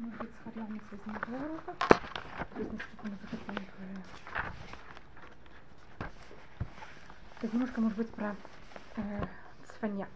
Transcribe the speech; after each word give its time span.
Может 0.00 0.18
быть, 0.18 0.30
с 0.30 0.44
Харлами 0.44 0.80
связано 0.88 1.20
два 1.26 1.38
урока. 1.38 1.74
То 1.78 2.60
есть, 2.60 2.72
насколько 2.72 3.04
мы 3.04 3.16
захотим. 3.22 3.66
Так 7.40 7.52
немножко, 7.52 7.80
может 7.80 7.98
быть, 7.98 8.10
про 8.10 8.36
э, 8.96 9.26
цфаня. 9.64 10.08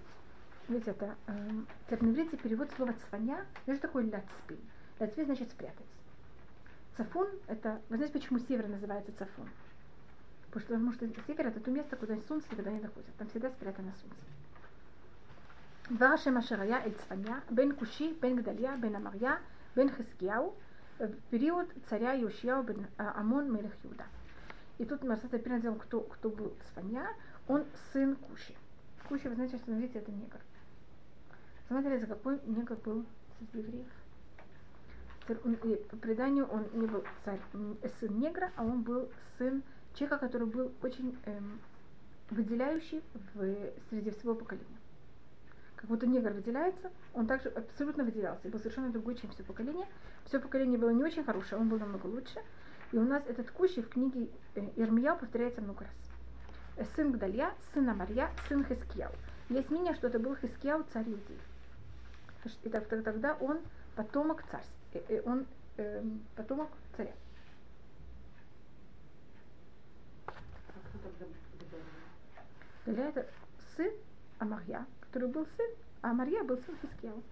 Видите, 0.68 0.90
это 0.90 1.16
э, 1.26 1.32
на 1.90 2.10
иврите 2.10 2.36
перевод 2.36 2.70
слова 2.76 2.92
цфаня. 2.92 3.46
Это 3.66 3.76
что 3.76 3.88
такое 3.88 4.04
ляцпи? 4.04 4.58
Ляцпи 4.98 5.24
значит 5.24 5.50
спрятать. 5.50 5.86
Цафун 6.96 7.28
это, 7.46 7.80
вы 7.88 7.96
знаете, 7.96 8.18
почему 8.18 8.38
север 8.38 8.68
называется 8.68 9.12
цафун? 9.18 9.48
Потому 10.50 10.92
что, 10.92 11.02
потому 11.02 11.14
что 11.14 11.26
север 11.26 11.46
это 11.46 11.60
то 11.60 11.70
место, 11.70 11.96
куда 11.96 12.16
солнце 12.28 12.46
никогда 12.50 12.70
не 12.70 12.80
доходит. 12.80 13.14
Там 13.16 13.28
всегда 13.28 13.50
спрятано 13.50 13.92
солнце. 14.02 14.24
דבר 15.90 16.06
השם 16.06 16.36
אשר 16.36 16.60
היה 16.60 16.84
אל 16.84 16.90
צפניה, 16.92 17.38
בין 17.50 17.72
כושי, 17.78 18.14
בין 18.20 18.36
גדליה, 18.36 18.76
בין 18.80 18.96
אמריה, 18.96 19.34
бен 19.75 19.89
Хискияу 19.89 20.55
в 20.97 21.01
э, 21.01 21.13
период 21.29 21.67
царя 21.89 22.13
Йошияу 22.13 22.63
бен 22.63 22.87
э, 22.97 23.03
Амон 23.15 23.51
Мелех 23.51 23.73
Юда. 23.83 24.05
И 24.77 24.85
тут 24.85 25.03
мы 25.03 25.09
Мерсата 25.09 25.39
передал, 25.39 25.75
кто, 25.75 26.01
кто 26.01 26.29
был 26.29 26.53
Сфанья, 26.69 27.07
он 27.47 27.65
сын 27.93 28.15
Куши. 28.15 28.53
Куши, 29.07 29.29
вы 29.29 29.35
знаете, 29.35 29.57
что 29.57 29.71
видите, 29.71 29.99
это 29.99 30.11
негр. 30.11 30.39
Смотрите, 31.67 31.99
за 31.99 32.07
какой 32.07 32.39
негр 32.45 32.75
был 32.75 33.05
среди 33.37 33.59
евреев. 33.59 33.87
И 35.27 35.75
по 35.89 35.97
преданию 35.97 36.45
он 36.45 36.67
не 36.73 36.85
был 36.85 37.03
царь, 37.23 37.39
сын 37.99 38.19
негра, 38.19 38.51
а 38.55 38.63
он 38.63 38.83
был 38.83 39.09
сын 39.37 39.63
человека, 39.95 40.19
который 40.19 40.47
был 40.47 40.71
очень 40.83 41.17
эм, 41.25 41.59
выделяющий 42.29 43.01
в, 43.33 43.55
среди 43.89 44.11
всего 44.11 44.35
поколения. 44.35 44.77
Как 45.75 45.89
будто 45.89 46.07
негр 46.07 46.31
выделяется, 46.31 46.91
он 47.13 47.27
также 47.27 47.49
абсолютно 47.49 48.03
выделялся, 48.03 48.47
был 48.47 48.59
совершенно 48.59 48.91
другой, 48.91 49.15
чем 49.15 49.29
все 49.31 49.43
поколение. 49.43 49.87
Все 50.25 50.39
поколение 50.39 50.79
было 50.79 50.89
не 50.89 51.03
очень 51.03 51.23
хорошее, 51.23 51.61
он 51.61 51.69
был 51.69 51.79
намного 51.79 52.05
лучше. 52.07 52.39
И 52.91 52.97
у 52.97 53.03
нас 53.03 53.23
этот 53.27 53.51
кущи 53.51 53.81
в 53.81 53.89
книге 53.89 54.29
э, 54.55 54.61
Ирмияу 54.77 55.17
повторяется 55.17 55.61
много 55.61 55.85
раз. 55.85 55.93
Э, 56.77 56.85
сын 56.95 57.11
Гдалья, 57.11 57.53
сын 57.73 57.89
Амарья, 57.89 58.31
сын 58.47 58.63
Хискияу. 58.63 59.11
Есть 59.49 59.69
мнение, 59.69 59.93
что 59.95 60.07
это 60.07 60.19
был 60.19 60.35
Хискияу 60.35 60.85
царь 60.93 61.09
Иудеи. 61.09 61.39
И 62.63 62.69
тогда 62.69 63.35
он 63.41 63.59
потомок 63.95 64.43
царства, 64.43 64.73
э, 64.93 65.21
он 65.25 65.45
потомок 66.35 66.69
царя. 66.95 67.11
Гдалья 72.85 73.09
это 73.09 73.27
сын 73.75 73.91
Амарья, 74.39 74.85
который 75.15 75.29
был 75.29 75.47
сын, 75.55 75.67
а 76.01 76.13
Марья 76.13 76.43
был 76.43 76.57
сын 76.57 76.75
Хискияу. 76.81 77.23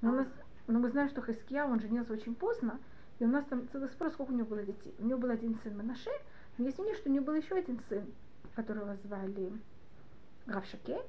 Но 0.00 0.10
мы, 0.10 0.26
но 0.66 0.80
мы 0.80 0.90
знаем, 0.90 1.08
что 1.08 1.22
Хискияу, 1.22 1.70
он 1.70 1.78
женился 1.78 2.12
очень 2.12 2.34
поздно, 2.34 2.80
и 3.20 3.24
у 3.24 3.28
нас 3.28 3.44
там 3.44 3.68
целый 3.70 3.88
спор, 3.90 4.10
сколько 4.10 4.32
у 4.32 4.34
него 4.34 4.48
было 4.48 4.64
детей. 4.64 4.92
У 4.98 5.04
него 5.04 5.20
был 5.20 5.30
один 5.30 5.56
сын 5.62 5.76
Манаше, 5.76 6.10
но 6.58 6.64
есть 6.64 6.78
мнение, 6.78 6.96
что 6.96 7.10
у 7.10 7.12
него 7.12 7.26
был 7.26 7.34
еще 7.34 7.54
один 7.54 7.80
сын, 7.88 8.04
которого 8.56 8.96
звали 9.04 9.52
Равшаке. 10.46 11.00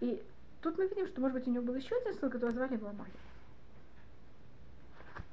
И 0.00 0.20
тут 0.60 0.76
мы 0.76 0.88
видим, 0.88 1.06
что, 1.06 1.20
может 1.20 1.38
быть, 1.38 1.46
у 1.46 1.52
него 1.52 1.62
был 1.62 1.76
еще 1.76 1.94
один 1.94 2.14
сын, 2.14 2.28
которого 2.28 2.52
звали 2.52 2.74
его 2.74 2.88
Амарья. 2.88 3.14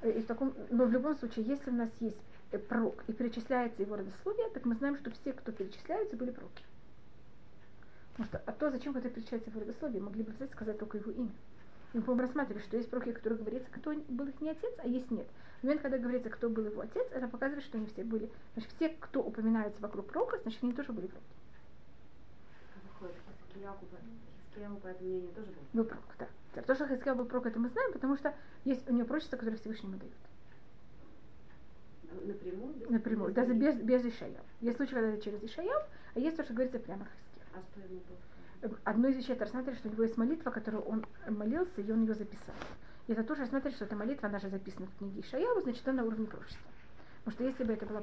И 0.04 0.22
в 0.22 0.26
таком, 0.26 0.54
но 0.70 0.84
в 0.84 0.92
любом 0.92 1.16
случае, 1.16 1.46
если 1.46 1.70
у 1.70 1.74
нас 1.74 1.90
есть 1.98 2.20
пророк 2.68 3.02
и 3.08 3.12
перечисляется 3.12 3.82
его 3.82 3.96
родословие, 3.96 4.50
так 4.50 4.64
мы 4.66 4.76
знаем, 4.76 4.96
что 4.98 5.10
все, 5.10 5.32
кто 5.32 5.50
перечисляются, 5.50 6.16
были 6.16 6.30
пророки. 6.30 6.62
Потому 8.18 8.26
что, 8.26 8.50
а 8.50 8.52
то, 8.52 8.70
зачем 8.70 8.92
когда 8.92 9.08
перечисляется 9.08 9.48
его 9.50 9.60
родословие, 9.60 10.02
могли 10.02 10.24
бы 10.24 10.32
взять 10.32 10.50
сказать 10.50 10.76
только 10.76 10.98
его 10.98 11.12
имя. 11.12 11.30
И 11.92 11.98
мы, 11.98 12.02
по-моему, 12.02 12.26
рассматривали, 12.26 12.62
что 12.64 12.76
есть 12.76 12.90
пророки, 12.90 13.12
которые 13.12 13.38
говорится, 13.38 13.70
кто 13.70 13.94
был 14.08 14.26
их 14.26 14.40
не 14.40 14.50
отец, 14.50 14.74
а 14.78 14.88
есть 14.88 15.08
нет. 15.12 15.26
В 15.60 15.62
момент, 15.62 15.82
когда 15.82 15.98
говорится, 15.98 16.28
кто 16.28 16.50
был 16.50 16.66
его 16.66 16.80
отец, 16.80 17.06
это 17.12 17.28
показывает, 17.28 17.64
что 17.64 17.78
они 17.78 17.86
все 17.86 18.02
были. 18.02 18.28
Значит, 18.54 18.72
все, 18.74 18.88
кто 18.88 19.22
упоминается 19.22 19.80
вокруг 19.80 20.06
пророка, 20.06 20.38
значит, 20.42 20.58
они 20.64 20.72
тоже 20.72 20.92
были 20.92 21.06
пророки. 21.06 21.26
тоже 25.36 25.52
был? 25.72 25.84
Пророк, 25.84 26.04
да. 26.18 26.62
То, 26.62 26.74
что 26.74 26.88
Хискияу 26.88 27.14
был 27.14 27.26
пророк, 27.26 27.46
это 27.46 27.60
мы 27.60 27.68
знаем, 27.68 27.92
потому 27.92 28.16
что 28.16 28.34
есть 28.64 28.88
у 28.90 28.92
него 28.92 29.06
пророчество, 29.06 29.36
которое 29.36 29.56
Всевышнему 29.58 29.96
дают. 29.96 30.12
Напрямую? 32.26 32.74
Напрямую, 32.90 33.32
даже 33.32 33.54
без, 33.54 33.76
без 33.76 34.04
Ишаяу. 34.04 34.44
Есть 34.60 34.76
случаи, 34.76 34.94
когда 34.94 35.10
это 35.10 35.22
через 35.22 35.40
Ишаяу, 35.40 35.82
а 36.16 36.18
есть 36.18 36.36
то, 36.36 36.42
что 36.42 36.52
говорится 36.52 36.80
прямо 36.80 37.04
Хискияу. 37.04 37.27
А? 37.54 37.60
Одно 38.84 39.08
из 39.08 39.16
вещей 39.16 39.32
это 39.32 39.44
рассматривать, 39.44 39.78
что 39.78 39.88
у 39.88 39.92
него 39.92 40.02
есть 40.02 40.16
молитва, 40.16 40.50
которую 40.50 40.82
он 40.82 41.04
молился, 41.28 41.80
и 41.80 41.92
он 41.92 42.02
ее 42.02 42.14
записал. 42.14 42.54
И 43.06 43.12
это 43.12 43.22
тоже 43.24 43.42
рассматривать, 43.42 43.76
что 43.76 43.84
эта 43.84 43.96
молитва, 43.96 44.28
она 44.28 44.38
же 44.38 44.48
записана 44.48 44.86
в 44.86 44.98
книге 44.98 45.20
Ишаяу, 45.20 45.60
значит, 45.62 45.86
она 45.86 46.02
на 46.02 46.08
уровне 46.08 46.26
пророчества. 46.26 46.70
Потому 47.24 47.34
что 47.34 47.44
если 47.44 47.64
бы 47.64 47.72
это 47.72 47.86
была 47.86 48.02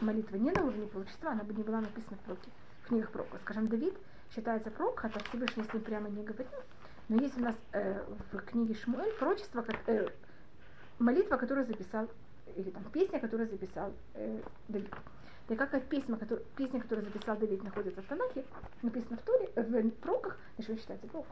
молитва 0.00 0.36
не 0.36 0.50
на 0.50 0.62
уровне 0.62 0.86
пророчества, 0.86 1.32
она 1.32 1.42
бы 1.42 1.54
не 1.54 1.62
была 1.62 1.80
написана 1.80 2.16
в, 2.16 2.20
проке, 2.20 2.50
в 2.82 2.88
книгах 2.88 3.10
пророка. 3.10 3.38
Скажем, 3.42 3.68
Давид 3.68 3.94
считается 4.34 4.70
пророк, 4.70 5.00
хотя 5.00 5.20
Всевышний 5.20 5.64
с 5.64 5.72
ним 5.72 5.82
прямо 5.82 6.08
не 6.08 6.22
говорил. 6.22 6.60
Но 7.08 7.16
есть 7.16 7.36
у 7.36 7.40
нас 7.40 7.54
э, 7.72 8.02
в 8.32 8.38
книге 8.38 8.74
Шмуэль 8.74 9.12
пророчество, 9.14 9.62
как, 9.62 9.76
э, 9.88 10.08
молитва, 10.98 11.36
которую 11.36 11.66
записал, 11.66 12.08
или 12.56 12.70
там 12.70 12.84
песня, 12.92 13.20
которую 13.20 13.48
записал 13.48 13.92
э, 14.14 14.40
Давид. 14.68 14.92
И 15.48 15.54
как 15.54 15.70
песня, 15.88 16.16
который, 16.16 16.44
песня, 16.56 16.80
которую 16.80 17.04
записал 17.04 17.36
Давид, 17.36 17.62
находится 17.62 18.02
в 18.02 18.06
Танахе, 18.06 18.44
написано 18.82 19.16
в 19.16 19.22
Торе, 19.22 19.48
в 19.54 19.90
пророках, 20.00 20.38
значит, 20.56 20.74
вы 20.74 20.80
считаете 20.80 21.06
пророк. 21.06 21.26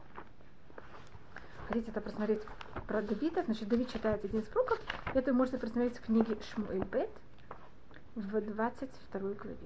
Хотите 1.67 1.91
это 1.91 1.99
просмотреть 1.99 2.41
про 2.87 3.01
Давида, 3.01 3.43
значит, 3.43 3.67
Давид 3.67 3.91
считается 3.91 4.27
один 4.27 4.39
из 4.39 4.45
пророков. 4.47 4.79
Это 5.13 5.31
вы 5.31 5.37
можете 5.37 5.57
просмотреть 5.57 5.97
в 5.97 6.05
книге 6.05 6.37
Шмуэль 6.41 6.85
Бет 6.85 7.09
в 8.15 8.39
22 8.39 9.19
главе. 9.19 9.57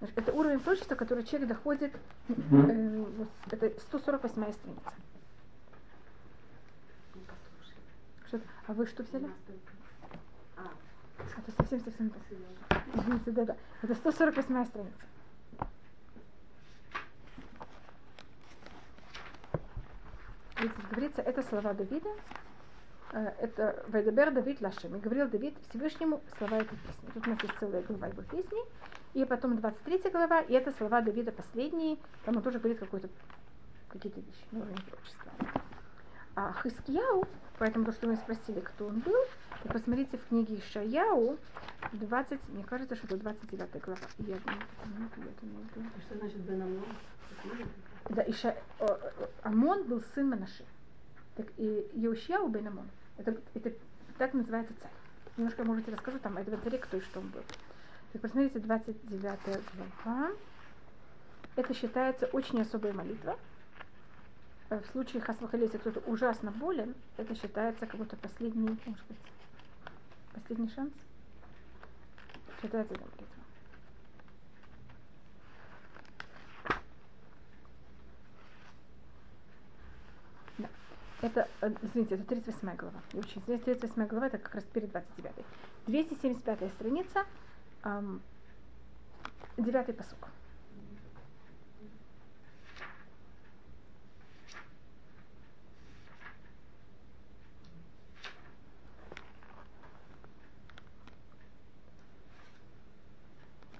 Это 0.00 0.32
уровень 0.32 0.60
пророчества, 0.60 0.94
который 0.96 1.24
человек 1.24 1.48
доходит, 1.48 1.96
э, 2.28 3.04
это 3.50 3.80
148 3.80 4.52
страница. 4.52 4.92
Что, 8.28 8.40
а 8.66 8.72
вы 8.74 8.86
что 8.86 9.02
взяли? 9.02 9.30
Это 11.18 11.52
совсем-совсем 11.56 12.12
Извините, 12.94 13.30
да-да. 13.30 13.56
Это 13.82 13.94
148 13.94 14.66
страница. 14.66 15.08
Здесь 20.58 20.72
говорится, 20.90 21.22
это 21.22 21.42
слова 21.42 21.72
Давида, 21.72 22.08
э, 23.12 23.32
это 23.40 23.84
Вайдабер 23.88 24.32
Давид 24.32 24.60
Лашем. 24.60 24.96
И 24.96 25.00
говорил 25.00 25.28
Давид 25.28 25.54
Всевышнему 25.68 26.20
слова 26.36 26.56
этой 26.56 26.76
песни. 26.78 27.10
Тут 27.14 27.26
у 27.26 27.30
нас 27.30 27.42
есть 27.42 27.54
целая 27.60 27.82
глава 27.82 28.08
его 28.08 28.22
песни. 28.22 28.58
И 29.14 29.24
потом 29.24 29.56
23 29.56 30.10
глава, 30.10 30.40
и 30.40 30.54
это 30.54 30.72
слова 30.72 31.00
Давида 31.00 31.32
последние. 31.32 31.98
Там 32.24 32.36
он 32.36 32.42
тоже 32.42 32.58
говорит 32.58 32.80
какой-то 32.80 33.08
какие-то 33.88 34.20
вещи 34.20 34.44
на 34.50 34.60
уровне. 34.60 34.82
А 36.34 36.52
Хискияу, 36.62 37.24
поэтому 37.58 37.84
то, 37.84 37.92
что 37.92 38.06
мы 38.06 38.16
спросили, 38.16 38.60
кто 38.60 38.86
он 38.86 39.00
был, 39.00 39.16
то 39.62 39.68
посмотрите 39.68 40.16
в 40.16 40.28
книге 40.28 40.58
Ишаяу, 40.58 41.38
20, 41.92 42.40
мне 42.48 42.64
кажется, 42.64 42.96
что 42.96 43.06
это 43.06 43.16
29 43.16 43.82
глава. 43.82 44.00
Я 44.18 44.36
думаю, 44.36 44.60
я 45.16 45.24
думаю, 45.40 45.90
Что 46.06 46.18
значит 46.18 46.38
Бен 46.38 46.62
Амон? 46.62 46.84
Да, 48.10 48.22
Иша, 48.22 48.56
Амон 49.42 49.84
был 49.84 50.02
сын 50.14 50.28
Манаши. 50.28 50.64
Так 51.36 51.46
и 51.56 51.86
Еушьяу 51.94 52.48
Бен 52.48 52.68
Амон. 52.68 52.88
Это, 53.16 53.36
это 53.54 53.72
так 54.16 54.34
называется 54.34 54.72
царь. 54.80 54.90
Немножко, 55.36 55.64
можете 55.64 55.92
расскажу 55.92 56.18
там 56.18 56.36
этого 56.36 56.56
царя, 56.62 56.78
кто 56.78 56.96
и 56.96 57.00
что 57.00 57.20
он 57.20 57.28
был. 57.28 57.42
Так 58.12 58.22
посмотрите, 58.22 58.58
29 58.58 59.38
глава. 60.04 60.30
Это 61.56 61.74
считается 61.74 62.26
очень 62.26 62.60
особая 62.60 62.92
молитва. 62.92 63.38
Э, 64.70 64.80
в 64.80 64.86
случае 64.92 65.22
Хасвахали, 65.22 65.62
если 65.62 65.78
кто-то 65.78 66.00
ужасно 66.00 66.50
болен, 66.50 66.94
это 67.16 67.34
считается 67.34 67.86
как 67.86 67.96
будто 67.96 68.16
последний, 68.16 68.68
может 68.84 69.04
быть, 69.06 69.18
последний 70.34 70.68
шанс. 70.68 70.92
Считается 72.60 72.92
эта 72.92 73.02
молитва. 73.02 73.26
Да. 80.58 80.68
Это, 81.22 81.48
э, 81.62 81.74
извините, 81.82 82.16
это 82.16 82.24
38 82.24 82.76
глава. 82.76 83.00
Я 83.12 83.20
очень 83.20 83.40
извиняюсь, 83.40 83.64
38 83.64 84.06
глава, 84.06 84.26
это 84.26 84.38
как 84.38 84.54
раз 84.54 84.64
перед 84.64 84.90
29. 84.90 85.46
275 85.86 86.70
страница, 86.74 87.24
эм, 87.84 88.20
9 89.56 89.96
посук. 89.96 90.28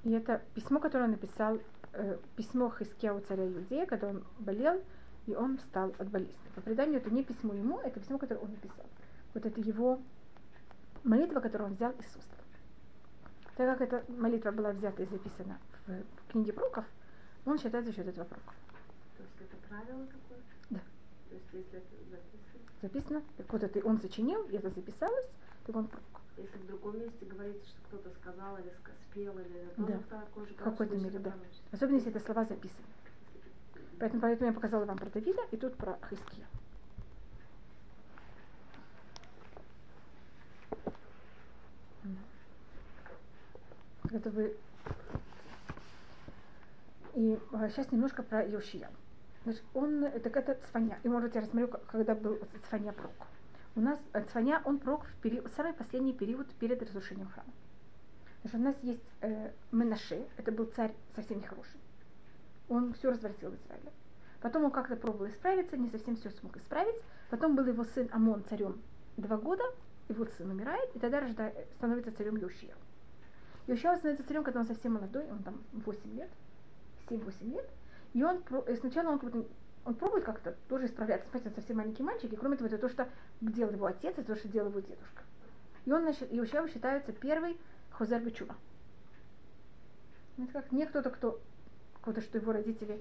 И 0.05 0.13
это 0.13 0.43
письмо, 0.55 0.81
которое 0.81 1.05
он 1.05 1.11
написал, 1.13 1.59
э, 1.93 2.19
письмо 2.37 2.71
Хискеу 2.71 3.21
царя 3.21 3.47
Иудея, 3.47 3.87
когда 3.87 4.09
он 4.09 4.25
болел, 4.39 4.83
и 5.27 5.35
он 5.35 5.59
встал 5.59 5.95
от 5.99 6.09
болезни. 6.09 6.35
По 6.55 6.61
преданию 6.61 6.99
это 6.99 7.11
не 7.11 7.23
письмо 7.23 7.55
ему, 7.55 7.79
это 7.81 8.01
письмо, 8.01 8.19
которое 8.19 8.41
он 8.41 8.51
написал. 8.51 8.87
Вот 9.35 9.45
это 9.45 9.61
его 9.61 10.01
молитва, 11.05 11.41
которую 11.41 11.71
он 11.71 11.75
взял 11.75 11.93
из 11.93 12.17
уст. 12.17 12.29
Так 13.57 13.79
как 13.79 13.89
эта 13.89 14.13
молитва 14.13 14.53
была 14.53 14.71
взята 14.71 15.03
и 15.03 15.07
записана 15.07 15.59
в 15.87 16.31
книге 16.31 16.53
пророков, 16.53 16.85
он 17.45 17.59
считается 17.59 17.91
еще 17.91 18.03
этого 18.03 18.25
пророка. 18.25 18.55
То 19.17 19.23
есть 19.23 19.35
это 19.41 19.57
правило 19.69 20.07
какое-то? 20.07 20.45
Да. 20.71 20.81
То 21.29 21.35
есть 21.35 21.47
если 21.53 21.79
это 21.79 21.89
записано? 22.11 22.61
Записано, 22.81 23.23
так 23.37 23.53
вот 23.53 23.63
это 23.65 23.87
он 23.87 24.01
сочинил, 24.01 24.45
и 24.45 24.57
это 24.57 24.71
записалось, 24.71 25.27
так 25.67 25.75
он 25.75 25.89
пророк. 25.89 26.18
Если 26.39 26.57
в 26.57 26.67
другом 26.67 27.01
месте 27.01 27.25
говорится, 27.27 27.67
что 27.67 27.81
кто-то 27.89 28.11
сказал 28.21 28.57
или 28.59 28.73
спел, 29.11 29.39
или 29.39 29.69
Да. 29.77 29.99
В 29.99 30.55
какой-то 30.55 30.97
мере, 30.97 31.19
да. 31.19 31.31
это 31.31 31.39
Особенно 31.73 31.97
если 31.97 32.11
это 32.11 32.21
слова 32.21 32.45
записаны. 32.45 32.87
Поэтому, 33.99 34.23
поэтому 34.23 34.51
я 34.51 34.55
показала 34.55 34.85
вам 34.85 34.97
про 34.97 35.11
Давида 35.11 35.43
и 35.51 35.57
тут 35.57 35.77
про 35.77 35.99
Хиския. 36.09 36.47
Это 44.11 44.31
вы... 44.31 44.57
И 47.15 47.39
а, 47.53 47.69
сейчас 47.69 47.91
немножко 47.91 48.23
про 48.23 48.47
Йошия. 48.47 48.91
Значит, 49.45 49.65
он, 49.75 50.09
так 50.23 50.37
это 50.37 50.55
Цфаня. 50.55 50.99
И 51.03 51.09
может 51.09 51.35
я 51.35 51.41
рассмотрю, 51.41 51.69
когда 51.89 52.15
был 52.15 52.39
Цфаня 52.69 52.93
пророк. 52.93 53.27
У 53.79 53.81
нас 53.81 54.01
э, 54.13 54.25
Цфаня, 54.25 54.61
он 54.65 54.81
пророк 54.81 55.05
в 55.05 55.15
период, 55.23 55.53
самый 55.55 55.73
последний 55.73 56.13
период 56.13 56.53
перед 56.55 56.83
разрушением 56.83 57.29
храма. 57.29 57.53
Значит, 58.43 58.59
у 58.59 58.65
нас 58.65 58.77
есть 58.83 59.05
э, 59.21 59.53
Менаше, 59.71 60.27
это 60.37 60.51
был 60.51 60.65
царь 60.75 60.93
совсем 61.15 61.39
нехороший. 61.39 61.79
Он 62.69 62.93
все 62.95 63.11
развратил 63.11 63.51
в 63.51 63.55
Израиле. 63.55 63.93
Потом 64.41 64.65
он 64.65 64.73
как-то 64.73 64.97
пробовал 64.97 65.29
исправиться, 65.29 65.77
не 65.77 65.91
совсем 65.91 66.17
все 66.17 66.31
смог 66.31 66.57
исправить. 66.57 66.97
Потом 67.31 67.55
был 67.55 67.67
его 67.67 67.85
сын 67.85 68.09
Амон 68.11 68.43
царем 68.51 68.83
два 69.17 69.37
года, 69.37 69.63
его 70.09 70.25
сын 70.25 70.51
умирает, 70.51 70.91
и 70.97 70.99
тогда 70.99 71.21
рождает, 71.21 71.55
становится 71.77 72.11
царем 72.11 72.35
Йошия. 72.35 72.75
Йошия 73.69 73.95
становится 73.99 74.27
царем, 74.27 74.43
когда 74.43 74.59
он 74.59 74.67
совсем 74.67 74.95
молодой, 74.95 75.31
он 75.31 75.45
там 75.45 75.63
8 75.73 76.15
лет, 76.17 76.31
7-8 77.09 77.45
лет. 77.53 77.71
И 78.13 78.25
он 78.25 78.43
и 78.67 78.75
сначала 78.75 79.11
он, 79.11 79.21
как 79.21 79.33
он 79.89 79.95
пробует 79.95 80.25
как-то 80.25 80.55
тоже 80.69 80.85
исправляться, 80.85 81.27
смотрите, 81.31 81.49
он 81.49 81.55
совсем 81.55 81.79
маленький 81.79 82.03
мальчик, 82.03 82.31
и 82.31 82.37
кроме 82.37 82.57
того, 82.57 82.69
это 82.69 82.77
то, 82.77 82.91
что 82.91 83.09
делал 83.41 83.73
его 83.73 83.87
отец, 83.87 84.13
это 84.19 84.35
то, 84.35 84.37
что 84.37 84.47
делал 84.47 84.69
его 84.69 84.81
дедушка. 84.81 85.23
И 85.87 85.93
он, 85.93 86.03
значит, 86.03 86.31
Йошия 86.31 86.67
считается 86.69 87.13
первый 87.13 87.59
Хозер 87.91 88.21
Бечува. 88.21 88.55
Знаете, 90.37 90.53
как 90.53 90.73
не 90.73 90.85
кто-то, 90.85 91.09
кто, 91.09 91.41
кто-то, 92.03 92.21
что 92.21 92.37
его 92.37 92.53
родители 92.53 93.01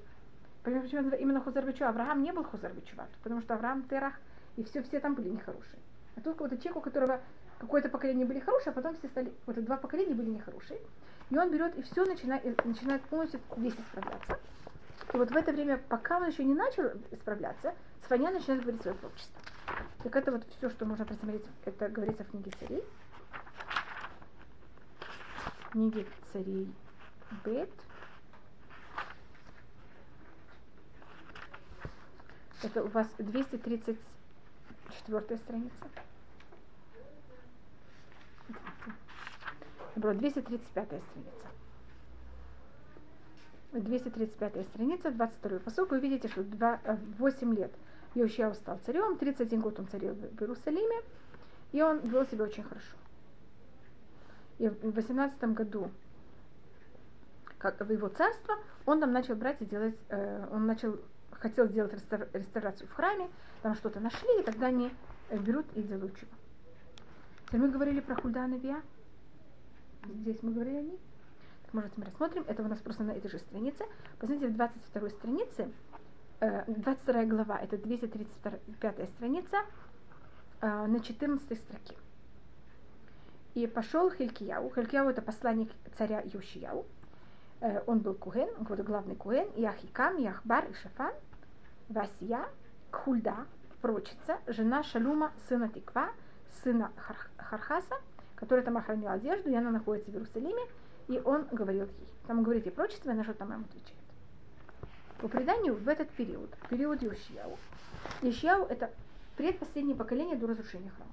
Понимаете, 0.63 0.97
почему 0.97 1.15
именно 1.15 1.39
Хузар 1.39 1.65
Бичува? 1.65 1.89
Авраам 1.89 2.23
не 2.23 2.33
был 2.33 2.43
Хузар 2.43 2.73
Бичува, 2.73 3.07
потому 3.23 3.41
что 3.41 3.53
Авраам, 3.53 3.83
Терах 3.83 4.15
и 4.55 4.63
все, 4.63 4.81
все 4.83 4.99
там 4.99 5.13
были 5.13 5.29
нехорошие. 5.29 5.79
А 6.15 6.21
тут 6.21 6.33
какой-то 6.33 6.57
человек, 6.57 6.77
у 6.77 6.81
которого 6.81 7.21
какое-то 7.59 7.87
поколение 7.87 8.25
были 8.25 8.39
хорошие, 8.39 8.71
а 8.71 8.73
потом 8.73 8.95
все 8.95 9.07
стали, 9.07 9.31
вот 9.45 9.57
это 9.57 9.65
два 9.65 9.77
поколения 9.77 10.13
были 10.13 10.29
нехорошие. 10.29 10.79
И 11.29 11.37
он 11.37 11.51
берет 11.51 11.77
и 11.77 11.83
все 11.83 12.05
начинает, 12.05 12.45
и 12.45 12.67
начинает 12.67 13.01
полностью 13.03 13.39
весь 13.57 13.75
исправляться. 13.75 14.39
И 15.13 15.17
вот 15.17 15.31
в 15.31 15.35
это 15.35 15.51
время, 15.51 15.77
пока 15.89 16.17
он 16.17 16.27
еще 16.27 16.43
не 16.43 16.53
начал 16.53 16.83
исправляться, 17.11 17.73
Сфаня 18.03 18.31
начинает 18.31 18.61
говорить 18.61 18.81
свое 18.81 18.97
пророчество. 18.97 19.41
Так 20.03 20.15
это 20.15 20.31
вот 20.31 20.43
все, 20.57 20.69
что 20.69 20.85
можно 20.85 21.05
просмотреть, 21.05 21.45
это 21.65 21.89
говорится 21.89 22.23
в 22.23 22.29
книге 22.29 22.51
царей. 22.59 22.83
Книги 25.71 26.07
царей 26.31 26.73
Бет. 27.43 27.69
Это 32.63 32.83
у 32.83 32.87
вас 32.87 33.07
234 33.17 35.37
страница. 35.37 35.89
Было 39.95 40.13
235 40.13 40.85
страница. 40.85 41.47
235 43.73 44.67
страница, 44.67 45.11
22 45.11 45.59
посылка. 45.59 45.93
Вы 45.93 45.99
видите, 45.99 46.27
что 46.27 46.43
2, 46.43 46.81
8 47.19 47.55
лет 47.55 47.71
Йошия 48.15 48.51
стал 48.53 48.79
царем, 48.85 49.17
31 49.17 49.61
год 49.61 49.79
он 49.79 49.87
царил 49.87 50.13
в 50.13 50.41
Иерусалиме, 50.41 51.01
и 51.71 51.81
он 51.81 51.99
вел 51.99 52.25
себя 52.25 52.45
очень 52.45 52.63
хорошо. 52.63 52.95
И 54.59 54.67
в 54.67 54.91
18 54.91 55.39
году, 55.53 55.91
как 57.57 57.79
в 57.79 57.91
его 57.91 58.07
царство, 58.07 58.55
он 58.85 58.99
там 58.99 59.11
начал 59.11 59.35
брать 59.35 59.61
и 59.61 59.65
делать, 59.65 59.95
э, 60.09 60.47
он 60.51 60.65
начал 60.65 60.97
хотел 61.31 61.67
сделать 61.67 61.93
рестав- 61.93 62.27
реставрацию 62.33 62.87
в 62.87 62.93
храме, 62.93 63.29
там 63.61 63.75
что-то 63.75 63.99
нашли, 63.99 64.39
и 64.39 64.43
тогда 64.43 64.67
они 64.67 64.91
э, 65.29 65.37
берут 65.37 65.65
и 65.75 65.83
делают 65.83 66.15
чего. 66.17 66.31
Теперь 67.45 67.61
мы 67.61 67.69
говорили 67.69 67.99
про 67.99 68.15
Хульда 68.15 68.47
Навия. 68.47 68.81
Здесь 70.05 70.41
мы 70.41 70.53
говорили 70.53 70.77
о 70.77 70.81
ней. 70.81 70.99
Может, 71.73 71.97
мы 71.97 72.05
рассмотрим. 72.05 72.45
Это 72.47 72.63
у 72.63 72.67
нас 72.67 72.79
просто 72.79 73.03
на 73.03 73.11
этой 73.11 73.29
же 73.29 73.39
странице. 73.39 73.85
Посмотрите, 74.19 74.47
в 74.47 74.55
22 74.55 75.09
странице, 75.09 75.71
э, 76.39 76.63
22 76.67 77.25
глава, 77.25 77.59
это 77.59 77.77
235 77.77 79.09
страница, 79.15 79.57
э, 80.61 80.85
на 80.87 80.99
14 80.99 81.57
строке. 81.57 81.95
И 83.53 83.67
пошел 83.67 84.09
Хилькияу. 84.11 84.71
Хилькияу 84.73 85.09
это 85.09 85.21
посланник 85.21 85.71
царя 85.97 86.21
Йошияу. 86.21 86.85
Э, 87.59 87.81
он 87.85 87.99
был 87.99 88.13
Куген, 88.13 88.49
он 88.57 88.63
какой-то 88.63 88.83
главный 88.83 89.15
Куген, 89.15 89.49
и 89.55 89.65
Ахикам, 89.65 90.17
и 90.17 90.25
Ахбар, 90.27 90.65
и 90.65 90.73
Шафан, 90.73 91.13
Васия, 91.89 92.45
Кхульда, 92.91 93.45
прочица, 93.81 94.39
жена 94.47 94.83
Шалума, 94.83 95.31
сына 95.49 95.67
Тиква, 95.69 96.09
сына 96.63 96.91
Хар- 96.95 97.43
Хархаса, 97.43 97.95
который 98.35 98.63
там 98.63 98.77
охранял 98.77 99.13
одежду, 99.13 99.49
и 99.49 99.55
она 99.55 99.71
находится 99.71 100.11
в 100.11 100.13
Иерусалиме, 100.13 100.61
и 101.07 101.19
он 101.23 101.45
говорил 101.51 101.85
ей. 101.85 102.07
Там 102.27 102.43
говорит 102.43 102.65
ей 102.65 102.71
прочество, 102.71 103.09
и 103.09 103.13
она 103.13 103.23
что-то 103.23 103.39
там 103.39 103.51
ему 103.53 103.65
отвечает. 103.65 103.97
По 105.19 105.27
преданию, 105.27 105.75
в 105.75 105.87
этот 105.87 106.09
период, 106.11 106.49
период 106.69 107.01
Йошияу, 107.01 107.57
Йошияу 108.21 108.65
это 108.65 108.91
предпоследнее 109.35 109.95
поколение 109.95 110.35
до 110.35 110.47
разрушения 110.47 110.89
храма. 110.89 111.11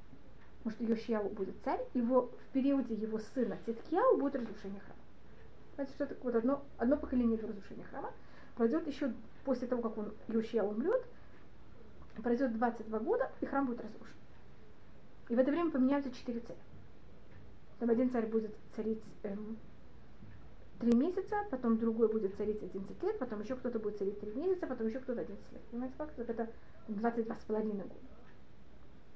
Потому 0.62 0.76
что 0.76 0.84
Йошияу 0.84 1.28
будет 1.28 1.54
царь, 1.64 1.80
его, 1.94 2.30
в 2.48 2.52
периоде 2.52 2.94
его 2.94 3.18
сына 3.18 3.58
Циткияу 3.64 4.18
будет 4.18 4.36
разрушение 4.36 4.80
храма. 4.80 5.00
Знаете, 5.74 5.92
что 5.94 6.04
это 6.04 6.16
вот 6.22 6.34
одно, 6.34 6.64
одно 6.78 6.96
поколение 6.96 7.38
до 7.38 7.46
разрушения 7.48 7.84
храма. 7.84 8.12
Пройдет 8.56 8.86
еще 8.86 9.12
после 9.44 9.66
того, 9.66 9.82
как 9.82 9.98
он 9.98 10.12
Йошия 10.28 10.62
умрет, 10.62 11.02
пройдет 12.22 12.56
22 12.56 12.98
года, 13.00 13.30
и 13.40 13.46
храм 13.46 13.66
будет 13.66 13.80
разрушен. 13.80 14.14
И 15.28 15.34
в 15.34 15.38
это 15.38 15.50
время 15.50 15.70
поменяются 15.70 16.12
четыре 16.12 16.40
царя. 16.40 16.58
Там 17.78 17.90
один 17.90 18.10
царь 18.10 18.26
будет 18.26 18.54
царить 18.76 19.02
эм, 19.24 19.56
три 20.80 20.92
месяца, 20.92 21.36
потом 21.50 21.78
другой 21.78 22.08
будет 22.08 22.34
царить 22.36 22.62
11 22.62 23.02
лет, 23.02 23.18
потом 23.18 23.40
еще 23.40 23.56
кто-то 23.56 23.78
будет 23.78 23.98
царить 23.98 24.20
три 24.20 24.32
месяца, 24.32 24.66
потом 24.66 24.88
еще 24.88 25.00
кто-то 25.00 25.20
11 25.20 25.52
лет. 25.52 25.62
Понимаете, 25.70 25.94
как? 25.96 26.18
Это 26.18 26.50
22 26.88 27.36
с 27.36 27.44
половиной 27.44 27.84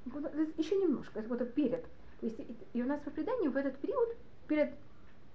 года. 0.07 0.31
Еще 0.57 0.77
немножко, 0.77 1.19
это 1.21 1.29
вот 1.29 1.55
перед. 1.55 1.83
То 2.21 2.27
есть, 2.27 2.41
и- 2.73 2.83
у 2.83 2.87
нас 2.87 3.01
по 3.01 3.11
преданию 3.11 3.51
в 3.51 3.57
этот 3.57 3.77
период, 3.79 4.17
перед 4.47 4.73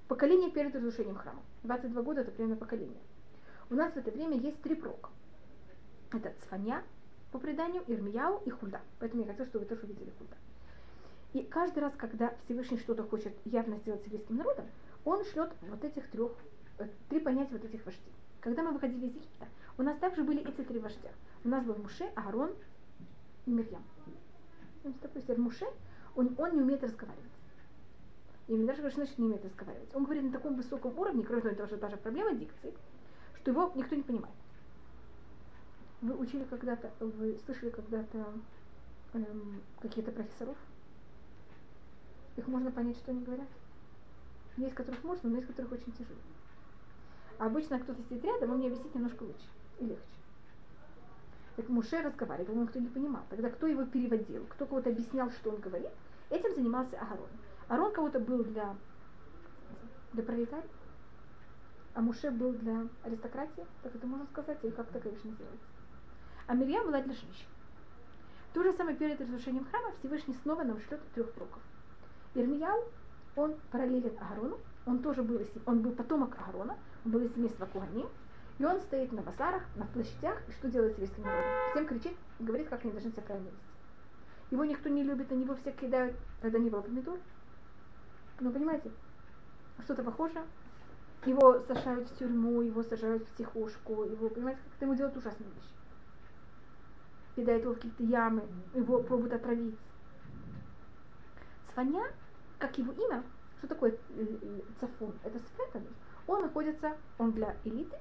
поколение 0.07 0.51
перед 0.51 0.75
разрушением 0.75 1.15
храма. 1.15 1.41
22 1.63 2.01
года 2.01 2.21
это 2.21 2.31
примерно 2.31 2.57
поколение. 2.57 3.01
У 3.69 3.75
нас 3.75 3.93
в 3.93 3.97
это 3.97 4.11
время 4.11 4.37
есть 4.37 4.61
три 4.61 4.75
пророка. 4.75 5.09
Это 6.11 6.33
Цфаня, 6.41 6.83
по 7.31 7.39
преданию, 7.39 7.83
Ирмияу 7.87 8.41
и 8.45 8.49
Хульда. 8.49 8.81
Поэтому 8.99 9.23
я 9.23 9.29
хотела, 9.29 9.47
чтобы 9.47 9.65
вы 9.65 9.69
тоже 9.69 9.83
увидели 9.83 10.11
Хульда. 10.17 10.35
И 11.33 11.43
каждый 11.43 11.79
раз, 11.79 11.93
когда 11.97 12.35
Всевышний 12.45 12.77
что-то 12.77 13.03
хочет 13.03 13.33
явно 13.45 13.77
сделать 13.77 14.05
с 14.05 14.29
народом, 14.29 14.65
он 15.05 15.23
шлет 15.25 15.51
вот 15.61 15.83
этих 15.83 16.09
трех, 16.09 16.31
э, 16.79 16.87
три 17.09 17.19
понятия 17.19 17.53
вот 17.53 17.65
этих 17.65 17.85
вождей. 17.85 18.13
Когда 18.39 18.63
мы 18.63 18.71
выходили 18.71 19.07
из 19.07 19.15
Египта, 19.15 19.47
у 19.77 19.83
нас 19.83 19.97
также 19.97 20.23
были 20.23 20.41
эти 20.47 20.61
три 20.61 20.79
вождя. 20.79 21.09
У 21.43 21.49
нас 21.49 21.65
был 21.65 21.75
Муше, 21.75 22.11
Аарон 22.15 22.51
и 23.45 23.51
Мирьям. 23.51 23.83
Ну, 24.83 24.93
такой 25.01 25.21
теперь 25.21 25.39
Муше, 25.39 25.65
он, 26.15 26.35
он 26.37 26.55
не 26.55 26.61
умеет 26.61 26.83
разговаривать. 26.83 27.31
И 28.47 28.57
даже 28.65 28.79
говорит, 28.79 28.95
значит 28.95 29.17
не 29.17 29.25
умеет 29.25 29.45
разговаривать. 29.45 29.95
Он 29.95 30.03
говорит 30.03 30.23
на 30.23 30.31
таком 30.31 30.55
высоком 30.55 30.97
уровне, 30.99 31.23
кроме 31.23 31.41
того, 31.55 31.67
что 31.67 31.77
даже 31.77 31.97
проблема 31.97 32.33
дикции, 32.33 32.73
что 33.37 33.51
его 33.51 33.71
никто 33.75 33.95
не 33.95 34.03
понимает. 34.03 34.35
Вы 36.01 36.15
учили 36.15 36.43
когда-то, 36.43 36.91
вы 36.99 37.39
слышали 37.45 37.69
когда-то 37.69 38.33
эм, 39.13 39.61
какие-то 39.79 40.11
профессоров? 40.11 40.57
Их 42.35 42.47
можно 42.47 42.71
понять, 42.71 42.97
что 42.97 43.11
они 43.11 43.23
говорят? 43.23 43.47
Есть 44.57 44.75
которых 44.75 45.03
можно, 45.03 45.29
но 45.29 45.37
есть 45.37 45.47
которых 45.47 45.71
очень 45.71 45.91
тяжело. 45.93 46.19
А 47.39 47.47
обычно 47.47 47.79
кто-то 47.79 48.01
сидит 48.03 48.23
рядом, 48.23 48.51
он 48.51 48.57
мне 48.57 48.67
объяснит 48.67 48.93
немножко 48.93 49.23
лучше 49.23 49.47
и 49.79 49.85
легче. 49.85 50.03
Так 51.55 51.69
Муше 51.69 52.01
разговаривал, 52.01 52.55
но 52.55 52.63
никто 52.63 52.79
не 52.79 52.87
понимал. 52.87 53.23
Тогда 53.29 53.49
кто 53.49 53.67
его 53.67 53.85
переводил, 53.85 54.45
кто 54.49 54.65
кого-то 54.65 54.89
объяснял, 54.89 55.29
что 55.31 55.51
он 55.51 55.57
говорит, 55.57 55.89
этим 56.29 56.53
занимался 56.55 56.99
Агарон. 56.99 57.29
Арон 57.67 57.93
кого-то 57.93 58.19
был 58.19 58.43
для, 58.43 58.75
для 60.13 60.23
пролетариев, 60.23 60.71
а 61.93 62.01
Муше 62.01 62.31
был 62.31 62.53
для 62.53 62.87
аристократии, 63.03 63.65
так 63.83 63.95
это 63.95 64.07
можно 64.07 64.25
сказать, 64.27 64.57
или 64.63 64.71
как 64.71 64.89
это, 64.89 64.99
конечно, 64.99 65.29
называется. 65.29 65.65
А 66.47 66.55
Мирьям 66.55 66.85
была 66.85 67.01
для 67.01 67.13
женщин. 67.13 67.45
То 68.53 68.63
же 68.63 68.73
самое 68.73 68.95
перед 68.97 69.19
разрушением 69.19 69.65
храма 69.65 69.91
Всевышний 69.99 70.35
снова 70.41 70.63
нам 70.63 70.79
шлет 70.81 71.01
трех 71.13 71.31
пророков. 71.31 71.61
Ирмияу, 72.35 72.83
он 73.35 73.55
параллелен 73.71 74.11
Агарону, 74.19 74.59
он 74.85 74.99
тоже 74.99 75.23
был, 75.23 75.41
он 75.65 75.81
был 75.81 75.91
потомок 75.91 76.37
Агарона, 76.39 76.77
он 77.05 77.11
был 77.11 77.21
из 77.21 77.33
семейства 77.33 77.65
Куганим, 77.65 78.07
и 78.59 78.65
он 78.65 78.79
стоит 78.81 79.11
на 79.11 79.21
базарах, 79.21 79.63
на 79.75 79.85
площадях, 79.85 80.37
и 80.47 80.51
что 80.51 80.69
делает 80.69 80.93
еврейским 80.93 81.23
народом? 81.23 81.51
Всем 81.71 81.87
кричит 81.87 82.17
и 82.39 82.43
говорит, 82.43 82.69
как 82.69 82.83
они 82.83 82.91
должны 82.91 83.11
себя 83.11 83.23
правильно 83.23 83.47
вести. 83.47 83.73
Его 84.51 84.65
никто 84.65 84.89
не 84.89 85.03
любит, 85.03 85.31
на 85.31 85.35
него 85.35 85.55
все 85.55 85.71
кидают, 85.71 86.15
когда 86.41 86.59
не 86.59 86.69
было 86.69 86.81
помидор. 86.81 87.17
Ну, 88.39 88.51
понимаете, 88.51 88.91
что-то 89.83 90.03
похоже. 90.03 90.43
Его 91.25 91.61
сажают 91.61 92.09
в 92.09 92.17
тюрьму, 92.17 92.61
его 92.61 92.83
сажают 92.83 93.23
в 93.23 93.31
психушку, 93.33 94.03
его, 94.03 94.29
понимаете, 94.29 94.59
как-то 94.65 94.85
ему 94.85 94.95
делают 94.95 95.15
ужасные 95.15 95.49
вещи. 95.49 95.69
Кидают 97.35 97.63
его 97.63 97.73
в 97.73 97.77
какие-то 97.77 98.03
ямы, 98.03 98.43
его 98.73 99.01
пробуют 99.01 99.33
отравить. 99.33 99.77
Сваня, 101.73 102.03
как 102.63 102.77
его 102.77 102.93
имя, 102.93 103.21
что 103.57 103.67
такое 103.67 103.91
э, 103.91 104.61
цафун? 104.79 105.13
Это 105.25 105.37
спрятанный. 105.37 105.89
Он 106.27 106.43
находится, 106.43 106.95
он 107.17 107.33
для 107.33 107.57
элиты, 107.65 107.97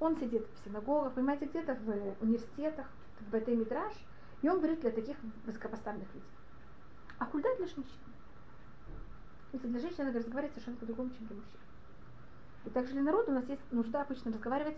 он 0.00 0.16
сидит 0.16 0.44
в 0.48 0.64
синагогах, 0.64 1.12
понимаете, 1.12 1.46
где-то 1.46 1.76
в 1.76 2.20
университетах, 2.20 2.86
в 3.20 3.30
бт 3.30 3.46
мидраж 3.46 3.92
и 4.42 4.48
он 4.48 4.56
говорит 4.56 4.80
для 4.80 4.90
таких 4.90 5.16
высокопоставленных 5.46 6.12
людей. 6.12 6.28
А 7.18 7.26
хульда 7.26 7.54
для 7.58 7.66
женщин. 7.66 7.84
Если 9.52 9.68
для 9.68 9.78
женщин 9.78 10.04
надо 10.06 10.18
разговаривать 10.18 10.54
совершенно 10.54 10.78
по-другому, 10.78 11.10
чем 11.10 11.26
для 11.28 11.36
мужчин. 11.36 11.60
И 12.64 12.70
также 12.70 12.92
для 12.94 13.02
народа 13.02 13.30
у 13.30 13.34
нас 13.34 13.48
есть 13.48 13.62
нужда 13.70 14.02
обычно 14.02 14.32
разговаривать, 14.32 14.76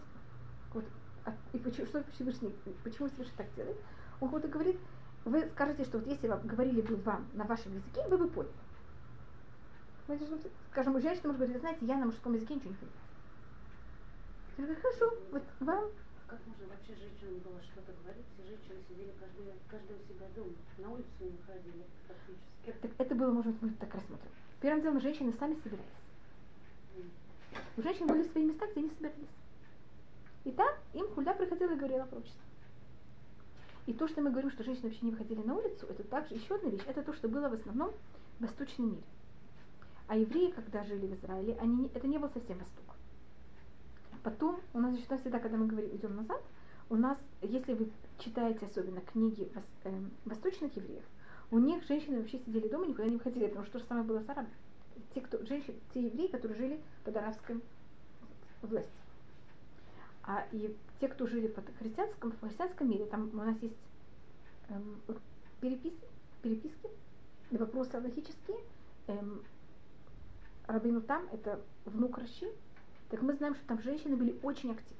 вот, 0.74 0.84
а, 1.24 1.32
и 1.54 1.58
почему, 1.58 1.86
что 1.86 2.04
Всевышний, 2.12 2.54
почему 2.84 3.08
Всевышний 3.08 3.36
так 3.38 3.46
делает? 3.54 3.78
Он 4.20 4.28
вот 4.28 4.44
говорит, 4.44 4.78
вы 5.24 5.48
скажете, 5.54 5.84
что 5.84 5.98
вот 5.98 6.06
если 6.06 6.28
вам 6.28 6.46
говорили 6.46 6.82
бы 6.82 6.96
вам 6.96 7.26
на 7.32 7.44
вашем 7.44 7.72
языке, 7.72 8.06
вы 8.08 8.18
бы 8.18 8.28
поняли. 8.28 8.52
Скажем, 10.70 11.00
женщина 11.00 11.28
может 11.28 11.38
говорить, 11.38 11.60
знаете, 11.60 11.86
я 11.86 11.96
на 11.96 12.06
мужском 12.06 12.34
языке 12.34 12.54
ничего 12.54 12.70
не 12.70 12.76
понимаю. 12.76 12.98
Я 14.58 14.64
говорю, 14.64 14.80
хорошо, 14.80 15.14
вот 15.30 15.42
вам 15.60 15.90
как 16.32 16.40
можно 16.46 16.66
вообще 16.66 16.94
женщинам 16.96 17.40
было 17.40 17.60
что-то 17.62 17.92
говорить? 17.92 18.24
Все 18.32 18.48
женщины 18.48 18.80
сидели 18.88 19.12
каждый, 19.20 19.52
каждый 19.68 19.96
у 19.96 20.02
себя 20.08 20.26
дома, 20.34 20.56
на 20.78 20.88
улицу 20.88 21.08
не 21.20 21.28
выходили 21.28 21.84
практически. 22.06 22.80
Так 22.80 22.90
это 22.96 23.14
было, 23.14 23.30
может 23.32 23.54
быть, 23.56 23.78
так 23.78 23.94
рассмотрим. 23.94 24.30
Первым 24.62 24.80
делом 24.80 25.00
женщины 25.02 25.34
сами 25.38 25.56
собирались. 25.56 25.84
У 27.76 27.82
женщин 27.82 28.06
были 28.06 28.22
свои 28.22 28.44
места, 28.44 28.66
где 28.66 28.80
они 28.80 28.88
собирались. 28.88 29.28
И 30.44 30.52
там 30.52 30.74
им 30.94 31.06
хульда 31.08 31.34
приходила 31.34 31.72
и 31.72 31.76
говорила 31.76 32.04
пророчество. 32.04 32.40
И 33.84 33.92
то, 33.92 34.08
что 34.08 34.22
мы 34.22 34.30
говорим, 34.30 34.50
что 34.52 34.64
женщины 34.64 34.88
вообще 34.88 35.04
не 35.04 35.10
выходили 35.10 35.42
на 35.42 35.54
улицу, 35.54 35.86
это 35.86 36.02
также 36.04 36.34
еще 36.34 36.54
одна 36.54 36.70
вещь. 36.70 36.82
Это 36.86 37.02
то, 37.02 37.12
что 37.12 37.28
было 37.28 37.50
в 37.50 37.54
основном 37.54 37.92
в 38.38 38.42
Восточном 38.42 38.92
мире. 38.92 39.02
А 40.12 40.14
евреи, 40.14 40.50
когда 40.50 40.84
жили 40.84 41.06
в 41.06 41.14
Израиле, 41.14 41.56
они, 41.58 41.90
это 41.94 42.06
не 42.06 42.18
был 42.18 42.28
совсем 42.28 42.58
Восток. 42.58 42.84
Потом 44.22 44.60
у 44.74 44.78
нас 44.78 44.94
еще 44.94 45.16
всегда, 45.16 45.38
когда 45.38 45.56
мы 45.56 45.66
говорим, 45.66 45.96
идем 45.96 46.16
назад, 46.16 46.42
у 46.90 46.96
нас, 46.96 47.16
если 47.40 47.72
вы 47.72 47.90
читаете 48.18 48.66
особенно 48.66 49.00
книги 49.00 49.50
вос, 49.54 49.64
э, 49.84 50.00
восточных 50.26 50.76
евреев, 50.76 51.02
у 51.50 51.58
них 51.58 51.82
женщины 51.86 52.18
вообще 52.18 52.38
сидели 52.40 52.68
дома, 52.68 52.84
никуда 52.84 53.06
не 53.06 53.16
выходили, 53.16 53.46
потому 53.46 53.64
что 53.64 53.72
то 53.72 53.78
же 53.78 53.86
самое 53.86 54.06
было 54.06 54.20
с 54.20 54.28
арабами. 54.28 54.52
Те, 55.14 55.22
кто, 55.22 55.42
женщины, 55.46 55.76
те 55.94 56.02
евреи, 56.02 56.26
которые 56.26 56.58
жили 56.58 56.80
под 57.04 57.16
арабской 57.16 57.62
властью. 58.60 58.92
А 60.24 60.46
и 60.52 60.76
те, 61.00 61.08
кто 61.08 61.26
жили 61.26 61.46
под 61.46 61.64
христианском, 61.78 62.32
в 62.32 62.40
христианском 62.40 62.90
мире, 62.90 63.06
там 63.06 63.30
у 63.32 63.36
нас 63.36 63.56
есть 63.62 63.78
эм, 64.68 65.00
переписки, 65.62 66.06
переписки, 66.42 66.90
вопросы 67.50 67.98
логические. 67.98 68.58
Эм, 69.06 69.42
Рабину 70.72 71.02
там, 71.02 71.28
это 71.32 71.60
внук 71.84 72.18
Раши, 72.18 72.50
так 73.10 73.20
мы 73.20 73.34
знаем, 73.34 73.54
что 73.54 73.66
там 73.66 73.82
женщины 73.82 74.16
были 74.16 74.38
очень 74.42 74.70
активны. 74.72 74.96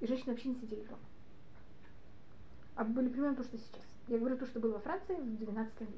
И 0.00 0.06
женщины 0.06 0.32
вообще 0.32 0.50
не 0.50 0.56
сидели 0.56 0.82
дома. 0.82 1.00
А 2.74 2.84
были 2.84 3.08
примерно 3.08 3.36
то, 3.36 3.44
что 3.44 3.56
сейчас. 3.56 3.82
Я 4.08 4.18
говорю 4.18 4.36
то, 4.36 4.46
что 4.46 4.60
было 4.60 4.72
во 4.72 4.80
Франции 4.80 5.14
в 5.14 5.38
12 5.38 5.80
веке. 5.80 5.92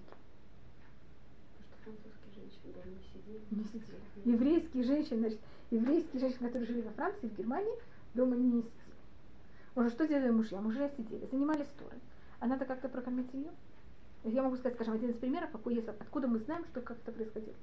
Потому 1.58 1.66
что 1.66 1.76
французские 1.82 2.32
женщины 2.32 2.72
дома 2.72 2.94
не 2.94 3.02
сидели. 3.02 3.42
Не 3.50 3.64
сидели. 3.64 4.00
Еврейские 4.24 4.84
женщины, 4.84 5.18
значит, 5.18 5.40
еврейские 5.72 6.20
женщины, 6.20 6.46
которые 6.46 6.66
жили 6.68 6.82
во 6.82 6.90
Франции, 6.92 7.26
в 7.26 7.36
Германии, 7.36 7.74
дома 8.14 8.36
не 8.36 8.62
сидели. 8.62 8.72
Уже 9.74 9.90
что 9.90 10.06
делали 10.06 10.30
мужья? 10.30 10.60
Мужья 10.60 10.88
сидели, 10.96 11.26
занимались 11.26 11.66
Торой. 11.76 11.98
А 12.38 12.46
надо 12.46 12.64
как-то 12.64 12.88
прокормить 12.88 13.34
ее. 13.34 13.50
Я 14.22 14.42
могу 14.42 14.56
сказать, 14.56 14.76
скажем, 14.76 14.94
один 14.94 15.10
из 15.10 15.16
примеров, 15.16 15.50
какой 15.50 15.74
есть, 15.74 15.88
откуда 15.88 16.28
мы 16.28 16.38
знаем, 16.38 16.64
что 16.66 16.80
как 16.80 16.98
это 16.98 17.10
происходило. 17.10 17.56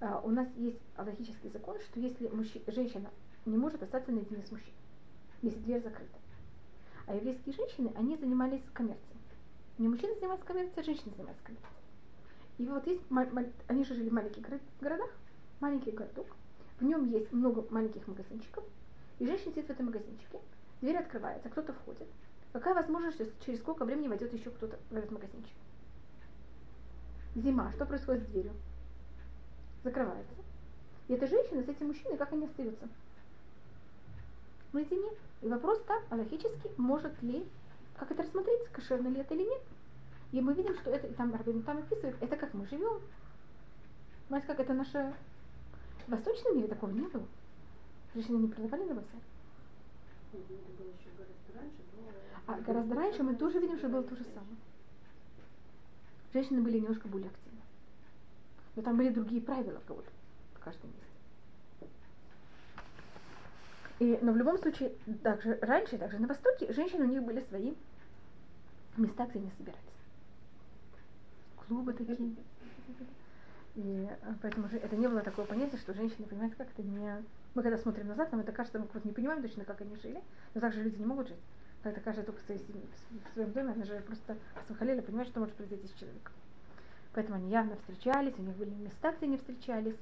А, 0.00 0.20
у 0.22 0.30
нас 0.30 0.48
есть 0.56 0.80
логический 0.96 1.48
закон, 1.48 1.78
что 1.80 1.98
если 1.98 2.28
мужчина, 2.28 2.64
женщина 2.68 3.10
не 3.46 3.56
может 3.56 3.82
остаться 3.82 4.12
наедине 4.12 4.44
с 4.44 4.50
мужчиной, 4.50 4.76
если 5.42 5.58
дверь 5.58 5.82
закрыта. 5.82 6.18
А 7.06 7.14
еврейские 7.14 7.54
женщины, 7.54 7.92
они 7.96 8.16
занимались 8.16 8.62
коммерцией. 8.72 9.18
Не 9.78 9.88
мужчины 9.88 10.14
занимались 10.14 10.44
коммерцией, 10.44 10.80
а 10.80 10.84
женщины 10.84 11.12
занимались 11.16 11.40
коммерцией. 11.42 11.74
И 12.58 12.66
вот 12.66 12.86
есть, 12.86 13.02
они 13.66 13.84
же 13.84 13.94
жили 13.94 14.08
в 14.08 14.12
маленьких 14.12 14.42
городах, 14.80 15.10
маленький 15.60 15.90
городок, 15.90 16.26
в 16.78 16.84
нем 16.84 17.08
есть 17.08 17.32
много 17.32 17.64
маленьких 17.70 18.06
магазинчиков, 18.06 18.64
и 19.18 19.26
женщина 19.26 19.52
сидит 19.52 19.66
в 19.66 19.70
этом 19.70 19.86
магазинчике, 19.86 20.38
дверь 20.80 20.96
открывается, 20.98 21.48
кто-то 21.48 21.72
входит. 21.72 22.06
Какая 22.52 22.74
возможность, 22.74 23.20
через 23.44 23.58
сколько 23.60 23.84
времени 23.84 24.08
войдет 24.08 24.32
еще 24.32 24.50
кто-то 24.50 24.78
в 24.90 24.96
этот 24.96 25.10
магазинчик? 25.10 25.54
Зима, 27.34 27.72
что 27.72 27.84
происходит 27.84 28.24
с 28.24 28.26
дверью? 28.26 28.52
Закрывается. 29.84 30.34
И 31.08 31.14
эта 31.14 31.26
женщина 31.26 31.62
с 31.62 31.68
этим 31.68 31.88
мужчиной, 31.88 32.16
как 32.16 32.32
они 32.32 32.46
остаются? 32.46 32.88
Наедине. 34.72 35.10
И 35.40 35.48
вопрос 35.48 35.80
так, 35.86 36.02
аллахически, 36.10 36.70
может 36.76 37.22
ли, 37.22 37.46
как 37.96 38.10
это 38.10 38.22
рассмотреть, 38.22 38.68
кошерно 38.72 39.08
ли 39.08 39.20
это 39.20 39.34
или 39.34 39.44
нет. 39.44 39.62
И 40.32 40.40
мы 40.40 40.52
видим, 40.52 40.74
что 40.74 40.90
это, 40.90 41.08
там 41.14 41.34
Рабин 41.34 41.62
там 41.62 41.78
описывает, 41.78 42.16
это 42.20 42.36
как 42.36 42.52
мы 42.52 42.66
живем. 42.66 43.00
Знаете, 44.28 44.46
как 44.46 44.60
это 44.60 44.74
наше... 44.74 45.14
В 46.06 46.10
восточном 46.10 46.56
мире 46.56 46.68
такого 46.68 46.90
не 46.90 47.06
было. 47.06 47.26
Женщины 48.14 48.36
не 48.38 48.48
продавали 48.48 48.84
на 48.84 48.94
базаре. 48.94 49.22
А 52.46 52.60
гораздо 52.60 52.94
раньше 52.94 53.22
мы 53.22 53.36
тоже 53.36 53.58
видим, 53.58 53.78
что 53.78 53.88
было 53.88 54.02
то 54.02 54.16
же 54.16 54.24
самое. 54.24 54.56
Женщины 56.32 56.62
были 56.62 56.78
немножко 56.78 57.08
более 57.08 57.28
активны. 57.28 57.47
Но 58.78 58.84
там 58.84 58.96
были 58.96 59.08
другие 59.08 59.42
правила 59.42 59.82
вот, 59.88 60.06
в 60.54 60.58
каждом 60.60 60.90
месте. 60.90 61.92
И, 63.98 64.16
но 64.22 64.30
в 64.30 64.36
любом 64.36 64.56
случае, 64.58 64.92
также 65.24 65.58
раньше, 65.62 65.98
также 65.98 66.20
на 66.20 66.28
Востоке, 66.28 66.72
женщины 66.72 67.04
у 67.04 67.08
них 67.08 67.24
были 67.24 67.40
свои 67.40 67.74
места, 68.96 69.26
где 69.26 69.40
они 69.40 69.50
собирались. 69.58 69.82
Клубы 71.66 71.92
такие. 71.92 72.36
И 73.74 74.08
а, 74.22 74.36
поэтому 74.42 74.68
это 74.68 74.94
не 74.94 75.08
было 75.08 75.22
такого 75.22 75.44
понятия, 75.44 75.78
что 75.78 75.92
женщины, 75.92 76.28
понимаете, 76.28 76.54
как 76.54 76.68
это 76.70 76.82
не... 76.82 77.24
Мы 77.54 77.62
когда 77.64 77.78
смотрим 77.78 78.06
назад, 78.06 78.30
нам 78.30 78.42
это 78.42 78.52
кажется, 78.52 78.78
мы 78.78 78.86
вот 78.94 79.04
не 79.04 79.10
понимаем 79.10 79.42
точно, 79.42 79.64
как 79.64 79.80
они 79.80 79.96
жили, 79.96 80.22
но 80.54 80.60
также 80.60 80.84
люди 80.84 80.98
не 81.00 81.06
могут 81.06 81.26
жить. 81.26 81.40
Это 81.82 82.00
каждый 82.00 82.22
только 82.22 82.38
в, 82.38 82.44
в 82.44 83.32
своем 83.34 83.50
доме, 83.50 83.72
она 83.72 83.84
же 83.84 83.98
просто 84.02 84.36
Асмахалеля 84.54 85.02
понимает, 85.02 85.30
что 85.30 85.40
может 85.40 85.56
произойти 85.56 85.88
с 85.88 85.98
человеком. 85.98 86.32
Поэтому 87.12 87.36
они 87.36 87.50
явно 87.50 87.76
встречались, 87.76 88.34
у 88.38 88.42
них 88.42 88.56
были 88.56 88.70
места, 88.70 89.12
где 89.12 89.26
они 89.26 89.38
встречались, 89.38 89.96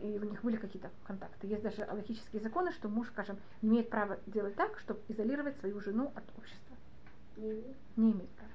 и 0.00 0.18
у 0.18 0.24
них 0.24 0.42
были 0.42 0.56
какие-то 0.56 0.90
контакты. 1.06 1.46
Есть 1.46 1.62
даже 1.62 1.82
аллахические 1.82 2.42
законы, 2.42 2.72
что 2.72 2.88
муж, 2.88 3.08
скажем, 3.08 3.38
не 3.62 3.70
имеет 3.70 3.90
права 3.90 4.18
делать 4.26 4.54
так, 4.56 4.78
чтобы 4.78 5.00
изолировать 5.08 5.56
свою 5.58 5.80
жену 5.80 6.12
от 6.14 6.24
общества. 6.36 6.76
Не 7.36 7.50
имеет? 7.50 7.76
Не 7.96 8.12
имеет 8.12 8.30
права. 8.30 8.52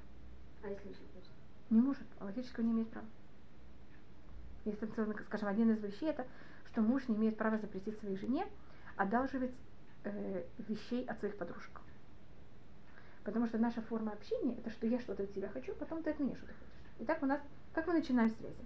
А 0.64 0.70
если 0.70 0.88
хочет? 0.88 1.32
Не 1.70 1.82
может. 1.82 2.08
Аллахического 2.20 2.64
не 2.64 2.72
имеет 2.72 2.90
права. 2.90 3.08
Есть, 4.66 4.80
скажем, 5.26 5.48
один 5.48 5.72
из 5.72 5.82
вещей, 5.82 6.10
это, 6.10 6.28
что 6.72 6.82
муж 6.82 7.08
не 7.08 7.16
имеет 7.16 7.38
права 7.38 7.58
запретить 7.58 7.98
своей 8.00 8.18
жене 8.18 8.46
одалживать 8.98 9.52
э, 10.04 10.44
вещей 10.68 11.06
от 11.06 11.18
своих 11.20 11.38
подружек. 11.38 11.82
Потому 13.24 13.48
что 13.48 13.58
наша 13.58 13.82
форма 13.82 14.12
общения, 14.12 14.58
это 14.58 14.70
что 14.70 14.88
я 14.88 15.00
что-то 15.00 15.24
от 15.24 15.34
тебя 15.34 15.50
хочу, 15.50 15.74
потом 15.76 16.04
ты 16.04 16.12
от 16.12 16.20
меня 16.20 16.36
что-то 16.36 16.54
хочешь. 16.54 16.69
И 17.00 17.06
так 17.06 17.24
у 17.24 17.26
нас, 17.26 17.42
как 17.74 17.88
мы 17.88 17.94
начинаем 17.94 18.30
связи? 18.30 18.66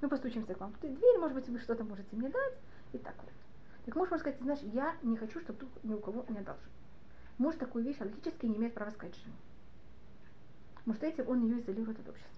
Мы 0.00 0.08
постучимся 0.08 0.54
к 0.54 0.60
вам 0.60 0.72
в 0.72 0.80
дверь, 0.80 1.18
может 1.18 1.34
быть, 1.34 1.48
вы 1.48 1.58
что-то 1.58 1.84
можете 1.84 2.16
мне 2.16 2.28
дать, 2.28 2.54
и 2.92 2.98
так 2.98 3.14
вот. 3.22 3.32
Так 3.84 3.96
муж 3.96 4.10
может 4.10 4.20
сказать, 4.20 4.40
знаешь, 4.40 4.60
я 4.72 4.96
не 5.02 5.16
хочу, 5.16 5.40
чтобы 5.40 5.58
тут 5.60 5.84
ни 5.84 5.94
у 5.94 5.98
кого 5.98 6.24
не 6.28 6.38
одолжил. 6.38 6.70
Муж 7.38 7.56
такую 7.56 7.84
вещь 7.84 8.00
логически 8.00 8.46
не 8.46 8.56
имеет 8.56 8.74
права 8.74 8.90
сказать 8.90 9.14
жене. 9.16 9.36
Может, 10.86 11.02
этим 11.02 11.28
он 11.28 11.42
ее 11.46 11.60
изолирует 11.60 11.98
от 12.00 12.08
общества. 12.08 12.30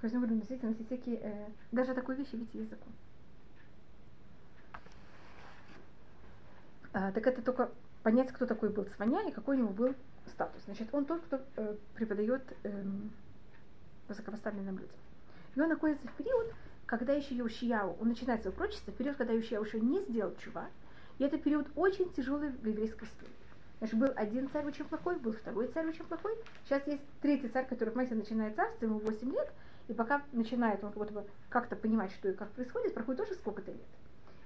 То 0.00 0.06
есть, 0.06 0.16
говорю, 0.16 0.36
действительно, 0.36 0.70
есть 0.70 0.86
всякие, 0.86 1.16
э, 1.16 1.48
даже 1.70 1.94
такой 1.94 2.16
вещи, 2.16 2.34
видите, 2.34 2.58
есть 2.58 2.70
закон. 2.70 2.92
А, 6.92 7.12
так 7.12 7.26
это 7.26 7.42
только 7.42 7.70
понять, 8.02 8.32
кто 8.32 8.46
такой 8.46 8.70
был 8.70 8.84
Цваня 8.84 9.28
и 9.28 9.32
какой 9.32 9.56
у 9.56 9.60
него 9.60 9.72
был 9.72 9.94
статус. 10.28 10.62
Значит, 10.64 10.88
он 10.92 11.04
тот, 11.04 11.20
кто 11.22 11.40
э, 11.56 11.76
преподает 11.94 12.42
эм, 12.64 13.10
высокопоставленным 14.08 14.78
людям. 14.78 14.96
И 15.54 15.60
он 15.60 15.68
находится 15.68 16.06
в 16.08 16.12
период, 16.14 16.52
когда 16.86 17.12
еще 17.12 17.34
Яушияу, 17.34 17.96
он 18.00 18.08
начинает 18.08 18.42
свое 18.42 18.56
прочество, 18.56 18.92
период, 18.92 19.16
когда 19.16 19.32
Яушияу 19.32 19.64
еще 19.64 19.80
не 19.80 20.00
сделал 20.04 20.34
чува, 20.36 20.66
и 21.18 21.24
это 21.24 21.38
период 21.38 21.66
очень 21.76 22.12
тяжелый 22.12 22.50
в 22.50 22.66
еврейской 22.66 23.04
истории. 23.04 23.32
Значит, 23.78 23.98
был 23.98 24.12
один 24.14 24.48
царь 24.50 24.64
очень 24.64 24.84
плохой, 24.84 25.16
был 25.16 25.32
второй 25.32 25.66
царь 25.68 25.88
очень 25.88 26.04
плохой. 26.04 26.32
Сейчас 26.64 26.86
есть 26.86 27.02
третий 27.20 27.48
царь, 27.48 27.66
который, 27.66 27.90
понимаете, 27.90 28.14
начинает 28.14 28.54
царство, 28.54 28.84
ему 28.84 28.98
8 29.00 29.32
лет, 29.32 29.52
и 29.88 29.92
пока 29.92 30.22
начинает 30.32 30.82
он 30.84 30.90
как 30.90 30.98
будто 30.98 31.12
бы 31.12 31.24
как-то 31.48 31.74
понимать, 31.74 32.12
что 32.12 32.28
и 32.28 32.32
как 32.32 32.50
происходит, 32.50 32.94
проходит 32.94 33.26
тоже 33.26 33.34
сколько-то 33.34 33.72
лет. 33.72 33.80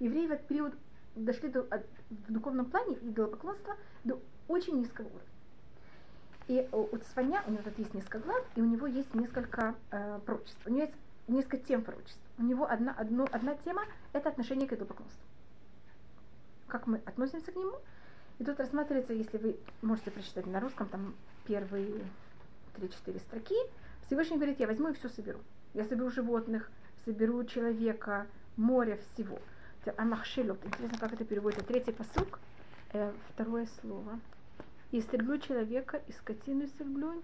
Евреи 0.01 0.27
в 0.27 0.33
этот 0.33 0.47
период 0.47 0.75
дошли 1.15 1.49
до, 1.49 1.61
от, 1.63 1.85
в 2.11 2.33
духовном 2.33 2.67
плане 2.67 2.97
и 2.97 3.11
идолопоклонства 3.11 3.77
до 4.05 4.19
очень 4.49 4.79
низкого 4.79 5.07
уровня. 5.07 5.36
И 6.49 6.69
у 6.73 6.97
Цфаня, 6.99 7.43
у 7.47 7.51
него 7.51 7.63
тут 7.63 7.79
есть 7.79 7.93
несколько 7.93 8.21
глав, 8.21 8.45
и 8.55 8.61
у 8.61 8.65
него 8.65 8.87
есть 8.87 9.13
несколько 9.15 9.75
э, 9.91 10.21
пророчеств. 10.25 10.61
У 10.65 10.71
него 10.71 10.83
есть 10.83 10.95
несколько 11.27 11.59
тем 11.59 11.83
пророчеств. 11.83 12.21
У 12.39 12.43
него 12.45 12.71
одна, 12.71 12.93
одно, 12.93 13.27
одна 13.33 13.57
тема– 13.65 13.83
это 14.13 14.29
отношение 14.29 14.69
к 14.69 14.73
идолопоклонству. 14.73 15.21
Как 16.69 16.87
мы 16.87 16.99
относимся 17.05 17.51
к 17.51 17.57
нему. 17.57 17.75
И 18.39 18.45
тут 18.45 18.61
рассматривается, 18.61 19.13
если 19.13 19.39
вы 19.39 19.57
можете 19.83 20.11
прочитать 20.11 20.47
на 20.47 20.61
русском, 20.61 20.89
там 20.89 21.15
первые 21.47 22.05
3-4 22.77 23.19
строки, 23.21 23.57
Всевышний 24.07 24.37
говорит, 24.37 24.61
я 24.61 24.67
возьму 24.69 24.91
и 24.91 24.95
все 24.95 25.09
соберу. 25.09 25.41
Я 25.75 25.85
соберу 25.85 26.11
животных, 26.11 26.71
соберу 27.05 27.43
человека, 27.45 28.27
море, 28.57 29.01
всего. 29.15 29.39
Амахшилот. 29.97 30.59
Интересно, 30.65 30.99
как 30.99 31.13
это 31.13 31.25
переводится. 31.25 31.65
Третий 31.65 31.93
посук, 31.93 32.41
э, 32.93 33.13
второе 33.33 33.69
слово. 33.81 34.19
Истреблю 34.93 35.39
человека, 35.39 36.01
и 36.07 36.13
скотину 36.13 36.65
истреблю. 36.65 37.23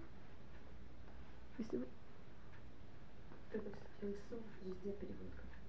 Вы... 1.57 1.85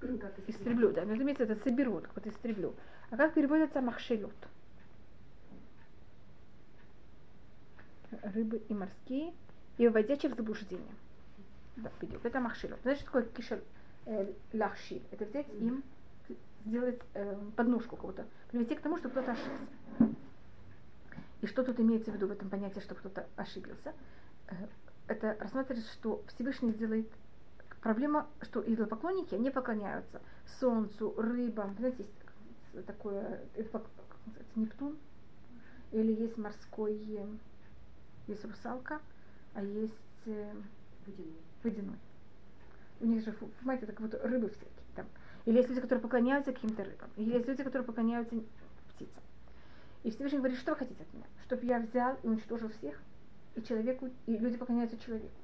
Истреблю, 0.49 0.93
да. 0.93 1.05
Но 1.05 1.15
имеется 1.15 1.45
это 1.45 1.57
соберу, 1.63 2.01
так 2.01 2.11
вот 2.15 2.27
истреблю. 2.27 2.75
А 3.11 3.17
как 3.17 3.35
переводится 3.35 3.81
махшилот? 3.81 4.35
Рыбы 8.23 8.63
и 8.69 8.75
морские, 8.75 9.33
и 9.79 9.89
вводящих 9.89 10.33
в 10.33 10.37
заблуждение. 10.37 10.95
Да. 11.77 11.91
Это 12.23 12.41
махшилот. 12.41 12.81
Знаешь, 12.83 12.99
что 12.99 13.07
такое 13.07 13.25
кишель 13.25 13.63
э, 14.07 14.33
лахши? 14.53 15.01
Это 15.11 15.25
взять 15.25 15.49
им, 15.61 15.83
сделать 16.65 17.01
э, 17.15 17.37
подножку 17.57 17.97
кого-то, 17.97 18.27
привести 18.51 18.75
к 18.75 18.81
тому, 18.81 18.99
что 18.99 19.09
кто-то 19.09 19.33
ошибся. 19.33 20.15
И 21.45 21.47
что 21.47 21.63
тут 21.63 21.79
имеется 21.79 22.11
в 22.11 22.15
виду 22.15 22.27
в 22.27 22.31
этом 22.31 22.49
понятии, 22.49 22.81
что 22.81 22.95
кто-то 22.95 23.27
ошибился? 23.37 23.93
Э, 24.49 24.55
это 25.09 25.37
рассматривается, 25.39 25.93
что 25.93 26.25
Всевышний 26.29 26.71
сделает 26.71 27.07
проблема, 27.83 28.27
что 28.41 28.63
идолопоклонники, 28.63 29.35
они 29.35 29.51
поклоняются 29.51 30.23
солнцу, 30.59 31.13
рыбам. 31.19 31.75
Знаете, 31.77 32.07
есть 32.73 32.87
такое, 32.87 33.43
это, 33.57 33.83
Нептун, 34.57 34.97
или 35.93 36.15
есть 36.15 36.39
морской, 36.39 36.97
есть 38.27 38.45
русалка, 38.47 39.03
а 39.53 39.63
есть 39.63 39.93
э, 40.25 40.51
Водяной. 41.05 41.37
водяной. 41.63 41.99
У 43.01 43.05
них 43.07 43.23
же, 43.23 43.33
понимаете, 43.33 43.85
так 43.85 44.01
вот 44.01 44.15
рыбы 44.15 44.49
всякие 44.49 44.71
там. 44.97 45.07
Или 45.45 45.59
есть 45.59 45.69
люди, 45.69 45.83
которые 45.83 46.01
поклоняются 46.01 46.55
каким-то 46.55 46.85
рыбам. 46.85 47.11
Или 47.17 47.35
есть 47.35 47.47
люди, 47.47 47.63
которые 47.63 47.85
поклоняются 47.85 48.35
птицам. 48.95 49.23
И 50.05 50.11
Всевышний 50.11 50.39
говорит, 50.39 50.59
что 50.59 50.73
вы 50.73 50.79
хотите 50.79 51.03
от 51.03 51.13
меня? 51.15 51.25
Чтобы 51.45 51.65
я 51.65 51.81
взял 51.81 52.17
и 52.23 52.29
уничтожил 52.29 52.69
всех? 52.69 53.01
И 53.57 53.63
человеку, 53.63 54.11
и 54.27 54.37
люди 54.37 54.59
поклоняются 54.59 54.99
человеку. 54.99 55.35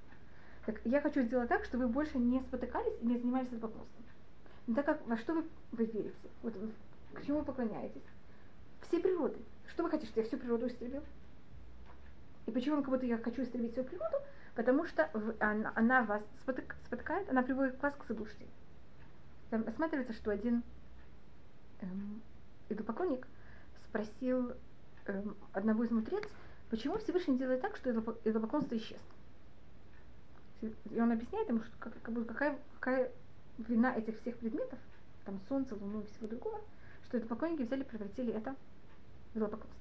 Так 0.66 0.80
я 0.84 1.00
хочу 1.00 1.22
сделать 1.22 1.48
так, 1.48 1.64
чтобы 1.64 1.86
вы 1.86 1.92
больше 1.92 2.18
не 2.18 2.40
спотыкались 2.40 2.92
и 3.00 3.06
не 3.06 3.16
занимались 3.16 3.48
идолопоклонством. 3.48 4.04
Но 4.66 4.74
так 4.74 4.84
как 4.84 5.06
во 5.06 5.16
что 5.16 5.34
вы, 5.34 5.44
вы 5.72 5.86
верите? 5.86 6.14
Вот 6.42 6.54
к 7.14 7.24
чему 7.24 7.38
вы 7.38 7.44
поклоняетесь? 7.46 8.02
Все 8.82 9.00
природы. 9.00 9.38
Что 9.68 9.82
вы 9.82 9.90
хотите, 9.90 10.10
чтобы 10.10 10.22
я 10.22 10.28
всю 10.28 10.36
природу 10.36 10.66
истребил? 10.66 11.02
И 12.46 12.50
почему 12.50 12.82
как 12.82 12.90
будто 12.90 13.06
я 13.06 13.16
хочу 13.16 13.42
истребить 13.42 13.72
всю 13.72 13.84
природу? 13.84 14.16
Потому 14.54 14.84
что 14.84 15.08
она, 15.38 15.72
она 15.74 16.02
вас 16.02 16.22
спотык, 16.42 16.76
спотыкает, 16.84 17.30
она 17.30 17.42
приводит 17.42 17.80
вас 17.80 17.94
к 17.94 18.06
заблуждению. 18.06 18.52
Там 19.48 19.64
рассматривается, 19.64 20.12
что 20.12 20.30
один 20.30 20.62
эм, 21.80 22.20
идолопоклонник 22.68 23.26
спросил 23.90 24.52
эм, 25.06 25.36
одного 25.52 25.84
из 25.84 25.90
мудрец, 25.90 26.24
почему 26.70 26.98
Всевышний 26.98 27.36
делает 27.36 27.60
так, 27.60 27.76
что 27.76 27.90
идолопоклонство 27.90 28.76
исчезло. 28.76 28.98
И 30.62 31.00
он 31.00 31.10
объясняет 31.10 31.48
ему, 31.48 31.60
что 31.60 31.72
как, 31.78 32.00
как, 32.02 32.26
какая, 32.26 32.58
какая 32.78 33.10
вина 33.58 33.94
этих 33.94 34.20
всех 34.20 34.36
предметов, 34.36 34.78
там 35.24 35.40
солнце, 35.48 35.74
луну 35.74 36.02
и 36.02 36.06
всего 36.06 36.28
другого, 36.28 36.60
что 37.06 37.18
идолопоклонники 37.18 37.62
взяли 37.62 37.80
и 37.80 37.84
превратили 37.84 38.32
это 38.32 38.54
в 39.32 39.36
идолопоклонство. 39.36 39.76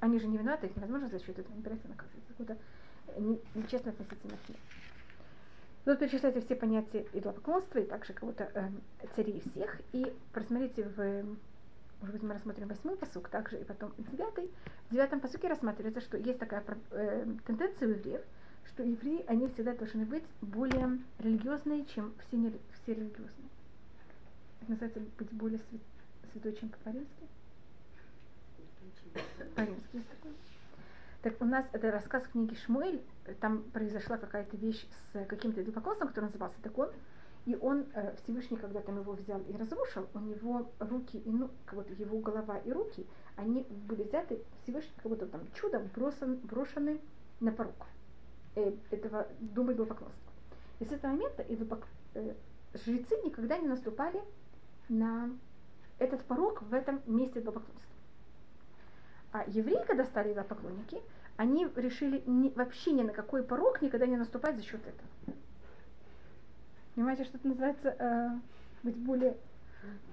Они 0.00 0.18
же 0.18 0.26
не 0.26 0.38
виноваты, 0.38 0.66
их 0.66 0.76
невозможно 0.76 1.08
за 1.08 1.18
счет 1.18 1.38
этого 1.38 1.54
набирать 1.54 1.84
наказывать. 1.88 2.24
Какое-то 2.28 2.56
нечестно 3.54 3.92
относительно 3.92 4.36
к 4.46 4.48
ним. 4.48 4.58
Тут 5.84 5.98
перечисляйте 5.98 6.40
все 6.40 6.54
понятия 6.54 7.06
идолопоклонства 7.12 7.78
и 7.78 7.84
также 7.84 8.12
кого-то 8.12 8.50
э, 8.54 8.70
царей 9.16 9.40
всех. 9.40 9.80
И 9.92 10.14
просмотрите 10.32 10.84
в, 10.84 11.36
может 12.02 12.14
быть, 12.14 12.22
мы 12.24 12.34
рассмотрим 12.34 12.66
восьмой 12.66 12.96
посук, 12.96 13.28
также 13.28 13.60
и 13.60 13.64
потом 13.64 13.92
девятый. 13.96 14.50
В 14.88 14.92
девятом 14.92 15.20
посуке 15.20 15.48
рассматривается, 15.48 16.00
что 16.00 16.18
есть 16.18 16.38
такая 16.38 16.64
э, 16.90 17.26
тенденция 17.46 17.88
у 17.88 17.90
евреев, 17.92 18.22
что 18.66 18.82
евреи, 18.82 19.24
они 19.28 19.46
всегда 19.48 19.72
должны 19.74 20.04
быть 20.04 20.24
более 20.40 20.98
религиозные, 21.20 21.84
чем 21.86 22.12
все, 22.26 22.36
не, 22.36 22.50
все 22.50 22.94
религиозные. 22.94 23.48
Это 24.60 24.70
называется 24.72 25.00
быть 25.16 25.32
более 25.32 25.60
свят, 25.70 25.80
святой, 26.32 26.54
чем 26.54 26.70
по-римски. 26.82 27.28
По-римски 29.54 29.96
есть 29.96 30.08
такое. 30.08 30.32
Так 31.22 31.40
у 31.40 31.44
нас 31.44 31.64
это 31.72 31.92
рассказ 31.92 32.26
книги 32.26 32.56
Шмуэль, 32.66 33.00
там 33.40 33.62
произошла 33.70 34.18
какая-то 34.18 34.56
вещь 34.56 34.84
с 35.12 35.24
каким-то 35.26 35.62
идолопоклонством, 35.62 36.08
который 36.08 36.24
назывался 36.24 36.56
Дакон, 36.64 36.90
и 37.44 37.56
он, 37.56 37.86
э, 37.94 38.14
Всевышний, 38.22 38.56
когда 38.56 38.80
там 38.80 39.00
его 39.00 39.12
взял 39.12 39.40
и 39.40 39.56
разрушил, 39.56 40.06
у 40.14 40.20
него 40.20 40.70
руки 40.78 41.18
и 41.18 41.30
ну, 41.30 41.50
как 41.64 41.74
будто 41.74 41.92
его 41.94 42.18
голова 42.18 42.58
и 42.58 42.70
руки, 42.70 43.04
они 43.36 43.66
были 43.88 44.04
взяты 44.04 44.40
Всевышний, 44.62 44.92
как 44.96 45.10
будто 45.10 45.26
там 45.26 45.40
чудом 45.54 45.90
бросан, 45.94 46.36
брошены 46.36 47.00
на 47.40 47.50
порог 47.50 47.74
э, 48.54 48.72
этого 48.90 49.26
дома 49.40 49.72
идолопоклонства. 49.72 50.32
И 50.78 50.84
с 50.84 50.92
этого 50.92 51.12
момента 51.12 51.42
идолопок... 51.42 51.86
э, 52.14 52.34
жрецы 52.74 53.16
никогда 53.24 53.58
не 53.58 53.66
наступали 53.66 54.22
на 54.88 55.30
этот 55.98 56.22
порог 56.24 56.62
в 56.62 56.72
этом 56.72 57.02
месте 57.06 57.40
идолопоклонства. 57.40 57.82
А 59.32 59.44
евреи, 59.48 59.84
когда 59.86 60.04
стали 60.04 60.32
идолопоклонники, 60.32 61.02
они 61.36 61.66
решили 61.74 62.22
ни, 62.26 62.50
вообще 62.50 62.92
ни 62.92 63.02
на 63.02 63.12
какой 63.12 63.42
порог 63.42 63.82
никогда 63.82 64.06
не 64.06 64.16
наступать 64.16 64.56
за 64.56 64.62
счет 64.62 64.80
этого. 64.86 65.36
Понимаете, 66.94 67.24
что 67.24 67.38
это 67.38 67.48
называется 67.48 67.96
э, 67.98 68.28
быть 68.82 68.96
более... 68.96 69.36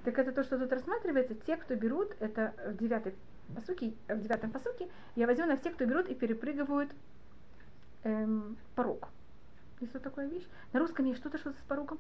Так 0.04 0.18
это 0.18 0.32
то, 0.32 0.44
что 0.44 0.58
тут 0.58 0.72
рассматривается. 0.72 1.36
Те, 1.36 1.58
кто 1.58 1.76
берут, 1.76 2.16
это 2.20 2.54
в 2.66 2.78
девятой 2.78 3.14
посуке, 3.54 3.94
в 4.08 4.20
девятом 4.22 4.52
посуке, 4.52 4.90
я 5.16 5.28
возьму 5.28 5.46
на 5.46 5.58
всех, 5.58 5.76
кто 5.76 5.86
берут 5.86 6.08
и 6.08 6.16
перепрыгивают 6.16 6.92
эм, 8.04 8.58
порог. 8.76 9.10
Есть 9.80 9.94
вот 9.94 10.04
такая 10.04 10.28
вещь. 10.28 10.48
На 10.74 10.80
русском 10.80 11.06
есть 11.06 11.20
что-то, 11.20 11.38
что-то 11.38 11.60
с 11.60 11.64
порогом. 11.68 12.00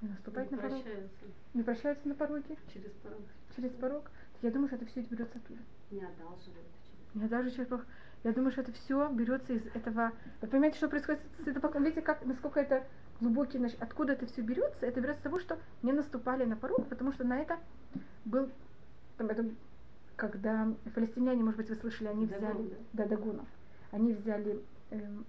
Не 0.00 0.08
наступать 0.08 0.50
Не 0.50 0.56
на 0.56 0.62
порог. 0.62 0.82
прощаются 0.82 1.24
Не 1.54 1.62
прощаются 1.62 2.08
на 2.08 2.14
пороге. 2.14 2.56
через 2.72 2.90
порог. 3.02 3.20
Через 3.56 3.70
порог. 3.72 4.10
Я 4.42 4.50
думаю, 4.50 4.68
что 4.68 4.76
это 4.76 4.86
все 4.86 5.00
берется 5.02 5.38
оттуда. 5.38 5.60
Не 5.90 6.00
одалживают 6.02 6.66
Я 7.14 7.28
даже 7.28 7.50
через 7.50 7.68
порог. 7.68 7.86
Я 8.24 8.32
думаю, 8.32 8.52
что 8.52 8.60
это 8.60 8.72
все 8.72 9.08
берется 9.08 9.52
из 9.52 9.66
этого. 9.74 10.12
Вы 10.40 10.48
понимаете, 10.48 10.76
что 10.76 10.88
происходит 10.88 11.20
с 11.44 11.46
это 11.46 11.78
Видите, 11.78 12.02
как, 12.02 12.24
насколько 12.24 12.60
это 12.60 12.84
глубокий, 13.20 13.58
значит, 13.58 13.82
откуда 13.82 14.12
это 14.12 14.26
все 14.26 14.42
берется? 14.42 14.86
Это 14.86 15.00
берется 15.00 15.20
с 15.20 15.24
того, 15.24 15.40
что 15.40 15.58
не 15.82 15.92
наступали 15.92 16.44
на 16.44 16.56
порог, 16.56 16.88
потому 16.88 17.12
что 17.12 17.24
на 17.24 17.40
это 17.40 17.58
был, 18.24 18.48
там, 19.18 19.28
это, 19.28 19.44
когда 20.14 20.72
палестиняне, 20.94 21.42
может 21.42 21.56
быть, 21.56 21.68
вы 21.68 21.76
слышали, 21.76 22.08
они 22.08 22.26
Дагон, 22.26 22.50
взяли, 22.50 22.78
да, 22.92 23.06
Дагуна, 23.06 23.44
они 23.90 24.12
взяли 24.12 24.62
эм, 24.90 25.26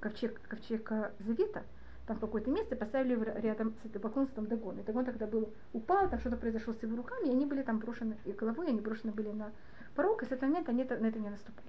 ковчег, 0.00 0.40
ковчег 0.48 0.90
Завета, 1.18 1.64
там 2.06 2.16
в 2.16 2.20
какое-то 2.20 2.50
место, 2.50 2.76
поставили 2.76 3.12
его 3.12 3.24
рядом 3.24 3.74
с 3.82 3.86
этим 3.86 4.00
поклонством 4.00 4.46
Дагона. 4.46 4.80
И 4.80 4.84
Дагон 4.84 5.04
тогда 5.04 5.26
был, 5.26 5.52
упал, 5.74 6.08
там 6.08 6.18
что-то 6.20 6.38
произошло 6.38 6.72
с 6.72 6.82
его 6.82 6.96
руками, 6.96 7.28
и 7.28 7.30
они 7.30 7.44
были 7.44 7.62
там 7.62 7.78
брошены, 7.78 8.16
и 8.24 8.32
головой 8.32 8.68
они 8.68 8.80
брошены 8.80 9.12
были 9.12 9.28
на 9.28 9.52
порог, 9.94 10.22
и 10.22 10.26
с 10.26 10.32
этого 10.32 10.48
момента 10.48 10.70
они 10.70 10.82
это, 10.82 10.96
на 10.96 11.06
это 11.06 11.18
не 11.18 11.28
наступали. 11.28 11.68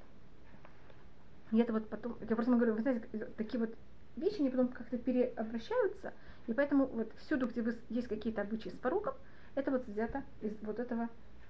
И 1.52 1.58
это 1.58 1.74
вот 1.74 1.90
потом, 1.90 2.18
я 2.22 2.36
просто 2.36 2.54
говорю, 2.54 2.76
вы 2.76 2.82
знаете, 2.82 3.06
такие 3.36 3.60
вот 3.60 3.76
вещи, 4.16 4.40
они 4.40 4.50
потом 4.50 4.70
как-то 4.70 4.98
переобращаются, 4.98 6.14
и 6.48 6.54
поэтому 6.54 6.86
вот 6.86 7.12
всюду, 7.20 7.48
где 7.48 7.62
вы, 7.62 7.78
есть 7.90 8.08
какие-то 8.08 8.42
обычаи 8.42 8.70
с 8.70 8.78
пороком, 8.78 9.16
это 9.56 9.72
вот 9.72 9.86
взято 9.88 10.24
из 10.42 10.54
вот 10.62 10.80
этого 10.80 11.10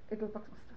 идолопоклонства. 0.10 0.76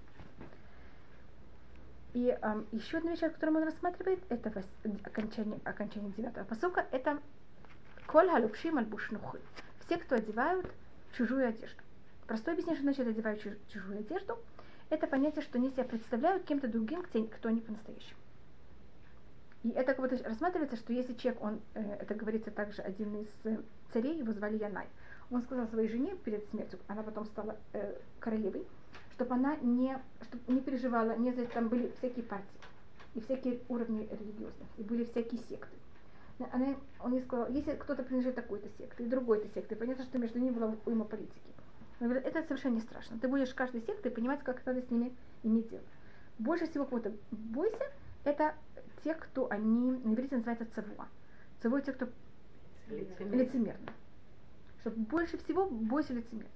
И 2.12 2.28
эм, 2.42 2.66
еще 2.70 2.98
одна 2.98 3.10
вещь, 3.12 3.20
которую 3.20 3.56
он 3.56 3.64
рассматривает, 3.64 4.20
это 4.28 4.62
окончание, 5.02 5.58
окончание 5.64 6.12
девятого 6.12 6.44
посока, 6.44 6.87
это 6.92 7.18
коль 8.06 8.28
халупши 8.28 8.70
мальбушнухы. 8.70 9.40
Все, 9.84 9.96
кто 9.96 10.16
одевают 10.16 10.70
чужую 11.16 11.48
одежду. 11.48 11.82
Простое 12.26 12.54
объяснение, 12.54 12.76
что 12.76 12.84
значит 12.84 13.08
одевают 13.08 13.42
чужую 13.68 13.98
одежду, 13.98 14.38
это 14.90 15.06
понятие, 15.06 15.42
что 15.42 15.58
они 15.58 15.70
себя 15.70 15.84
представляют 15.84 16.44
кем-то 16.44 16.68
другим, 16.68 17.02
кто 17.02 17.50
не 17.50 17.60
по-настоящему. 17.60 18.23
И 19.64 19.70
это 19.70 19.94
как 19.94 20.09
будто 20.09 20.22
рассматривается, 20.29 20.77
что 20.77 20.92
если 20.92 21.14
человек, 21.14 21.42
он, 21.42 21.61
э, 21.72 21.96
это 22.00 22.14
говорится 22.14 22.50
также 22.50 22.83
один 22.83 23.22
из 23.22 23.29
э, 23.44 23.57
царей, 23.94 24.18
его 24.18 24.33
звали 24.33 24.59
Янай, 24.59 24.87
он 25.31 25.40
сказал 25.40 25.66
своей 25.68 25.88
жене 25.88 26.14
перед 26.22 26.46
смертью, 26.50 26.79
она 26.87 27.03
потом 27.03 27.24
стала 27.24 27.57
э, 27.72 27.94
королевой, 28.20 28.66
чтобы 29.14 29.35
она 29.35 29.57
не, 29.57 29.98
чтобы 30.20 30.53
не 30.53 30.61
переживала, 30.61 31.16
не 31.16 31.33
за 31.33 31.46
там 31.46 31.68
были 31.68 31.90
всякие 31.96 32.27
партии 32.27 32.61
и 33.14 33.20
всякие 33.22 33.61
уровни 33.70 34.07
религиозных, 34.11 34.68
и 34.77 34.83
были 34.83 35.05
всякие 35.05 35.40
секты. 35.48 35.74
Она, 36.53 36.74
он 37.00 37.14
ей 37.14 37.22
сказал, 37.22 37.48
если 37.48 37.72
кто-то 37.72 38.03
принадлежит 38.03 38.35
такой-то 38.35 38.68
секте 38.77 39.05
и 39.05 39.09
другой-то 39.09 39.48
секте, 39.55 39.77
понятно, 39.77 40.05
что 40.05 40.18
между 40.18 40.40
ними 40.40 40.53
была 40.53 40.74
уйма 40.85 41.07
политики. 41.07 41.40
Он 42.00 42.09
говорит, 42.09 42.27
это 42.27 42.42
совершенно 42.42 42.74
не 42.74 42.81
страшно. 42.81 43.18
Ты 43.18 43.29
будешь 43.29 43.55
каждой 43.55 43.81
секты 43.81 44.11
понимать, 44.11 44.42
как 44.42 44.66
надо 44.66 44.83
с 44.83 44.90
ними 44.90 45.14
иметь 45.42 45.70
дело. 45.70 45.85
Больше 46.38 46.66
всего 46.66 46.85
кого-то 46.85 47.12
бойся, 47.31 47.90
это 48.24 48.55
те, 49.04 49.14
кто 49.14 49.48
они, 49.50 49.92
на 49.92 50.14
иврите 50.14 50.36
называется 50.36 50.66
цавуа. 50.74 51.06
Цавуа 51.60 51.80
те, 51.82 51.92
кто 51.92 52.08
лицемерно. 52.88 53.36
лицемерно. 53.36 53.92
Чтобы 54.80 54.96
больше 55.02 55.38
всего 55.38 55.66
бойся 55.66 56.14
лицемерно. 56.14 56.50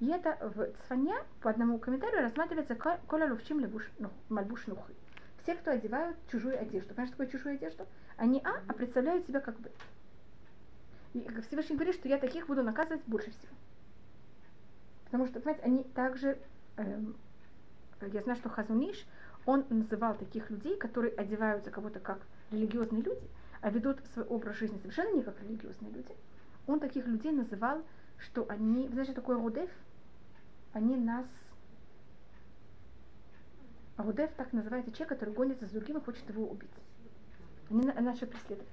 И 0.00 0.06
это 0.08 0.36
в 0.54 0.72
Цфане 0.84 1.14
по 1.40 1.50
одному 1.50 1.78
комментарию 1.78 2.22
рассматривается 2.22 2.74
коля 2.74 3.30
лувчим 3.30 3.60
ну, 3.98 4.10
мальбуш 4.28 4.66
нухы. 4.66 4.94
Все, 5.42 5.54
кто 5.54 5.70
одевают 5.70 6.16
чужую 6.30 6.60
одежду. 6.60 6.88
Понимаешь, 6.90 7.10
что 7.10 7.18
такое 7.18 7.26
чужую 7.26 7.54
одежду? 7.54 7.86
Они 8.16 8.40
а, 8.44 8.62
а 8.66 8.72
представляют 8.72 9.26
себя 9.26 9.40
как 9.40 9.58
бы. 9.60 9.70
И 11.12 11.28
Всевышний 11.48 11.76
говорит, 11.76 11.94
что 11.94 12.08
я 12.08 12.18
таких 12.18 12.46
буду 12.46 12.62
наказывать 12.62 13.02
больше 13.06 13.30
всего. 13.30 13.52
Потому 15.04 15.26
что, 15.26 15.40
понимаете, 15.40 15.62
они 15.64 15.84
также, 15.84 16.38
эм, 16.76 17.16
я 18.00 18.22
знаю, 18.22 18.38
что 18.38 18.48
Хазуниш, 18.48 19.04
он 19.46 19.64
называл 19.68 20.16
таких 20.16 20.50
людей, 20.50 20.76
которые 20.76 21.12
одеваются 21.14 21.70
кого-то 21.70 22.00
как 22.00 22.20
религиозные 22.50 23.02
люди, 23.02 23.28
а 23.60 23.70
ведут 23.70 23.98
свой 24.12 24.24
образ 24.26 24.56
жизни 24.56 24.78
совершенно 24.78 25.14
не 25.14 25.22
как 25.22 25.40
религиозные 25.42 25.92
люди. 25.92 26.14
Он 26.66 26.80
таких 26.80 27.06
людей 27.06 27.32
называл, 27.32 27.82
что 28.18 28.46
они, 28.48 28.88
знаете, 28.88 29.12
что 29.12 29.20
такое 29.20 29.36
Рудев? 29.36 29.70
они 30.72 30.96
нас... 30.96 31.26
Рудев 33.96 34.30
так 34.36 34.52
называется 34.52 34.92
человек, 34.92 35.10
который 35.10 35.34
гонится 35.34 35.66
за 35.66 35.74
другим 35.74 35.98
и 35.98 36.00
хочет 36.00 36.28
его 36.28 36.46
убить. 36.48 36.70
Они 37.68 37.82
наши 37.82 38.26
преследователи. 38.26 38.66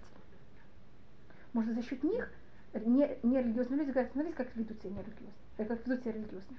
Может, 1.53 1.75
за 1.75 1.81
счет 1.81 2.03
них 2.03 2.31
не, 2.73 3.17
не 3.23 3.41
религиозные 3.41 3.79
люди 3.79 3.91
говорят, 3.91 4.11
смотрите, 4.11 4.37
как 4.37 4.55
ведут 4.55 4.79
себя 4.79 4.91
нерелигиозно, 4.91 5.33
э, 5.57 5.65
как 5.65 5.85
ведут 5.85 6.01
себя 6.01 6.13
религиозно. 6.13 6.57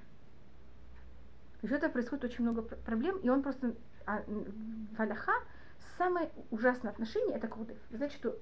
Из 1.61 1.71
этого 1.71 1.91
происходит 1.91 2.25
очень 2.25 2.43
много 2.43 2.61
проблем, 2.61 3.17
и 3.19 3.29
он 3.29 3.41
просто 3.41 3.73
а, 4.09 4.23
в 4.27 4.99
Аллаха 4.99 5.33
самое 5.97 6.31
ужасное 6.49 6.91
отношение 6.91 7.37
это 7.37 7.47
к 7.47 8.09
что 8.09 8.35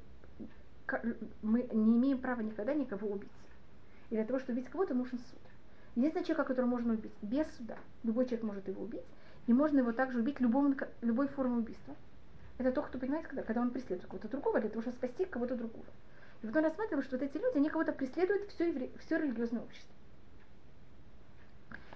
мы 1.41 1.63
не 1.63 1.97
имеем 1.97 2.19
права 2.19 2.39
никогда 2.39 2.73
никого 2.73 3.09
убить. 3.09 3.29
И 4.09 4.15
для 4.15 4.23
того, 4.23 4.39
чтобы 4.39 4.59
убить 4.59 4.71
кого-то, 4.71 4.93
нужен 4.93 5.19
суд. 5.19 5.39
Единственный 5.95 6.23
человек, 6.23 6.47
которого 6.47 6.69
можно 6.69 6.93
убить 6.93 7.11
без 7.21 7.45
суда, 7.57 7.77
любой 8.03 8.25
человек 8.25 8.43
может 8.43 8.67
его 8.69 8.83
убить, 8.83 9.03
и 9.47 9.53
можно 9.53 9.79
его 9.79 9.91
также 9.91 10.19
убить 10.19 10.39
любым, 10.39 10.77
любой 11.01 11.27
формой 11.27 11.59
убийства. 11.59 11.95
Это 12.57 12.71
то, 12.71 12.81
кто 12.83 12.97
понимает, 12.97 13.27
когда, 13.27 13.43
когда 13.43 13.61
он 13.61 13.71
преследует 13.71 14.05
кого-то 14.05 14.29
другого, 14.29 14.61
для 14.61 14.69
того, 14.69 14.81
чтобы 14.81 14.95
спасти 14.95 15.25
кого-то 15.25 15.55
другого. 15.55 15.85
И 16.41 16.47
вот 16.47 16.55
он 16.55 16.63
рассматривал, 16.63 17.03
что 17.03 17.17
вот 17.17 17.23
эти 17.23 17.37
люди, 17.37 17.57
они 17.57 17.69
кого-то 17.69 17.91
преследуют 17.91 18.49
все, 18.49 18.69
евре... 18.69 18.91
все 18.99 19.17
религиозное 19.17 19.63
общество. 19.63 19.93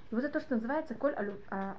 И 0.09 0.15
вот 0.15 0.25
это 0.25 0.33
то, 0.33 0.39
что 0.41 0.55
называется 0.55 0.93
коль 0.95 1.15
а, 1.49 1.77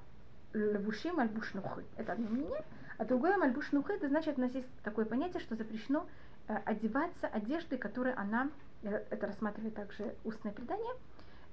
лавушим 0.55 1.21
альбушнухы. 1.21 1.85
Это 1.97 2.13
одно 2.13 2.29
мнение. 2.29 2.65
А 2.99 3.05
другое 3.05 3.35
альбушнухы, 3.35 3.95
это 3.95 4.09
значит, 4.09 4.39
у 4.39 4.41
нас 4.41 4.53
есть 4.53 4.69
такое 4.83 5.05
понятие, 5.05 5.41
что 5.41 5.57
запрещено 5.57 6.07
э, 6.49 6.57
одеваться 6.65 7.27
одеждой, 7.27 7.79
которой 7.79 8.13
она, 8.15 8.51
э, 8.83 9.03
это 9.11 9.27
рассматривает 9.27 9.75
также 9.75 10.15
устное 10.25 10.53
предание, 10.53 10.93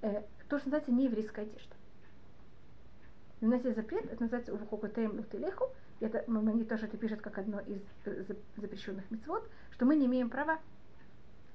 э, 0.01 0.21
то, 0.47 0.59
что 0.59 0.67
называется 0.67 0.91
нееврейская 0.91 1.45
одежда. 1.45 1.75
И 3.41 3.45
у 3.45 3.49
нас 3.49 3.63
есть 3.63 3.77
запрет, 3.77 4.05
это 4.05 4.21
называется 4.21 4.53
увухокотеем 4.53 5.11
лутелеху, 5.11 5.69
и 5.99 6.05
это 6.05 6.23
они 6.27 6.63
тоже 6.65 6.85
это 6.85 6.97
пишут 6.97 7.21
как 7.21 7.37
одно 7.37 7.59
из 7.61 7.81
э, 8.05 8.23
запрещенных 8.57 9.09
мецвод, 9.11 9.47
что 9.71 9.85
мы 9.85 9.95
не 9.95 10.05
имеем 10.07 10.29
права 10.29 10.59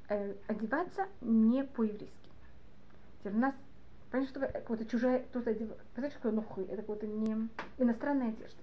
э, 0.09 0.35
одеваться 0.47 1.07
не 1.21 1.65
по-еврейски. 1.65 2.31
Теперь 3.21 3.35
у 3.35 3.39
нас, 3.39 3.55
понимаете, 4.15 4.31
что 4.31 4.41
какая-то 4.41 4.87
чужая, 4.87 5.21
кто-то 5.25 5.51
одевает, 5.51 6.13
что 6.13 6.31
нухуй, 6.31 6.65
это 6.67 6.83
какая-то 6.83 7.07
не 7.09 7.49
иностранная 7.79 8.29
одежда. 8.29 8.61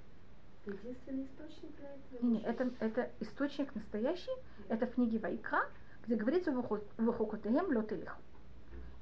Единственный 0.65 1.25
источник 1.25 1.75
для 1.77 1.89
этого? 1.89 2.25
Не, 2.25 2.31
не, 2.31 2.41
это, 2.43 2.71
это 2.79 3.11
источник 3.19 3.75
настоящий, 3.75 4.31
это 4.69 4.85
в 4.87 4.93
книге 4.93 5.19
Вайка, 5.19 5.67
где 6.05 6.15
говорится 6.15 6.51
«Вахокотеем 6.51 7.75
лотелиху» 7.75 8.21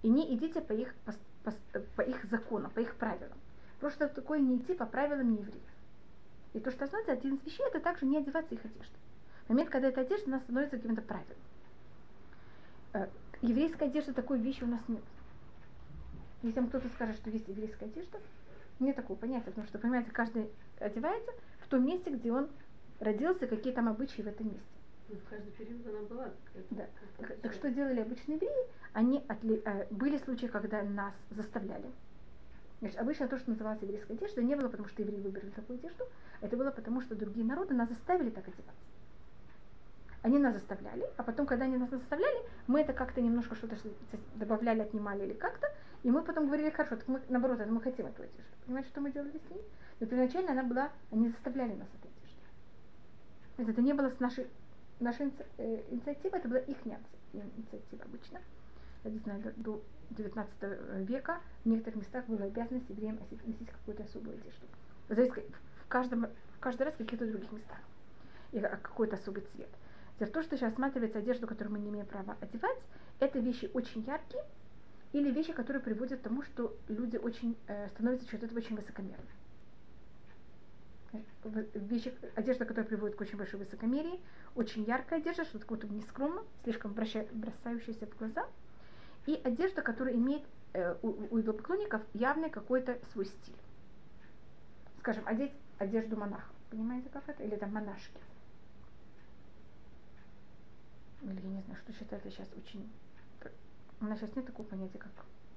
и 0.02 0.10
не 0.10 0.34
идите 0.36 0.62
по 0.62 0.74
их, 0.74 0.96
по, 1.06 1.14
по, 1.44 1.80
по 1.98 2.02
их 2.02 2.24
законам, 2.26 2.72
по 2.72 2.80
их 2.80 2.96
правилам. 2.96 3.38
Просто 3.80 4.08
такое 4.08 4.40
не 4.40 4.58
идти 4.58 4.74
по 4.74 4.86
правилам 4.86 5.34
неевреев. 5.34 5.62
И 6.54 6.60
то, 6.60 6.72
что 6.72 6.88
становится 6.88 7.14
один 7.14 7.36
из 7.36 7.44
вещей, 7.46 7.66
это 7.68 7.80
также 7.80 8.08
не 8.08 8.18
одеваться 8.18 8.56
их 8.56 8.66
одежду. 8.66 8.96
В 9.46 9.50
момент, 9.50 9.70
когда 9.70 9.90
эта 9.90 10.02
одежда 10.02 10.28
у 10.28 10.32
нас 10.32 10.42
становится 10.44 10.78
каким-то 10.78 11.02
правилом. 11.04 11.38
Э, 12.94 13.08
еврейская 13.42 13.86
одежда, 13.86 14.14
такой 14.14 14.40
вещи 14.40 14.64
у 14.64 14.68
нас 14.68 14.82
нет. 14.88 15.04
Если 16.42 16.60
вам 16.60 16.70
кто-то 16.70 16.88
скажет, 16.90 17.16
что 17.18 17.30
есть 17.30 17.48
еврейская 17.48 17.86
одежда, 17.86 18.20
нет 18.80 18.96
такого 18.96 19.18
понятия, 19.18 19.46
потому 19.46 19.68
что, 19.68 19.78
понимаете, 19.78 20.12
каждый 20.12 20.50
одевается 20.80 21.32
в 21.62 21.68
том 21.68 21.86
месте, 21.86 22.12
где 22.12 22.32
он 22.32 22.50
родился, 23.00 23.48
какие 23.48 23.74
там 23.74 23.90
обычаи 23.90 24.22
в 24.22 24.28
этом 24.28 24.48
месте. 24.48 24.64
Ну, 25.10 25.16
в 25.16 25.30
каждый 25.30 25.52
период 25.52 25.86
она 25.88 26.02
была. 26.08 26.30
Да. 26.70 26.88
Так, 27.18 27.36
так 27.42 27.54
что 27.54 27.72
делали 27.72 28.02
обычные 28.02 28.36
евреи? 28.36 28.68
Они 28.94 29.24
отли... 29.28 29.62
Э, 29.66 29.86
были 29.90 30.18
случаи, 30.20 30.46
когда 30.46 30.84
нас 30.84 31.14
заставляли. 31.32 31.92
Значит, 32.80 33.00
обычно 33.00 33.28
то, 33.28 33.38
что 33.38 33.50
называлось 33.50 33.82
еврейской 33.82 34.14
одеждой, 34.14 34.46
не 34.46 34.56
было 34.56 34.70
потому, 34.70 34.88
что 34.88 35.02
евреи 35.02 35.20
выбрали 35.20 35.50
такую 35.50 35.80
одежду, 35.80 36.06
это 36.42 36.56
было 36.56 36.72
потому, 36.72 37.02
что 37.02 37.16
другие 37.16 37.46
народы 37.46 37.74
нас 37.74 37.90
заставили 37.90 38.30
так 38.30 38.48
одеваться. 38.48 38.74
Они 40.22 40.38
нас 40.38 40.54
заставляли, 40.54 41.06
а 41.18 41.24
потом, 41.24 41.46
когда 41.46 41.66
они 41.66 41.78
нас 41.78 41.90
заставляли, 41.90 42.38
мы 42.68 42.82
это 42.82 42.94
как-то 42.94 43.22
немножко 43.22 43.56
что-то 43.56 43.76
добавляли, 44.36 44.82
отнимали 44.82 45.24
или 45.26 45.34
как-то, 45.34 45.68
и 46.04 46.12
мы 46.12 46.22
потом 46.24 46.46
говорили, 46.46 46.70
хорошо, 46.70 46.96
так 46.96 47.08
мы, 47.08 47.22
наоборот, 47.30 47.60
мы 47.68 47.82
хотим 47.82 48.08
эту 48.08 48.24
одежду. 48.24 48.44
Понимаете, 48.66 48.90
что 48.90 49.02
мы 49.02 49.12
делали 49.12 49.38
с 49.38 49.50
ней? 49.50 49.62
Но 50.00 50.08
первоначально 50.08 50.52
она 50.52 50.64
была, 50.64 50.92
они 51.12 51.30
заставляли 51.30 51.76
нас 51.76 51.88
этой 52.00 52.12
одеждой. 52.12 53.72
Это 53.72 53.82
не 53.82 53.94
было 53.94 54.10
с 54.10 54.20
нашей 54.20 54.48
наша 55.00 55.32
э, 55.58 55.84
инициатива, 55.90 56.36
это 56.36 56.48
была 56.48 56.60
их 56.60 56.78
инициатива 57.34 58.04
обычно. 58.04 58.40
Я 59.04 59.12
не 59.12 59.20
знаю, 59.20 59.42
до 59.56 59.82
19 60.12 61.08
века 61.08 61.40
в 61.64 61.70
некоторых 61.70 62.02
местах 62.02 62.26
была 62.26 62.46
обязанность 62.46 62.90
евреям 62.90 63.20
носить 63.46 63.70
какую-то 63.70 64.04
особую 64.04 64.38
одежду. 64.38 64.66
В, 65.08 65.88
каждом, 65.88 66.28
в 66.56 66.60
каждый 66.60 66.84
раз 66.84 66.94
в 66.96 66.98
каких-то 66.98 67.26
других 67.26 67.52
местах. 67.52 67.80
И 68.52 68.60
какой-то 68.60 69.16
особый 69.16 69.44
цвет. 69.54 69.70
То, 70.34 70.44
что 70.44 70.58
сейчас 70.58 70.72
рассматривается 70.72 71.20
одежду, 71.20 71.48
которую 71.48 71.74
мы 71.74 71.80
не 71.80 71.90
имеем 71.90 72.06
права 72.06 72.36
одевать, 72.42 72.78
это 73.20 73.40
вещи 73.40 73.72
очень 73.74 74.02
яркие 74.02 74.44
или 75.12 75.32
вещи, 75.32 75.54
которые 75.54 75.82
приводят 75.82 76.20
к 76.20 76.24
тому, 76.24 76.44
что 76.44 76.76
люди 76.88 77.18
очень 77.18 77.58
э, 77.68 77.88
становятся 77.90 78.28
что-то 78.28 78.56
очень 78.56 78.76
высокомерными 78.76 79.28
вещи, 81.74 82.14
одежда, 82.36 82.66
которая 82.66 82.88
приводит 82.88 83.16
к 83.16 83.22
очень 83.22 83.38
большой 83.38 83.60
высокомерии, 83.60 84.20
очень 84.56 84.84
яркая 84.84 85.20
одежда, 85.20 85.46
что-то 85.46 85.60
какое-то 85.60 85.88
нескромно, 85.88 86.44
слишком 86.64 86.94
бросающееся 86.94 88.06
в 88.06 88.18
глаза, 88.18 88.48
и 89.26 89.40
одежда, 89.44 89.82
которая 89.82 90.16
имеет 90.16 90.44
э, 90.74 90.96
у, 91.02 91.08
у 91.34 91.40
идолопоклонников 91.40 92.02
явный 92.14 92.50
какой-то 92.50 93.00
свой 93.12 93.26
стиль. 93.26 93.56
Скажем, 95.00 95.24
одеть 95.26 95.54
одежду 95.78 96.18
монаха, 96.18 96.52
понимаете, 96.70 97.10
как 97.10 97.28
это? 97.28 97.44
Или 97.44 97.56
там 97.56 97.74
монашки. 97.74 98.20
Или 101.22 101.40
я 101.42 101.50
не 101.50 101.62
знаю, 101.62 101.80
что 101.84 101.94
считается 101.94 102.30
сейчас 102.30 102.48
очень... 102.56 102.90
У 104.02 104.06
нас 104.06 104.20
сейчас 104.20 104.36
нет 104.36 104.46
такого 104.46 104.66
понятия, 104.66 104.98
как 104.98 105.12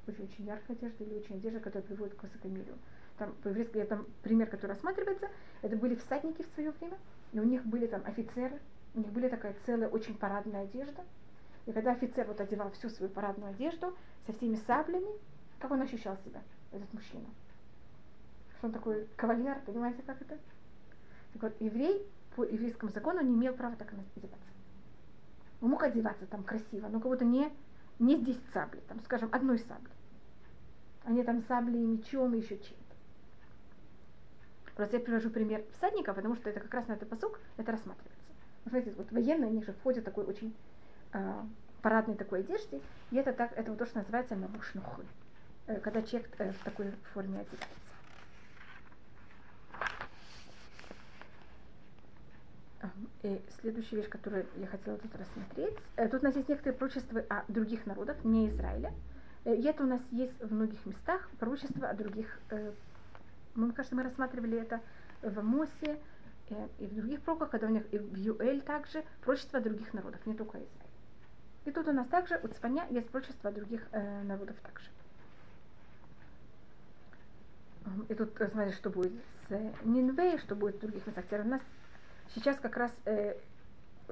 очень-очень 0.07 0.45
яркая 0.45 0.77
одежда 0.77 1.05
или 1.05 1.15
очень 1.15 1.37
одежда, 1.37 1.61
которая 1.61 1.87
приводит 1.87 2.15
к 2.15 2.23
высокомерию 2.23 2.77
там 3.19 3.35
по-еврейски, 3.43 3.85
там 3.85 4.07
пример, 4.23 4.49
который 4.49 4.73
рассматривается, 4.73 5.29
это 5.61 5.77
были 5.77 5.95
всадники 5.95 6.43
в 6.43 6.55
свое 6.55 6.71
время, 6.73 6.99
и 7.33 7.39
у 7.39 7.45
них 7.45 7.65
были 7.65 7.87
там 7.87 8.03
офицеры, 8.05 8.59
у 8.95 9.01
них 9.01 9.09
были 9.11 9.29
такая 9.29 9.55
целая 9.65 9.89
очень 9.89 10.17
парадная 10.17 10.63
одежда. 10.63 11.05
И 11.67 11.73
когда 11.73 11.93
офицер 11.93 12.27
вот 12.27 12.41
одевал 12.41 12.71
всю 12.73 12.89
свою 12.89 13.13
парадную 13.13 13.51
одежду 13.51 13.97
со 14.27 14.33
всеми 14.33 14.57
саблями, 14.67 15.11
как 15.61 15.71
он 15.71 15.81
ощущал 15.83 16.17
себя, 16.25 16.43
этот 16.73 16.93
мужчина? 16.93 17.27
что 18.63 18.69
он 18.69 18.73
такой 18.73 19.09
кавалер, 19.17 19.61
понимаете, 19.67 20.03
как 20.03 20.23
это? 20.23 20.39
Так 21.33 21.43
вот, 21.43 21.61
еврей 21.61 22.07
по 22.37 22.45
еврейскому 22.45 22.93
закону 22.93 23.21
не 23.21 23.35
имел 23.35 23.55
права 23.55 23.75
так 23.75 23.93
одеваться. 23.93 24.39
Он 25.61 25.71
мог 25.71 25.83
одеваться 25.83 26.27
там 26.27 26.45
красиво, 26.45 26.87
но 26.87 27.01
как 27.01 27.11
будто 27.11 27.25
не, 27.25 27.51
не 28.03 28.17
здесь 28.17 28.39
сабли, 28.53 28.81
там, 28.89 29.01
скажем, 29.05 29.29
одной 29.33 29.59
сабли. 29.59 29.91
Не 31.07 31.23
там 31.23 31.43
сабли 31.43 31.79
и 31.79 31.87
мечом 31.87 32.35
и 32.35 32.39
еще 32.39 32.59
чем-то. 32.59 32.97
Просто 34.75 34.97
я 34.97 35.03
привожу 35.03 35.31
пример 35.31 35.65
всадника, 35.77 36.13
потому 36.13 36.35
что 36.37 36.51
это 36.51 36.61
как 36.61 36.75
раз 36.75 36.89
на 36.89 36.95
этот 36.95 37.09
посок 37.09 37.39
это 37.57 37.73
рассматривается. 37.73 38.19
Вы 38.65 38.71
смотрите, 38.71 38.97
вот 38.97 39.13
военные, 39.13 39.51
они 39.51 39.63
же 39.63 39.73
входят 39.73 40.03
в 40.03 40.05
такой 40.05 40.25
очень 40.25 40.55
э, 41.13 41.43
парадной 41.83 42.17
такой 42.17 42.41
одежде, 42.41 42.81
и 43.11 43.17
это, 43.17 43.33
так, 43.33 43.53
это 43.57 43.71
вот 43.71 43.79
то, 43.79 43.87
что 43.87 43.99
называется 43.99 44.35
навушнухой, 44.35 45.05
э, 45.67 45.79
когда 45.81 46.03
человек 46.03 46.31
э, 46.39 46.53
в 46.53 46.65
такой 46.65 46.91
форме 47.13 47.41
одевается. 47.41 47.67
И 53.23 53.41
следующая 53.61 53.97
вещь, 53.97 54.09
которую 54.09 54.47
я 54.57 54.67
хотела 54.67 54.99
тут 54.99 55.15
рассмотреть. 55.15 55.77
Э, 55.95 56.09
тут 56.09 56.23
у 56.23 56.25
нас 56.25 56.35
есть 56.35 56.49
некоторые 56.49 56.77
пророчества 56.77 57.25
о 57.29 57.45
других 57.47 57.87
народах, 57.87 58.25
не 58.25 58.49
Израиля. 58.49 58.93
Э, 59.45 59.55
и 59.55 59.63
это 59.63 59.85
у 59.85 59.87
нас 59.87 60.01
есть 60.11 60.41
в 60.41 60.53
многих 60.53 60.85
местах, 60.87 61.29
пророчества 61.39 61.89
о 61.89 61.95
других. 61.95 62.41
Э, 62.51 62.73
мне 63.55 63.73
кажется, 63.73 63.95
мы 63.95 64.03
рассматривали 64.03 64.59
это 64.61 64.81
в 65.23 65.39
Амосе 65.39 66.01
и 66.79 66.87
в 66.87 66.95
других 66.95 67.21
пророках, 67.21 67.51
когда 67.51 67.69
у 67.69 67.71
них 67.71 67.85
и 67.93 67.99
в 67.99 68.17
Юэль 68.17 68.61
также 68.61 69.05
пророчества 69.21 69.61
о 69.61 69.63
других 69.63 69.95
народах, 69.95 70.27
не 70.27 70.35
только 70.35 70.59
Израиль. 70.59 70.69
И 71.65 71.71
тут 71.71 71.87
у 71.87 71.93
нас 71.93 72.09
также 72.09 72.41
у 72.43 72.49
Цфаня 72.49 72.87
есть 72.91 73.09
пророчества 73.09 73.51
о 73.51 73.53
других 73.53 73.87
народов 74.25 74.57
также. 74.63 74.87
И 78.09 78.15
тут 78.15 78.33
смотрите, 78.37 78.77
что 78.77 78.91
будет 78.91 79.13
с 79.49 79.85
Нинвей, 79.85 80.39
что 80.39 80.57
будет 80.57 80.77
в 80.77 80.81
других 80.81 81.07
местах. 81.07 81.25
Теперь 81.25 81.43
у 81.43 81.49
нас 81.49 81.63
Сейчас 82.35 82.59
как 82.59 82.77
раз 82.77 82.93
э, 83.05 83.35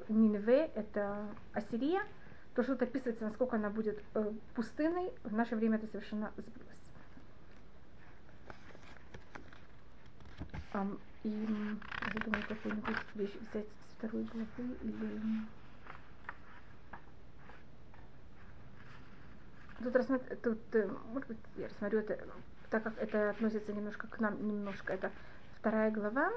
Нинве, 0.07 0.71
это 0.75 1.25
Ассирия, 1.53 2.01
то, 2.55 2.63
что 2.63 2.73
тут 2.73 2.83
описывается, 2.83 3.23
насколько 3.23 3.55
она 3.55 3.69
будет 3.69 4.01
э, 4.13 4.31
пустынной, 4.55 5.11
в 5.23 5.33
наше 5.33 5.55
время 5.55 5.77
это 5.77 5.87
совершенно 5.87 6.31
сбылось. 6.37 6.71
Um, 10.73 10.99
и 11.23 11.29
я 11.29 12.21
думаю, 12.23 12.43
какую-нибудь 12.47 12.97
вещь 13.15 13.35
взять 13.49 13.67
с 13.67 13.93
второй 13.97 14.23
главы 14.23 14.75
или... 14.81 15.21
Тут, 19.83 19.95
рассмотр... 19.95 20.35
тут 20.37 20.75
э, 20.75 20.89
может 21.11 21.27
быть, 21.27 21.37
я 21.57 21.67
рассмотрю 21.67 21.99
это, 21.99 22.25
так 22.69 22.83
как 22.83 22.97
это 22.97 23.31
относится 23.31 23.73
немножко 23.73 24.07
к 24.07 24.19
нам, 24.19 24.45
немножко, 24.47 24.93
это 24.93 25.11
вторая 25.57 25.91
глава, 25.91 26.31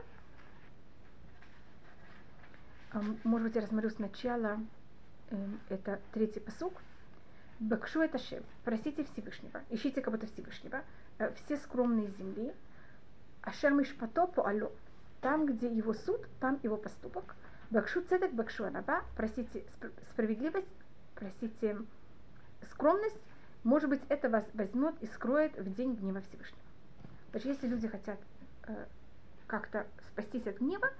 может 3.25 3.49
быть, 3.49 3.57
я 3.57 3.63
рассмотрю 3.63 3.91
сначала, 3.91 4.61
эм, 5.31 5.61
это 5.69 6.01
третий 6.13 6.41
посук. 6.41 6.75
Бакшу 7.61 8.01
это 8.01 8.19
шев, 8.19 8.43
просите 8.65 9.05
Всевышнего, 9.05 9.63
ищите 9.71 10.01
кого-то 10.01 10.27
Всевышнего, 10.27 10.83
э, 11.19 11.33
все 11.35 11.57
скромные 11.59 12.11
земли, 12.19 12.53
ашер 13.43 13.73
мишпато 13.73 14.27
по 14.27 14.47
алло, 14.49 14.73
там, 15.21 15.47
где 15.47 15.69
его 15.69 15.95
суд, 15.95 16.21
там 16.41 16.59
его 16.63 16.77
поступок. 16.77 17.37
Бакшу 17.71 18.03
цедек, 18.03 18.33
бакшу 18.33 18.65
анаба, 18.65 19.05
просите 19.17 19.65
справедливость, 20.11 20.69
просите 21.15 21.79
скромность, 22.71 23.17
может 23.63 23.89
быть, 23.89 24.03
это 24.09 24.29
вас 24.29 24.45
возьмет 24.53 24.95
и 25.01 25.07
скроет 25.07 25.57
в 25.57 25.75
день 25.75 25.95
гнева 25.95 26.21
Всевышнего. 26.21 26.61
Значит, 27.31 27.49
если 27.49 27.69
люди 27.69 27.89
хотят 27.89 28.19
э, 28.67 28.85
как-то 29.47 29.87
спастись 30.11 30.47
от 30.47 30.59
гнева, 30.59 30.91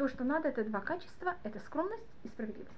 то, 0.00 0.08
что 0.08 0.24
надо, 0.24 0.48
это 0.48 0.64
два 0.64 0.80
качества, 0.80 1.36
это 1.42 1.58
скромность 1.60 2.06
и 2.24 2.28
справедливость. 2.28 2.72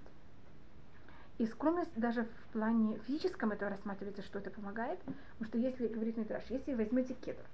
И 1.38 1.46
скромность 1.46 1.94
даже 1.94 2.24
в 2.24 2.52
плане 2.52 2.98
физическом 3.06 3.52
это 3.52 3.68
рассматривается, 3.68 4.22
что 4.22 4.40
это 4.40 4.50
помогает. 4.50 4.98
Потому 5.38 5.44
что 5.46 5.58
если, 5.58 5.86
говорит 5.86 6.16
Митраш, 6.16 6.42
если 6.48 6.74
возьмете 6.74 7.14
кедр 7.14 7.44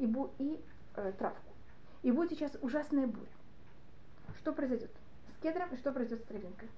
и, 0.00 0.04
бу, 0.04 0.30
и 0.38 0.60
э, 0.96 1.12
травку, 1.18 1.50
и 2.02 2.12
будет 2.12 2.32
сейчас 2.32 2.52
ужасная 2.60 3.06
буря, 3.06 3.30
что 4.38 4.52
произойдет 4.52 4.90
с 5.34 5.42
кедром 5.42 5.70
и 5.72 5.78
что 5.78 5.92
произойдет 5.92 6.22
с 6.22 6.28
травинкой? 6.28 6.68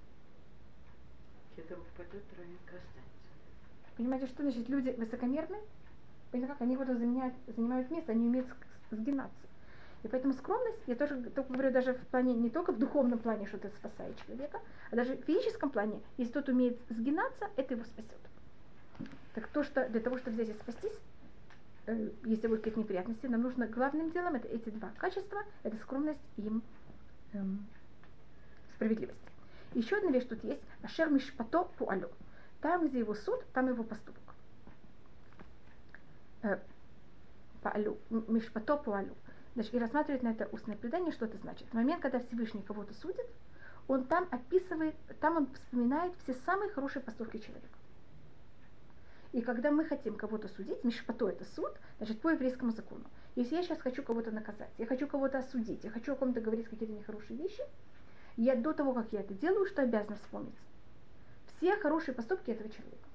Кедр 1.56 1.76
упадет, 1.76 2.22
травинка 2.37 2.76
останется. 2.76 3.96
Понимаете, 3.96 4.26
что 4.28 4.44
значит 4.44 4.68
люди 4.68 4.90
высокомерны? 4.90 5.58
Понимаете, 6.30 6.52
как 6.52 6.62
они 6.62 6.76
вот 6.76 6.87
занимают, 6.87 7.35
занимают 7.48 7.90
место, 7.90 8.12
они 8.12 8.28
умеют 8.28 8.46
сгинаться. 8.92 9.51
И 10.02 10.08
поэтому 10.08 10.32
скромность, 10.34 10.82
я 10.86 10.96
тоже 10.96 11.22
только 11.30 11.52
говорю 11.52 11.70
даже 11.70 11.94
в 11.94 12.06
плане, 12.08 12.34
не 12.34 12.50
только 12.50 12.72
в 12.72 12.78
духовном 12.78 13.20
плане, 13.20 13.46
что 13.46 13.56
это 13.56 13.68
спасает 13.68 14.16
человека, 14.26 14.60
а 14.90 14.96
даже 14.96 15.16
в 15.16 15.24
физическом 15.24 15.70
плане, 15.70 16.00
если 16.16 16.32
тот 16.32 16.48
умеет 16.48 16.78
сгинаться, 16.90 17.48
это 17.56 17.74
его 17.74 17.84
спасет. 17.84 18.10
Так 19.34 19.46
то, 19.48 19.62
что 19.62 19.88
для 19.88 20.00
того, 20.00 20.18
чтобы 20.18 20.34
взять 20.34 20.48
и 20.48 20.60
спастись, 20.60 20.98
э, 21.86 22.10
если 22.24 22.48
будут 22.48 22.62
какие-то 22.62 22.80
неприятности, 22.80 23.26
нам 23.26 23.42
нужно 23.42 23.68
главным 23.68 24.10
делом 24.10 24.34
это 24.34 24.48
эти 24.48 24.70
два 24.70 24.90
качества, 24.98 25.42
это 25.62 25.76
скромность 25.76 26.20
и 26.36 26.50
эм, 27.32 27.64
справедливость. 28.74 29.18
Еще 29.74 29.96
одна 29.96 30.10
вещь 30.10 30.26
тут 30.28 30.42
есть, 30.42 30.62
ашер 30.82 31.10
мишпато 31.10 31.64
пуалю. 31.78 32.10
Там, 32.60 32.88
где 32.88 32.98
его 32.98 33.14
суд, 33.14 33.44
там 33.54 33.68
его 33.68 33.84
поступок. 33.84 34.22
Э, 36.42 36.58
пуалю, 37.62 37.98
мишпато 38.10 38.76
пуалю. 38.76 39.14
Значит, 39.54 39.74
и 39.74 39.78
рассматривать 39.78 40.22
на 40.22 40.28
это 40.28 40.48
устное 40.50 40.76
предание, 40.76 41.12
что 41.12 41.26
это 41.26 41.36
значит. 41.38 41.68
В 41.68 41.74
момент, 41.74 42.00
когда 42.00 42.20
Всевышний 42.20 42.62
кого-то 42.62 42.94
судит, 42.94 43.26
он 43.86 44.04
там 44.04 44.26
описывает, 44.30 44.94
там 45.20 45.36
он 45.36 45.46
вспоминает 45.52 46.14
все 46.22 46.34
самые 46.46 46.70
хорошие 46.70 47.02
поступки 47.02 47.38
человека. 47.38 47.68
И 49.32 49.40
когда 49.40 49.70
мы 49.70 49.84
хотим 49.84 50.14
кого-то 50.14 50.48
судить, 50.48 50.84
мишпато 50.84 51.28
это 51.28 51.44
суд, 51.56 51.72
значит, 51.98 52.20
по 52.20 52.30
еврейскому 52.30 52.72
закону. 52.72 53.04
Если 53.34 53.56
я 53.56 53.62
сейчас 53.62 53.80
хочу 53.80 54.02
кого-то 54.02 54.30
наказать, 54.30 54.70
я 54.76 54.86
хочу 54.86 55.06
кого-то 55.06 55.38
осудить, 55.38 55.84
я 55.84 55.90
хочу 55.90 56.12
о 56.12 56.16
ком-то 56.16 56.40
говорить 56.40 56.68
какие-то 56.68 56.94
нехорошие 56.94 57.38
вещи, 57.38 57.62
я 58.36 58.56
до 58.56 58.72
того, 58.72 58.92
как 58.92 59.12
я 59.12 59.20
это 59.20 59.34
делаю, 59.34 59.66
что 59.66 59.82
обязана 59.82 60.16
вспомнить? 60.16 60.54
Все 61.56 61.76
хорошие 61.76 62.14
поступки 62.14 62.50
этого 62.50 62.68
человека. 62.68 63.08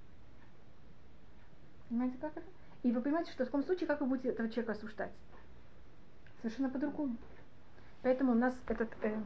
Понимаете, 1.89 2.17
как 2.19 2.36
это? 2.36 2.47
И 2.84 2.91
вы 2.91 3.02
понимаете, 3.02 3.32
что 3.32 3.43
в 3.43 3.47
таком 3.47 3.63
случае, 3.63 3.88
как 3.88 4.02
вы 4.02 4.08
будете 4.08 4.30
этого 4.30 4.50
человека 4.50 4.73
осуждать? 4.73 5.12
Совершенно 6.41 6.69
по-другому. 6.69 7.17
Поэтому 8.04 8.34
у 8.34 8.36
нас 8.36 8.54
этот... 8.67 8.89
Э, 9.02 9.19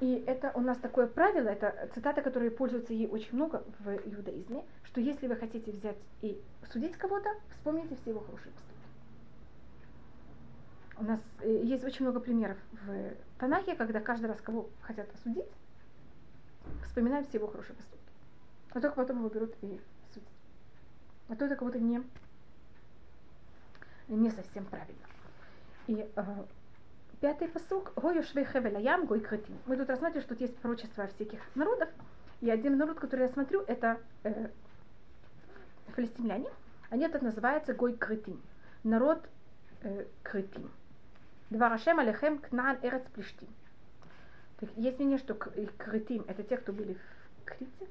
и 0.00 0.24
это 0.26 0.50
у 0.54 0.60
нас 0.60 0.78
такое 0.78 1.06
правило, 1.06 1.48
это 1.48 1.88
цитата, 1.94 2.22
которая 2.22 2.50
пользуется 2.50 2.92
ей 2.92 3.06
очень 3.06 3.34
много 3.34 3.62
в 3.78 3.88
иудаизме, 3.88 4.64
что 4.84 5.00
если 5.00 5.26
вы 5.26 5.36
хотите 5.36 5.70
взять 5.70 5.98
и 6.22 6.40
судить 6.72 6.96
кого-то, 6.96 7.28
вспомните 7.50 7.96
все 7.96 8.10
его 8.10 8.20
хорошие 8.20 8.52
поступки. 8.52 8.72
У 10.98 11.04
нас 11.04 11.20
э, 11.40 11.62
есть 11.64 11.84
очень 11.84 12.04
много 12.04 12.20
примеров 12.20 12.58
в 12.72 13.14
Танахе, 13.38 13.74
когда 13.76 14.00
каждый 14.00 14.26
раз 14.26 14.40
кого 14.40 14.68
хотят 14.80 15.06
осудить, 15.14 15.46
вспоминают 16.84 17.28
все 17.28 17.38
его 17.38 17.46
хорошие 17.48 17.76
поступки. 17.76 18.01
А 18.74 18.80
только 18.80 18.96
потом 18.96 19.18
его 19.18 19.28
берут 19.28 19.54
и 19.60 19.80
судят. 20.12 20.28
А 21.28 21.36
то 21.36 21.44
это 21.44 21.56
как 21.56 21.64
будто 21.64 21.78
не, 21.78 22.02
не 24.08 24.30
совсем 24.30 24.64
правильно. 24.64 25.06
И 25.86 26.08
э, 26.14 26.22
пятый 27.20 27.48
посук 27.48 27.92
Гою 27.96 28.22
Швейхевеляям 28.22 29.06
Гой 29.06 29.20
Кретим. 29.20 29.58
Мы 29.66 29.76
тут 29.76 29.90
рассматриваем, 29.90 30.22
что 30.22 30.34
тут 30.34 30.40
есть 30.40 30.56
пророчество 30.56 31.06
всяких 31.06 31.40
народов. 31.54 31.88
И 32.40 32.50
один 32.50 32.76
народ, 32.78 32.98
который 32.98 33.26
я 33.26 33.32
смотрю, 33.32 33.62
это 33.66 34.00
э, 34.24 34.48
филистимляне. 35.94 36.48
Они 36.90 37.04
это 37.04 37.22
называются 37.22 37.74
Гой 37.74 37.94
Кретим. 37.96 38.40
Народ 38.84 39.28
э, 39.82 40.06
Кретим. 40.22 40.70
Два 41.50 41.68
Рашем 41.68 41.98
Алехем 41.98 42.38
Кнаан 42.38 42.78
Эрец 42.82 43.04
Плештим. 43.12 43.48
Так, 44.58 44.70
есть 44.76 44.98
мнение, 44.98 45.18
что 45.18 45.34
Кретим 45.34 46.24
это 46.26 46.42
те, 46.42 46.56
кто 46.56 46.72
были 46.72 46.94
в 46.94 47.44
Крите, 47.44 47.88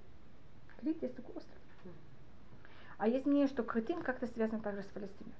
Крит 0.81 1.01
есть 1.01 1.15
такой 1.15 1.35
остров. 1.35 1.57
А 2.97 3.07
есть 3.07 3.25
мнение, 3.25 3.47
что 3.47 3.63
Крытим 3.63 4.01
как-то 4.01 4.27
связан 4.27 4.61
также 4.61 4.83
с 4.83 4.87
Палестиной. 4.87 5.33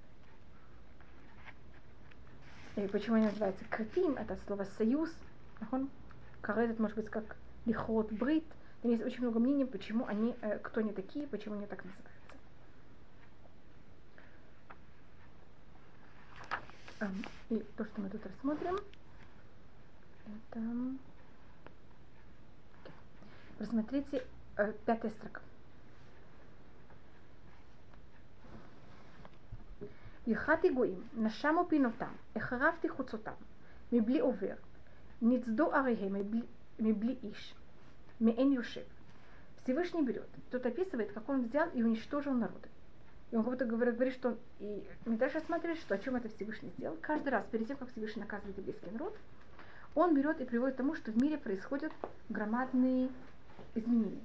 И 2.76 2.88
почему 2.88 3.18
они 3.18 3.26
называются 3.26 3.66
Крытим? 3.66 4.16
Это 4.16 4.38
слово 4.48 4.64
союз. 4.78 5.12
Карет, 6.42 6.80
может 6.80 6.98
быть, 6.98 7.10
как 7.10 7.36
лихот, 7.66 8.12
брит. 8.12 8.46
Там 8.82 8.92
есть 8.92 9.04
очень 9.04 9.22
много 9.22 9.40
мнений, 9.40 9.66
почему 9.66 10.08
они, 10.08 10.36
э, 10.42 10.58
кто 10.58 10.80
они 10.80 10.92
такие, 10.92 11.28
почему 11.28 11.56
они 11.56 11.68
так 11.68 11.84
называются. 11.86 12.12
И 17.50 17.60
то, 17.78 17.86
что 17.86 18.02
мы 18.02 18.10
тут 18.10 18.26
рассмотрим, 18.26 18.80
это... 20.26 20.60
Посмотрите, 23.60 24.24
пятая 24.86 25.12
строка. 25.12 25.42
יחד 30.28 30.58
יגועים, 30.64 31.02
נשמו 31.18 31.66
פינותם, 31.70 32.12
החרבתי 32.36 32.90
חוצותם, 32.90 33.32
Мибли 33.92 34.22
овер. 34.22 34.56
נצדו 35.22 35.74
арихе 35.74 36.10
мибли 36.80 37.12
иш. 37.12 37.24
איש, 37.24 37.56
מעין 38.22 38.52
יושב. 38.52 38.86
Всевышний 39.64 40.02
берет. 40.04 40.30
Тут 40.50 40.66
описывает, 40.66 41.12
как 41.12 41.30
он 41.30 41.44
взял 41.44 41.70
и 41.70 41.84
уничтожил 41.84 42.34
народы. 42.34 42.68
И 43.32 43.36
он 43.36 43.44
как 43.44 43.54
будто 43.54 43.66
говорит, 43.66 43.96
говорит 43.96 44.14
что 44.16 44.38
и 44.60 44.84
И 45.06 45.10
дальше 45.10 45.36
рассматривает, 45.36 45.80
что 45.80 45.94
о 45.96 45.98
чем 46.00 46.16
это 46.16 46.30
Всевышний 46.30 46.70
сделал. 46.78 46.98
Каждый 47.02 47.30
раз, 47.30 47.46
перед 47.52 47.68
тем, 47.68 47.78
как 47.78 47.92
Всевышний 47.92 48.22
наказывает 48.22 48.58
еврейский 48.58 48.90
народ, 48.90 49.16
он 49.94 50.16
берет 50.16 50.42
и 50.42 50.46
приводит 50.46 50.76
к 50.76 50.78
тому, 50.78 50.96
что 50.96 51.12
в 51.12 51.22
мире 51.22 51.38
происходят 51.38 51.92
громадные 52.30 53.10
изменения. 53.76 54.22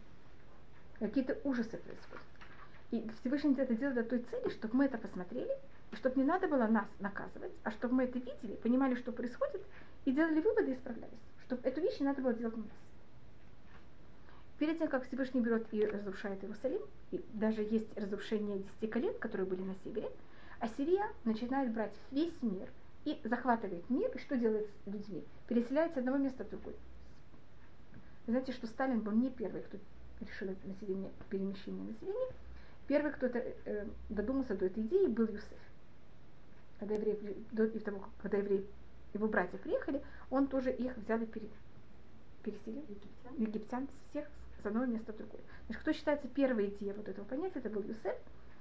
Какие-то 0.98 1.38
ужасы 1.44 1.76
происходят. 1.76 2.24
И 2.90 3.08
Всевышний 3.20 3.54
это 3.58 3.74
делает 3.74 3.94
для 3.94 4.04
той 4.04 4.24
цели, 4.30 4.48
чтобы 4.50 4.76
мы 4.76 4.84
это 4.86 4.96
посмотрели, 4.96 5.52
и 5.92 5.96
чтобы 5.96 6.20
не 6.20 6.24
надо 6.24 6.48
было 6.48 6.66
нас 6.66 6.86
наказывать, 7.00 7.52
а 7.64 7.70
чтобы 7.72 7.94
мы 7.94 8.04
это 8.04 8.18
видели, 8.18 8.56
понимали, 8.62 8.94
что 8.94 9.12
происходит, 9.12 9.62
и 10.04 10.12
делали 10.12 10.40
выводы 10.40 10.70
и 10.70 10.74
исправлялись. 10.74 11.18
Чтобы 11.44 11.62
эту 11.68 11.80
вещь 11.80 11.98
не 12.00 12.06
надо 12.06 12.22
было 12.22 12.32
делать 12.32 12.54
у 12.54 12.60
нас. 12.60 12.68
Перед 14.58 14.78
тем, 14.78 14.88
как 14.88 15.06
Всевышний 15.06 15.40
берет 15.40 15.66
и 15.72 15.84
разрушает 15.84 16.42
Иерусалим, 16.42 16.80
и 17.10 17.22
даже 17.34 17.62
есть 17.62 17.94
разрушение 17.98 18.58
десяти 18.58 18.86
колен, 18.86 19.18
которые 19.18 19.46
были 19.46 19.62
на 19.62 19.74
севере, 19.84 20.10
Ассирия 20.60 21.10
начинает 21.24 21.72
брать 21.72 21.92
весь 22.10 22.40
мир 22.40 22.68
и 23.04 23.20
захватывает 23.24 23.88
мир, 23.90 24.10
и 24.14 24.18
что 24.18 24.36
делает 24.36 24.66
с 24.84 24.86
людьми? 24.86 25.22
Переселяется 25.46 25.96
с 25.96 25.98
одного 25.98 26.16
места 26.16 26.44
в 26.44 26.48
другое. 26.48 26.74
Знаете, 28.26 28.52
что 28.52 28.66
Сталин 28.66 29.00
был 29.00 29.12
не 29.12 29.28
первый, 29.28 29.62
кто 29.62 29.76
решил 30.20 30.48
это 30.48 30.68
население, 30.68 31.10
перемещение 31.30 31.84
населения. 31.84 32.32
Первый, 32.86 33.12
кто 33.12 33.26
это, 33.26 33.38
э, 33.64 33.86
додумался 34.08 34.54
до 34.56 34.66
этой 34.66 34.82
идеи, 34.84 35.06
был 35.06 35.26
Юсеф. 35.26 35.58
Когда 36.78 36.94
евреи, 36.94 37.44
до 37.52 37.64
и 37.64 37.78
того, 37.80 38.04
когда 38.22 38.38
евреи, 38.38 38.66
его 39.14 39.28
братья 39.28 39.58
приехали, 39.58 40.02
он 40.30 40.46
тоже 40.46 40.70
их 40.70 40.96
взял 40.96 41.20
и 41.20 41.26
пере, 41.26 41.48
переселил. 42.42 42.84
Египтян? 42.88 43.34
Египтян 43.38 43.88
всех 44.10 44.26
с 44.62 44.66
одного 44.66 44.86
места 44.86 45.12
в 45.12 45.16
другое. 45.16 45.40
Значит, 45.66 45.82
кто 45.82 45.92
считается 45.92 46.28
первой 46.28 46.68
идеей 46.68 46.92
вот 46.92 47.08
этого 47.08 47.24
понятия, 47.24 47.58
это 47.58 47.70
был 47.70 47.82
Юсеф. 47.82 48.16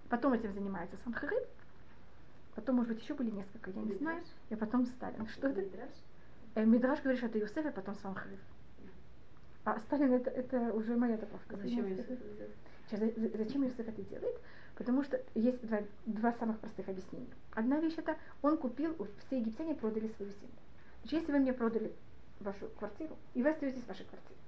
Потом 0.09 0.33
этим 0.33 0.53
занимается 0.53 0.95
Санхариб. 1.03 1.43
Потом, 2.55 2.77
может 2.77 2.93
быть, 2.93 3.03
еще 3.03 3.13
были 3.15 3.31
несколько, 3.31 3.69
я 3.71 3.77
не 3.77 3.83
Мидраш? 3.83 3.99
знаю. 3.99 4.23
И 4.49 4.55
потом 4.55 4.85
Сталин. 4.85 5.27
Что 5.27 5.49
это? 5.49 5.61
Мидраш? 5.61 5.89
Э, 6.55 6.65
Мидраш 6.65 7.01
говорит, 7.01 7.19
что 7.19 7.27
это 7.27 7.37
Юсеф, 7.37 7.65
а 7.65 7.71
потом 7.71 7.95
Санхариб. 7.95 8.39
А 9.65 9.79
Сталин 9.79 10.13
это, 10.13 10.29
это 10.29 10.73
уже 10.73 10.95
моя 10.95 11.17
добавка. 11.17 11.57
Зачем 11.57 11.87
Юсеф 11.87 12.05
Сейчас, 12.87 12.99
зачем 13.35 13.63
Юсеф 13.63 13.79
это 13.79 14.01
делает? 14.03 14.39
Потому 14.75 15.03
что 15.03 15.19
есть 15.33 15.59
два, 15.65 15.79
два 16.05 16.33
самых 16.33 16.59
простых 16.59 16.87
объяснения. 16.87 17.33
Одна 17.51 17.79
вещь 17.79 17.95
это, 17.97 18.15
он 18.43 18.57
купил, 18.57 18.95
все 19.25 19.39
египтяне 19.39 19.73
продали 19.73 20.07
свою 20.09 20.31
землю. 20.31 20.53
Значит, 21.01 21.21
если 21.21 21.31
вы 21.31 21.39
мне 21.39 21.53
продали 21.53 21.91
вашу 22.39 22.67
квартиру, 22.77 23.17
и 23.33 23.41
вы 23.41 23.49
остаетесь 23.49 23.81
в 23.81 23.87
вашей 23.87 24.05
квартире, 24.05 24.39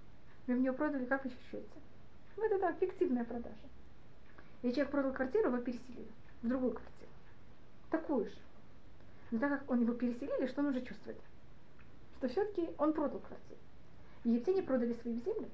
вы 0.46 0.56
в 0.56 0.60
нее 0.60 0.74
продали, 0.74 1.06
как 1.06 1.24
вы 1.24 1.32
чувствуете? 1.32 1.68
Ну, 2.36 2.46
это 2.46 2.60
так, 2.60 2.78
фиктивная 2.78 3.26
продажа. 3.26 3.56
И 4.62 4.70
человек 4.70 4.92
продал 4.92 5.14
квартиру, 5.14 5.50
вы 5.50 5.62
переселили 5.62 6.08
в 6.44 6.48
другую 6.48 6.74
квартиру. 6.74 7.12
Такую 7.90 8.26
же. 8.26 8.38
Но 9.32 9.40
так 9.40 9.50
как 9.50 9.72
он 9.72 9.82
его 9.82 9.94
переселили, 9.94 10.46
что 10.46 10.62
он 10.62 10.68
уже 10.68 10.82
чувствует? 10.82 11.18
Что 12.18 12.28
все-таки 12.28 12.70
он 12.78 12.94
продал 12.94 13.20
квартиру. 13.20 13.60
Египтяне 14.28 14.62
продали 14.62 14.92
свою 14.92 15.22
землю, 15.22 15.50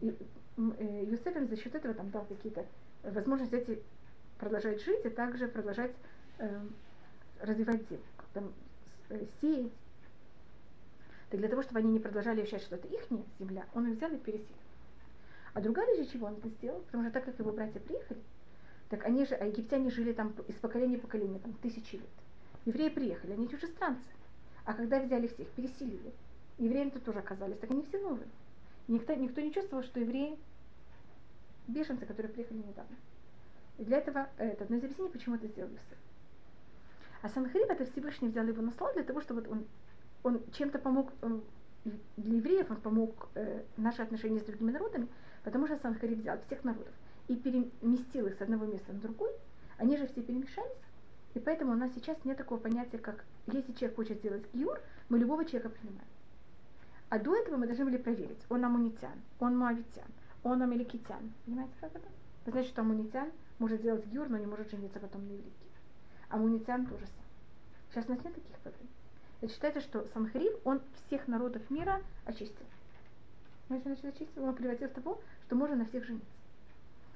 и 0.00 0.16
э, 0.56 1.04
Юсеф 1.04 1.48
за 1.48 1.56
счет 1.56 1.74
этого 1.74 1.94
там 1.94 2.10
дал 2.10 2.24
какие-то 2.24 2.64
возможности 3.02 3.56
эти 3.56 3.82
продолжать 4.38 4.80
жить 4.84 5.04
и 5.04 5.08
также 5.08 5.48
продолжать 5.48 5.90
э, 6.38 6.60
развивать 7.40 7.82
землю, 7.90 8.04
там, 8.32 8.52
э, 9.08 9.26
сеять. 9.40 9.72
Так 11.28 11.40
для 11.40 11.48
того, 11.48 11.62
чтобы 11.62 11.80
они 11.80 11.90
не 11.90 11.98
продолжали 11.98 12.42
ощущать, 12.42 12.62
что 12.62 12.76
это 12.76 12.86
их 12.86 13.00
земля, 13.40 13.66
он 13.74 13.88
их 13.88 13.96
взял 13.96 14.12
и 14.12 14.16
переселил. 14.16 14.46
А 15.52 15.60
другая 15.60 15.96
вещь, 15.96 16.12
чего 16.12 16.28
он 16.28 16.34
это 16.34 16.48
сделал, 16.50 16.82
потому 16.82 17.02
что 17.02 17.12
так 17.12 17.24
как 17.24 17.36
его 17.40 17.50
братья 17.50 17.80
приехали, 17.80 18.20
так 18.90 19.04
они 19.06 19.26
же, 19.26 19.34
а 19.34 19.44
египтяне 19.44 19.90
жили 19.90 20.12
там 20.12 20.32
из 20.46 20.54
поколения 20.54 20.98
в 20.98 21.00
поколение, 21.00 21.40
там 21.40 21.52
тысячи 21.54 21.96
лет. 21.96 22.10
Евреи 22.64 22.90
приехали, 22.90 23.32
они 23.32 23.48
чужестранцы. 23.48 24.06
А 24.64 24.72
когда 24.72 25.00
взяли 25.00 25.26
всех, 25.26 25.48
переселили, 25.48 26.12
евреям 26.58 26.90
тут 26.90 27.04
тоже 27.04 27.18
оказались, 27.18 27.58
так 27.58 27.70
они 27.70 27.82
все 27.82 27.98
новые. 27.98 28.28
Никто, 28.88 29.14
никто 29.14 29.40
не 29.40 29.52
чувствовал, 29.52 29.82
что 29.82 30.00
евреи 30.00 30.38
беженцы, 31.66 32.06
которые 32.06 32.32
приехали 32.32 32.58
недавно. 32.58 32.96
И 33.78 33.84
для 33.84 33.98
этого 33.98 34.28
это 34.36 34.64
одно 34.64 34.76
из 34.76 34.84
объяснений, 34.84 35.10
почему 35.10 35.36
это 35.36 35.48
сделал 35.48 35.70
Юсеф. 35.70 35.98
А 37.22 37.28
Санхариб 37.30 37.70
это 37.70 37.86
Всевышний 37.86 38.28
взял 38.28 38.46
его 38.46 38.62
на 38.62 38.70
слон 38.72 38.92
для 38.94 39.02
того, 39.02 39.20
чтобы 39.20 39.48
он, 39.48 39.64
он 40.22 40.42
чем-то 40.52 40.78
помог 40.78 41.10
э, 41.22 41.40
для 42.16 42.36
евреев, 42.36 42.70
он 42.70 42.76
помог 42.76 43.28
э, 43.34 43.62
наши 43.76 44.02
отношения 44.02 44.40
с 44.40 44.44
другими 44.44 44.70
народами, 44.70 45.08
потому 45.42 45.66
что 45.66 45.78
Санхариб 45.78 46.18
взял 46.18 46.38
всех 46.46 46.62
народов 46.64 46.92
и 47.28 47.36
переместил 47.36 48.26
их 48.26 48.36
с 48.36 48.42
одного 48.42 48.66
места 48.66 48.92
на 48.92 49.00
другой, 49.00 49.30
они 49.78 49.96
же 49.96 50.06
все 50.06 50.22
перемешались, 50.22 50.76
и 51.32 51.40
поэтому 51.40 51.72
у 51.72 51.76
нас 51.76 51.90
сейчас 51.94 52.16
нет 52.24 52.36
такого 52.36 52.58
понятия, 52.58 52.98
как 52.98 53.24
если 53.46 53.72
человек 53.72 53.96
хочет 53.96 54.18
сделать 54.18 54.44
гиур, 54.52 54.78
мы 55.08 55.18
любого 55.18 55.44
человека 55.44 55.70
принимаем. 55.70 56.13
А 57.08 57.18
до 57.18 57.36
этого 57.36 57.56
мы 57.56 57.66
должны 57.66 57.84
были 57.84 57.96
проверить, 57.96 58.40
он 58.48 58.64
амунитян, 58.64 59.20
он 59.38 59.56
моавитян, 59.56 60.08
он 60.42 60.62
амеликитян. 60.62 61.32
Понимаете, 61.44 61.74
как 61.80 61.94
это? 61.94 62.08
Вы 62.44 62.52
знаете, 62.52 62.70
что 62.70 62.82
амунитян 62.82 63.30
может 63.58 63.80
сделать 63.80 64.06
гюр, 64.06 64.28
но 64.28 64.38
не 64.38 64.46
может 64.46 64.70
жениться 64.70 64.98
потом 64.98 65.26
на 65.26 65.32
еврейке. 65.32 65.52
Амунитян 66.28 66.86
тоже 66.86 67.06
самое. 67.06 67.24
Сейчас 67.90 68.06
у 68.08 68.12
нас 68.12 68.24
нет 68.24 68.34
таких 68.34 68.58
проблем. 68.58 68.88
Это 69.40 69.52
считается, 69.52 69.80
что 69.80 70.06
Санхариб, 70.12 70.52
он 70.64 70.80
всех 71.06 71.28
народов 71.28 71.62
мира 71.70 72.00
очистил. 72.24 72.66
Знаете, 73.68 73.88
значит, 73.88 74.04
очистил? 74.04 74.44
Он 74.44 74.54
превратил 74.54 74.88
в 74.88 74.92
того, 74.92 75.20
что 75.46 75.56
можно 75.56 75.76
на 75.76 75.86
всех 75.86 76.04
жениться. 76.04 76.28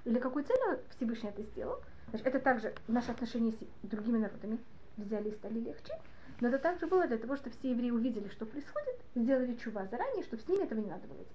И 0.04 0.10
для 0.10 0.20
какой 0.20 0.44
цели 0.44 0.80
Всевышний 0.96 1.28
это 1.28 1.42
сделал? 1.42 1.80
Значит, 2.10 2.26
это 2.26 2.38
также 2.38 2.74
наши 2.86 3.10
отношения 3.10 3.52
с 3.52 3.86
другими 3.88 4.18
народами 4.18 4.58
взяли 4.96 5.30
и 5.30 5.34
стали 5.34 5.58
легче. 5.58 5.92
Но 6.40 6.48
это 6.48 6.58
также 6.58 6.86
было 6.86 7.06
для 7.06 7.18
того, 7.18 7.36
чтобы 7.36 7.56
все 7.56 7.70
евреи 7.70 7.90
увидели, 7.90 8.28
что 8.28 8.46
происходит, 8.46 8.96
сделали 9.14 9.54
чува 9.56 9.86
заранее, 9.86 10.22
чтобы 10.22 10.42
с 10.42 10.48
ними 10.48 10.64
этого 10.64 10.78
не 10.78 10.88
надо 10.88 11.06
было 11.08 11.18
делать. 11.18 11.32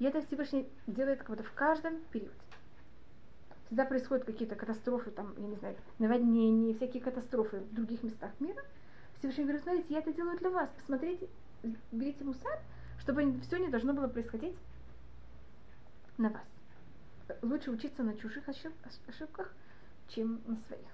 И 0.00 0.04
это 0.04 0.22
Всевышний 0.22 0.68
делает 0.86 1.18
как 1.18 1.28
будто 1.28 1.42
в 1.44 1.52
каждом 1.52 2.00
периоде. 2.10 2.34
Всегда 3.66 3.84
происходят 3.84 4.24
какие-то 4.24 4.56
катастрофы, 4.56 5.12
там, 5.12 5.34
я 5.36 5.46
не 5.46 5.56
знаю, 5.56 5.76
наводнения, 5.98 6.74
всякие 6.74 7.02
катастрофы 7.02 7.58
в 7.58 7.74
других 7.74 8.02
местах 8.02 8.32
мира. 8.40 8.64
Всевышний 9.18 9.44
говорит, 9.44 9.62
смотрите, 9.62 9.94
я 9.94 10.00
это 10.00 10.12
делаю 10.12 10.38
для 10.38 10.50
вас, 10.50 10.70
посмотрите, 10.76 11.28
берите 11.92 12.24
мусар, 12.24 12.58
чтобы 13.00 13.40
все 13.42 13.58
не 13.58 13.68
должно 13.68 13.92
было 13.92 14.08
происходить 14.08 14.56
на 16.18 16.30
вас. 16.30 16.42
Лучше 17.42 17.70
учиться 17.70 18.02
на 18.02 18.16
чужих 18.16 18.48
ошибках, 18.48 19.52
чем 20.08 20.40
на 20.46 20.56
своих. 20.66 20.88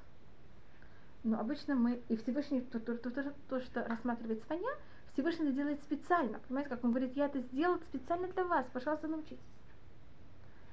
Но 1.27 1.41
обычно 1.41 1.75
мы, 1.75 2.01
и 2.09 2.17
Всевышний, 2.17 2.61
то, 2.61 2.79
то, 2.79 2.97
то, 2.97 3.11
то, 3.11 3.35
то 3.49 3.61
что 3.61 3.85
рассматривает 3.85 4.45
свинья, 4.45 4.71
Всевышний 5.13 5.47
это 5.47 5.57
делает 5.57 5.83
специально. 5.83 6.39
Понимаете, 6.39 6.71
как 6.71 6.85
он 6.85 6.91
говорит, 6.91 7.17
я 7.17 7.27
это 7.27 7.41
сделал 7.41 7.81
специально 7.81 8.29
для 8.29 8.45
вас, 8.45 8.65
пожалуйста, 8.73 9.09
научитесь. 9.09 9.41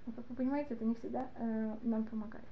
Но, 0.06 0.14
как 0.14 0.30
вы 0.30 0.36
понимаете, 0.36 0.76
это 0.76 0.86
не 0.86 0.94
всегда 0.94 1.28
э, 1.38 1.76
нам 1.82 2.04
помогает. 2.06 2.46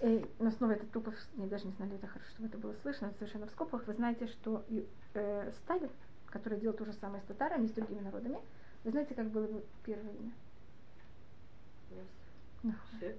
И, 0.00 0.26
но 0.38 0.50
снова 0.52 0.72
это 0.72 0.86
тупо, 0.86 1.12
я 1.36 1.46
даже 1.48 1.66
не 1.66 1.72
знали, 1.72 1.96
это 1.96 2.06
хорошо, 2.06 2.30
чтобы 2.30 2.48
это 2.48 2.56
было 2.56 2.72
слышно, 2.80 3.12
совершенно 3.18 3.46
в 3.46 3.50
скобках. 3.50 3.86
Вы 3.86 3.92
знаете, 3.92 4.26
что 4.26 4.64
э, 5.12 5.52
Сталин, 5.64 5.90
который 6.28 6.58
делал 6.58 6.74
то 6.74 6.86
же 6.86 6.94
самое 6.94 7.22
с 7.22 7.26
татарами, 7.26 7.66
с 7.66 7.72
другими 7.72 8.00
народами, 8.00 8.38
вы 8.84 8.90
знаете, 8.90 9.14
как 9.14 9.28
было 9.28 9.44
его 9.44 9.62
первое 9.84 10.14
имя? 10.14 10.32
Yes. 13.02 13.18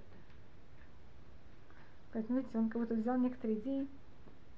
Поэтому, 2.16 2.38
видите, 2.38 2.56
он 2.56 2.70
как 2.70 2.80
будто 2.80 2.94
взял 2.94 3.18
некоторые 3.18 3.58
идеи 3.58 3.86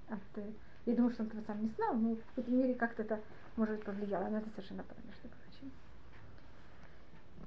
от... 0.09 0.21
Э, 0.37 0.49
я 0.87 0.95
думаю, 0.95 1.11
что 1.11 1.25
он 1.25 1.29
этого 1.29 1.43
сам 1.43 1.61
не 1.61 1.69
знал, 1.71 1.93
но 1.95 2.15
в 2.15 2.25
какой-то 2.29 2.53
мере 2.53 2.75
как-то 2.77 3.03
это, 3.03 3.21
может, 3.57 3.83
повлияло. 3.83 4.29
Но 4.29 4.39
это 4.39 4.49
совершенно 4.51 4.85
правильно, 4.85 5.13
что 5.15 5.29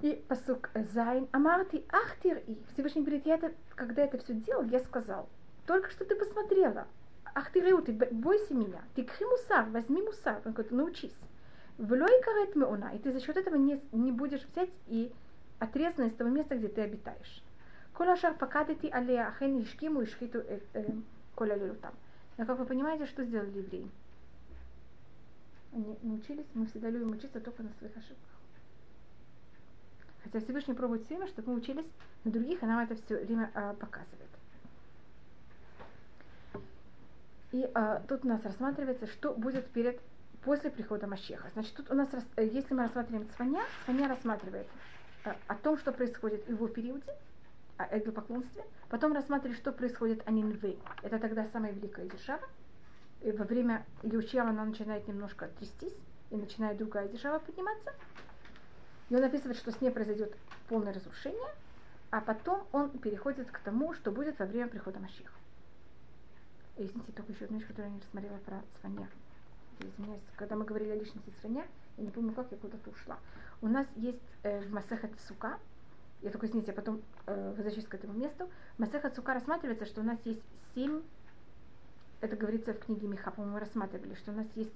я 0.02 0.10
И 0.10 0.16
посук 0.28 0.70
Зайн. 0.76 1.30
Амарти 1.32 1.86
ахтир 1.88 2.44
и. 2.46 2.58
Всевышний 2.74 3.04
говорит, 3.04 3.26
я 3.26 3.36
это, 3.36 3.54
когда 3.76 4.04
это 4.04 4.18
все 4.18 4.34
делал, 4.34 4.66
я 4.66 4.82
сказал, 4.82 5.30
только 5.66 5.90
что 5.92 6.04
ты 6.04 6.18
посмотрела. 6.18 6.88
Ах 7.34 7.50
ты 7.54 7.62
бойся 8.12 8.54
меня. 8.54 8.82
Ты 8.96 9.06
кхи 9.06 9.24
мусар, 9.24 9.70
возьми 9.70 10.02
мусар. 10.02 10.42
Он 10.44 10.52
говорит, 10.52 10.74
научись. 10.74 11.16
Влой 11.78 12.22
карет 12.22 12.58
меуна. 12.58 12.92
И 12.96 13.00
ты 13.00 13.14
за 13.14 13.22
счет 13.22 13.38
этого 13.38 13.56
не, 13.56 13.82
не 13.94 14.12
будешь 14.12 14.44
взять 14.44 14.72
и 14.88 15.10
отрезано 15.60 16.08
из 16.08 16.16
того 16.16 16.30
места, 16.30 16.58
где 16.58 16.68
ты 16.68 16.82
обитаешь. 16.82 17.42
Коль 18.02 18.10
ашар 18.10 18.34
пакадати 18.34 18.88
алия 18.88 19.28
ахен 19.28 19.62
ишкиму 19.62 20.04
ишхиту 20.04 20.42
коля 21.36 21.76
там. 21.76 21.94
Но 22.36 22.48
как 22.48 22.58
вы 22.58 22.66
понимаете, 22.66 23.06
что 23.06 23.24
сделали 23.24 23.60
евреи? 23.60 23.88
Они 25.72 25.96
научились, 26.02 26.48
мы 26.56 26.66
всегда 26.66 26.90
любим 26.90 27.12
учиться 27.12 27.40
только 27.40 27.62
на 27.62 27.70
своих 27.78 27.96
ошибках. 27.96 28.40
Хотя 30.24 30.40
Всевышний 30.40 30.74
пробует 30.74 31.04
все 31.04 31.14
время, 31.14 31.30
чтобы 31.30 31.52
мы 31.52 31.60
учились 31.60 31.86
на 32.24 32.32
других, 32.32 32.64
и 32.64 32.66
нам 32.66 32.80
это 32.80 32.96
все 32.96 33.24
время 33.24 33.52
а, 33.54 33.76
показывает. 33.76 34.32
И 37.52 37.70
а, 37.76 38.00
тут 38.08 38.26
у 38.26 38.30
нас 38.30 38.44
рассматривается, 38.44 39.06
что 39.06 39.36
будет 39.36 39.68
перед, 39.68 40.02
после 40.44 40.72
прихода 40.72 41.06
Мащеха. 41.06 41.52
Значит, 41.54 41.76
тут 41.76 41.92
у 41.92 41.94
нас, 41.94 42.10
если 42.36 42.74
мы 42.74 42.82
рассматриваем 42.82 43.30
Цваня, 43.36 43.62
Цваня 43.86 44.08
рассматривает 44.08 44.66
а, 45.24 45.36
о 45.46 45.54
том, 45.54 45.78
что 45.78 45.92
происходит 45.92 46.48
в 46.48 46.50
его 46.50 46.68
периоде, 46.68 47.16
о 47.84 47.98
идолопоклонстве. 47.98 48.64
Потом 48.90 49.14
рассматривает, 49.14 49.60
что 49.60 49.72
происходит 49.72 50.22
о 50.28 50.32
Нинве. 50.32 50.78
Это 51.02 51.20
тогда 51.20 51.48
самая 51.48 51.72
великая 51.72 52.08
держава. 52.08 52.48
И 53.22 53.32
во 53.32 53.46
время 53.46 53.86
Иучьява 54.02 54.50
она 54.50 54.66
начинает 54.66 55.08
немножко 55.08 55.48
трястись, 55.60 55.96
и 56.32 56.36
начинает 56.38 56.78
другая 56.78 57.08
держава 57.08 57.40
подниматься. 57.40 57.94
И 59.10 59.16
он 59.16 59.24
описывает, 59.24 59.58
что 59.58 59.72
с 59.72 59.82
ней 59.82 59.92
произойдет 59.92 60.36
полное 60.68 60.94
разрушение, 60.94 61.50
а 62.10 62.22
потом 62.22 62.66
он 62.72 62.90
переходит 62.98 63.52
к 63.52 63.60
тому, 63.60 63.94
что 63.94 64.12
будет 64.12 64.40
во 64.40 64.46
время 64.46 64.68
прихода 64.68 65.00
Машиха. 65.00 65.34
Извините, 66.78 67.12
только 67.12 67.34
еще 67.34 67.46
одну 67.46 67.58
вещь, 67.58 67.68
которую 67.68 67.92
я 67.92 67.96
не 67.96 68.02
рассмотрела 68.02 68.38
про 68.38 68.62
Цваня. 68.80 69.10
Извиняюсь, 69.80 70.22
когда 70.36 70.56
мы 70.56 70.64
говорили 70.66 70.92
о 70.92 70.96
личности 70.96 71.34
Цваня, 71.42 71.66
я 71.98 72.04
не 72.04 72.12
помню, 72.12 72.34
как 72.34 72.50
я 72.52 72.58
куда-то 72.58 72.90
ушла. 72.90 73.20
У 73.62 73.68
нас 73.68 73.86
есть 73.96 74.22
э, 74.44 74.62
в 74.62 74.72
Масехат 74.72 75.12
Сука, 75.28 75.60
я 76.22 76.32
только, 76.32 76.48
извините, 76.48 76.72
я 76.72 76.74
потом 76.74 77.02
э, 77.26 77.54
возвращусь 77.56 77.88
к 77.88 77.94
этому 77.94 78.14
месту, 78.14 78.50
в 78.78 78.80
Масехат 78.80 79.16
Сука 79.16 79.34
рассматривается, 79.34 79.86
что 79.86 80.02
у 80.02 80.04
нас 80.04 80.20
есть 80.26 80.42
семь, 80.76 81.02
это 82.22 82.36
говорится 82.36 82.74
в 82.74 82.80
книге 82.80 83.08
Миха, 83.08 83.32
по-моему, 83.32 83.56
мы 83.56 83.60
рассматривали, 83.60 84.14
что 84.16 84.32
у 84.32 84.36
нас 84.36 84.48
есть 84.56 84.74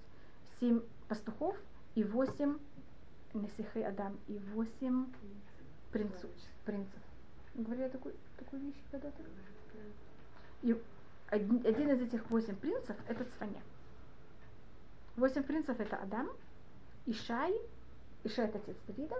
семь 0.60 0.82
пастухов 1.08 1.56
и 1.93 2.04
восемь 2.04 2.58
Несихей 3.34 3.86
Адам 3.86 4.18
и 4.28 4.39
восемь 4.54 5.08
принцев. 5.91 6.30
принцев. 6.66 7.00
Говорили 7.54 7.89
такую, 7.89 8.16
такую 8.38 8.62
вещь 8.64 8.76
когда-то? 8.91 9.22
И 10.62 10.82
один, 11.28 11.66
один 11.66 11.89
из 11.91 12.02
этих 12.02 12.30
восемь 12.30 12.56
принцев 12.56 12.96
это 13.08 13.26
Цваня. 13.38 13.62
Восемь 15.16 15.43
принцев 15.43 15.80
это 15.80 15.98
Адам, 15.98 16.30
Ишай, 17.06 17.54
Ишай 18.24 18.46
это 18.48 18.58
отец 18.58 18.76
Давида, 18.88 19.16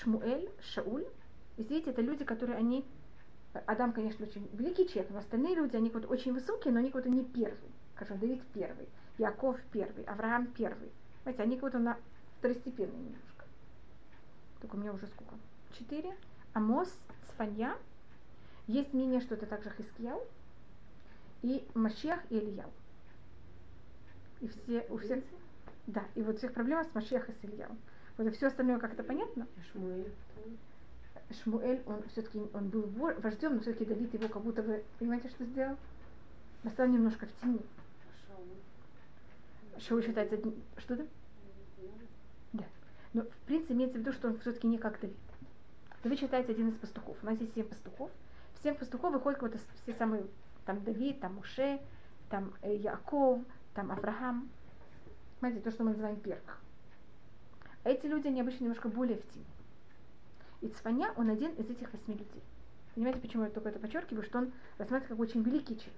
Шмуэль, 0.00 0.50
Шауль. 0.60 1.06
И 1.56 1.62
видите, 1.62 1.90
это 1.90 2.02
люди, 2.02 2.24
которые 2.24 2.58
они 2.58 2.84
Адам, 3.66 3.92
конечно, 3.92 4.26
очень 4.26 4.48
великий 4.52 4.86
человек, 4.86 5.10
но 5.10 5.18
остальные 5.18 5.54
люди, 5.54 5.76
они 5.76 5.90
вот 5.90 6.04
очень 6.10 6.32
высокие, 6.34 6.72
но 6.72 6.80
они 6.80 6.90
вот 6.90 7.06
не 7.06 7.24
первый. 7.24 7.70
Скажем, 7.94 8.18
Давид 8.18 8.42
первый, 8.52 8.88
Яков 9.18 9.58
первый, 9.72 10.04
Авраам 10.04 10.48
первый. 10.48 10.90
Знаете, 11.22 11.42
они 11.42 11.58
как-то 11.58 11.78
на 11.78 11.96
второстепенные 12.38 12.98
немножко. 12.98 13.44
Только 14.60 14.76
у 14.76 14.78
меня 14.78 14.92
уже 14.92 15.06
сколько? 15.06 15.34
Четыре. 15.72 16.16
Амос, 16.52 16.92
Цфанья. 17.28 17.76
Есть 18.66 18.92
мнение, 18.92 19.20
что 19.20 19.34
это 19.34 19.46
также 19.46 19.70
Хискияу. 19.70 20.22
И 21.42 21.66
Машех 21.74 22.20
и 22.30 22.38
Ильяу. 22.38 22.70
И 24.40 24.48
все, 24.48 24.86
у 24.90 24.98
всех, 24.98 25.24
да, 25.86 26.04
и 26.14 26.22
вот 26.22 26.38
всех 26.38 26.52
проблем 26.52 26.84
с 26.84 26.94
Машех 26.94 27.28
и 27.28 27.32
с 27.32 27.44
Ильяу. 27.44 27.74
Вот 28.16 28.26
и 28.26 28.30
все 28.30 28.46
остальное 28.46 28.78
как-то 28.78 29.02
понятно? 29.02 29.46
Шмуэль. 29.72 30.12
Шмуэль, 31.42 31.82
он 31.86 32.02
все-таки 32.08 32.40
он 32.54 32.68
был 32.68 32.82
вождем, 33.18 33.54
но 33.54 33.60
все-таки 33.60 33.84
Давид 33.84 34.14
его 34.14 34.28
как 34.28 34.42
будто 34.42 34.62
бы, 34.62 34.82
понимаете, 34.98 35.28
что 35.28 35.44
сделал? 35.44 35.76
Остался 36.64 36.92
немножко 36.92 37.26
в 37.26 37.40
тени. 37.40 37.60
Шоу 39.78 40.00
считается 40.00 40.36
что-то? 40.78 41.06
Да. 42.52 42.64
Но 43.12 43.22
в 43.22 43.36
принципе 43.46 43.74
имеется 43.74 43.98
в 43.98 44.00
виду, 44.00 44.12
что 44.12 44.28
он 44.28 44.38
все-таки 44.38 44.66
не 44.66 44.78
как 44.78 44.98
Давид. 45.00 45.16
Давид 46.02 46.18
считается 46.20 46.52
один 46.52 46.68
из 46.68 46.74
пастухов. 46.76 47.16
У 47.22 47.26
нас 47.26 47.38
есть 47.38 47.54
семь 47.54 47.66
пастухов. 47.66 48.10
Всем 48.60 48.76
пастухов 48.76 49.12
выходят 49.12 49.40
вот 49.42 49.54
все 49.82 49.94
самые, 49.94 50.24
там 50.64 50.82
Давид, 50.84 51.20
там 51.20 51.34
Муше, 51.34 51.80
там 52.30 52.54
э, 52.62 52.74
Яков, 52.76 53.40
там 53.74 53.92
Авраам. 53.92 54.48
Понимаете, 55.40 55.62
то, 55.62 55.70
что 55.70 55.84
мы 55.84 55.90
называем 55.90 56.16
первых. 56.16 56.60
А 57.86 57.88
эти 57.88 58.04
люди, 58.06 58.26
они 58.26 58.40
обычно 58.40 58.64
немножко 58.64 58.88
более 58.88 59.16
в 59.16 59.32
тени. 59.32 59.46
И 60.60 60.66
Цваня, 60.66 61.12
он 61.16 61.30
один 61.30 61.52
из 61.52 61.70
этих 61.70 61.92
восьми 61.92 62.16
людей. 62.16 62.42
Понимаете, 62.96 63.20
почему 63.20 63.44
я 63.44 63.50
только 63.50 63.68
это 63.68 63.78
подчеркиваю, 63.78 64.24
что 64.24 64.38
он 64.38 64.52
рассматривается 64.76 65.10
как 65.10 65.20
очень 65.20 65.42
великий 65.42 65.76
человек. 65.76 65.94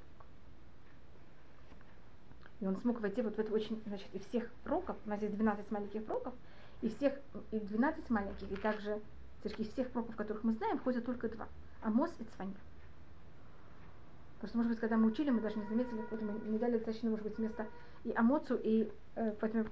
И 2.61 2.67
он 2.67 2.77
смог 2.77 3.01
войти 3.01 3.23
вот 3.23 3.37
в 3.37 3.39
это 3.39 3.51
очень, 3.55 3.81
значит, 3.87 4.07
и 4.13 4.19
всех 4.19 4.51
пророков, 4.65 4.99
у 5.07 5.09
нас 5.09 5.23
есть 5.23 5.35
12 5.35 5.71
маленьких 5.71 6.05
пророков, 6.05 6.35
и 6.83 6.91
всех, 6.91 7.15
и 7.53 7.59
12 7.59 8.11
маленьких, 8.11 8.53
и 8.53 8.57
также 8.57 9.01
из 9.45 9.69
всех 9.71 9.89
пророков, 9.89 10.15
которых 10.15 10.45
мы 10.45 10.53
знаем, 10.53 10.77
входят 10.77 11.07
только 11.07 11.31
два. 11.31 11.49
Амос 11.81 12.11
и 12.19 12.25
Цвань. 12.37 12.53
Потому 14.35 14.49
что, 14.49 14.59
может 14.59 14.73
быть, 14.73 14.81
когда 14.81 14.99
мы 14.99 15.07
учили, 15.07 15.31
мы 15.31 15.41
даже 15.41 15.59
не 15.59 15.65
заметили, 15.65 16.03
какое 16.03 16.21
мы 16.21 16.51
не 16.51 16.59
дали 16.59 16.73
достаточно, 16.73 17.09
может 17.09 17.25
быть, 17.25 17.39
места 17.39 17.67
и 18.05 18.13
Амоцу, 18.13 18.57
и, 18.63 18.93
э, 19.15 19.33
поэтому, 19.41 19.65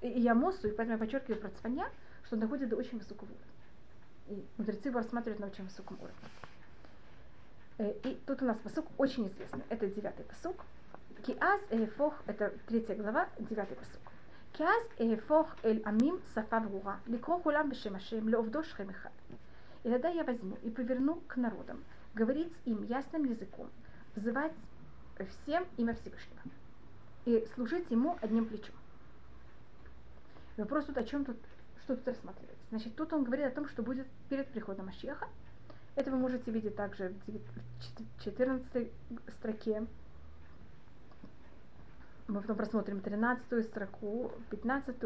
и 0.00 0.28
Амосу, 0.28 0.68
и 0.68 0.72
поэтому 0.72 0.92
я 0.92 0.98
подчеркиваю 0.98 1.40
про 1.40 1.50
Цваня, 1.50 1.88
что 2.24 2.36
он 2.36 2.40
доходит 2.40 2.68
до 2.68 2.76
очень 2.76 2.98
высокого 2.98 3.28
уровня. 3.28 3.54
И 4.28 4.46
мудрецы 4.56 4.88
его 4.88 4.98
рассматривают 4.98 5.40
на 5.40 5.46
очень 5.46 5.64
высоком 5.64 5.98
уровне. 6.00 6.28
Э, 7.78 7.92
и 8.04 8.20
тут 8.26 8.42
у 8.42 8.44
нас 8.46 8.56
посук 8.58 8.86
очень 8.98 9.28
известный. 9.28 9.62
Это 9.68 9.86
девятый 9.86 10.24
посук. 10.24 10.64
Киаз 11.26 11.60
эфох, 11.70 12.14
это 12.26 12.52
третья 12.66 12.94
глава, 12.94 13.28
девятый 13.38 13.76
посук. 13.76 14.00
Киаз 14.52 14.84
эфох 14.98 15.56
эль 15.62 15.82
амим 15.84 16.20
сафа 16.34 16.60
брура, 16.60 17.00
ликро 17.06 17.38
хулам 17.38 17.70
бешем 17.70 17.96
ашем, 17.96 18.28
леовдо 18.28 18.62
шхем. 18.62 18.92
И 19.82 19.90
тогда 19.90 20.08
я 20.08 20.24
возьму 20.24 20.56
и 20.62 20.70
поверну 20.70 21.16
к 21.26 21.36
народам, 21.36 21.82
говорить 22.14 22.52
им 22.64 22.84
ясным 22.84 23.24
языком, 23.24 23.68
взывать 24.14 24.52
всем 25.18 25.66
имя 25.76 25.94
Всевышнего 25.94 26.40
и 27.24 27.46
служить 27.54 27.90
ему 27.90 28.16
одним 28.20 28.46
плечом. 28.46 28.74
Вопрос 30.56 30.86
тут 30.86 30.96
о 30.98 31.04
чем 31.04 31.24
тут, 31.24 31.36
что 31.82 31.96
тут 31.96 32.06
рассматривается. 32.06 32.64
Значит, 32.70 32.96
тут 32.96 33.12
он 33.12 33.24
говорит 33.24 33.46
о 33.46 33.50
том, 33.50 33.68
что 33.68 33.82
будет 33.82 34.06
перед 34.28 34.48
приходом 34.48 34.88
Ашеха. 34.88 35.28
Это 35.96 36.10
вы 36.10 36.18
можете 36.18 36.50
видеть 36.50 36.76
также 36.76 37.14
в 37.26 38.24
14 38.24 38.92
строке 39.38 39.86
мы 42.26 42.40
потом 42.40 42.56
просмотрим 42.56 43.00
13 43.00 43.64
строку, 43.66 44.32
15 44.50 44.96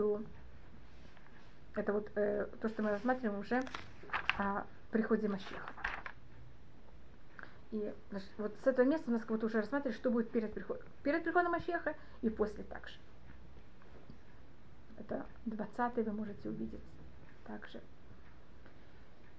это 1.74 1.92
вот 1.92 2.11
э, 2.16 2.46
то, 2.61 2.68
что 2.68 2.82
мы 2.82 2.90
рассматриваем 2.90 3.40
уже 3.40 3.62
о 4.36 4.64
приходе 4.90 5.28
Машеха. 5.28 5.72
И 7.70 7.92
вот 8.38 8.53
с 8.64 8.66
этого 8.66 8.86
места 8.86 9.11
у 9.11 9.12
нас 9.12 9.22
как 9.22 9.30
будто 9.30 9.46
уже 9.46 9.59
рассматривали, 9.59 9.96
что 9.96 10.11
будет 10.11 10.30
перед 10.30 10.53
приходом, 10.55 10.86
перед 11.03 11.22
приходом 11.22 11.53
Машеха 11.53 11.94
и 12.22 12.30
после 12.30 12.64
также. 12.64 12.94
Это 14.99 15.26
20 15.46 16.07
вы 16.07 16.12
можете 16.12 16.49
увидеть 16.49 16.82
также. 17.46 17.80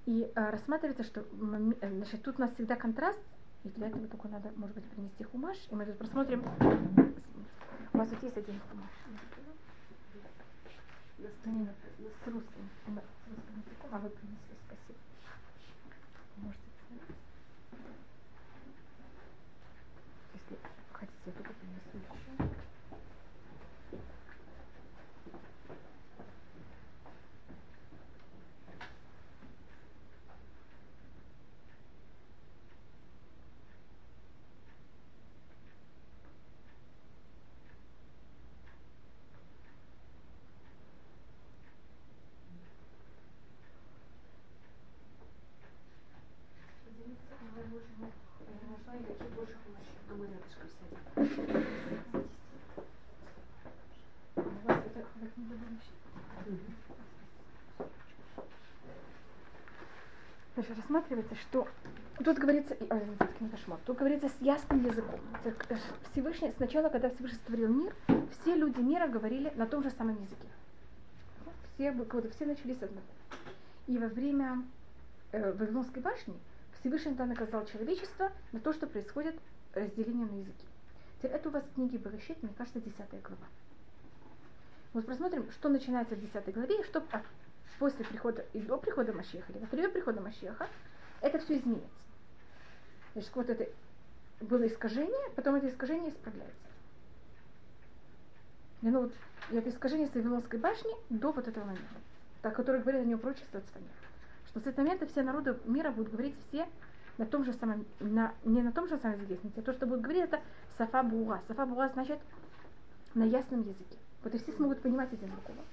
И 0.06 0.32
э, 0.34 0.50
рассматривается, 0.50 1.04
что 1.04 1.22
э, 1.22 1.90
значит, 1.92 2.24
тут 2.24 2.38
у 2.38 2.42
нас 2.42 2.54
всегда 2.54 2.76
контраст, 2.76 3.20
и 3.64 3.70
для 3.70 3.88
этого 3.90 4.08
только 4.08 4.28
надо, 4.28 4.52
может 4.56 4.76
быть, 4.76 4.86
принести 4.86 5.24
хумаш, 5.24 5.58
и 5.70 5.76
мы 5.76 5.86
тут 5.86 5.98
просмотрим 5.98 6.44
у 7.92 7.98
вас 7.98 8.10
тут 8.10 8.24
есть 8.24 8.38
один 8.38 8.60
хумаш? 8.70 8.90
С 11.18 12.28
русским. 12.28 12.28
С 12.28 12.28
русским 12.28 12.70
языком. 13.66 13.90
А 13.92 13.98
вы 13.98 14.10
принесли, 14.10 14.56
спасибо. 14.68 15.00
Можете 16.38 16.64
посмотреть. 16.78 17.18
Если 20.34 20.58
хотите, 20.94 21.20
я 21.26 21.32
только 21.34 21.54
принесу 21.54 21.98
еще. 21.98 22.50
Значит, 60.60 60.79
рассматривается, 60.90 61.36
что 61.36 61.68
тут 62.24 62.38
говорится, 62.40 62.76
а, 62.90 63.00
тут 63.86 63.98
говорится 63.98 64.30
с 64.30 64.42
ясным 64.42 64.86
языком. 64.86 65.20
Всевышний, 66.12 66.52
сначала, 66.58 66.90
когда 66.90 67.10
Всевышний 67.10 67.38
створил 67.38 67.70
мир, 67.70 67.96
все 68.32 68.56
люди 68.56 68.80
мира 68.80 69.08
говорили 69.08 69.54
на 69.56 69.68
том 69.68 69.84
же 69.84 69.92
самом 69.92 70.16
языке. 70.16 70.48
Все, 71.76 71.94
все 72.32 72.46
начали 72.46 72.74
с 72.74 72.84
одного. 72.84 73.06
И 73.88 73.98
во 73.98 74.08
время 74.08 74.64
э, 75.32 75.52
Вавилонской 75.54 76.02
башни 76.02 76.36
Всевышний 76.80 77.12
тогда 77.12 77.28
наказал 77.28 77.66
человечество 77.66 78.32
на 78.52 78.60
то, 78.60 78.74
что 78.74 78.88
происходит 78.88 79.36
разделение 79.74 80.26
на 80.26 80.40
языки. 80.40 80.66
Теперь 81.18 81.32
это 81.32 81.50
у 81.50 81.52
вас 81.52 81.64
в 81.64 81.76
книге 81.76 81.98
Берешит, 81.98 82.42
мне 82.42 82.52
кажется, 82.58 82.82
10 82.82 82.98
глава. 82.98 83.48
Вот 84.94 85.06
просмотрим, 85.06 85.50
что 85.52 85.70
начинается 85.70 86.16
в 86.16 86.20
10 86.20 86.54
главе, 86.54 86.82
и 86.82 86.84
что 86.84 87.02
после 87.78 88.06
прихода 88.06 88.46
и 88.54 88.60
до 88.62 88.78
прихода 88.78 89.14
Машеха, 89.14 89.52
или 89.52 89.60
во 89.60 89.68
время 89.68 89.90
прихода 89.90 90.22
Машеха, 90.22 90.68
это 91.22 91.40
все 91.40 91.58
изменится. 91.58 91.88
Значит, 93.14 93.32
вот 93.36 93.50
это 93.50 93.68
было 94.42 94.68
искажение, 94.68 95.30
потом 95.36 95.56
это 95.56 95.68
искажение 95.70 96.12
исправляется. 96.12 96.56
И 98.82 98.88
ну 98.88 99.02
вот 99.02 99.14
это 99.52 99.70
искажение 99.70 100.08
с 100.08 100.14
Вавилонской 100.14 100.60
башни 100.60 100.92
до 101.10 101.32
вот 101.32 101.48
этого 101.48 101.66
момента, 101.66 101.96
так, 102.42 102.56
который 102.56 102.82
говорит 102.82 103.02
о 103.02 103.06
нем 103.06 103.20
прочество 103.20 103.60
Цфания. 103.60 103.90
Что 104.48 104.62
с 104.62 104.68
этого 104.68 104.86
момента 104.86 105.06
все 105.08 105.22
народы 105.22 105.58
мира 105.66 105.92
будут 105.92 106.12
говорить 106.12 106.36
все 106.48 106.68
на 107.18 107.26
том 107.26 107.44
же 107.44 107.54
самом, 107.54 107.86
на, 108.00 108.34
не 108.46 108.62
на 108.62 108.72
том 108.72 108.88
же 108.88 108.98
самом 108.98 109.22
языке, 109.22 109.50
а 109.58 109.62
то, 109.62 109.74
что 109.74 109.86
будут 109.86 110.02
говорить, 110.02 110.24
это 110.24 110.40
сафа 110.78 111.04
буа. 111.04 111.42
Сафа 111.48 111.66
буа 111.66 111.90
значит 111.90 112.20
на 113.14 113.26
ясном 113.26 113.62
языке. 113.62 113.98
Вот 114.24 114.34
и 114.34 114.38
все 114.38 114.54
смогут 114.54 114.82
понимать 114.82 115.12
один 115.12 115.30
другого. 115.30 115.66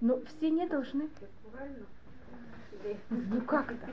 Но 0.00 0.20
все 0.24 0.50
не 0.50 0.66
должны. 0.66 1.08
Ну 3.10 3.40
как 3.42 3.70
это? 3.70 3.86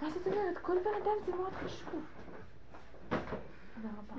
מה 0.00 0.10
זאת 0.10 0.26
אומרת? 0.26 0.58
כל 0.58 0.76
בן 0.84 1.02
אדם 1.02 1.16
זה 1.26 1.32
מאוד 1.32 1.52
חשוב. 1.52 2.04
תודה 3.74 3.88
רבה. 3.98 4.14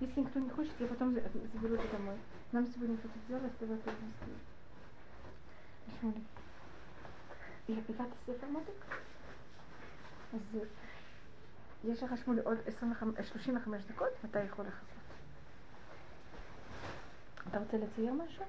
Если 0.00 0.20
никто 0.20 0.40
не 0.40 0.50
хочет, 0.50 0.72
я 0.80 0.86
потом 0.86 1.14
заберу 1.14 1.74
это 1.74 1.88
домой. 1.92 2.16
Нам 2.52 2.66
сегодня 2.66 2.96
кто-то 2.96 3.18
сделать, 3.26 3.52
давай 3.60 3.78
тоже 3.78 3.96
שמונה. 5.99 6.17
הגעתי 7.69 7.93
ספר 8.25 8.47
מותק? 8.47 8.95
אז 10.33 10.39
אה, 10.55 10.65
יש 11.83 12.03
לך 12.03 12.11
שמונה 12.25 12.41
עוד 12.41 12.57
25, 12.65 13.29
35 13.29 13.83
דקות, 13.83 14.09
מתי 14.23 14.39
יכול 14.39 14.65
לחכות? 14.65 14.87
אתה 17.49 17.59
רוצה 17.59 17.77
לצייר 17.77 18.13
משהו? 18.13 18.45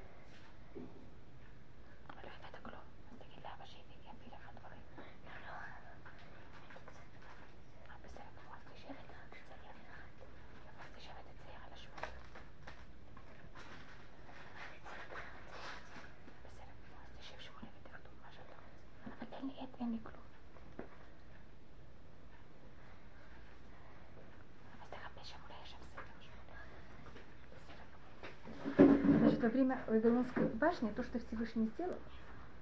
Время 29.58 29.80
Вавилонской 29.86 30.46
башни, 30.46 30.92
то, 30.94 31.02
что 31.02 31.18
Всевышний 31.18 31.66
сделал, 31.74 31.96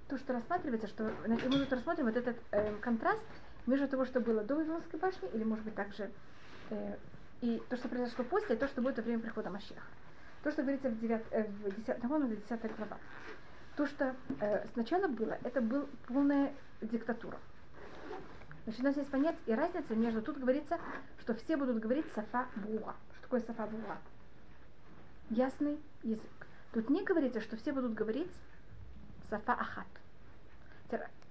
то, 0.09 0.17
что 0.19 0.33
рассматривается, 0.33 0.89
что 0.89 1.13
мы 1.27 1.37
тут 1.37 1.73
рассмотрим 1.73 2.07
вот 2.07 2.17
этот 2.17 2.37
э, 2.53 2.75
контраст 2.77 3.21
между 3.67 3.89
того, 3.89 4.05
что 4.07 4.21
было 4.21 4.43
до 4.43 4.55
Вавилонской 4.57 4.99
башни, 4.99 5.29
или, 5.35 5.45
может 5.45 5.65
быть, 5.65 5.75
также 5.75 6.11
э, 6.71 6.97
и 7.43 7.63
то, 7.69 7.77
что 7.77 7.89
произошло 7.89 8.25
после, 8.25 8.57
и 8.57 8.59
то, 8.59 8.67
что 8.69 8.81
будет 8.81 8.97
во 8.97 9.03
время 9.03 9.21
прихода 9.21 9.51
Машеха. 9.51 9.83
То, 10.43 10.51
что 10.51 10.63
говорится 10.63 10.89
в, 10.89 10.99
9, 10.99 11.23
э, 11.33 11.45
в 11.45 11.77
10, 11.77 11.87
10 12.49 12.77
глава. 12.77 12.99
То, 13.77 13.87
что 13.87 14.17
э, 14.41 14.67
сначала 14.73 15.07
было, 15.09 15.39
это 15.43 15.61
был 15.61 15.89
полная 16.07 16.53
диктатура. 16.81 17.39
Значит, 18.65 18.81
у 18.81 18.85
нас 18.85 18.97
есть 18.97 19.11
понять 19.11 19.37
и 19.47 19.53
разница 19.53 19.95
между, 19.95 20.23
тут 20.23 20.39
говорится, 20.39 20.79
что 21.21 21.35
все 21.35 21.57
будут 21.57 21.79
говорить 21.79 22.07
сафа 22.15 22.47
буа. 22.57 22.95
Что 23.13 23.23
такое 23.23 23.41
сафа 23.41 23.67
буа? 23.67 23.99
Ясный 25.31 25.79
язык. 26.03 26.36
Тут 26.73 26.91
не 26.91 27.03
говорится, 27.03 27.41
что 27.41 27.57
все 27.57 27.73
будут 27.73 27.95
говорить 27.95 28.31
сафа 29.31 29.55
ахат. 29.55 29.87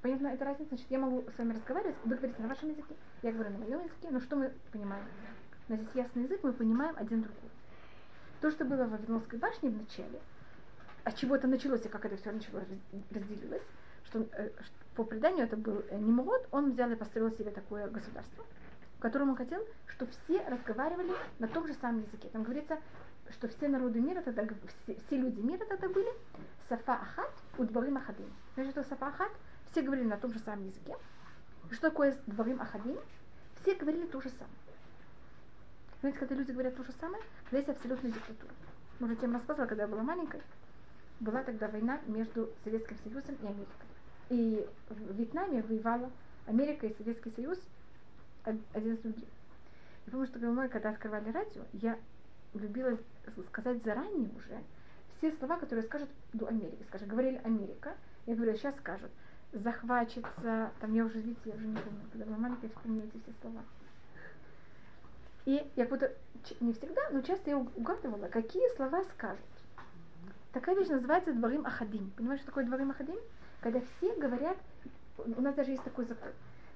Понятно, 0.02 0.28
эта 0.28 0.46
разница, 0.46 0.70
значит, 0.70 0.86
я 0.90 1.00
могу 1.00 1.24
с 1.32 1.38
вами 1.38 1.54
разговаривать, 1.54 1.96
вы 2.04 2.16
говорите 2.16 2.40
на 2.42 2.48
вашем 2.48 2.70
языке, 2.70 2.96
я 3.24 3.32
говорю 3.32 3.50
на 3.52 3.58
моем 3.58 3.80
языке, 3.80 4.10
но 4.12 4.20
что 4.20 4.36
мы 4.36 4.54
понимаем? 4.72 5.04
У 5.68 5.72
нас 5.72 5.82
есть 5.82 5.96
ясный 5.96 6.24
язык, 6.24 6.42
мы 6.44 6.54
понимаем 6.54 6.94
один 6.96 7.24
другой. 7.24 7.50
То, 8.40 8.52
что 8.52 8.66
было 8.66 8.84
в 8.84 8.92
Вавилонской 8.92 9.40
башне 9.40 9.72
в 9.72 9.78
начале, 9.78 10.20
от 11.06 11.16
чего 11.16 11.36
это 11.36 11.48
началось 11.48 11.84
и 11.86 11.90
как 11.90 12.06
это 12.06 12.18
все 12.18 12.32
началось, 12.32 12.66
разделилось, 13.10 13.64
что, 14.06 14.28
э, 14.34 14.52
по 14.96 15.04
преданию 15.04 15.46
это 15.46 15.58
был 15.58 15.84
э, 15.90 15.98
Немрод, 15.98 16.48
он 16.52 16.74
взял 16.74 16.92
и 16.92 16.96
построил 16.96 17.32
себе 17.32 17.50
такое 17.50 17.88
государство, 17.88 18.46
в 18.98 19.02
котором 19.02 19.30
он 19.30 19.36
хотел, 19.36 19.66
чтобы 19.88 20.12
все 20.12 20.48
разговаривали 20.48 21.14
на 21.40 21.48
том 21.48 21.66
же 21.66 21.74
самом 21.74 22.02
языке. 22.02 22.30
Там 22.32 22.44
говорится, 22.44 22.78
что 23.32 23.48
все 23.48 23.68
народы 23.68 24.00
мира 24.00 24.22
тогда, 24.22 24.44
все, 24.86 24.96
все 24.96 25.18
люди 25.18 25.40
мира 25.40 25.66
тогда 25.66 25.90
были 25.90 26.10
Сафа 26.70 26.94
Ахат, 26.94 27.32
Удбарим 27.58 27.98
Ахадим. 27.98 28.32
Знаете, 28.54 28.72
что 28.72 28.90
Сафа 28.90 29.08
Ахат? 29.08 29.32
Все 29.72 29.82
говорили 29.82 30.08
на 30.08 30.18
том 30.18 30.32
же 30.32 30.40
самом 30.40 30.68
языке. 30.68 30.96
Что 31.72 31.90
такое 31.90 32.18
Дбарим 32.28 32.62
Ахадим? 32.62 32.98
Все 33.62 33.76
говорили 33.76 34.06
то 34.06 34.22
же 34.22 34.30
самое. 34.30 34.56
Знаете, 36.00 36.20
когда 36.20 36.36
люди 36.36 36.52
говорят 36.52 36.76
то 36.76 36.84
же 36.84 36.92
самое, 37.00 37.24
когда 37.44 37.58
есть 37.58 37.70
абсолютная 37.70 38.12
диктатура. 38.12 38.54
Может, 39.00 39.22
я 39.22 39.28
вам 39.28 39.38
рассказывала, 39.38 39.68
когда 39.68 39.84
я 39.84 39.90
была 39.90 40.04
маленькой, 40.04 40.42
была 41.20 41.44
тогда 41.44 41.68
война 41.68 42.00
между 42.06 42.50
Советским 42.64 42.98
Союзом 43.04 43.36
и 43.42 43.46
Америкой. 43.48 43.88
И 44.30 44.68
в 44.90 45.18
Вьетнаме 45.18 45.62
воевала 45.64 46.12
Америка 46.46 46.88
и 46.88 46.96
Советский 46.96 47.32
Союз 47.32 47.60
один 48.44 48.98
с 48.98 49.00
другим. 49.00 49.26
Я 50.06 50.12
помню, 50.12 50.28
что 50.28 50.70
когда 50.70 50.90
открывали 50.92 51.32
радио, 51.32 51.64
я 51.74 51.98
любила 52.54 52.98
сказать 53.48 53.84
заранее 53.84 54.30
уже 54.36 54.62
все 55.18 55.32
слова, 55.34 55.58
которые 55.58 55.86
скажут 55.86 56.10
до 56.34 56.48
Америки. 56.48 56.84
Скажем, 56.88 57.08
говорили 57.08 57.42
Америка, 57.44 57.96
я 58.26 58.36
говорю, 58.36 58.56
сейчас 58.56 58.76
скажут, 58.78 59.12
захвачится, 59.52 60.72
там 60.80 60.94
я 60.94 61.06
уже, 61.06 61.20
видите, 61.20 61.42
я 61.46 61.56
уже 61.56 61.68
не 61.68 61.78
помню, 61.78 62.02
когда 62.12 62.26
была 62.26 62.38
маленькая, 62.38 62.70
вспомнила 62.70 63.04
эти 63.04 63.22
все 63.22 63.34
слова. 63.42 63.62
И 65.46 65.72
я 65.76 65.86
как 65.86 66.12
не 66.60 66.74
всегда, 66.74 67.10
но 67.12 67.22
часто 67.22 67.52
я 67.52 67.58
угадывала, 67.58 68.28
какие 68.28 68.76
слова 68.76 69.04
скажут. 69.16 69.46
Такая 70.54 70.76
вещь 70.76 70.88
называется 70.88 71.34
дворим 71.34 71.66
ахадим. 71.66 72.12
Понимаешь, 72.16 72.40
что 72.42 72.48
такое 72.48 72.66
дворим 72.66 72.92
ахадим? 72.92 73.18
когда 73.66 73.82
все 73.82 74.14
говорят, 74.18 74.58
у 75.18 75.42
нас 75.42 75.56
даже 75.56 75.72
есть 75.72 75.84
такой 75.84 76.06
закон, 76.06 76.30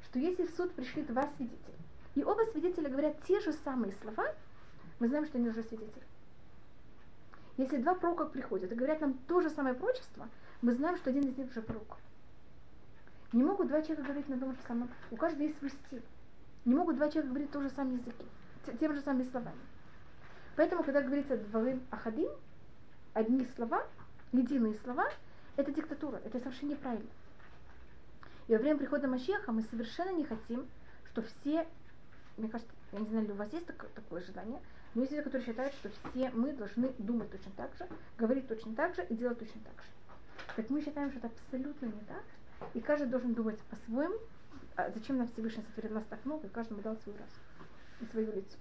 что 0.06 0.18
если 0.18 0.48
в 0.48 0.56
суд 0.56 0.74
пришли 0.74 1.04
два 1.04 1.30
свидетеля, 1.38 1.78
и 2.16 2.24
оба 2.24 2.42
свидетеля 2.52 2.90
говорят 2.90 3.22
те 3.28 3.40
же 3.42 3.54
самые 3.54 3.94
слова, 4.02 4.26
мы 4.98 5.08
знаем, 5.08 5.28
что 5.28 5.38
они 5.38 5.50
уже 5.50 5.62
свидетели. 5.62 6.09
Если 7.60 7.76
два 7.76 7.94
пророка 7.94 8.24
приходят 8.24 8.72
и 8.72 8.76
говорят 8.76 9.02
нам 9.02 9.16
то 9.28 9.42
же 9.42 9.50
самое 9.50 9.76
пророчество, 9.76 10.30
мы 10.62 10.72
знаем, 10.72 10.96
что 10.96 11.10
один 11.10 11.24
из 11.24 11.38
них 11.38 11.50
уже 11.50 11.62
пророк. 11.62 11.98
Не 13.34 13.44
могут 13.44 13.68
два 13.68 13.82
человека 13.82 14.04
говорить 14.04 14.30
на 14.30 14.40
том 14.40 14.54
же 14.54 14.58
самом. 14.66 14.90
У 15.12 15.18
каждого 15.18 15.44
есть 15.44 15.60
свой 15.60 15.70
стиль. 15.70 16.02
Не 16.64 16.74
могут 16.74 16.96
два 16.96 17.10
человека 17.10 17.28
говорить 17.28 17.52
то 17.52 17.62
же 17.62 17.70
самое 17.72 17.98
языке, 17.98 18.24
тем 18.80 18.96
же 18.96 19.02
самыми 19.02 19.26
словами. 19.26 19.60
Поэтому, 20.56 20.84
когда 20.84 21.02
говорится 21.02 21.36
дворым 21.36 21.82
ахадим, 21.92 22.30
одни 23.14 23.46
слова, 23.58 23.86
единые 24.32 24.76
слова, 24.76 25.10
это 25.58 25.74
диктатура, 25.74 26.22
это 26.24 26.40
совершенно 26.40 26.70
неправильно. 26.70 27.10
И 28.48 28.54
во 28.54 28.60
время 28.60 28.80
прихода 28.80 29.10
Машеха 29.10 29.52
мы 29.52 29.64
совершенно 29.64 30.16
не 30.16 30.24
хотим, 30.24 30.66
что 31.12 31.24
все, 31.24 31.68
мне 32.38 32.48
кажется, 32.48 32.74
я 32.94 33.00
не 33.00 33.10
знаю, 33.10 33.26
ли 33.26 33.34
у 33.34 33.36
вас 33.36 33.52
есть 33.52 33.66
такое, 33.66 33.90
такое 33.90 34.22
желание, 34.22 34.62
но 34.96 35.02
есть 35.02 35.12
люди, 35.12 35.24
которые 35.24 35.46
считают, 35.46 35.74
что 35.76 35.90
все 35.90 36.30
мы 36.32 36.54
должны 36.54 36.92
думать 36.98 37.32
точно 37.32 37.52
так 37.56 37.72
же, 37.78 37.88
говорить 38.18 38.48
точно 38.48 38.74
так 38.76 38.96
же 38.96 39.06
и 39.10 39.16
делать 39.16 39.40
точно 39.40 39.62
так 39.62 39.84
же. 39.84 39.90
Так 40.56 40.70
мы 40.70 40.82
считаем, 40.82 41.12
что 41.12 41.20
это 41.20 41.28
абсолютно 41.28 41.86
не 41.86 42.02
так, 42.08 42.24
и 42.74 42.80
каждый 42.80 43.08
должен 43.08 43.34
думать 43.34 43.60
по-своему, 43.70 44.16
а 44.76 44.90
зачем 44.92 45.18
нам 45.18 45.28
Всевышний 45.28 45.64
сотворил 45.64 45.96
нас 45.96 46.06
так 46.10 46.26
много, 46.26 46.48
и 46.48 46.50
каждому 46.50 46.82
дал 46.82 46.98
свой 46.98 47.16
раз 47.18 47.30
и 48.02 48.06
свою 48.12 48.32
лицо. 48.34 48.58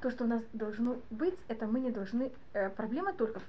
То, 0.00 0.10
что 0.10 0.24
у 0.24 0.26
нас 0.26 0.42
должно 0.52 1.00
быть, 1.10 1.38
это 1.48 1.66
мы 1.66 1.80
не 1.80 1.90
должны... 1.90 2.32
Э, 2.52 2.70
проблема 2.70 3.12
только 3.12 3.40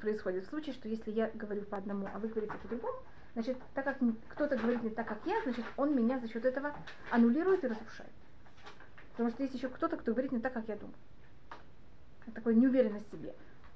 происходит 0.00 0.46
в 0.46 0.48
случае, 0.48 0.74
что 0.74 0.88
если 0.88 1.10
я 1.10 1.30
говорю 1.34 1.62
по 1.62 1.76
одному, 1.76 2.08
а 2.12 2.18
вы 2.18 2.28
говорите 2.28 2.54
по-другому, 2.62 2.98
значит, 3.34 3.58
так 3.74 3.84
как 3.84 3.98
кто-то 4.30 4.56
говорит 4.56 4.82
не 4.82 4.90
так, 4.90 5.06
как 5.06 5.18
я, 5.26 5.40
значит, 5.42 5.64
он 5.76 5.94
меня 5.94 6.18
за 6.18 6.28
счет 6.28 6.44
этого 6.44 6.74
аннулирует 7.10 7.64
и 7.64 7.68
разрушает. 7.68 8.10
Потому 9.12 9.30
что 9.30 9.42
есть 9.42 9.54
еще 9.54 9.68
кто-то, 9.68 9.96
кто 9.96 10.12
говорит 10.12 10.32
не 10.32 10.40
так, 10.40 10.52
как 10.52 10.68
я 10.68 10.76
думаю. 10.76 10.94
Такой 12.34 12.54
неуверенность 12.54 13.06
в 13.08 13.16
себе. 13.16 13.34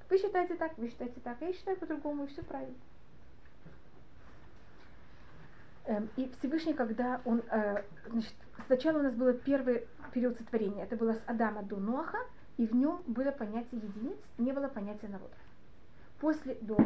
Вы 0.09 0.19
считаете 0.19 0.55
так, 0.55 0.77
вы 0.79 0.89
считаете 0.89 1.21
так, 1.21 1.41
я 1.41 1.53
считаю 1.53 1.77
по-другому, 1.77 2.25
и 2.25 2.27
все 2.29 2.43
правильно. 2.43 2.77
Эм, 5.87 6.09
и 6.17 6.31
Всевышний, 6.39 6.75
когда 6.75 7.21
он, 7.25 7.43
э, 7.51 7.83
значит, 8.09 8.35
сначала 8.67 8.99
у 8.99 9.03
нас 9.03 9.15
был 9.15 9.33
первый 9.35 9.87
период 10.13 10.37
сотворения, 10.39 10.85
это 10.85 10.97
было 10.97 11.15
с 11.15 11.21
Адама 11.27 11.63
до 11.63 11.77
Ноаха, 11.77 12.19
и 12.57 12.67
в 12.67 12.75
нем 12.75 13.03
было 13.07 13.31
понятие 13.31 13.81
единиц, 13.81 14.17
не 14.39 14.53
было 14.53 14.69
понятия 14.69 15.09
народов. 15.09 15.39
После, 16.21 16.57
до, 16.63 16.77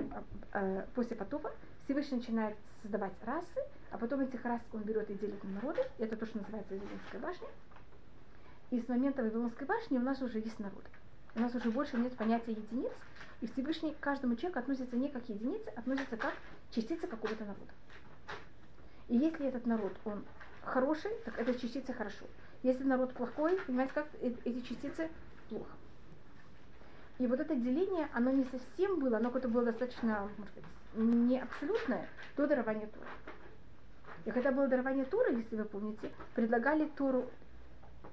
э, 0.53 0.87
после 0.95 1.17
потопа 1.17 1.53
Всевышний 1.85 2.19
начинает 2.19 2.57
создавать 2.83 3.13
расы, 3.25 3.61
а 3.91 3.99
потом 3.99 4.21
этих 4.21 4.45
рас 4.45 4.61
он 4.73 4.83
берет 4.83 5.09
и 5.11 5.15
делит 5.15 5.43
на 5.45 5.51
народы, 5.51 5.83
это 5.99 6.17
то, 6.17 6.27
что 6.27 6.39
называется 6.39 6.75
Вавилонская 6.75 7.21
башня. 7.21 7.49
И 8.71 8.81
с 8.81 8.89
момента 8.89 9.23
Вавилонской 9.23 9.67
башни 9.67 9.99
у 9.99 10.03
нас 10.03 10.23
уже 10.23 10.39
есть 10.39 10.59
народы. 10.61 10.89
У 11.35 11.41
нас 11.41 11.55
уже 11.55 11.71
больше 11.71 11.97
нет 11.97 12.17
понятия 12.17 12.53
единиц, 12.53 12.93
и 13.41 13.47
Всевышний 13.49 13.93
к 13.93 14.01
каждому 14.01 14.37
человеку 14.37 14.61
относится 14.61 14.97
не 14.97 15.09
как 15.09 15.29
единицы, 15.29 15.69
относится 15.71 16.17
как 16.17 16.35
частица 16.71 17.07
какого-то 17.07 17.45
народа. 17.45 17.73
И 19.09 19.17
если 19.17 19.47
этот 19.47 19.67
народ, 19.67 19.93
он 20.05 20.25
хороший, 20.63 21.11
так 21.25 21.39
эта 21.39 21.59
частица 21.59 21.93
хорошо. 21.93 22.27
Если 22.63 22.85
народ 22.85 23.13
плохой, 23.15 23.59
понимаете, 23.67 23.93
как 23.95 24.07
эти 24.21 24.61
частицы 24.61 25.09
плохо. 25.49 25.73
И 27.19 27.27
вот 27.27 27.41
это 27.41 27.55
деление, 27.55 28.09
оно 28.15 28.31
не 28.31 28.45
совсем 28.45 29.01
было, 29.01 29.17
оно 29.17 29.27
какое-то 29.31 29.49
было 29.49 29.65
достаточно, 29.65 30.29
может 30.39 30.55
быть, 30.55 30.65
не 30.95 31.41
абсолютное 31.41 32.09
до 32.37 32.47
дарования 32.47 32.87
Тура. 32.87 33.09
И 34.27 34.31
когда 34.31 34.53
было 34.53 34.69
дарование 34.69 35.05
Тура, 35.05 35.31
если 35.31 35.57
вы 35.57 35.65
помните, 35.65 36.11
предлагали 36.35 36.87
Туру 36.97 37.29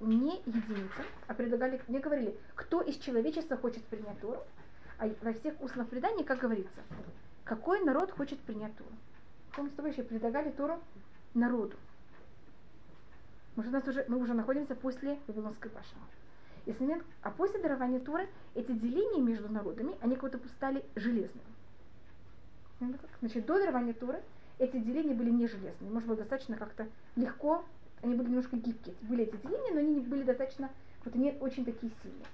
не 0.00 0.40
единицам, 0.46 1.04
а 1.26 1.34
предлагали, 1.34 1.80
не 1.88 1.98
говорили, 1.98 2.36
кто 2.54 2.80
из 2.80 2.96
человечества 2.96 3.56
хочет 3.56 3.84
принять 3.84 4.20
Туру, 4.20 4.38
а 4.98 5.08
во 5.22 5.32
всех 5.32 5.60
устных 5.60 5.88
преданиях, 5.88 6.26
как 6.26 6.38
говорится, 6.38 6.80
какой 7.44 7.84
народ 7.84 8.10
хочет 8.10 8.38
принять 8.40 8.76
Туру. 8.76 8.90
Помните, 9.52 9.82
еще 9.90 10.02
предлагали 10.02 10.50
Туру 10.50 10.80
народу. 11.34 11.76
Мы, 13.56 13.64
нас 13.64 13.86
уже, 13.88 14.04
мы 14.08 14.18
уже 14.18 14.34
находимся 14.34 14.76
после 14.76 15.18
Вавилонской 15.26 15.70
башни. 15.70 15.98
И 16.66 16.72
с 16.72 16.78
момент, 16.78 17.02
а 17.22 17.30
после 17.30 17.60
дарования 17.60 17.98
Торы 17.98 18.28
эти 18.54 18.70
деления 18.72 19.22
между 19.22 19.48
народами, 19.48 19.96
они 20.00 20.14
как 20.14 20.30
будто 20.30 20.48
стали 20.50 20.84
железными. 20.94 21.46
Значит, 23.20 23.46
до 23.46 23.58
дарования 23.58 23.94
Торы 23.94 24.22
эти 24.58 24.78
деления 24.78 25.14
были 25.14 25.30
не 25.30 25.48
железные. 25.48 25.90
Может 25.90 26.08
быть, 26.08 26.18
достаточно 26.18 26.56
как-то 26.56 26.86
легко, 27.16 27.64
они 28.02 28.14
были 28.14 28.28
немножко 28.28 28.56
гибкие. 28.56 28.94
Были 29.02 29.24
эти 29.24 29.36
деления, 29.36 29.72
но 29.72 29.80
они 29.80 29.94
не 29.96 30.00
были 30.00 30.22
достаточно, 30.22 30.70
вот 31.04 31.14
они 31.14 31.36
очень 31.40 31.64
такие 31.64 31.92
сильные. 32.02 32.26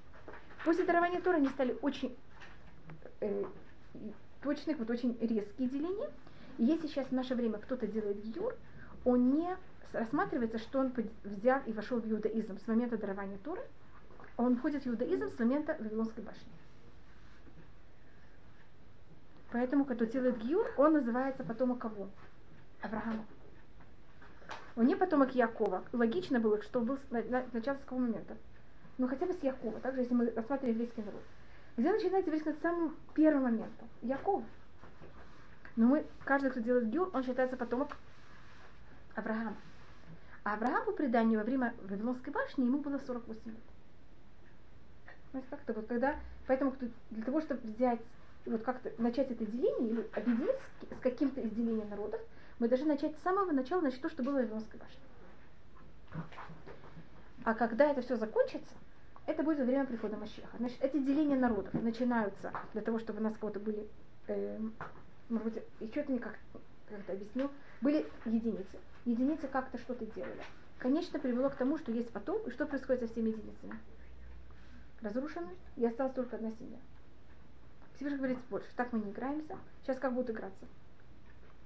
После 0.65 0.85
дарования 0.85 1.21
Торы 1.21 1.39
они 1.39 1.49
стали 1.49 1.77
очень 1.83 2.17
э, 3.21 3.45
точных, 4.43 4.79
вот 4.79 4.91
очень 4.91 5.17
резкие 5.21 5.69
деления. 5.69 6.11
И 6.59 6.65
если 6.65 6.87
сейчас 6.87 7.09
в 7.09 7.13
наше 7.13 7.35
время 7.35 7.59
кто-то 7.59 7.87
делает 7.87 8.23
гиюр, 8.23 8.55
он 9.05 9.35
не 9.35 9.57
рассматривается, 9.93 10.59
что 10.59 10.81
он 10.81 10.93
взял 11.25 11.61
и 11.67 11.73
вошел 11.73 12.01
в 12.01 12.11
иудаизм 12.11 12.59
с 12.59 12.67
момента 12.67 12.97
дарования 12.97 13.39
Торы, 13.39 13.63
он 14.37 14.57
входит 14.57 14.85
в 14.85 14.89
иудаизм 14.89 15.31
с 15.31 15.39
момента 15.39 15.77
Вавилонской 15.79 16.23
башни. 16.23 16.53
Поэтому, 19.53 19.85
когда 19.85 20.05
делает 20.07 20.39
Гиюр, 20.39 20.67
он 20.77 20.95
называется 20.95 21.45
потомок 21.45 21.79
кого? 21.79 22.09
Авраама. 22.83 23.25
Он 24.77 24.87
не 24.87 24.97
потомок 24.97 25.35
Якова. 25.35 25.85
Логично 25.93 26.41
было, 26.41 26.61
что 26.63 26.81
был 26.81 26.99
начало 27.11 27.77
с 27.77 27.81
какого 27.81 28.01
момента? 28.01 28.37
Ну, 28.99 29.09
хотя 29.09 29.27
бы 29.27 29.33
с 29.33 29.43
Якова, 29.43 29.79
также, 29.81 30.01
если 30.01 30.15
мы 30.15 30.31
рассматриваем 30.31 30.75
еврейский 30.77 31.03
народ. 31.03 31.23
Где 31.77 31.93
начинается 31.93 32.31
еврейский 32.31 32.49
народ 32.49 32.61
с 32.61 32.63
самого 32.63 32.93
первого 33.15 33.43
момента? 33.45 33.85
Якова. 34.03 34.45
Но 35.77 35.87
мы, 35.87 36.07
каждый, 36.25 36.51
кто 36.51 36.61
делает 36.61 36.89
Гиюр, 36.91 37.11
он 37.13 37.25
считается 37.25 37.57
потомок 37.57 37.97
Авраама. 39.15 39.57
А 40.45 40.55
Аврааму 40.55 40.93
преданию 40.93 41.39
во 41.41 41.45
время 41.45 41.75
Вавилонской 41.83 42.33
башни 42.33 42.65
ему 42.65 42.79
было 42.79 42.99
48 42.99 43.41
лет. 43.47 43.57
Понимаете, 45.33 45.51
как-то 45.51 45.73
вот 45.73 45.87
когда, 45.87 46.17
поэтому 46.47 46.75
для 47.11 47.25
того, 47.25 47.41
чтобы 47.41 47.67
взять, 47.67 48.01
вот 48.47 48.63
как-то 48.63 48.93
начать 48.99 49.31
это 49.31 49.45
деление 49.47 49.91
или 49.91 50.09
объединить 50.13 50.57
с, 50.81 51.01
каким-то 51.01 51.41
из 51.41 51.57
народов, 51.89 52.21
мы 52.59 52.69
должны 52.69 52.87
начать 52.87 53.17
с 53.17 53.23
самого 53.23 53.51
начала, 53.53 53.81
начать 53.81 54.01
то, 54.01 54.11
что 54.11 54.23
было 54.23 54.35
в 54.35 54.37
Вавилонской 54.37 54.79
башне. 54.79 55.01
А 57.45 57.55
когда 57.55 57.91
это 57.91 58.03
все 58.03 58.17
закончится, 58.17 58.75
это 59.27 59.43
будет 59.43 59.59
во 59.59 59.65
время 59.65 59.87
прихода 59.87 60.17
Машеха. 60.17 60.57
Значит, 60.59 60.83
эти 60.83 60.99
деления 60.99 61.37
народов 61.37 61.75
начинаются 61.75 62.53
для 62.73 62.83
того, 62.83 62.99
чтобы 62.99 63.21
у 63.21 63.23
нас 63.23 63.35
кого-то 63.39 63.61
были, 63.61 63.87
э, 64.29 64.59
может 65.29 65.53
быть, 65.53 65.63
и 65.81 65.89
что-то 65.89 66.13
не 66.13 66.19
как, 66.19 66.39
как 66.89 67.01
это 67.01 67.13
объяснил, 67.13 67.51
были 67.81 68.07
единицы. 68.25 68.79
Единицы 69.05 69.49
как-то 69.49 69.79
что-то 69.79 70.07
делали. 70.07 70.43
Конечно, 70.79 71.19
привело 71.19 71.51
к 71.51 71.57
тому, 71.57 71.79
что 71.79 71.93
есть 71.93 72.11
потом, 72.11 72.41
и 72.47 72.51
что 72.51 72.67
происходит 72.67 73.03
со 73.03 73.09
всеми 73.09 73.31
единицами? 73.31 73.79
разрушены, 75.05 75.51
и 75.77 75.85
осталась 75.85 76.15
только 76.15 76.37
одна 76.37 76.51
семья. 76.53 76.79
Всевышний 77.95 78.19
говорит 78.19 78.39
больше, 78.51 78.69
так 78.75 78.93
мы 78.93 79.01
не 79.01 79.11
играемся, 79.11 79.57
сейчас 79.83 79.99
как 79.99 80.15
будут 80.15 80.31
играться? 80.31 80.67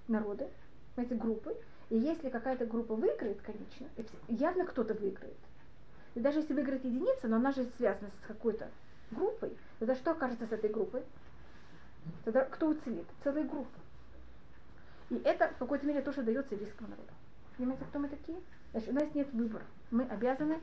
Народы, 0.08 0.48
эти 1.02 1.14
группы, 1.14 1.56
и 1.90 1.96
если 1.98 2.28
какая-то 2.28 2.66
группа 2.66 2.94
выиграет, 2.94 3.40
конечно, 3.42 3.86
явно 4.28 4.64
кто-то 4.64 4.94
выиграет. 4.94 5.36
И 6.14 6.20
даже 6.20 6.40
если 6.40 6.54
выиграет 6.54 6.84
единица, 6.84 7.28
но 7.28 7.36
она 7.36 7.52
же 7.52 7.66
связана 7.76 8.10
с 8.10 8.26
какой-то 8.26 8.68
группой, 9.10 9.56
тогда 9.78 9.94
что 9.94 10.12
окажется 10.12 10.46
с 10.46 10.52
этой 10.52 10.70
группой? 10.70 11.02
Тогда 12.24 12.44
кто 12.44 12.68
уцелит? 12.68 13.06
Целая 13.22 13.44
группа. 13.44 13.78
И 15.10 15.16
это 15.24 15.48
в 15.48 15.58
какой-то 15.58 15.86
мере 15.86 16.02
то, 16.02 16.12
что 16.12 16.22
дается 16.22 16.54
еврейскому 16.54 16.90
народу. 16.90 17.08
Понимаете, 17.56 17.84
кто 17.86 17.98
мы 17.98 18.08
такие? 18.08 18.38
Значит, 18.72 18.90
у 18.90 18.92
нас 18.92 19.14
нет 19.14 19.32
выбора. 19.32 19.64
Мы 19.90 20.04
обязаны 20.04 20.60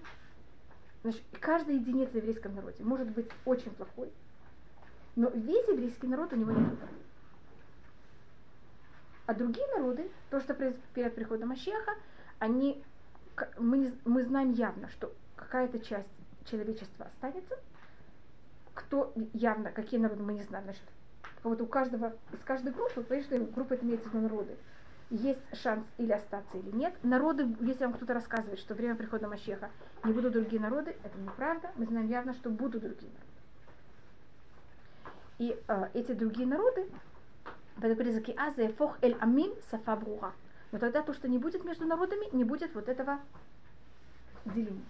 Значит, 1.06 1.22
каждая 1.40 1.76
единица 1.76 2.14
в 2.14 2.16
еврейском 2.16 2.56
народе 2.56 2.84
может 2.84 3.08
быть 3.12 3.30
очень 3.46 3.70
плохой, 3.70 4.12
но 5.16 5.30
весь 5.30 5.68
еврейский 5.68 6.08
народ 6.08 6.34
у 6.34 6.36
него 6.36 6.50
нет 6.50 6.68
выбора. 6.68 6.90
А 9.26 9.34
другие 9.34 9.65
народы, 9.76 10.09
то, 10.30 10.39
что 10.39 10.53
перед 10.53 11.15
приходом 11.15 11.51
Ашеха, 11.51 11.93
они, 12.39 12.84
мы, 13.57 13.78
не, 13.80 13.93
мы 14.05 14.23
знаем 14.23 14.51
явно, 14.51 14.89
что 14.89 15.13
какая-то 15.36 15.80
часть 15.80 16.07
человечества 16.45 17.07
останется, 17.07 17.57
кто 18.73 19.13
явно, 19.34 19.71
какие 19.71 19.99
народы 19.99 20.21
мы 20.21 20.34
не 20.34 20.43
знаем, 20.43 20.65
значит, 20.65 20.84
вот 21.43 21.61
у 21.61 21.65
каждого, 21.65 22.13
из 22.34 22.39
каждой 22.43 22.71
группы, 22.71 23.03
конечно, 23.03 23.39
группа 23.39 23.73
это 23.73 23.86
имеется 23.86 24.09
в 24.09 24.13
народы, 24.13 24.55
есть 25.09 25.39
шанс 25.53 25.86
или 25.97 26.11
остаться, 26.11 26.57
или 26.57 26.71
нет. 26.71 26.93
Народы, 27.03 27.55
если 27.61 27.86
вам 27.86 27.93
кто-то 27.93 28.13
рассказывает, 28.13 28.59
что 28.59 28.73
время 28.73 28.95
прихода 28.95 29.28
Мащеха 29.28 29.69
не 30.03 30.11
будут 30.11 30.34
другие 30.34 30.61
народы, 30.61 30.95
это 31.03 31.17
неправда. 31.19 31.71
Мы 31.76 31.86
знаем 31.86 32.07
явно, 32.07 32.34
что 32.34 32.49
будут 32.49 32.82
другие 32.82 33.11
народы. 33.11 33.36
И 35.38 35.59
э, 35.67 35.89
эти 35.93 36.13
другие 36.13 36.47
народы, 36.47 36.89
в 37.78 37.84
этом 37.84 38.07
языке 38.07 38.34
Азия, 38.38 38.69
фох 38.69 38.97
эль 39.01 39.17
амин 39.19 39.53
сафа. 39.69 39.99
Но 40.71 40.80
тогда 40.80 41.01
то, 41.01 41.13
что 41.13 41.28
не 41.28 41.38
будет 41.38 41.63
между 41.63 41.86
народами, 41.86 42.28
не 42.36 42.43
будет 42.43 42.73
вот 42.76 42.89
этого 42.89 43.19
деления. 44.45 44.84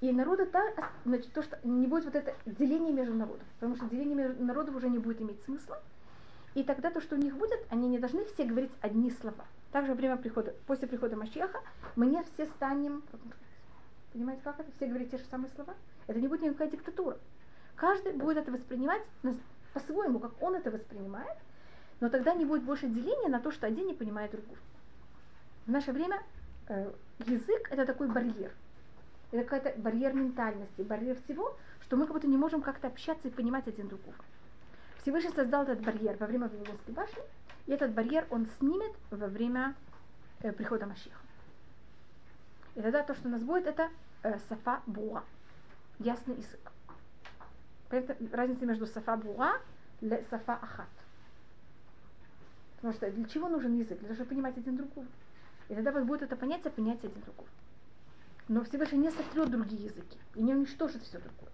И 0.00 0.10
народы, 0.12 0.46
та, 0.46 0.62
значит, 1.04 1.32
то, 1.32 1.42
что 1.42 1.58
не 1.62 1.86
будет 1.86 2.06
вот 2.06 2.14
это 2.14 2.34
деление 2.46 2.92
между 2.92 3.14
народами. 3.14 3.48
Потому 3.58 3.76
что 3.76 3.86
деление 3.86 4.14
между 4.16 4.42
народов 4.42 4.74
уже 4.74 4.88
не 4.88 4.98
будет 4.98 5.20
иметь 5.20 5.42
смысла. 5.44 5.80
И 6.54 6.64
тогда 6.64 6.90
то, 6.90 7.00
что 7.00 7.16
у 7.16 7.18
них 7.18 7.36
будет, 7.36 7.60
они 7.70 7.88
не 7.88 7.98
должны 7.98 8.24
все 8.24 8.44
говорить 8.44 8.72
одни 8.80 9.10
слова. 9.10 9.44
Также 9.72 9.92
во 9.92 9.96
время 9.96 10.16
прихода, 10.16 10.54
после 10.66 10.88
прихода 10.88 11.16
Машеха 11.16 11.60
мы 11.94 12.06
не 12.06 12.22
все 12.34 12.46
станем, 12.46 13.02
понимаете, 14.12 14.42
как 14.42 14.58
это, 14.58 14.70
все 14.72 14.86
говорить 14.86 15.10
те 15.10 15.18
же 15.18 15.24
самые 15.30 15.50
слова. 15.54 15.74
Это 16.06 16.18
не 16.18 16.26
будет 16.26 16.42
никакая 16.42 16.70
диктатура. 16.70 17.18
Каждый 17.76 18.14
будет 18.14 18.38
это 18.38 18.50
воспринимать 18.50 19.02
по-своему, 19.72 20.18
как 20.18 20.42
он 20.42 20.56
это 20.56 20.70
воспринимает, 20.70 21.36
но 22.00 22.08
тогда 22.08 22.34
не 22.34 22.44
будет 22.44 22.62
больше 22.62 22.88
деления 22.88 23.28
на 23.28 23.40
то, 23.40 23.52
что 23.52 23.66
один 23.66 23.86
не 23.86 23.94
понимает 23.94 24.30
другого. 24.32 24.58
В 25.66 25.70
наше 25.70 25.92
время 25.92 26.22
э, 26.68 26.90
язык 27.26 27.68
это 27.70 27.84
такой 27.84 28.08
барьер. 28.08 28.52
Это 29.30 29.44
какой-то 29.44 29.78
барьер 29.78 30.14
ментальности, 30.14 30.82
барьер 30.82 31.16
всего, 31.24 31.56
что 31.82 31.96
мы 31.96 32.06
как 32.06 32.14
будто 32.14 32.26
не 32.26 32.36
можем 32.36 32.62
как-то 32.62 32.88
общаться 32.88 33.28
и 33.28 33.30
понимать 33.30 33.68
один 33.68 33.88
другого. 33.88 34.16
Всевышний 35.02 35.30
создал 35.30 35.62
этот 35.62 35.80
барьер 35.82 36.16
во 36.18 36.26
время 36.26 36.48
Вавилонской 36.48 36.94
башни, 36.94 37.22
и 37.66 37.72
этот 37.72 37.92
барьер 37.92 38.26
он 38.30 38.48
снимет 38.58 38.92
во 39.10 39.26
время 39.26 39.74
э, 40.40 40.52
прихода 40.52 40.86
Машиха. 40.86 41.20
И 42.74 42.82
тогда 42.82 43.02
то, 43.02 43.14
что 43.14 43.28
у 43.28 43.30
нас 43.30 43.42
будет, 43.42 43.66
это 43.66 43.90
э, 44.22 44.38
сафа 44.48 44.80
буа, 44.86 45.22
ясный 45.98 46.36
язык. 46.36 46.72
Поэтому 47.90 48.18
разница 48.32 48.64
между 48.66 48.86
сафа 48.86 49.16
буа 49.16 49.58
и 50.00 50.08
сафа 50.30 50.54
ахат. 50.54 50.88
Потому 52.80 52.94
что 52.94 53.10
для 53.10 53.28
чего 53.28 53.48
нужен 53.48 53.78
язык? 53.78 53.98
Для 53.98 54.08
того, 54.08 54.14
чтобы 54.14 54.30
понимать 54.30 54.56
один 54.56 54.76
другого. 54.76 55.06
И 55.68 55.74
тогда 55.74 55.92
вот 55.92 56.04
будет 56.04 56.22
это 56.22 56.36
понятие 56.36 56.70
понятие 56.70 57.10
один 57.10 57.22
другого. 57.22 57.48
Но 58.48 58.64
Всевышний 58.64 58.98
не 58.98 59.10
сотрет 59.10 59.50
другие 59.50 59.84
языки 59.84 60.18
и 60.34 60.42
не 60.42 60.54
уничтожит 60.54 61.02
все 61.02 61.18
другое 61.18 61.50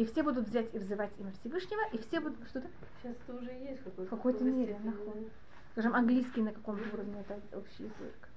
и 0.00 0.06
все 0.06 0.22
будут 0.22 0.48
взять 0.48 0.74
и 0.74 0.78
взывать 0.78 1.10
имя 1.18 1.30
Всевышнего, 1.32 1.82
и 1.92 1.98
все 1.98 2.20
будут 2.20 2.38
что-то. 2.48 2.68
Сейчас 3.02 3.14
это 3.22 3.36
уже 3.36 3.50
есть 3.50 3.84
какой-то. 3.84 4.06
В 4.06 4.08
какой-то 4.08 4.44
мере 4.44 4.78
находит. 4.82 5.30
Скажем, 5.72 5.94
английский 5.94 6.40
на 6.40 6.52
каком-то 6.52 6.82
уровне 6.94 7.20
это 7.20 7.38
общий 7.54 7.82
язык. 7.82 8.28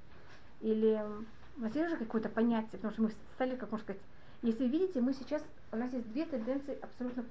Или 0.59 1.01
у 1.55 1.61
нас 1.61 1.73
есть 1.73 1.89
же 1.89 1.95
какое-то 1.95 2.27
понятие, 2.27 2.71
потому 2.71 2.91
что 2.91 3.03
мы 3.03 3.11
стали, 3.35 3.55
как 3.55 3.71
можно 3.71 3.85
сказать, 3.85 4.01
Если 4.41 4.67
видите, 4.67 4.99
мы 4.99 5.13
сейчас, 5.13 5.41
у 5.71 5.77
нас 5.77 5.89
есть 5.93 6.11
две 6.11 6.25
тенденции 6.25 6.77
абсолютно 6.81 7.23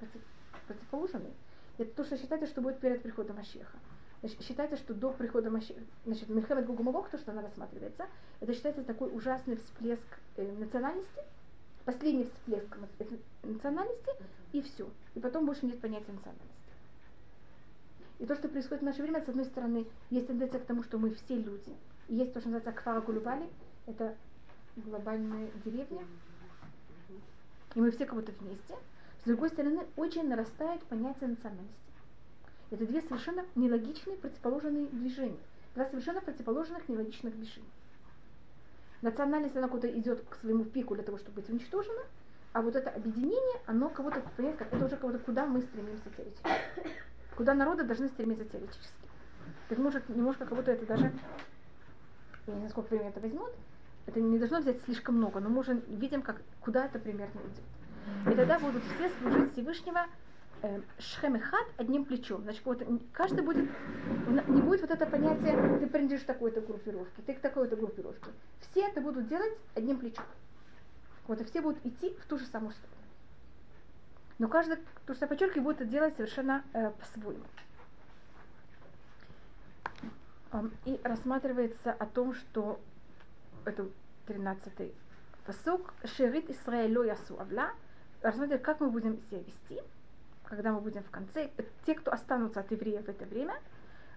противоположные. 0.65 1.33
Это 1.77 1.91
то, 1.95 2.03
что 2.03 2.17
считается, 2.17 2.47
что 2.47 2.61
будет 2.61 2.79
перед 2.79 3.01
приходом 3.01 3.37
Машеха. 3.37 3.77
Значит, 4.21 4.41
считается, 4.43 4.77
что 4.77 4.93
до 4.93 5.11
прихода 5.11 5.49
Машеха, 5.49 5.81
значит, 6.05 6.29
Мельхамед 6.29 6.65
Гугумагог, 6.65 7.09
то, 7.09 7.17
что 7.17 7.31
она 7.31 7.41
рассматривается, 7.41 8.07
это 8.39 8.53
считается 8.53 8.83
такой 8.83 9.13
ужасный 9.13 9.57
всплеск 9.57 10.19
э, 10.37 10.51
национальности, 10.59 11.21
последний 11.83 12.25
всплеск 12.25 12.77
национальности, 13.43 14.11
и 14.53 14.61
все. 14.61 14.89
И 15.15 15.19
потом 15.19 15.45
больше 15.45 15.65
нет 15.65 15.79
понятия 15.81 16.11
национальности. 16.11 16.53
И 18.19 18.25
то, 18.25 18.35
что 18.35 18.47
происходит 18.47 18.83
в 18.83 18.85
наше 18.85 19.01
время, 19.01 19.21
с 19.21 19.27
одной 19.27 19.45
стороны, 19.45 19.85
есть 20.09 20.27
тенденция 20.27 20.61
к 20.61 20.65
тому, 20.65 20.83
что 20.83 20.97
мы 20.97 21.13
все 21.13 21.35
люди. 21.35 21.75
И 22.07 22.15
есть 22.15 22.33
то, 22.33 22.39
что 22.39 22.49
называется 22.49 22.79
Кфара 22.79 23.03
это 23.85 24.15
глобальная 24.77 25.49
деревня. 25.65 26.05
И 27.75 27.79
мы 27.79 27.91
все 27.91 28.05
кого-то 28.05 28.31
вместе. 28.39 28.75
С 29.23 29.25
другой 29.25 29.49
стороны, 29.49 29.85
очень 29.95 30.27
нарастает 30.27 30.83
понятие 30.83 31.29
национальности. 31.29 31.77
Это 32.71 32.85
две 32.85 33.01
совершенно 33.01 33.45
нелогичные 33.55 34.17
противоположные 34.17 34.87
движения. 34.87 35.39
Два 35.75 35.85
совершенно 35.85 36.19
противоположных 36.19 36.89
нелогичных 36.89 37.33
движения. 37.33 37.69
Национальность, 39.01 39.55
она 39.55 39.69
куда-то 39.69 39.97
идет 39.97 40.25
к 40.29 40.35
своему 40.35 40.65
пику 40.65 40.95
для 40.95 41.03
того, 41.05 41.17
чтобы 41.17 41.35
быть 41.35 41.49
уничтожена, 41.49 42.01
а 42.51 42.61
вот 42.61 42.75
это 42.75 42.89
объединение, 42.89 43.61
оно 43.65 43.89
кого-то, 43.89 44.21
понимаете, 44.35 44.59
как 44.59 44.73
это 44.73 44.85
уже 44.85 44.97
кого-то, 44.97 45.19
куда 45.19 45.45
мы 45.45 45.61
стремимся 45.61 46.09
теоретически. 46.17 46.49
Куда 47.37 47.53
народы 47.53 47.83
должны 47.83 48.09
стремиться 48.09 48.43
теоретически. 48.45 48.93
Так 49.69 49.77
может 49.77 50.07
немножко 50.09 50.45
кого-то 50.45 50.71
это 50.71 50.85
даже, 50.85 51.13
я 52.47 52.53
не 52.53 52.59
знаю, 52.59 52.69
сколько 52.71 52.89
времени 52.89 53.09
это 53.09 53.21
возьмет, 53.21 53.53
это 54.05 54.19
не 54.19 54.37
должно 54.37 54.59
взять 54.59 54.81
слишком 54.83 55.15
много, 55.15 55.39
но 55.39 55.49
мы 55.49 55.61
уже 55.61 55.81
видим, 55.87 56.21
как, 56.21 56.41
куда 56.59 56.85
это 56.85 56.99
примерно 56.99 57.39
идет. 57.39 57.63
И 58.25 58.35
тогда 58.35 58.59
будут 58.59 58.83
все 58.83 59.09
служить 59.09 59.53
Всевышнего 59.53 60.05
э, 60.61 60.81
шхемехат 60.99 61.67
одним 61.77 62.05
плечом. 62.05 62.43
Значит, 62.43 62.65
вот, 62.65 62.81
каждый 63.11 63.43
будет, 63.43 63.69
не 64.47 64.61
будет 64.61 64.81
вот 64.81 64.91
это 64.91 65.05
понятие, 65.05 65.79
ты 65.79 65.87
принадлежишь 65.87 66.25
такой-то 66.25 66.61
группировке, 66.61 67.21
ты 67.25 67.33
к 67.33 67.39
такой-то 67.39 67.75
группировке. 67.75 68.31
Все 68.61 68.81
это 68.87 69.01
будут 69.01 69.27
делать 69.27 69.53
одним 69.75 69.97
плечом. 69.97 70.25
Вот 71.27 71.41
и 71.41 71.43
все 71.45 71.61
будут 71.61 71.85
идти 71.85 72.13
в 72.21 72.25
ту 72.25 72.37
же 72.37 72.45
самую 72.45 72.71
сторону. 72.71 72.93
Но 74.39 74.47
каждый, 74.47 74.77
то, 75.05 75.13
что 75.13 75.25
я 75.25 75.29
подчеркиваю, 75.29 75.63
будет 75.63 75.81
это 75.81 75.89
делать 75.89 76.15
совершенно 76.15 76.63
э, 76.73 76.91
по-своему. 76.91 77.43
И 80.85 80.99
рассматривается 81.03 81.93
о 81.93 82.05
том, 82.05 82.35
что 82.35 82.79
это 83.65 83.87
13-й 84.27 84.93
посук, 85.45 85.93
Шерит 86.03 86.49
Исраэлю 86.49 87.03
Ясу 87.03 87.39
Авла, 87.39 87.71
рассматривает, 88.23 88.63
как 88.63 88.79
мы 88.79 88.89
будем 88.89 89.17
себя 89.29 89.39
вести, 89.39 89.81
когда 90.45 90.71
мы 90.71 90.81
будем 90.81 91.03
в 91.03 91.09
конце, 91.11 91.51
те, 91.85 91.93
кто 91.93 92.11
останутся 92.11 92.61
от 92.61 92.71
евреев 92.71 93.05
в 93.05 93.09
это 93.09 93.25
время, 93.25 93.55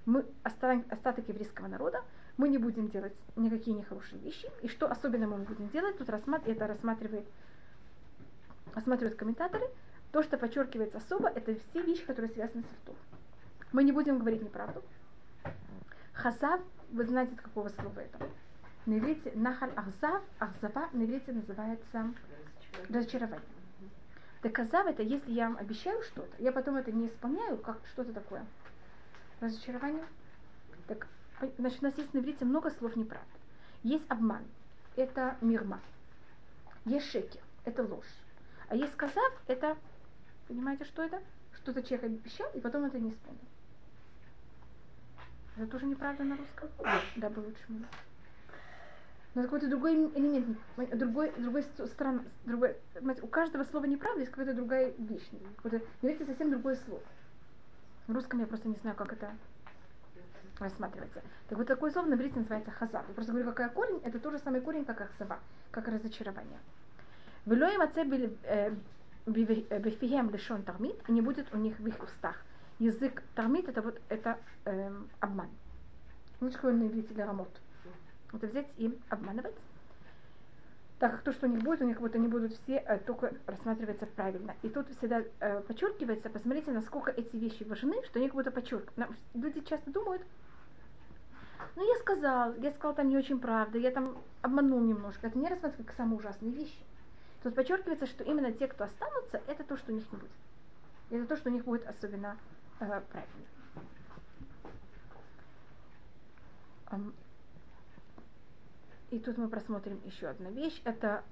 мы 0.06 0.24
остаток 0.44 1.28
еврейского 1.28 1.66
народа, 1.66 2.02
мы 2.36 2.48
не 2.48 2.58
будем 2.58 2.88
делать 2.88 3.14
никакие 3.34 3.76
нехорошие 3.76 4.20
вещи. 4.20 4.48
И 4.62 4.68
что 4.68 4.86
особенно 4.90 5.26
мы 5.26 5.38
будем 5.38 5.68
делать, 5.70 5.98
тут 5.98 6.08
рассматр... 6.08 6.48
это 6.48 6.66
рассматривает, 6.66 7.26
рассматривают 8.74 9.18
комментаторы, 9.18 9.68
то, 10.12 10.22
что 10.22 10.38
подчеркивается 10.38 10.98
особо, 10.98 11.28
это 11.28 11.56
все 11.56 11.82
вещи, 11.82 12.04
которые 12.04 12.30
связаны 12.30 12.62
с 12.62 12.82
ртом. 12.82 12.96
Мы 13.72 13.82
не 13.82 13.92
будем 13.92 14.18
говорить 14.18 14.42
неправду. 14.42 14.82
Хасав, 16.12 16.60
вы 16.92 17.04
знаете, 17.04 17.34
от 17.34 17.40
какого 17.40 17.68
слова 17.68 18.00
это. 18.00 18.28
На 18.86 18.98
иврите 18.98 19.32
нахаль 19.34 19.72
ахзав, 19.74 20.22
ахзава 20.38 20.88
на 20.92 21.02
иврите 21.02 21.32
называется 21.32 22.14
разочарование. 22.88 23.55
Доказав 24.46 24.86
это, 24.86 25.02
если 25.02 25.32
я 25.32 25.48
вам 25.48 25.56
обещаю 25.56 26.00
что-то, 26.04 26.30
я 26.40 26.52
потом 26.52 26.76
это 26.76 26.92
не 26.92 27.08
исполняю, 27.08 27.58
как 27.58 27.80
что 27.92 28.04
то 28.04 28.12
такое? 28.12 28.46
Разочарование. 29.40 30.06
Так, 30.86 31.08
значит, 31.58 31.80
у 31.80 31.86
нас 31.86 31.98
есть 31.98 32.14
на 32.14 32.20
иврите 32.20 32.44
много 32.44 32.70
слов 32.70 32.94
неправды. 32.94 33.26
Есть 33.82 34.04
обман, 34.08 34.44
это 34.94 35.36
мирма. 35.40 35.80
Есть 36.84 37.10
шекер, 37.10 37.40
это 37.64 37.82
ложь. 37.82 38.06
А 38.68 38.76
есть 38.76 38.92
сказав, 38.92 39.32
это, 39.48 39.76
понимаете, 40.46 40.84
что 40.84 41.02
это? 41.02 41.20
Что-то 41.56 41.82
человек 41.82 42.04
обещал, 42.04 42.48
и 42.54 42.60
потом 42.60 42.84
это 42.84 43.00
не 43.00 43.10
исполнил. 43.10 43.40
Это 45.56 45.66
тоже 45.66 45.86
неправда 45.86 46.22
на 46.22 46.36
русском? 46.36 46.68
Да, 47.16 47.30
бы 47.30 47.40
лучше 47.40 47.64
но 49.36 49.42
какой-то 49.42 49.68
другой 49.68 49.92
элемент, 49.92 50.56
другой, 50.94 51.30
другой 51.36 51.62
стран, 51.62 52.22
другой, 52.46 52.74
у 53.20 53.26
каждого 53.26 53.64
слова 53.64 53.84
неправда 53.84 54.20
есть 54.20 54.32
какая-то 54.32 54.54
другая 54.54 54.94
вещь. 54.96 55.28
Говорите 56.00 56.24
совсем 56.24 56.50
другое 56.50 56.76
слово. 56.86 57.02
В 58.06 58.14
русском 58.14 58.40
я 58.40 58.46
просто 58.46 58.66
не 58.68 58.76
знаю, 58.76 58.96
как 58.96 59.12
это 59.12 59.36
рассматривается. 60.58 61.20
Так 61.50 61.58
вот 61.58 61.66
такое 61.66 61.90
слово 61.90 62.06
на 62.06 62.14
иврите 62.14 62.38
называется 62.38 62.70
хазар. 62.70 63.04
Я 63.06 63.12
просто 63.12 63.32
говорю, 63.32 63.52
какой 63.52 63.68
корень, 63.68 64.00
это 64.04 64.18
тот 64.18 64.32
же 64.32 64.38
самый 64.38 64.62
корень, 64.62 64.86
как 64.86 65.02
ахсава, 65.02 65.38
как 65.70 65.86
разочарование. 65.86 66.58
Велоем 67.44 67.82
отце 67.82 68.04
бифием 69.26 70.30
лишен 70.30 70.62
тармит, 70.62 70.96
и 71.08 71.12
не 71.12 71.20
будет 71.20 71.52
у 71.52 71.58
них 71.58 71.78
в 71.78 71.86
их 71.86 72.02
устах. 72.02 72.42
Язык 72.78 73.22
тармит 73.34 73.68
это 73.68 73.82
вот 73.82 74.00
это 74.08 74.38
эм, 74.64 75.10
обман. 75.20 75.50
Что 76.38 76.72
на 76.72 76.86
иврите 76.86 77.12
для 77.12 77.26
рамот 77.26 77.50
это 78.32 78.46
взять 78.46 78.66
и 78.76 78.96
обманывать. 79.08 79.54
Так 80.98 81.12
как 81.12 81.22
то, 81.22 81.32
что 81.32 81.46
у 81.46 81.50
них 81.50 81.62
будет, 81.62 81.82
у 81.82 81.84
них 81.84 82.00
вот 82.00 82.14
они 82.14 82.26
будут 82.26 82.54
все 82.54 82.76
э, 82.76 82.98
только 82.98 83.32
рассматриваться 83.46 84.06
правильно. 84.06 84.54
И 84.62 84.68
тут 84.70 84.88
всегда 84.96 85.22
э, 85.40 85.60
подчеркивается, 85.60 86.30
посмотрите, 86.30 86.70
насколько 86.70 87.10
эти 87.10 87.36
вещи 87.36 87.64
важны, 87.64 88.02
что 88.06 88.18
они 88.18 88.28
как 88.28 88.36
будто 88.36 88.50
подчеркивают. 88.50 89.10
Люди 89.34 89.60
часто 89.60 89.90
думают, 89.90 90.22
ну 91.76 91.86
я 91.86 91.98
сказал, 92.00 92.54
я 92.54 92.72
сказал 92.72 92.94
там 92.94 93.08
не 93.10 93.18
очень 93.18 93.38
правда, 93.38 93.76
я 93.78 93.90
там 93.90 94.16
обманул 94.40 94.80
немножко. 94.80 95.26
Это 95.26 95.38
не 95.38 95.48
рассматривается 95.48 95.84
как 95.84 95.96
самые 95.96 96.18
ужасные 96.18 96.52
вещи. 96.52 96.78
Тут 97.42 97.54
подчеркивается, 97.54 98.06
что 98.06 98.24
именно 98.24 98.50
те, 98.50 98.66
кто 98.66 98.84
останутся, 98.84 99.42
это 99.46 99.62
то, 99.64 99.76
что 99.76 99.92
у 99.92 99.94
них 99.94 100.10
не 100.10 100.18
будет. 100.18 100.30
Это 101.10 101.26
то, 101.26 101.36
что 101.36 101.50
у 101.50 101.52
них 101.52 101.64
будет 101.64 101.86
особенно 101.86 102.38
э, 102.80 103.02
правильно. 103.10 103.46
И 109.16 109.18
тут 109.18 109.38
мы 109.38 109.48
просмотрим 109.48 109.98
еще 110.04 110.26
одну 110.26 110.50
вещь. 110.50 110.78
Это 110.84 111.24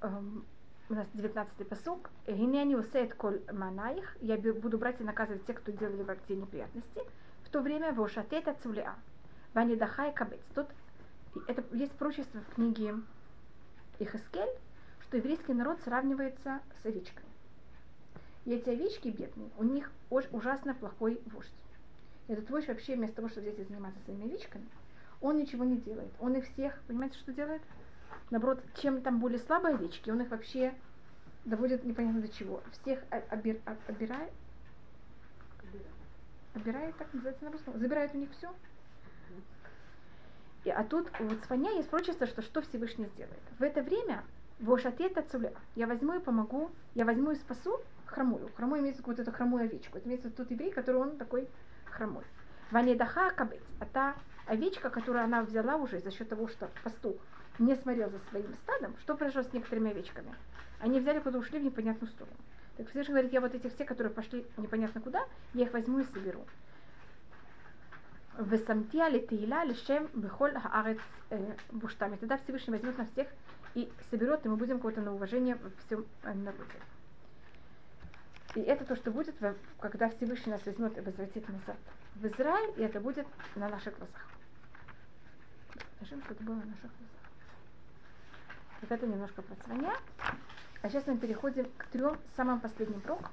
эм, 0.00 0.44
у 0.88 0.94
нас 0.94 1.08
19-й 1.12 1.64
посук. 1.64 2.08
Гинени 2.28 2.76
усеет 2.76 3.14
коль 3.14 3.42
манаих. 3.50 4.16
Я 4.20 4.36
буду 4.36 4.78
брать 4.78 5.00
и 5.00 5.02
наказывать 5.02 5.44
тех, 5.44 5.56
кто 5.56 5.72
делали 5.72 6.04
в 6.04 6.28
те 6.28 6.36
неприятности. 6.36 7.00
В 7.42 7.48
то 7.48 7.62
время 7.62 7.92
вошатета 7.92 8.54
цулеа. 8.62 8.94
Вани 9.54 9.74
дахай 9.74 10.12
кабец. 10.14 10.38
Тут 10.54 10.68
это 11.48 11.64
есть 11.72 11.90
прочество 11.94 12.42
в 12.42 12.54
книге 12.54 12.94
Ихаскель, 13.98 14.56
что 15.00 15.16
еврейский 15.16 15.52
народ 15.52 15.80
сравнивается 15.82 16.60
с 16.80 16.86
овечками. 16.86 17.26
И 18.44 18.52
эти 18.52 18.70
овечки 18.70 19.08
бедные, 19.08 19.50
у 19.58 19.64
них 19.64 19.90
ужасно 20.10 20.74
плохой 20.74 21.20
вождь. 21.26 21.50
Этот 22.28 22.48
вождь 22.50 22.68
вообще 22.68 22.94
вместо 22.94 23.16
того, 23.16 23.28
чтобы 23.28 23.50
здесь 23.50 23.66
заниматься 23.66 24.00
своими 24.04 24.26
овечками, 24.26 24.68
он 25.20 25.36
ничего 25.36 25.64
не 25.64 25.76
делает. 25.76 26.12
Он 26.18 26.34
их 26.34 26.46
всех, 26.52 26.80
понимаете, 26.86 27.18
что 27.18 27.32
делает? 27.32 27.62
Наоборот, 28.30 28.62
чем 28.80 29.02
там 29.02 29.18
более 29.18 29.38
слабые 29.40 29.74
овечки, 29.74 30.10
он 30.10 30.20
их 30.22 30.30
вообще 30.30 30.74
доводит 31.44 31.84
непонятно 31.84 32.20
до 32.20 32.28
чего. 32.28 32.62
Всех 32.80 33.00
обир, 33.10 33.60
обирает, 33.86 34.32
обирает, 36.54 36.96
так 36.96 37.12
называется 37.12 37.44
на 37.44 37.52
русском, 37.52 37.78
забирает 37.78 38.14
у 38.14 38.18
них 38.18 38.30
все. 38.32 38.52
И, 40.64 40.70
а 40.70 40.84
тут 40.84 41.10
вот 41.18 41.38
свинья 41.46 41.70
есть 41.72 41.88
прочество, 41.88 42.26
что 42.26 42.42
что 42.42 42.60
Всевышний 42.62 43.06
сделает. 43.06 43.40
В 43.58 43.62
это 43.62 43.82
время 43.82 44.22
Вошатета 44.60 45.22
цуля. 45.22 45.54
Я 45.74 45.86
возьму 45.86 46.14
и 46.14 46.18
помогу, 46.18 46.70
я 46.94 47.06
возьму 47.06 47.30
и 47.30 47.36
спасу 47.36 47.80
хромую. 48.04 48.50
Хромой 48.56 48.80
имеется 48.80 49.02
вот 49.04 49.18
эту 49.18 49.32
хромую 49.32 49.64
овечку. 49.64 49.96
Это 49.96 50.06
имеется 50.06 50.30
тот 50.30 50.50
еврей, 50.50 50.70
который 50.70 50.96
он 50.96 51.16
такой 51.16 51.48
хромой. 51.86 52.24
Ванедаха 52.70 53.30
кабец. 53.30 53.62
А 53.80 53.84
та 53.86 54.14
овечка, 54.46 54.90
которую 54.90 55.24
она 55.24 55.42
взяла 55.42 55.76
уже 55.76 56.00
за 56.00 56.10
счет 56.10 56.28
того, 56.28 56.48
что 56.48 56.70
пастух 56.82 57.16
не 57.58 57.74
смотрел 57.76 58.10
за 58.10 58.18
своим 58.30 58.54
стадом, 58.62 58.96
что 59.00 59.16
произошло 59.16 59.42
с 59.42 59.52
некоторыми 59.52 59.90
овечками? 59.90 60.34
Они 60.78 61.00
взяли, 61.00 61.20
куда 61.20 61.38
ушли 61.38 61.58
в 61.58 61.64
непонятную 61.64 62.10
сторону. 62.10 62.36
Так 62.76 62.88
Всевышний 62.88 63.12
говорит, 63.12 63.32
я 63.32 63.40
вот 63.40 63.54
этих 63.54 63.74
все, 63.74 63.84
которые 63.84 64.12
пошли 64.12 64.46
непонятно 64.56 65.00
куда, 65.00 65.26
я 65.52 65.64
их 65.64 65.72
возьму 65.72 66.00
и 66.00 66.04
соберу. 66.04 66.44
Весамтия 68.38 69.10
хаарец 70.60 71.00
э, 71.30 71.54
буштами. 71.72 72.16
Тогда 72.16 72.38
Всевышний 72.38 72.72
возьмет 72.72 72.96
на 72.96 73.06
всех 73.06 73.28
и 73.74 73.92
соберет, 74.10 74.46
и 74.46 74.48
мы 74.48 74.56
будем 74.56 74.78
кого-то 74.78 75.02
на 75.02 75.12
уважение 75.12 75.56
во 75.56 75.70
всем 75.84 76.06
э, 76.22 76.32
народе. 76.32 76.64
И 78.54 78.60
это 78.60 78.84
то, 78.84 78.96
что 78.96 79.10
будет, 79.10 79.36
когда 79.78 80.08
Всевышний 80.10 80.52
нас 80.52 80.64
возьмет 80.66 80.96
и 80.98 81.00
возвратит 81.00 81.48
назад 81.48 81.76
в 82.16 82.26
Израиль, 82.26 82.74
и 82.76 82.82
это 82.82 83.00
будет 83.00 83.26
на 83.54 83.68
наших 83.68 83.96
глазах. 83.96 84.28
Скажем, 85.96 86.22
что 86.22 86.34
это 86.34 86.42
было 86.42 86.54
на 86.54 86.64
наших 86.64 86.82
глазах. 86.82 87.20
Вот 88.80 88.90
это 88.90 89.06
немножко 89.06 89.42
про 89.42 89.54
цваня. 89.64 89.94
А 90.82 90.88
сейчас 90.88 91.06
мы 91.06 91.18
переходим 91.18 91.70
к 91.76 91.86
трем 91.86 92.18
самым 92.36 92.60
последним 92.60 93.00
пророкам. 93.00 93.30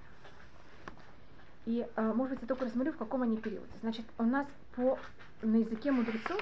И, 1.65 1.87
э, 1.95 2.13
может 2.13 2.33
быть, 2.33 2.41
я 2.43 2.47
только 2.47 2.65
рассмотрю, 2.65 2.93
в 2.93 2.97
каком 2.97 3.23
они 3.23 3.37
периоде. 3.37 3.71
Значит, 3.81 4.05
у 4.17 4.23
нас 4.23 4.47
по, 4.75 4.99
на 5.41 5.55
языке 5.57 5.91
мудрецов 5.91 6.41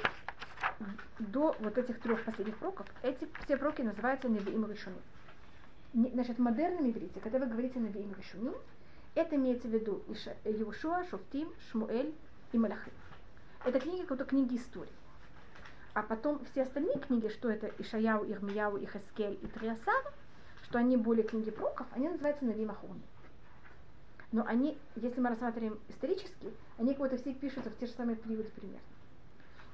до 1.19 1.55
вот 1.59 1.77
этих 1.77 1.99
трех 2.01 2.23
последних 2.25 2.57
пророков, 2.57 2.87
эти 3.03 3.27
все 3.43 3.57
пророки 3.57 3.81
называются 3.81 4.27
Невиим. 4.27 4.65
Значит, 5.95 6.39
в 6.39 6.41
модерном 6.41 6.91
иврите, 6.91 7.21
когда 7.21 7.39
вы 7.39 7.45
говорите 7.45 7.79
Невиим 7.79 8.13
Решуним, 8.17 8.53
это 9.15 9.37
имеется 9.37 9.69
в 9.69 9.71
виду 9.71 10.03
Иешуа, 10.43 11.05
Шуфтим, 11.09 11.53
Шмуэль 11.71 12.13
и 12.51 12.57
Малахим. 12.57 12.91
Это 13.63 13.79
книги, 13.79 14.03
как 14.03 14.27
книги 14.27 14.57
истории. 14.57 14.91
А 15.93 16.03
потом 16.03 16.43
все 16.51 16.63
остальные 16.63 16.99
книги, 16.99 17.29
что 17.29 17.49
это 17.49 17.71
Ишаяу, 17.79 18.29
Ирмияу, 18.29 18.77
Ихаскель 18.83 19.39
и 19.41 19.47
Триасар, 19.47 20.13
что 20.63 20.79
они 20.79 20.97
более 20.97 21.23
книги 21.23 21.49
пророков, 21.49 21.87
они 21.91 22.09
называются 22.09 22.43
Навим 22.43 22.71
Ахуни. 22.71 23.01
Но 24.33 24.45
они, 24.45 24.77
если 24.97 25.21
мы 25.21 25.29
рассматриваем 25.29 25.79
исторически, 25.87 26.51
они 26.77 26.89
как 26.89 26.97
будто 26.97 27.15
все 27.15 27.33
пишутся 27.33 27.69
в 27.69 27.77
те 27.77 27.85
же 27.85 27.93
самые 27.93 28.17
периоды 28.17 28.49
примерно. 28.53 28.81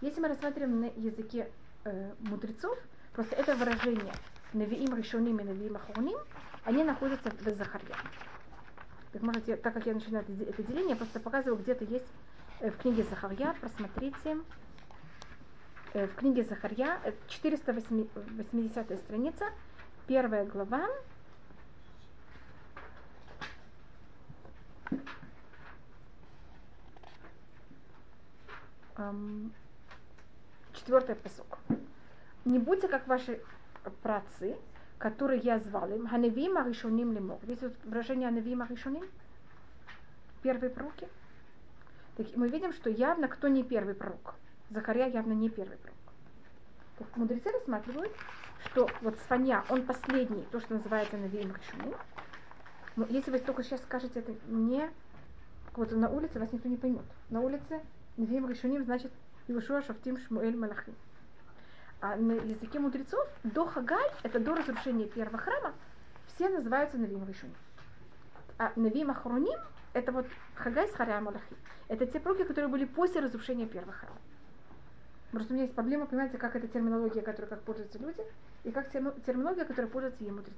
Если 0.01 0.21
мы 0.21 0.27
рассматриваем 0.27 0.81
на 0.81 0.85
языке 0.97 1.49
э, 1.85 2.13
мудрецов, 2.19 2.77
просто 3.11 3.35
это 3.35 3.55
выражение 3.55 4.13
Навиим 4.53 4.95
Решуним 4.95 5.39
и 5.39 5.43
Навиим 5.43 5.75
Ахуним, 5.77 6.17
они 6.63 6.83
находятся 6.83 7.31
в 7.31 7.55
Захарья. 7.55 7.95
Так, 9.13 9.21
может, 9.21 9.47
я, 9.47 9.57
так 9.57 9.73
как 9.73 9.85
я 9.85 9.93
начинаю 9.93 10.23
это, 10.23 10.63
деление, 10.63 10.91
я 10.91 10.95
просто 10.95 11.19
показываю, 11.19 11.61
где-то 11.61 11.83
есть 11.85 12.07
э, 12.59 12.69
в 12.69 12.77
книге 12.77 13.03
Захарья, 13.03 13.55
просмотрите. 13.59 14.37
Э, 15.93 16.07
в 16.07 16.15
книге 16.15 16.43
Захарья, 16.43 16.99
480 17.27 18.91
э, 18.91 18.97
страница, 18.97 19.45
первая 20.07 20.45
глава, 20.45 20.87
Четвертый 30.73 31.15
посок. 31.15 31.57
Не 32.45 32.59
будьте 32.59 32.87
как 32.87 33.07
ваши 33.07 33.41
працы, 34.01 34.57
которые 34.97 35.41
я 35.41 35.59
звал 35.59 35.89
им, 35.91 36.07
Ханевим 36.07 36.57
Аришоним 36.57 37.13
Лемор. 37.13 37.39
Здесь 37.43 37.59
выражение 37.83 38.29
Ханевим 38.29 38.61
Аришоним. 38.61 39.05
Первые 40.43 40.69
пророки. 40.69 41.07
Так, 42.17 42.27
мы 42.35 42.47
видим, 42.49 42.73
что 42.73 42.89
явно 42.89 43.27
кто 43.27 43.47
не 43.47 43.63
первый 43.63 43.95
пророк. 43.95 44.35
Захария 44.69 45.07
явно 45.07 45.33
не 45.33 45.49
первый 45.49 45.77
пророк. 45.77 45.97
Так, 46.97 47.17
мудрецы 47.17 47.51
рассматривают, 47.51 48.11
что 48.65 48.87
вот 49.01 49.17
Сфанья, 49.19 49.63
он 49.69 49.83
последний, 49.83 50.43
то, 50.51 50.59
что 50.59 50.75
называется 50.75 51.17
Навиим 51.17 51.53
Ришуним. 51.55 51.97
Но 52.95 53.05
если 53.07 53.31
вы 53.31 53.39
только 53.39 53.63
сейчас 53.63 53.81
скажете 53.81 54.19
это 54.19 54.33
не 54.47 54.89
вот 55.75 55.91
на 55.91 56.09
улице, 56.09 56.39
вас 56.39 56.51
никто 56.51 56.67
не 56.67 56.77
поймет. 56.77 57.05
На 57.29 57.41
улице 57.41 57.81
Навиим 58.17 58.47
Ришуним 58.47 58.83
значит 58.83 59.11
Иешуа 59.47 59.81
Шафтим 59.81 60.17
Шмуэль 60.17 60.57
Малахим. 60.57 60.93
А 62.01 62.15
на 62.15 62.33
языке 62.33 62.79
мудрецов 62.79 63.27
до 63.43 63.67
Хагай, 63.67 64.11
это 64.23 64.39
до 64.39 64.55
разрушения 64.55 65.05
первого 65.05 65.37
храма, 65.37 65.73
все 66.27 66.49
называются 66.49 66.97
Навим 66.97 67.27
Ришуним. 67.27 67.55
А 68.57 68.71
Навим 68.75 69.11
Ахруним, 69.11 69.59
это 69.93 70.11
вот 70.11 70.25
Хагай 70.55 70.87
с 70.87 70.93
Харя 70.93 71.21
Малахим. 71.21 71.57
Это 71.89 72.07
те 72.07 72.19
пророки, 72.19 72.43
которые 72.43 72.69
были 72.69 72.85
после 72.85 73.21
разрушения 73.21 73.67
первого 73.67 73.93
храма. 73.93 74.17
Просто 75.31 75.51
у 75.51 75.53
меня 75.53 75.65
есть 75.65 75.75
проблема, 75.75 76.07
понимаете, 76.07 76.39
как 76.39 76.55
это 76.55 76.67
терминология, 76.67 77.21
которой 77.21 77.45
как 77.45 77.61
пользуются 77.61 77.99
люди, 77.99 78.23
и 78.63 78.71
как 78.71 78.89
терминология, 78.89 79.65
которой 79.65 79.85
пользуются 79.85 80.23
ей 80.23 80.31
мудрецы. 80.31 80.57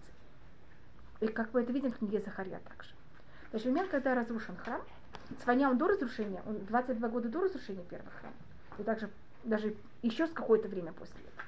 И 1.19 1.27
как 1.27 1.53
мы 1.53 1.61
это 1.63 1.73
видим 1.73 1.91
в 1.91 1.97
книге 1.97 2.21
Захарья 2.21 2.59
также. 2.59 2.91
Значит, 3.49 3.67
в 3.67 3.69
момент, 3.69 3.91
когда 3.91 4.15
разрушен 4.15 4.55
храм, 4.55 4.81
Сваня 5.43 5.69
он 5.69 5.77
до 5.77 5.89
разрушения, 5.89 6.41
он 6.45 6.65
22 6.65 7.09
года 7.09 7.29
до 7.29 7.41
разрушения 7.41 7.83
первого 7.83 8.11
храма, 8.11 8.35
и 8.77 8.83
также 8.83 9.09
даже 9.43 9.75
еще 10.01 10.27
с 10.27 10.31
какое-то 10.31 10.67
время 10.67 10.93
после 10.93 11.21
этого. 11.21 11.47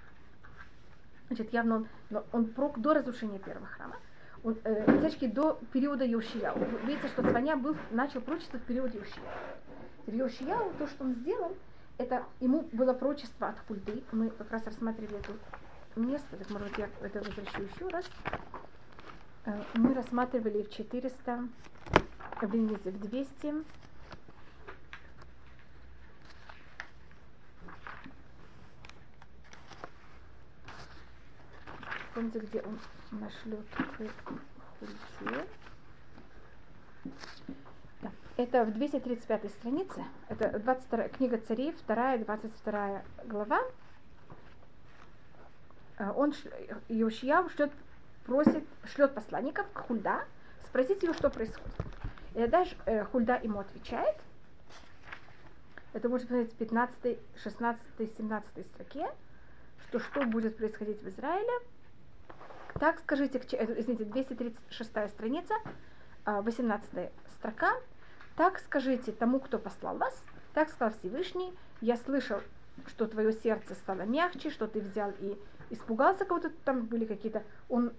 Значит, 1.27 1.53
явно 1.53 1.75
он, 1.77 1.87
но 2.09 2.25
он 2.31 2.45
прок 2.47 2.79
до 2.79 2.93
разрушения 2.93 3.39
первого 3.39 3.65
храма. 3.65 3.97
Он, 4.43 4.57
э, 4.63 5.27
до 5.27 5.59
периода 5.73 6.05
Йошияу. 6.05 6.57
Видите, 6.85 7.07
что 7.07 7.23
Цваня 7.23 7.57
был, 7.57 7.75
начал 7.91 8.21
пророчество 8.21 8.59
в 8.59 8.63
период 8.63 8.93
Йошияу. 8.93 9.25
Йошияу 10.05 10.71
то, 10.77 10.87
что 10.87 11.03
он 11.03 11.15
сделал, 11.15 11.57
это 11.97 12.25
ему 12.39 12.67
было 12.71 12.93
пророчество 12.93 13.47
от 13.47 13.59
Хульды. 13.67 14.03
Мы 14.11 14.29
как 14.29 14.51
раз 14.51 14.65
рассматривали 14.65 15.17
это 15.17 15.31
место, 15.95 16.37
так 16.37 16.49
может 16.51 16.69
быть 16.69 16.77
я 16.77 16.89
это 17.01 17.19
возвращу 17.19 17.61
еще 17.63 17.87
раз. 17.87 18.05
Э, 19.45 19.63
мы 19.75 19.93
рассматривали 19.93 20.63
в 20.63 20.69
400, 20.69 21.47
в 22.41 22.47
200 22.47 23.53
помните, 32.15 32.39
где 32.39 32.61
он 32.61 32.79
нашлет 33.11 33.65
к 33.75 34.33
хульте. 34.79 35.45
Да. 38.01 38.11
Это 38.37 38.63
в 38.63 38.73
235 38.73 39.51
странице, 39.51 40.03
это 40.29 40.57
22, 40.57 41.09
книга 41.09 41.37
царей, 41.37 41.75
2, 41.85 42.17
22 42.19 43.03
глава. 43.25 43.59
Э, 45.97 46.11
он, 46.11 46.33
Иошияв 46.87 47.51
шлет, 47.51 47.71
просит, 48.25 48.63
шлет 48.85 49.13
посланников 49.13 49.67
к 49.73 49.79
Хульда, 49.79 50.23
спросить 50.67 51.03
его, 51.03 51.13
что 51.13 51.29
происходит. 51.29 51.73
И 52.33 52.39
тогда 52.39 52.65
э, 52.85 53.03
Хульда 53.03 53.39
ему 53.43 53.59
отвечает, 53.59 54.15
это 55.93 56.09
можно 56.09 56.27
посмотреть 56.27 56.53
в 56.53 56.57
15, 56.57 57.19
16, 57.43 58.17
17 58.17 58.67
строке, 58.67 59.07
что 59.87 59.99
что 59.99 60.25
будет 60.25 60.57
происходить 60.57 61.01
в 61.01 61.09
Израиле– 61.09 61.51
так 62.79 62.99
скажите, 62.99 63.39
э, 63.53 63.79
извините, 63.79 64.03
236 64.05 65.09
страница, 65.09 65.53
18 66.25 66.89
а, 66.93 67.09
строка. 67.37 67.73
Так 68.35 68.59
скажите 68.59 69.13
тому, 69.13 69.39
кто 69.39 69.59
послал 69.59 69.97
вас, 69.97 70.23
так 70.53 70.69
сказал 70.69 70.93
Всевышний, 70.99 71.53
я 71.79 71.95
слышал, 71.95 72.41
что 72.87 73.07
твое 73.07 73.31
сердце 73.31 73.75
стало 73.75 74.01
мягче, 74.01 74.49
что 74.49 74.67
ты 74.67 74.81
взял 74.81 75.13
и 75.19 75.37
испугался 75.69 76.25
кого-то, 76.25 76.49
там 76.65 76.81
были 76.81 77.05
какие-то, 77.05 77.43
он, 77.69 77.93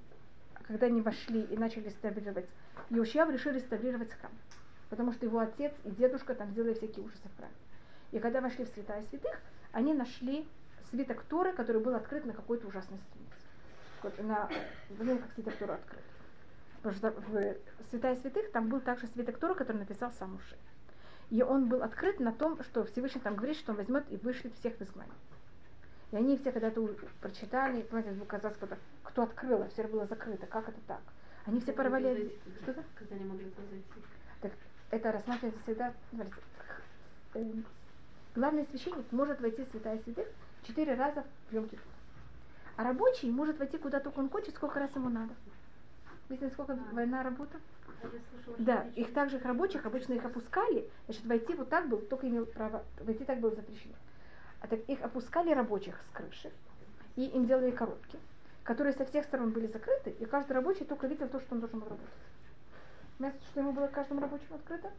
когда 0.65 0.87
они 0.87 1.01
вошли 1.01 1.41
и 1.41 1.57
начали 1.57 1.85
реставрировать, 1.85 2.47
Иошияв 2.91 3.31
решил 3.31 3.53
реставрировать 3.53 4.13
храм, 4.13 4.33
потому 4.91 5.13
что 5.13 5.25
его 5.25 5.39
отец 5.39 5.73
и 5.85 5.91
дедушка 5.91 6.35
там 6.35 6.51
сделали 6.51 6.75
всякие 6.75 7.05
ужасы 7.05 7.29
в 7.33 7.37
храме. 7.39 7.55
И 8.13 8.19
когда 8.19 8.43
вошли 8.43 8.67
в 8.67 8.69
святая 8.69 9.03
святых, 9.09 9.41
они 9.73 9.95
нашли 9.95 10.47
свиток 10.91 11.23
Торы, 11.23 11.55
который 11.55 11.81
был 11.81 11.95
открыт 11.95 12.27
на 12.27 12.35
какой-то 12.35 12.67
ужасной 12.67 12.99
на 14.19 14.49
блин, 14.91 15.19
как 15.19 15.33
свиток 15.33 15.57
Торы 15.57 15.75
открыт. 15.75 16.03
Потому 16.83 16.95
что 16.95 17.11
в 17.11 17.57
Святая 17.91 18.17
Святых 18.17 18.51
там 18.53 18.69
был 18.69 18.81
также 18.81 19.07
свиток 19.09 19.39
Тора, 19.39 19.55
который 19.55 19.79
написал 19.79 20.13
сам 20.13 20.37
Уши. 20.37 20.57
И 21.31 21.43
он 21.43 21.69
был 21.69 21.83
открыт 21.83 22.21
на 22.21 22.33
том, 22.33 22.63
что 22.63 22.85
Всевышний 22.85 23.21
там 23.21 23.35
говорит, 23.35 23.57
что 23.57 23.73
он 23.73 23.79
возьмет 23.79 24.05
и 24.11 24.17
вышлет 24.17 24.55
всех 24.55 24.77
в 24.77 24.83
изгнание. 24.83 25.15
И 26.13 26.17
они 26.17 26.39
все, 26.39 26.53
когда 26.53 26.69
это 26.69 26.81
прочитали, 27.21 27.83
понимаете, 27.83 28.25
казалось, 28.27 28.57
кто, 28.57 28.69
кто 29.03 29.23
открыл, 29.23 29.63
а 29.63 29.69
все 29.69 29.89
было 29.89 30.07
закрыто, 30.07 30.47
как 30.47 30.69
это 30.69 30.79
так? 30.87 31.01
Они 31.47 31.61
все 31.61 31.73
порвали... 31.73 32.33
Что-то? 32.63 32.85
Когда 32.95 33.17
не 33.17 33.25
могли 33.25 33.51
зайти. 33.71 33.85
Так 34.41 34.53
это 34.91 35.13
рассматривается 35.13 35.63
всегда... 35.65 35.93
Э, 37.35 37.45
главный 38.35 38.67
священник 38.71 39.11
может 39.11 39.41
войти 39.41 39.65
в 39.65 39.71
святая 39.71 39.99
святых 39.99 40.29
четыре 40.63 40.95
раза 40.95 41.25
в 41.51 41.55
Йом 41.55 41.69
Кипур. 41.69 41.96
А 42.77 42.85
рабочий 42.85 43.31
может 43.31 43.59
войти 43.59 43.79
куда 43.79 44.01
только 44.01 44.19
он 44.19 44.29
хочет, 44.29 44.55
сколько 44.55 44.79
раз 44.79 44.95
ему 44.95 45.09
надо. 45.09 45.35
Видите, 46.29 46.51
сколько 46.51 46.75
а. 46.75 46.95
война 46.95 47.23
работа? 47.23 47.59
да, 48.59 48.87
их 48.95 49.13
также 49.13 49.37
их 49.37 49.45
рабочих, 49.45 49.87
обычно 49.87 50.15
их 50.15 50.25
опускали, 50.25 50.89
значит, 51.07 51.25
войти 51.25 51.55
вот 51.55 51.69
так 51.69 51.89
был, 51.89 51.99
только 51.99 52.29
имел 52.29 52.47
право, 52.47 52.85
войти 53.01 53.25
так 53.25 53.41
было 53.41 53.55
запрещено. 53.55 53.95
А 54.61 54.67
так 54.67 54.81
их 54.81 55.03
опускали 55.03 55.53
рабочих 55.53 55.99
с 56.03 56.15
крыши, 56.15 56.53
и 57.17 57.25
им 57.27 57.47
делали 57.47 57.71
коробки, 57.71 58.19
которые 58.65 58.93
со 58.95 59.05
всех 59.05 59.25
сторон 59.25 59.51
были 59.51 59.67
закрыты, 59.67 60.11
и 60.11 60.25
каждый 60.27 60.53
рабочий 60.53 60.85
только 60.85 61.07
видел 61.07 61.29
то, 61.29 61.41
что 61.41 61.55
он 61.55 61.61
должен 61.61 61.81
был 61.81 61.89
работать. 61.89 62.15
Вместо 63.19 63.43
что 63.45 63.61
ему 63.61 63.73
было 63.73 63.87
каждому 63.87 64.21
рабочему 64.21 64.57
открыто, 64.57 64.91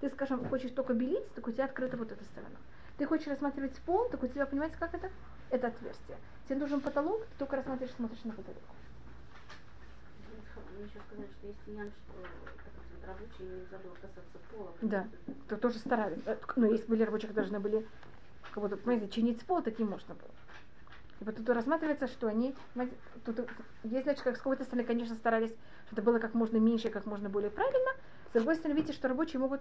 ты, 0.00 0.08
скажем, 0.10 0.48
хочешь 0.48 0.70
только 0.70 0.94
белить, 0.94 1.32
так 1.34 1.46
у 1.46 1.52
тебя 1.52 1.66
открыта 1.66 1.96
вот 1.96 2.10
эта 2.10 2.24
сторона. 2.24 2.56
Ты 2.96 3.06
хочешь 3.06 3.26
рассматривать 3.26 3.78
пол, 3.84 4.08
так 4.08 4.22
у 4.22 4.26
тебя, 4.26 4.46
понимаете, 4.46 4.76
как 4.78 4.94
это? 4.94 5.10
Это 5.50 5.68
отверстие. 5.68 6.16
Тебе 6.48 6.58
нужен 6.58 6.80
потолок, 6.80 7.26
ты 7.26 7.38
только 7.38 7.56
рассматриваешь, 7.56 7.94
смотришь 7.94 8.24
на 8.24 8.32
потолок. 8.32 8.62
Еще 10.78 10.98
сказать, 11.06 11.30
что 11.38 11.46
есть 11.46 11.66
нюанс, 11.66 11.92
что 12.06 13.06
рабочие 13.06 13.48
не 13.48 13.66
забыл 13.66 13.92
касаться 14.00 14.38
пола. 14.50 14.72
Да, 14.80 15.08
то 15.48 15.56
тоже 15.56 15.78
старались. 15.78 16.22
Э, 16.24 16.36
Но 16.56 16.66
ну, 16.66 16.72
если 16.72 16.86
были 16.86 17.02
рабочие, 17.02 17.30
должны 17.32 17.60
были 17.60 17.86
как 18.52 18.62
будто, 18.62 18.76
понимаете, 18.76 19.08
чинить 19.08 19.44
пол, 19.44 19.62
так 19.62 19.78
не 19.78 19.84
можно 19.84 20.14
было. 20.14 20.30
И 21.20 21.24
вот 21.24 21.36
тут 21.36 21.48
рассматривается, 21.50 22.06
что 22.06 22.28
они, 22.28 22.54
тут 23.24 23.46
есть, 23.82 24.04
значит, 24.04 24.22
как 24.22 24.36
с 24.36 24.38
какой-то 24.38 24.64
стороны, 24.64 24.86
конечно, 24.86 25.14
старались, 25.16 25.52
чтобы 25.86 26.00
это 26.00 26.02
было 26.02 26.18
как 26.18 26.34
можно 26.34 26.56
меньше, 26.56 26.88
как 26.88 27.04
можно 27.04 27.28
более 27.28 27.50
правильно. 27.50 27.90
С 28.30 28.32
другой 28.32 28.56
стороны, 28.56 28.76
видите, 28.76 28.94
что 28.94 29.08
рабочие 29.08 29.38
могут 29.38 29.60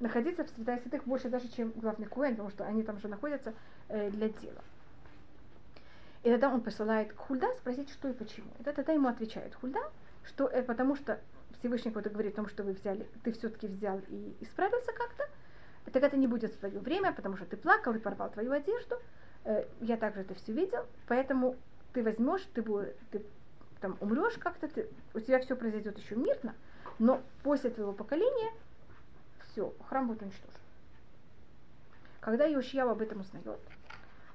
находиться 0.00 0.44
в 0.44 0.48
святая 0.50 0.78
святых 0.80 1.04
больше 1.04 1.28
даже, 1.28 1.48
чем 1.48 1.70
главный 1.76 2.06
Куэн, 2.06 2.32
потому 2.32 2.50
что 2.50 2.64
они 2.64 2.82
там 2.82 2.96
уже 2.96 3.08
находятся 3.08 3.54
э, 3.88 4.10
для 4.10 4.28
дела. 4.28 4.62
И 6.28 6.30
тогда 6.30 6.52
он 6.52 6.60
посылает 6.60 7.16
Хульда 7.16 7.46
спросить, 7.56 7.88
что 7.88 8.06
и 8.10 8.12
почему. 8.12 8.50
И 8.58 8.62
тогда 8.62 8.92
ему 8.92 9.08
отвечает 9.08 9.54
Хульда, 9.54 9.80
что 10.26 10.46
э, 10.46 10.62
потому 10.62 10.94
что 10.94 11.18
Всевышний 11.58 11.90
какой-то 11.90 12.10
говорит 12.10 12.34
о 12.34 12.36
том, 12.36 12.48
что 12.48 12.64
вы 12.64 12.72
взяли, 12.72 13.08
ты 13.24 13.32
все-таки 13.32 13.66
взял 13.66 13.98
и 14.08 14.36
исправился 14.40 14.92
как-то, 14.92 15.24
так 15.90 16.02
это 16.02 16.18
не 16.18 16.26
будет 16.26 16.52
в 16.52 16.58
твое 16.58 16.80
время, 16.80 17.14
потому 17.14 17.38
что 17.38 17.46
ты 17.46 17.56
плакал 17.56 17.94
и 17.94 17.98
порвал 17.98 18.30
твою 18.30 18.52
одежду. 18.52 18.96
Э, 19.44 19.64
я 19.80 19.96
также 19.96 20.20
это 20.20 20.34
все 20.34 20.52
видел, 20.52 20.84
поэтому 21.06 21.56
ты 21.94 22.02
возьмешь, 22.02 22.46
ты, 22.52 22.60
будешь, 22.60 22.92
ты 23.10 23.24
там 23.80 23.96
умрешь 24.00 24.36
как-то, 24.36 24.68
ты, 24.68 24.86
у 25.14 25.20
тебя 25.20 25.38
все 25.38 25.56
произойдет 25.56 25.96
еще 25.96 26.14
мирно, 26.14 26.54
но 26.98 27.22
после 27.42 27.70
твоего 27.70 27.94
поколения 27.94 28.52
все, 29.46 29.72
храм 29.88 30.06
будет 30.06 30.20
уничтожен. 30.20 30.60
Когда 32.20 32.46
Иошияу 32.46 32.90
об 32.90 33.00
этом 33.00 33.20
узнает, 33.20 33.60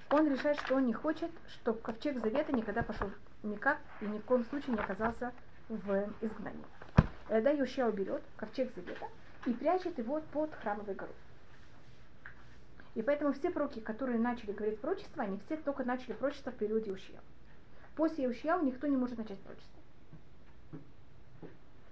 он 0.10 0.32
решает, 0.32 0.60
что 0.60 0.76
он 0.76 0.86
не 0.86 0.94
хочет, 0.94 1.32
чтобы 1.48 1.80
ковчег 1.80 2.22
завета 2.22 2.54
никогда 2.54 2.84
пошел 2.84 3.10
никак 3.44 3.80
и 4.02 4.06
ни 4.06 4.20
в 4.20 4.26
коем 4.26 4.46
случае 4.46 4.76
не 4.76 4.80
оказался 4.80 5.34
в 5.70 6.10
изгнании. 6.22 6.66
Тогда 7.28 7.52
Йошиа 7.52 7.92
берет 7.92 8.22
ковчег 8.38 8.74
завета 8.76 9.08
и 9.46 9.54
прячет 9.54 9.98
его 9.98 10.22
под 10.32 10.54
храмовой 10.56 10.96
горой. 10.96 11.16
И 12.96 13.02
поэтому 13.02 13.34
все 13.34 13.50
пророки, 13.50 13.80
которые 13.80 14.20
начали 14.20 14.52
говорить 14.52 14.80
пророчество, 14.80 15.24
они 15.24 15.40
все 15.46 15.58
только 15.58 15.84
начали 15.84 16.14
пророчество 16.14 16.52
в 16.52 16.58
период 16.58 16.88
Иушия. 16.88 17.20
После 17.96 18.26
Иушия 18.26 18.58
никто 18.60 18.88
не 18.88 18.98
может 18.98 19.18
начать 19.18 19.40
пророчество. 19.40 19.83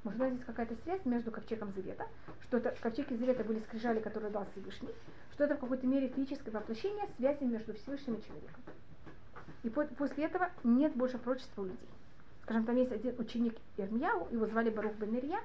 Может 0.03 0.33
здесь 0.33 0.45
какая-то 0.45 0.75
связь 0.83 1.05
между 1.05 1.31
ковчегом 1.31 1.71
Завета, 1.73 2.07
что 2.43 2.57
это 2.57 2.75
ковчеги 2.81 3.13
Завета 3.13 3.43
были 3.43 3.59
скрижали, 3.59 3.99
которые 3.99 4.31
дал 4.31 4.47
Всевышний, 4.51 4.89
что 5.33 5.43
это 5.43 5.55
в 5.55 5.59
какой-то 5.59 5.85
мере 5.85 6.07
физическое 6.07 6.49
воплощение 6.49 7.07
связи 7.17 7.43
между 7.43 7.73
Всевышним 7.75 8.15
и 8.15 8.23
человеком. 8.23 8.63
И 9.63 9.69
после 9.69 10.25
этого 10.25 10.49
нет 10.63 10.95
больше 10.95 11.19
пророчества 11.19 11.61
у 11.61 11.65
людей. 11.65 11.89
Скажем, 12.43 12.65
там 12.65 12.77
есть 12.77 12.91
один 12.91 13.13
ученик 13.19 13.55
Ирмияу, 13.77 14.27
его 14.31 14.47
звали 14.47 14.71
Барух 14.71 14.95
бен 14.95 15.15
Ирья, 15.15 15.39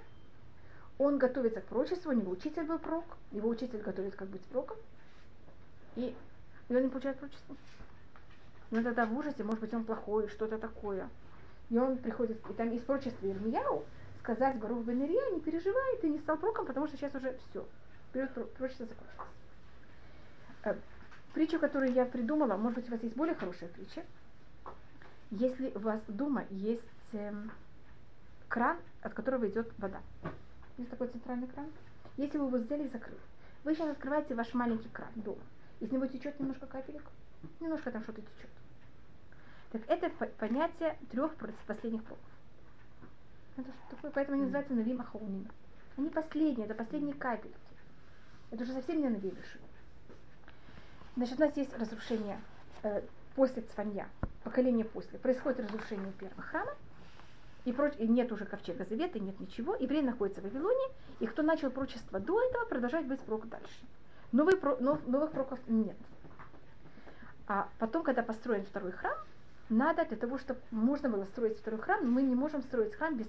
он 0.98 1.18
готовится 1.18 1.60
к 1.60 1.64
пророчеству, 1.66 2.10
у 2.10 2.14
него 2.14 2.32
учитель 2.32 2.64
был 2.64 2.78
пророк, 2.78 3.04
его 3.32 3.50
учитель 3.50 3.80
готовит 3.82 4.16
как 4.16 4.28
быть 4.28 4.40
пророком, 4.42 4.78
и, 5.96 6.14
и 6.68 6.74
он 6.74 6.82
не 6.82 6.88
получает 6.88 7.18
пророчество. 7.18 7.56
Он 8.72 8.82
тогда 8.82 9.04
в 9.04 9.16
ужасе, 9.16 9.44
может 9.44 9.60
быть, 9.60 9.74
он 9.74 9.84
плохой, 9.84 10.28
что-то 10.28 10.56
такое. 10.56 11.08
И 11.68 11.78
он 11.78 11.98
приходит, 11.98 12.38
и 12.48 12.52
там 12.54 12.70
из 12.70 12.80
пророчества 12.80 13.26
Ирмияу, 13.26 13.84
сказать 14.26 14.58
Барух 14.58 14.84
бен 14.84 15.04
Ирия, 15.04 15.30
не 15.30 15.40
переживай, 15.40 15.98
ты 16.00 16.08
не 16.08 16.18
стал 16.18 16.36
пророком, 16.36 16.66
потому 16.66 16.88
что 16.88 16.96
сейчас 16.96 17.14
уже 17.14 17.38
все, 17.48 17.64
период 18.12 18.32
пророчества 18.54 18.86
закончился. 18.86 19.22
Э, 20.64 20.74
притчу, 21.32 21.60
которую 21.60 21.92
я 21.92 22.04
придумала, 22.04 22.56
может 22.56 22.78
быть, 22.78 22.88
у 22.88 22.92
вас 22.92 23.02
есть 23.04 23.14
более 23.14 23.36
хорошая 23.36 23.68
притча. 23.68 24.04
Если 25.30 25.70
у 25.76 25.78
вас 25.78 26.00
дома 26.08 26.44
есть 26.50 26.82
эм, 27.12 27.52
кран, 28.48 28.78
от 29.02 29.14
которого 29.14 29.48
идет 29.48 29.72
вода, 29.78 30.00
есть 30.76 30.90
такой 30.90 31.06
центральный 31.06 31.46
кран, 31.46 31.70
если 32.16 32.38
вы 32.38 32.46
его 32.46 32.58
взяли 32.58 32.84
и 32.84 32.88
закрыли, 32.88 33.20
вы 33.62 33.74
сейчас 33.74 33.90
открываете 33.90 34.34
ваш 34.34 34.52
маленький 34.54 34.88
кран 34.88 35.10
дома, 35.14 35.42
из 35.78 35.92
него 35.92 36.06
течет 36.06 36.38
немножко 36.40 36.66
капелек, 36.66 37.02
немножко 37.60 37.92
там 37.92 38.02
что-то 38.02 38.22
течет. 38.22 38.50
Так 39.70 39.82
это 39.86 40.10
понятие 40.38 40.98
трех 41.12 41.32
последних 41.66 42.02
пророков. 42.02 42.35
Это 43.56 43.70
что 43.70 43.96
такое? 43.96 44.10
Поэтому 44.10 44.34
они 44.34 44.42
называются 44.44 44.74
Навим 44.74 45.00
Ахауним. 45.00 45.48
Они 45.96 46.10
последние, 46.10 46.66
это 46.66 46.74
последние 46.74 47.14
капельки. 47.14 47.56
Это 48.50 48.62
уже 48.62 48.72
совсем 48.72 49.00
не 49.00 49.08
Нави 49.08 49.30
решил. 49.30 49.60
Значит, 51.16 51.38
у 51.38 51.44
нас 51.44 51.56
есть 51.56 51.76
разрушение 51.78 52.38
э, 52.82 53.02
после 53.34 53.62
Цванья, 53.62 54.08
поколение 54.44 54.84
после. 54.84 55.18
Происходит 55.18 55.60
разрушение 55.60 56.12
первого 56.12 56.42
храма, 56.42 56.72
и, 57.64 57.72
проч... 57.72 57.94
и 57.98 58.06
нет 58.06 58.30
уже 58.30 58.44
ковчега 58.44 58.84
завета, 58.84 59.18
нет 59.18 59.40
ничего. 59.40 59.74
Евреи 59.74 60.02
находятся 60.02 60.40
в 60.40 60.44
Вавилоне, 60.44 60.84
и 61.18 61.26
кто 61.26 61.42
начал 61.42 61.70
прочество 61.70 62.20
до 62.20 62.40
этого, 62.42 62.66
продолжает 62.66 63.06
быть 63.06 63.20
пророк 63.20 63.48
дальше. 63.48 63.86
Новый 64.32 64.56
про... 64.56 64.76
нов... 64.76 65.06
Новых 65.06 65.30
пророков 65.30 65.58
нет. 65.66 65.96
А 67.48 67.68
потом, 67.78 68.02
когда 68.02 68.22
построен 68.22 68.64
второй 68.64 68.92
храм, 68.92 69.16
надо 69.68 70.04
для 70.04 70.16
того, 70.16 70.38
чтобы 70.38 70.60
можно 70.70 71.08
было 71.08 71.24
строить 71.24 71.58
второй 71.58 71.80
храм, 71.80 72.08
мы 72.10 72.22
не 72.22 72.34
можем 72.34 72.62
строить 72.62 72.94
храм 72.94 73.16
без. 73.16 73.26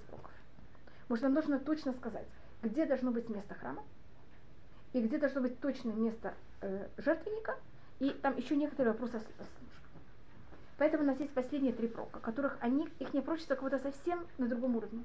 Потому 1.08 1.18
что 1.18 1.26
нам 1.26 1.34
нужно 1.34 1.60
точно 1.60 1.94
сказать, 1.94 2.28
где 2.64 2.86
должно 2.86 3.12
быть 3.12 3.30
место 3.30 3.56
храма, 3.56 3.84
и 4.94 5.02
где 5.02 5.18
должно 5.18 5.42
быть 5.42 5.60
точное 5.60 5.94
место 5.94 6.34
э, 6.62 6.88
жертвенника, 6.98 7.56
и 8.00 8.10
там 8.10 8.38
еще 8.38 8.56
некоторые 8.56 8.94
вопросы 8.94 9.20
Поэтому 10.78 11.04
у 11.04 11.08
нас 11.08 11.20
есть 11.20 11.34
последние 11.34 11.74
три 11.74 11.88
прока, 11.88 12.20
которых 12.20 12.58
они, 12.60 12.88
их 13.00 13.14
не 13.14 13.22
прочество 13.22 13.56
кого-то 13.56 13.80
совсем 13.80 14.28
на 14.38 14.48
другом 14.48 14.76
уровне. 14.76 15.04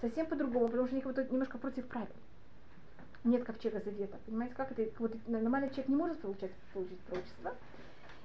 Совсем 0.00 0.26
по-другому, 0.26 0.66
потому 0.66 0.86
что 0.86 0.96
они 0.96 1.02
как 1.02 1.14
будто 1.14 1.32
немножко 1.32 1.58
против 1.58 1.86
правил. 1.86 2.08
Нет 3.22 3.44
ковчега 3.44 3.80
завета. 3.80 4.18
Понимаете, 4.26 4.56
как 4.56 4.72
это? 4.72 4.90
Вот 4.98 5.14
нормальный 5.28 5.68
человек 5.68 5.88
не 5.88 5.94
может 5.94 6.20
получать, 6.20 6.50
получить 6.72 6.98
пророчество. 7.00 7.54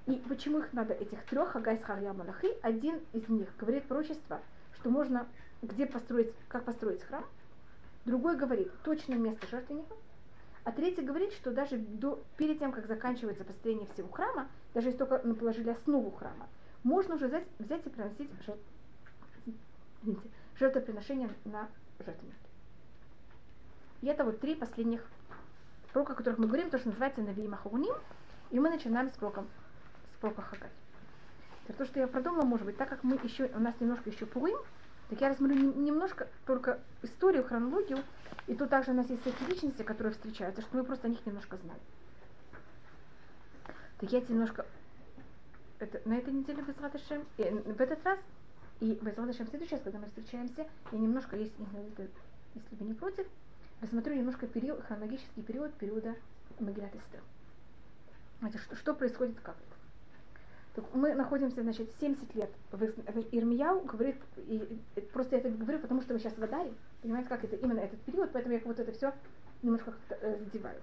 И 0.07 0.15
почему 0.29 0.59
их 0.59 0.71
надо, 0.71 0.93
этих 0.93 1.23
трех, 1.25 1.55
Агайс 1.55 1.83
Харья 1.83 2.13
Малахи, 2.13 2.47
один 2.61 3.01
из 3.11 3.27
них 3.27 3.49
говорит 3.57 3.83
пророчество, 3.83 4.39
что 4.75 4.89
можно, 4.89 5.27
где 5.61 5.85
построить, 5.85 6.33
как 6.47 6.63
построить 6.63 7.03
храм, 7.03 7.25
другой 8.05 8.37
говорит 8.37 8.71
точное 8.83 9.17
место 9.17 9.45
жертвенника, 9.47 9.93
а 10.63 10.71
третий 10.71 11.01
говорит, 11.01 11.33
что 11.33 11.51
даже 11.51 11.77
до, 11.77 12.23
перед 12.37 12.59
тем, 12.59 12.71
как 12.71 12.87
заканчивается 12.87 13.43
построение 13.43 13.87
всего 13.93 14.07
храма, 14.07 14.47
даже 14.73 14.87
если 14.87 14.99
только 14.99 15.21
мы 15.25 15.35
положили 15.35 15.69
основу 15.69 16.11
храма, 16.11 16.47
можно 16.83 17.15
уже 17.15 17.27
взять, 17.27 17.47
взять 17.59 17.85
и 17.85 17.89
приносить 17.89 18.29
жертв, 18.45 18.63
жертвоприношение 20.57 21.29
на 21.43 21.67
жертвеннике. 21.99 22.37
И 24.01 24.07
это 24.07 24.23
вот 24.23 24.39
три 24.39 24.55
последних 24.55 25.05
пророка, 25.91 26.13
о 26.13 26.15
которых 26.15 26.39
мы 26.39 26.47
говорим, 26.47 26.69
то, 26.69 26.77
что 26.77 26.87
называется 26.87 27.21
Навиим 27.21 27.55
Ахауним, 27.55 27.95
и 28.51 28.59
мы 28.59 28.69
начинаем 28.69 29.09
с 29.09 29.17
пророком 29.17 29.49
сколько 30.17 30.41
Хагай. 30.41 30.69
То, 31.77 31.85
что 31.85 31.99
я 31.99 32.07
продумала, 32.07 32.45
может 32.45 32.65
быть, 32.65 32.77
так 32.77 32.89
как 32.89 33.03
мы 33.03 33.19
еще, 33.23 33.51
у 33.53 33.59
нас 33.59 33.75
немножко 33.79 34.09
еще 34.09 34.25
Пурим, 34.25 34.57
так 35.09 35.21
я 35.21 35.29
рассмотрю 35.29 35.57
немножко 35.73 36.27
только 36.45 36.79
историю, 37.03 37.43
хронологию, 37.43 37.99
и 38.47 38.55
тут 38.55 38.69
также 38.69 38.91
у 38.91 38.93
нас 38.93 39.09
есть 39.09 39.21
всякие 39.21 39.49
личности, 39.49 39.83
которые 39.83 40.13
встречаются, 40.13 40.61
что 40.61 40.77
мы 40.77 40.83
просто 40.83 41.07
о 41.07 41.09
них 41.09 41.25
немножко 41.25 41.57
знаем. 41.57 41.79
Так 43.99 44.11
я 44.11 44.21
немножко 44.21 44.65
это, 45.79 46.01
на 46.07 46.17
этой 46.17 46.33
неделе 46.33 46.61
без 46.61 46.77
Раташем, 46.77 47.25
и 47.37 47.43
в 47.43 47.81
этот 47.81 48.03
раз, 48.05 48.19
и 48.79 48.93
без 48.93 49.17
Раташем 49.17 49.45
в 49.45 49.49
следующий 49.49 49.75
раз, 49.75 49.83
когда 49.83 49.99
мы 49.99 50.07
встречаемся, 50.07 50.67
я 50.91 50.97
немножко, 50.97 51.35
если, 51.35 51.53
если 52.55 52.75
вы 52.79 52.85
не 52.85 52.93
против, 52.93 53.27
рассмотрю 53.81 54.15
немножко 54.15 54.47
период, 54.47 54.83
хронологический 54.85 55.43
период 55.43 55.73
периода 55.73 56.15
Магилат 56.59 56.95
Эстер. 56.95 57.21
Что, 58.61 58.75
что 58.75 58.93
происходит 58.93 59.39
как 59.41 59.55
это 59.55 59.76
мы 60.93 61.13
находимся, 61.15 61.61
значит, 61.63 61.89
70 61.99 62.35
лет 62.35 62.49
Ирмияу, 63.31 63.81
говорит, 63.81 64.17
и 64.37 64.81
просто 65.13 65.35
я 65.35 65.41
это 65.41 65.49
говорю, 65.49 65.79
потому 65.79 66.01
что 66.01 66.13
мы 66.13 66.19
сейчас 66.19 66.37
в 66.37 66.43
Адаре, 66.43 66.73
понимаете, 67.01 67.29
как 67.29 67.43
это 67.43 67.55
именно 67.55 67.79
этот 67.79 67.99
период, 68.01 68.31
поэтому 68.31 68.55
я 68.55 68.61
вот 68.63 68.79
это 68.79 68.91
все 68.91 69.13
немножко 69.63 69.93
э, 70.09 70.37
задеваю. 70.39 70.79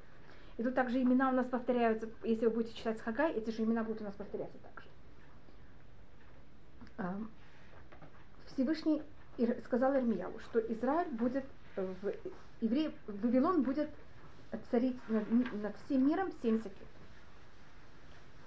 И 0.56 0.62
тут 0.62 0.74
также 0.74 1.02
имена 1.02 1.30
у 1.30 1.32
нас 1.32 1.46
повторяются, 1.46 2.08
если 2.22 2.46
вы 2.46 2.52
будете 2.52 2.74
читать 2.76 3.00
Хагай, 3.00 3.32
эти 3.32 3.50
же 3.50 3.64
имена 3.64 3.82
будут 3.82 4.02
у 4.02 4.04
нас 4.04 4.14
повторяться 4.14 4.58
также. 4.58 4.88
Всевышний 8.46 9.02
сказал 9.64 9.96
Ирмияу, 9.96 10.38
что 10.40 10.60
Израиль 10.60 11.10
будет, 11.10 11.44
в, 11.76 12.12
еврей, 12.60 12.94
Вавилон 13.08 13.62
будет 13.62 13.90
царить 14.70 14.96
над, 15.08 15.28
над 15.54 15.76
всем 15.84 16.06
миром 16.06 16.30
70 16.40 16.66
лет. 16.66 16.74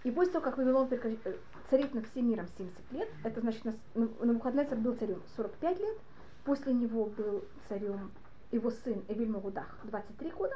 И 0.07 0.11
после 0.11 0.31
того, 0.31 0.45
как 0.45 0.57
Вавилон 0.57 0.87
э, 0.89 1.33
царит 1.69 1.93
над 1.93 2.07
всем 2.07 2.29
миром 2.29 2.47
70 2.57 2.91
лет, 2.93 3.09
это 3.25 3.41
значит, 3.41 3.65
на 3.65 3.75
Навуходнецер 3.93 4.77
был 4.77 4.95
царем 4.95 5.21
45 5.35 5.79
лет, 5.79 5.97
после 6.45 6.71
него 6.71 7.07
был 7.07 7.43
царем 7.67 8.09
его 8.53 8.71
сын 8.71 9.03
Эвиль 9.09 9.27
Магудах 9.27 9.77
23 9.83 10.31
года, 10.31 10.55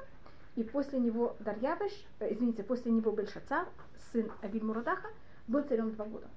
и 0.55 0.63
после 0.63 0.99
него 0.99 1.35
Дарьявыш, 1.39 1.91
э, 2.21 2.33
извините, 2.33 2.63
после 2.63 2.93
него 2.93 3.11
Бельшацар, 3.11 3.67
сын 4.13 4.31
Эвиль 4.41 4.63
Мурадаха, 4.63 5.09
был 5.49 5.63
царем 5.63 5.91
2 5.95 6.05
года. 6.05 6.27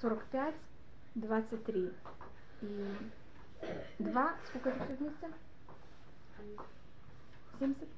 45, 0.00 0.54
23 1.14 1.92
и 2.62 2.86
2, 4.00 4.34
сколько 4.48 4.70
это 4.70 4.84
все 4.86 4.94
вместе? 4.96 5.30
70. 7.60 7.88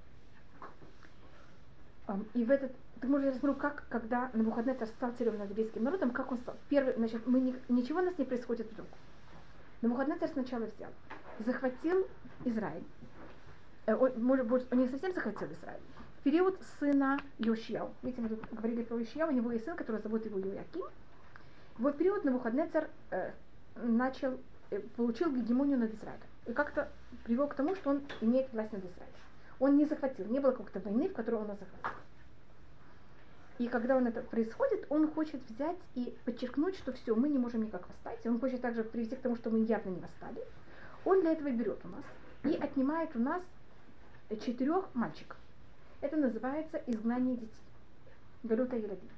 И 2.35 2.45
в 2.45 2.51
этот 2.51 2.73
так 3.01 3.11
можно 3.11 3.29
рассмотрю, 3.29 3.55
как, 3.55 3.85
когда 3.89 4.31
на 4.33 4.43
выходные 4.43 4.75
стал 4.87 5.13
царем 5.13 5.39
над 5.39 5.51
еврейским 5.51 5.85
народом, 5.85 6.11
как 6.11 6.33
он 6.33 6.39
стал. 6.39 6.57
Первый, 6.69 6.95
значит, 6.95 7.27
мы 7.27 7.41
не, 7.41 7.55
ничего 7.69 8.01
у 8.01 8.03
нас 8.03 8.19
не 8.19 8.25
происходит 8.25 8.71
вдруг. 8.73 8.89
На 9.83 9.89
выходные 9.89 10.19
сначала 10.29 10.65
взял, 10.65 10.91
захватил 11.39 12.07
Израиль. 12.45 12.85
Э, 13.87 13.95
он, 13.95 14.23
может 14.23 14.47
быть, 14.47 14.67
он 14.73 14.79
не 14.79 14.89
совсем 14.89 15.13
захватил 15.13 15.47
Израиль. 15.53 15.81
В 16.19 16.23
период 16.25 16.61
сына 16.81 17.19
Йошияу. 17.39 17.93
Видите, 18.03 18.23
мы 18.23 18.39
говорили 18.51 18.83
про 18.83 18.99
Йошияу, 18.99 19.29
у 19.29 19.33
него 19.33 19.53
есть 19.53 19.65
сын, 19.65 19.77
который 19.77 20.01
зовут 20.01 20.25
его 20.25 20.39
Йояким. 20.39 20.83
Вот 21.79 21.97
период 21.97 22.25
на 22.25 22.33
выходные 22.33 22.69
э, 23.11 23.31
начал, 23.77 24.39
э, 24.71 24.81
получил 24.97 25.31
гегемонию 25.31 25.79
над 25.79 25.95
Израилем. 25.95 26.27
И 26.47 26.53
как-то 26.53 26.89
привел 27.25 27.47
к 27.47 27.55
тому, 27.55 27.77
что 27.77 27.91
он 27.91 28.03
имеет 28.21 28.53
власть 28.53 28.73
над 28.73 28.81
Израилем. 28.81 29.15
Он 29.61 29.77
не 29.77 29.87
захватил, 29.87 30.27
не 30.27 30.41
было 30.41 30.51
какой-то 30.51 30.81
войны, 30.81 31.09
в 31.09 31.13
которой 31.13 31.37
он 31.37 31.47
захватил. 31.47 31.99
И 33.59 33.67
когда 33.67 33.97
он 33.97 34.07
это 34.07 34.23
происходит, 34.23 34.87
он 34.89 35.11
хочет 35.11 35.43
взять 35.51 35.77
и 35.97 36.17
подчеркнуть, 36.25 36.77
что 36.77 36.93
все, 36.93 37.15
мы 37.15 37.29
не 37.29 37.39
можем 37.39 37.65
никак 37.65 37.89
восстать. 37.89 38.25
И 38.25 38.29
он 38.29 38.39
хочет 38.39 38.61
также 38.61 38.85
привести 38.85 39.17
к 39.17 39.21
тому, 39.21 39.37
что 39.37 39.51
мы 39.51 39.61
явно 39.61 39.91
не 39.91 40.01
восстали. 40.01 40.45
Он 41.05 41.21
для 41.21 41.33
этого 41.33 41.51
берет 41.51 41.81
у 41.85 41.89
нас 41.89 42.05
и 42.45 42.57
отнимает 42.57 43.15
у 43.17 43.19
нас 43.19 43.43
четырех 44.45 44.95
мальчиков. 44.95 45.37
Это 46.01 46.17
называется 46.17 46.81
изгнание 46.87 47.37
детей. 47.37 47.53
Галюта 48.45 48.77
Елади. 48.77 49.09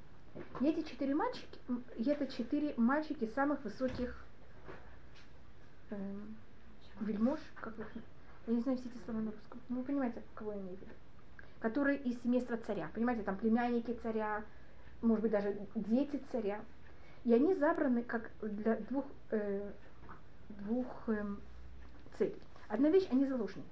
И 0.61 0.65
эти 0.65 0.87
четыре 0.89 1.13
мальчики, 1.13 1.59
это 2.03 2.25
четыре 2.25 2.73
мальчики 2.77 3.29
самых 3.35 3.63
высоких 3.63 4.25
э, 5.91 5.95
вельмож, 7.01 7.39
как 7.55 7.77
их, 7.77 7.87
я 8.47 8.53
не 8.53 8.61
знаю 8.61 8.77
все 8.79 8.89
эти 8.89 8.97
слова 9.05 9.19
на 9.19 9.31
русском. 9.31 9.59
Ну, 9.69 9.79
вы 9.79 9.83
понимаете, 9.83 10.23
кого 10.33 10.53
я 10.53 10.59
имею 10.59 10.77
в 10.77 10.81
виду 10.81 10.91
которые 11.61 11.99
из 11.99 12.21
семейства 12.21 12.57
царя. 12.57 12.89
Понимаете, 12.93 13.23
там 13.23 13.37
племянники 13.37 13.97
царя, 14.01 14.43
может 15.01 15.21
быть, 15.21 15.31
даже 15.31 15.55
дети 15.75 16.21
царя. 16.31 16.59
И 17.23 17.33
они 17.33 17.53
забраны 17.53 18.01
как 18.01 18.31
для 18.41 18.77
двух, 18.89 19.05
э, 19.29 19.71
двух 20.49 20.87
э, 21.07 21.23
целей. 22.17 22.41
Одна 22.67 22.89
вещь, 22.89 23.07
они 23.11 23.25
заложники. 23.25 23.67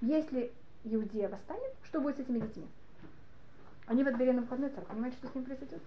Если 0.00 0.50
Иудея 0.82 1.28
восстанет, 1.28 1.72
что 1.84 2.00
будет 2.00 2.16
с 2.16 2.20
этими 2.20 2.40
детьми? 2.40 2.66
Они 3.86 4.02
во 4.02 4.10
дворе 4.10 4.32
на 4.32 4.42
входной 4.42 4.70
царь, 4.70 4.84
понимаете, 4.84 5.16
что 5.18 5.28
с 5.28 5.34
ним 5.34 5.44
произойдет? 5.44 5.82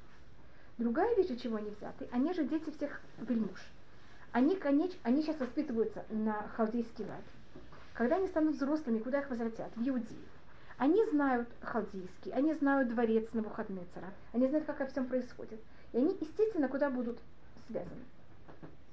Другая 0.78 1.14
вещь, 1.16 1.42
чего 1.42 1.58
они 1.58 1.72
взяты, 1.72 2.08
они 2.12 2.34
же 2.34 2.46
дети 2.46 2.70
всех 2.72 3.02
вельмуж. 3.18 3.60
Они, 4.32 4.56
конечно, 4.56 4.98
они 5.04 5.24
сейчас 5.24 5.40
воспитываются 5.40 6.06
на 6.10 6.48
халдейский 6.56 7.06
лад. 7.06 7.24
Когда 7.94 8.16
они 8.18 8.28
станут 8.28 8.56
взрослыми, 8.56 9.00
куда 9.00 9.20
их 9.20 9.30
возвратят? 9.30 9.72
В 9.76 9.82
Иудею. 9.82 10.22
Они 10.78 11.06
знают 11.06 11.48
халдейский, 11.62 12.32
они 12.34 12.54
знают 12.54 12.90
дворец 12.90 13.26
на 13.32 13.42
выходные 13.42 13.86
цара, 13.94 14.12
они 14.34 14.48
знают, 14.48 14.66
как 14.66 14.82
это 14.82 14.92
всем 14.92 15.08
происходит. 15.08 15.62
И 15.94 15.98
они, 15.98 16.18
естественно, 16.20 16.68
куда 16.68 16.90
будут 16.90 17.18
связаны. 17.68 18.04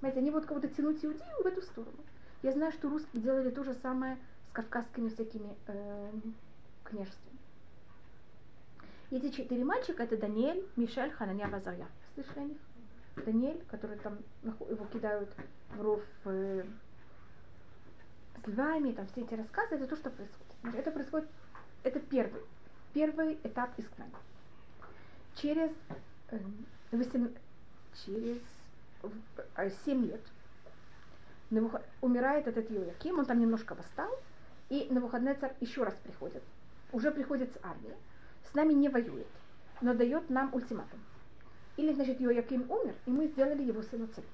Понимаете, 0.00 0.20
они 0.20 0.30
будут 0.30 0.46
кого-то 0.46 0.68
тянуть 0.68 1.04
иудею 1.04 1.42
в 1.42 1.46
эту 1.46 1.62
сторону. 1.62 1.98
Я 2.42 2.52
знаю, 2.52 2.72
что 2.72 2.88
русские 2.88 3.22
делали 3.22 3.50
то 3.50 3.64
же 3.64 3.74
самое 3.74 4.16
с 4.50 4.52
кавказскими 4.52 5.08
всякими 5.08 5.56
э, 5.66 6.10
княжествами. 6.84 7.38
Эти 9.10 9.30
четыре 9.30 9.64
мальчика 9.64 10.04
это 10.04 10.16
Даниэль, 10.16 10.64
Мишель, 10.76 11.10
Хананя, 11.10 11.48
Вазарья. 11.48 11.86
Слышали 12.14 12.38
о 12.38 12.44
них? 12.44 12.58
Даниэль, 13.16 13.62
который 13.68 13.98
там 13.98 14.18
его 14.42 14.86
кидают 14.86 15.28
в 15.76 15.82
ров 15.82 16.00
э, 16.24 16.64
с 18.42 18.46
львами, 18.48 18.92
там 18.92 19.06
все 19.08 19.22
эти 19.22 19.34
рассказы, 19.34 19.74
это 19.74 19.86
то, 19.86 19.96
что 19.96 20.10
происходит. 20.10 20.76
Это 20.76 20.90
происходит 20.90 21.28
это 21.82 22.00
первый, 22.00 22.42
первый 22.92 23.38
этап 23.42 23.70
изгнания. 23.78 24.14
Через, 25.36 25.70
э, 26.30 26.38
8, 26.90 27.28
через 28.04 28.38
э, 29.56 29.70
7 29.84 30.06
лет 30.06 30.20
умирает 32.00 32.46
этот 32.46 32.70
Йояким, 32.70 33.18
он 33.18 33.26
там 33.26 33.38
немножко 33.38 33.74
восстал, 33.74 34.10
и 34.70 34.86
на 34.90 35.00
выходные 35.00 35.34
царь 35.34 35.54
еще 35.60 35.84
раз 35.84 35.94
приходит. 36.02 36.42
Уже 36.92 37.10
приходит 37.10 37.52
с 37.52 37.64
армией, 37.64 37.96
с 38.50 38.54
нами 38.54 38.72
не 38.72 38.88
воюет, 38.88 39.26
но 39.80 39.94
дает 39.94 40.30
нам 40.30 40.54
ультиматум. 40.54 41.00
Или, 41.76 41.92
значит, 41.92 42.20
Йояким 42.20 42.70
умер, 42.70 42.94
и 43.06 43.10
мы 43.10 43.26
сделали 43.26 43.62
его 43.62 43.82
сына 43.82 44.06
царем. 44.08 44.28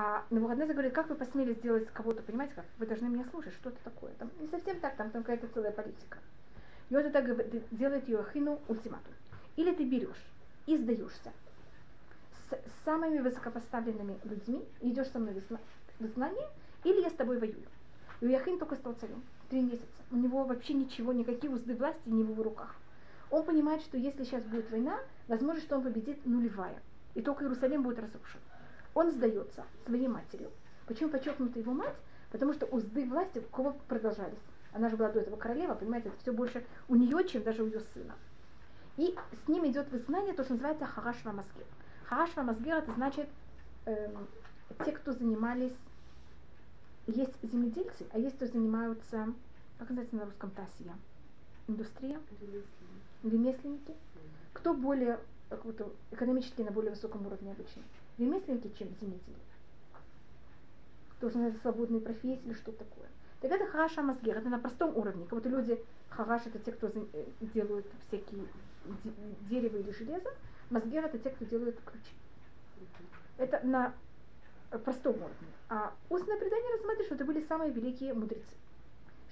А 0.00 0.24
Навуходнезар 0.30 0.74
говорит, 0.74 0.92
как 0.92 1.08
вы 1.08 1.16
посмели 1.16 1.54
сделать 1.54 1.88
кого-то, 1.92 2.22
понимаете, 2.22 2.54
как 2.54 2.64
вы 2.78 2.86
должны 2.86 3.08
меня 3.08 3.24
слушать, 3.32 3.52
что 3.54 3.70
это 3.70 3.78
такое. 3.82 4.12
Там 4.12 4.30
не 4.38 4.46
совсем 4.46 4.78
так, 4.78 4.94
там, 4.94 5.10
там 5.10 5.24
какая-то 5.24 5.48
целая 5.48 5.72
политика. 5.72 6.18
И 6.88 6.94
вот 6.94 7.04
это 7.04 7.60
делает 7.72 8.08
Йоахину 8.08 8.60
ультиматум. 8.68 9.12
Или 9.56 9.74
ты 9.74 9.84
берешь 9.84 10.24
и 10.66 10.76
сдаешься 10.76 11.32
с 12.48 12.84
самыми 12.84 13.18
высокопоставленными 13.18 14.20
людьми, 14.22 14.64
идешь 14.82 15.08
со 15.08 15.18
мной 15.18 15.34
в 15.34 16.04
изгнание, 16.04 16.46
или 16.84 17.00
я 17.00 17.10
с 17.10 17.14
тобой 17.14 17.40
воюю. 17.40 17.66
И 18.20 18.26
Йоахин 18.26 18.60
только 18.60 18.76
стал 18.76 18.92
царем. 19.00 19.24
Три 19.50 19.62
месяца. 19.62 19.82
У 20.12 20.16
него 20.16 20.44
вообще 20.44 20.74
ничего, 20.74 21.12
никакие 21.12 21.52
узды 21.52 21.74
власти 21.74 22.08
не 22.08 22.22
в 22.22 22.30
его 22.30 22.44
руках. 22.44 22.76
Он 23.32 23.42
понимает, 23.42 23.82
что 23.82 23.98
если 23.98 24.22
сейчас 24.22 24.44
будет 24.44 24.70
война, 24.70 25.00
возможно, 25.26 25.60
что 25.60 25.74
он 25.74 25.82
победит 25.82 26.24
нулевая. 26.24 26.80
И 27.16 27.20
только 27.20 27.42
Иерусалим 27.42 27.82
будет 27.82 27.98
разрушен 27.98 28.38
он 28.98 29.12
сдается 29.12 29.64
своей 29.86 30.08
матерью. 30.08 30.50
Почему 30.86 31.08
подчеркнута 31.08 31.60
его 31.60 31.72
мать? 31.72 31.94
Потому 32.32 32.52
что 32.52 32.66
узды 32.66 33.04
власти 33.04 33.38
у 33.38 33.42
кого 33.42 33.76
продолжались. 33.86 34.40
Она 34.72 34.88
же 34.88 34.96
была 34.96 35.08
до 35.12 35.20
этого 35.20 35.36
королева, 35.36 35.74
понимаете, 35.74 36.08
это 36.08 36.18
все 36.18 36.32
больше 36.32 36.66
у 36.88 36.96
нее, 36.96 37.24
чем 37.28 37.44
даже 37.44 37.62
у 37.62 37.66
ее 37.66 37.80
сына. 37.94 38.16
И 38.96 39.14
с 39.44 39.48
ним 39.48 39.64
идет 39.68 39.86
в 39.88 39.96
изгнание 39.96 40.34
то, 40.34 40.42
что 40.42 40.54
называется 40.54 40.84
Харашва 40.84 41.30
Масгир. 41.30 41.64
Харашва 42.06 42.42
Масгир 42.42 42.74
это 42.78 42.92
значит 42.94 43.28
эм, 43.86 44.26
те, 44.84 44.90
кто 44.90 45.12
занимались, 45.12 45.76
есть 47.06 47.40
земледельцы, 47.40 48.04
а 48.12 48.18
есть 48.18 48.34
кто 48.34 48.46
занимаются, 48.46 49.32
как 49.78 49.90
называется 49.90 50.16
на 50.16 50.24
русском 50.24 50.50
тасия, 50.50 50.96
индустрия, 51.68 52.18
ремесленники. 53.22 53.94
Кто 54.54 54.74
более 54.74 55.20
как 55.48 55.62
будто, 55.62 55.88
экономически 56.10 56.62
на 56.62 56.72
более 56.72 56.90
высоком 56.90 57.24
уровне 57.26 57.52
обычно 57.52 57.82
ремесленники, 58.18 58.70
чем 58.78 58.88
земледели. 59.00 59.36
Тоже 61.20 61.34
называется 61.34 61.62
свободные 61.62 62.00
профессии 62.00 62.40
или 62.44 62.54
что 62.54 62.72
такое. 62.72 63.06
Так 63.40 63.50
это 63.52 63.66
хараша 63.66 64.02
мазгер, 64.02 64.36
это 64.36 64.48
на 64.48 64.58
простом 64.58 64.96
уровне. 64.96 65.24
Как 65.24 65.38
будто 65.38 65.48
люди, 65.48 65.82
хараш 66.10 66.46
это 66.46 66.58
те, 66.58 66.72
кто 66.72 66.88
э, 66.88 67.24
делают 67.40 67.86
всякие 68.08 68.44
дерево 69.48 69.76
или 69.76 69.90
железо, 69.92 70.30
мазгер 70.70 71.04
это 71.04 71.18
те, 71.18 71.30
кто 71.30 71.44
делают 71.44 71.78
ключи. 71.84 72.14
Это 73.36 73.64
на 73.64 73.94
простом 74.84 75.16
уровне. 75.16 75.48
А 75.68 75.94
устное 76.08 76.38
предание 76.38 76.72
рассматривает, 76.72 77.06
что 77.06 77.14
это 77.14 77.24
были 77.24 77.44
самые 77.46 77.72
великие 77.72 78.14
мудрецы. 78.14 78.54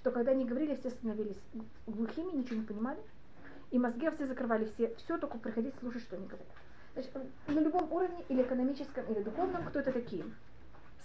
Что 0.00 0.10
когда 0.10 0.30
они 0.32 0.44
говорили, 0.44 0.76
все 0.76 0.90
становились 0.90 1.38
глухими, 1.86 2.30
ничего 2.36 2.60
не 2.60 2.66
понимали. 2.66 3.00
И 3.72 3.78
мозги 3.78 4.08
все 4.10 4.26
закрывали, 4.26 4.70
все, 4.74 4.94
все 4.96 5.18
только 5.18 5.38
приходить 5.38 5.74
слушать, 5.80 6.02
что 6.02 6.16
они 6.16 6.26
говорят. 6.26 6.46
Значит, 6.96 7.12
на 7.48 7.60
любом 7.60 7.92
уровне, 7.92 8.24
или 8.30 8.40
экономическом, 8.40 9.04
или 9.12 9.22
духовном, 9.22 9.66
кто 9.66 9.80
это 9.80 9.92
такие? 9.92 10.24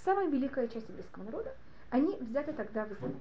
Самая 0.05 0.29
великая 0.29 0.69
часть 0.69 0.87
еврейского 0.87 1.23
народа, 1.23 1.53
они 1.89 2.15
взяты 2.15 2.53
тогда 2.53 2.85
в 2.85 2.93
изгнание. 2.93 3.19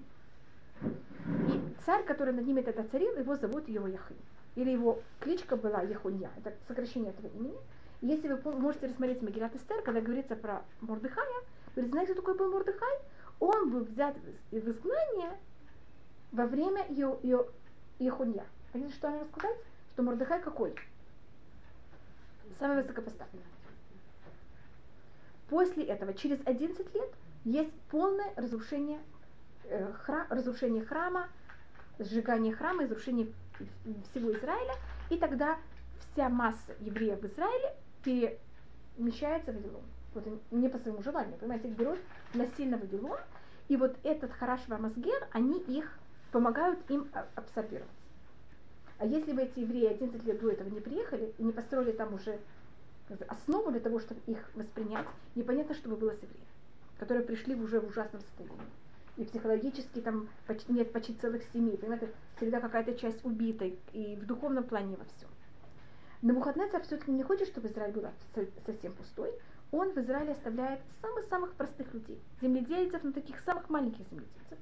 И 1.49 1.75
царь, 1.85 2.05
который 2.05 2.33
над 2.33 2.47
ними 2.47 2.61
тогда 2.61 2.85
царил, 2.85 3.19
его 3.19 3.35
зовут 3.35 3.69
Йояхин. 3.69 4.17
Или 4.55 4.71
его 4.71 5.01
кличка 5.19 5.57
была 5.57 5.83
Ехунья, 5.83 6.31
это 6.37 6.55
сокращение 6.69 7.11
этого 7.11 7.27
имени. 7.27 7.59
И 8.03 8.07
если 8.07 8.29
вы 8.29 8.53
можете 8.53 8.87
рассмотреть 8.87 9.21
Магилат 9.21 9.53
Эстер, 9.57 9.83
когда 9.83 10.01
говорится 10.01 10.37
про 10.37 10.63
Мордыхая, 10.81 11.27
вы 11.75 11.87
знаете, 11.87 12.13
кто 12.13 12.23
такой 12.23 12.39
был 12.39 12.53
Мордыхай? 12.53 12.99
Он 13.41 13.71
был 13.71 13.81
взят 13.81 14.15
в 14.53 14.57
изгнание 14.57 15.37
во 16.31 16.47
время 16.47 16.87
Ехунья. 17.99 18.47
Хотите, 18.73 18.93
что 18.95 19.11
мне 19.11 19.25
сказать? 19.25 19.57
Что 19.93 20.05
Мордыхай 20.05 20.41
какой? 20.41 20.73
Самый 22.61 22.83
высокопоставленный. 22.83 23.45
После 25.49 25.85
этого, 25.85 26.15
через 26.15 26.39
11 26.47 26.95
лет, 26.95 27.11
есть 27.45 27.73
полное 27.91 28.33
разрушение, 28.37 29.01
э, 29.65 29.93
храм, 29.95 30.27
разрушение 30.31 30.85
храма, 30.85 31.29
сжигание 31.99 32.55
храма, 32.55 32.85
разрушение 32.85 33.33
всего 34.11 34.33
Израиля, 34.33 34.75
и 35.09 35.17
тогда 35.17 35.59
вся 35.99 36.29
масса 36.29 36.75
евреев 36.81 37.21
в 37.21 37.27
Израиле 37.27 37.75
перемещается 38.05 39.53
в 39.53 39.57
Вавилон. 39.57 39.83
Вот 40.15 40.25
не 40.51 40.69
по 40.69 40.79
своему 40.79 41.03
желанию, 41.03 41.37
понимаете, 41.39 41.69
их 41.69 41.77
берут 41.77 41.99
насильно 42.35 42.77
в 42.77 42.83
Вавилон, 42.83 43.19
и 43.69 43.77
вот 43.77 43.97
этот 44.03 44.33
Хараш 44.33 44.61
Вамасгер, 44.69 45.29
они 45.33 45.59
их 45.61 45.99
помогают 46.33 46.79
им 46.91 47.11
абсорбировать. 47.35 47.89
А 49.01 49.07
если 49.07 49.33
бы 49.33 49.41
эти 49.41 49.61
евреи 49.61 49.87
11 49.87 50.25
лет 50.25 50.41
до 50.41 50.51
этого 50.51 50.69
не 50.69 50.79
приехали 50.79 51.33
и 51.39 51.43
не 51.43 51.53
построили 51.53 51.93
там 51.93 52.13
уже 52.13 52.39
основу 53.29 53.71
для 53.71 53.81
того, 53.81 53.99
чтобы 53.99 54.21
их 54.27 54.51
воспринять, 54.55 55.07
непонятно, 55.35 55.75
что 55.75 55.89
бы 55.89 55.97
было 55.97 56.11
с 56.11 56.23
евреями, 56.23 56.47
которые 56.99 57.25
пришли 57.25 57.55
уже 57.55 57.81
в 57.81 57.89
ужасном 57.89 58.21
состоянии. 58.21 58.61
и 59.17 59.25
психологически 59.25 60.01
там 60.03 60.29
почти, 60.47 60.73
нет 60.75 60.93
почти 60.93 61.15
целых 61.15 61.43
семей, 61.53 61.79
понимаете, 61.79 62.11
всегда 62.37 62.61
какая-то 62.61 62.95
часть 62.95 63.25
убитой, 63.25 63.79
и 63.95 64.17
в 64.17 64.27
духовном 64.27 64.65
плане 64.65 64.97
во 64.97 65.05
всем. 65.05 65.31
Но 66.21 66.35
Мухаднецар 66.35 66.83
все-таки 66.83 67.11
не 67.11 67.23
хочет, 67.23 67.49
чтобы 67.49 67.69
Израиль 67.69 67.95
был 67.95 68.05
совсем 68.67 68.93
пустой. 68.93 69.33
Он 69.73 69.93
в 69.93 69.97
Израиле 69.97 70.33
оставляет 70.33 70.81
самых-самых 71.01 71.55
простых 71.55 71.93
людей, 71.95 72.21
земледельцев, 72.43 73.03
но 73.03 73.13
таких 73.13 73.41
самых 73.41 73.71
маленьких 73.71 74.07
земледельцев. 74.11 74.59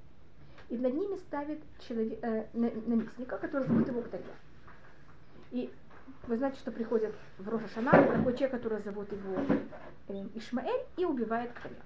И 0.69 0.77
над 0.77 0.95
ними 0.95 1.16
ставит 1.16 1.61
человек, 1.86 2.19
э, 2.23 2.45
наместника, 2.53 3.39
который 3.39 3.66
зовут 3.66 3.89
его 3.89 4.03
Ктарья. 4.03 4.27
И 5.51 5.70
вы 6.27 6.36
знаете, 6.36 6.59
что 6.59 6.70
приходит 6.70 7.15
в 7.39 7.69
Шана 7.69 7.90
такой 7.90 8.35
человек, 8.35 8.51
который 8.51 8.82
зовут 8.82 9.11
его 9.11 9.36
э, 10.09 10.27
Ишмаэль, 10.35 10.85
и 10.97 11.05
убивает 11.05 11.53
Ктарья. 11.53 11.78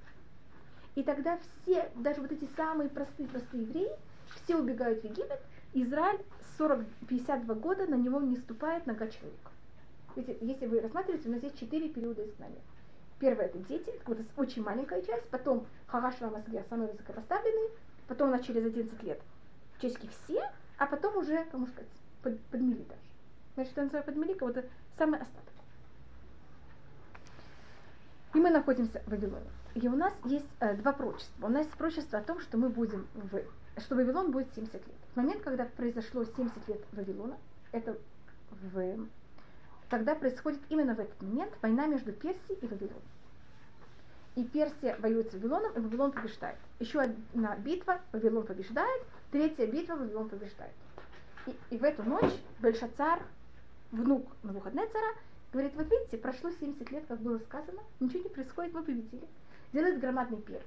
И 0.94 1.02
тогда 1.02 1.38
все, 1.62 1.90
даже 1.94 2.20
вот 2.20 2.32
эти 2.32 2.48
самые 2.56 2.90
простые-простые 2.90 3.62
евреи, 3.62 3.90
все 4.34 4.56
убегают 4.56 5.00
в 5.00 5.04
Египет, 5.04 5.40
Израиль 5.74 6.20
40-52 6.58 7.54
года 7.60 7.86
на 7.86 7.94
него 7.94 8.20
не 8.20 8.36
ступает 8.36 8.86
нога 8.86 9.06
человека. 9.06 9.50
Видите, 10.16 10.36
если 10.40 10.66
вы 10.66 10.80
рассматриваете, 10.80 11.28
у 11.28 11.32
нас 11.32 11.42
есть 11.42 11.58
четыре 11.58 11.88
периода 11.88 12.24
изгнания. 12.24 12.60
Первое 13.18 13.46
это 13.46 13.58
дети, 13.58 13.92
вот 14.06 14.18
очень 14.36 14.62
маленькая 14.62 15.00
часть, 15.02 15.28
потом 15.30 15.66
Хагашва 15.86 16.28
Масгия, 16.28 16.64
самые 16.68 16.90
высокопоставленные, 16.90 17.70
потом 18.08 18.28
у 18.28 18.32
нас 18.32 18.44
через 18.44 18.64
11 18.64 19.02
лет 19.02 19.20
чешки 19.80 20.08
все, 20.24 20.50
а 20.78 20.86
потом 20.86 21.16
уже, 21.16 21.44
можно 21.52 21.66
сказать, 21.66 21.90
под, 22.22 22.40
подмели 22.46 22.84
даже. 22.84 23.00
Значит, 23.54 23.72
это 23.72 23.82
называется 23.82 24.12
подмели, 24.12 24.36
вот 24.40 24.64
самый 24.96 25.20
остаток. 25.20 25.52
И 28.34 28.38
мы 28.38 28.50
находимся 28.50 29.00
в 29.00 29.10
Вавилоне. 29.10 29.50
И 29.74 29.88
у 29.88 29.96
нас 29.96 30.12
есть 30.24 30.46
э, 30.60 30.74
два 30.76 30.92
пророчества. 30.92 31.46
У 31.46 31.50
нас 31.50 31.64
есть 31.66 31.76
пророчество 31.76 32.18
о 32.18 32.22
том, 32.22 32.40
что 32.40 32.56
мы 32.56 32.68
будем 32.68 33.06
в, 33.14 33.42
что 33.78 33.94
Вавилон 33.94 34.30
будет 34.30 34.54
70 34.54 34.74
лет. 34.74 34.84
В 35.12 35.16
момент, 35.16 35.42
когда 35.42 35.64
произошло 35.64 36.24
70 36.24 36.68
лет 36.68 36.80
Вавилона, 36.92 37.36
это 37.72 37.98
в, 38.50 39.08
тогда 39.90 40.14
происходит 40.14 40.60
именно 40.68 40.94
в 40.94 41.00
этот 41.00 41.20
момент 41.20 41.52
война 41.60 41.86
между 41.86 42.12
Персией 42.12 42.58
и 42.60 42.66
Вавилоном. 42.66 43.02
И 44.34 44.44
Персия 44.44 44.96
воюет 44.98 45.30
с 45.30 45.34
Вавилоном, 45.34 45.72
и 45.72 45.80
Вавилон 45.80 46.12
побеждает. 46.12 46.58
Еще 46.78 47.00
одна 47.00 47.56
битва, 47.56 48.00
Вавилон 48.12 48.46
побеждает, 48.46 49.02
третья 49.30 49.66
битва, 49.66 49.96
Вавилон 49.96 50.28
побеждает. 50.28 50.72
И, 51.46 51.56
и 51.70 51.78
в 51.78 51.84
эту 51.84 52.02
ночь 52.02 52.32
Бельшацар, 52.60 53.20
внук 53.90 54.26
Навуходнецара, 54.42 55.14
говорит, 55.52 55.74
вот 55.74 55.90
видите, 55.90 56.16
прошло 56.16 56.50
70 56.50 56.90
лет, 56.90 57.04
как 57.06 57.20
было 57.20 57.38
сказано, 57.38 57.82
ничего 58.00 58.22
не 58.22 58.28
происходит, 58.30 58.72
мы 58.72 58.82
победили 58.82 59.26
делает 59.72 60.00
громадный 60.00 60.40
пир 60.40 60.62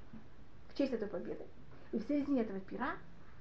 в 0.69 0.77
честь 0.77 0.93
этой 0.93 1.07
победы. 1.07 1.45
И 1.91 1.99
в 1.99 2.07
середине 2.07 2.41
этого 2.41 2.59
пира 2.59 2.95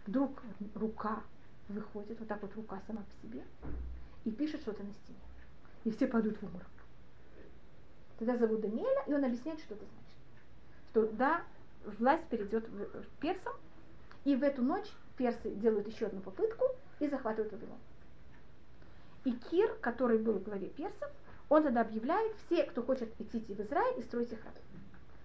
вдруг 0.06 0.42
рука 0.74 1.22
выходит, 1.68 2.18
вот 2.18 2.28
так 2.28 2.42
вот 2.42 2.54
рука 2.54 2.80
сама 2.86 3.02
по 3.02 3.26
себе, 3.26 3.42
и 4.24 4.30
пишет 4.30 4.60
что-то 4.60 4.82
на 4.82 4.92
стене. 4.92 5.18
И 5.84 5.90
все 5.90 6.06
падают 6.06 6.36
в 6.38 6.42
умор. 6.44 6.62
Тогда 8.18 8.36
зовут 8.36 8.60
Даниэля, 8.60 9.04
и 9.06 9.12
он 9.12 9.24
объясняет, 9.24 9.58
что 9.60 9.74
это 9.74 9.84
значит. 9.84 10.03
Что 10.94 11.06
да, 11.06 11.42
власть 11.98 12.22
перейдет 12.28 12.68
в 12.68 13.20
персам, 13.20 13.52
и 14.22 14.36
в 14.36 14.44
эту 14.44 14.62
ночь 14.62 14.88
персы 15.16 15.50
делают 15.50 15.88
еще 15.88 16.06
одну 16.06 16.20
попытку 16.20 16.66
и 17.00 17.08
захватывают 17.08 17.52
Вавилон. 17.52 17.78
И 19.24 19.32
Кир, 19.32 19.74
который 19.80 20.18
был 20.18 20.34
в 20.34 20.44
главе 20.44 20.68
персов, 20.68 21.10
он 21.48 21.64
тогда 21.64 21.80
объявляет, 21.80 22.36
все, 22.46 22.62
кто 22.62 22.84
хочет 22.84 23.12
идти 23.20 23.40
в 23.40 23.58
Израиль 23.58 23.98
и 23.98 24.02
строить 24.04 24.30
их 24.30 24.40
храм. 24.40 24.54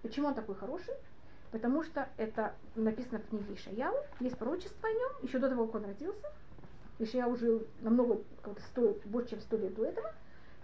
Почему 0.02 0.26
он 0.26 0.34
такой 0.34 0.56
хороший? 0.56 0.94
Потому 1.52 1.84
что 1.84 2.08
это 2.16 2.56
написано 2.74 3.20
в 3.20 3.28
книге 3.28 3.54
Ишаяу, 3.54 3.94
есть 4.18 4.38
пророчество 4.38 4.88
о 4.88 4.92
нем, 4.92 5.12
еще 5.22 5.38
до 5.38 5.50
того, 5.50 5.66
как 5.66 5.76
он 5.76 5.84
родился. 5.84 6.26
Ишаяу 6.98 7.36
жил 7.36 7.64
намного, 7.80 8.20
как-то 8.42 8.60
сто, 8.62 8.98
больше, 9.04 9.30
чем 9.30 9.40
сто 9.42 9.56
лет 9.56 9.72
до 9.76 9.84
этого, 9.84 10.12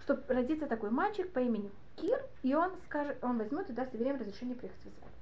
что 0.01 0.21
родится 0.27 0.67
такой 0.67 0.89
мальчик 0.89 1.31
по 1.31 1.39
имени 1.39 1.71
Кир, 1.97 2.23
и 2.43 2.55
он 2.55 2.71
скажет, 2.85 3.17
он 3.21 3.37
возьмет 3.37 3.69
и 3.69 3.73
даст 3.73 3.93
евреям 3.93 4.17
разрешение 4.17 4.55
приехать 4.55 4.81
в 4.81 4.87
Израиль. 4.87 5.13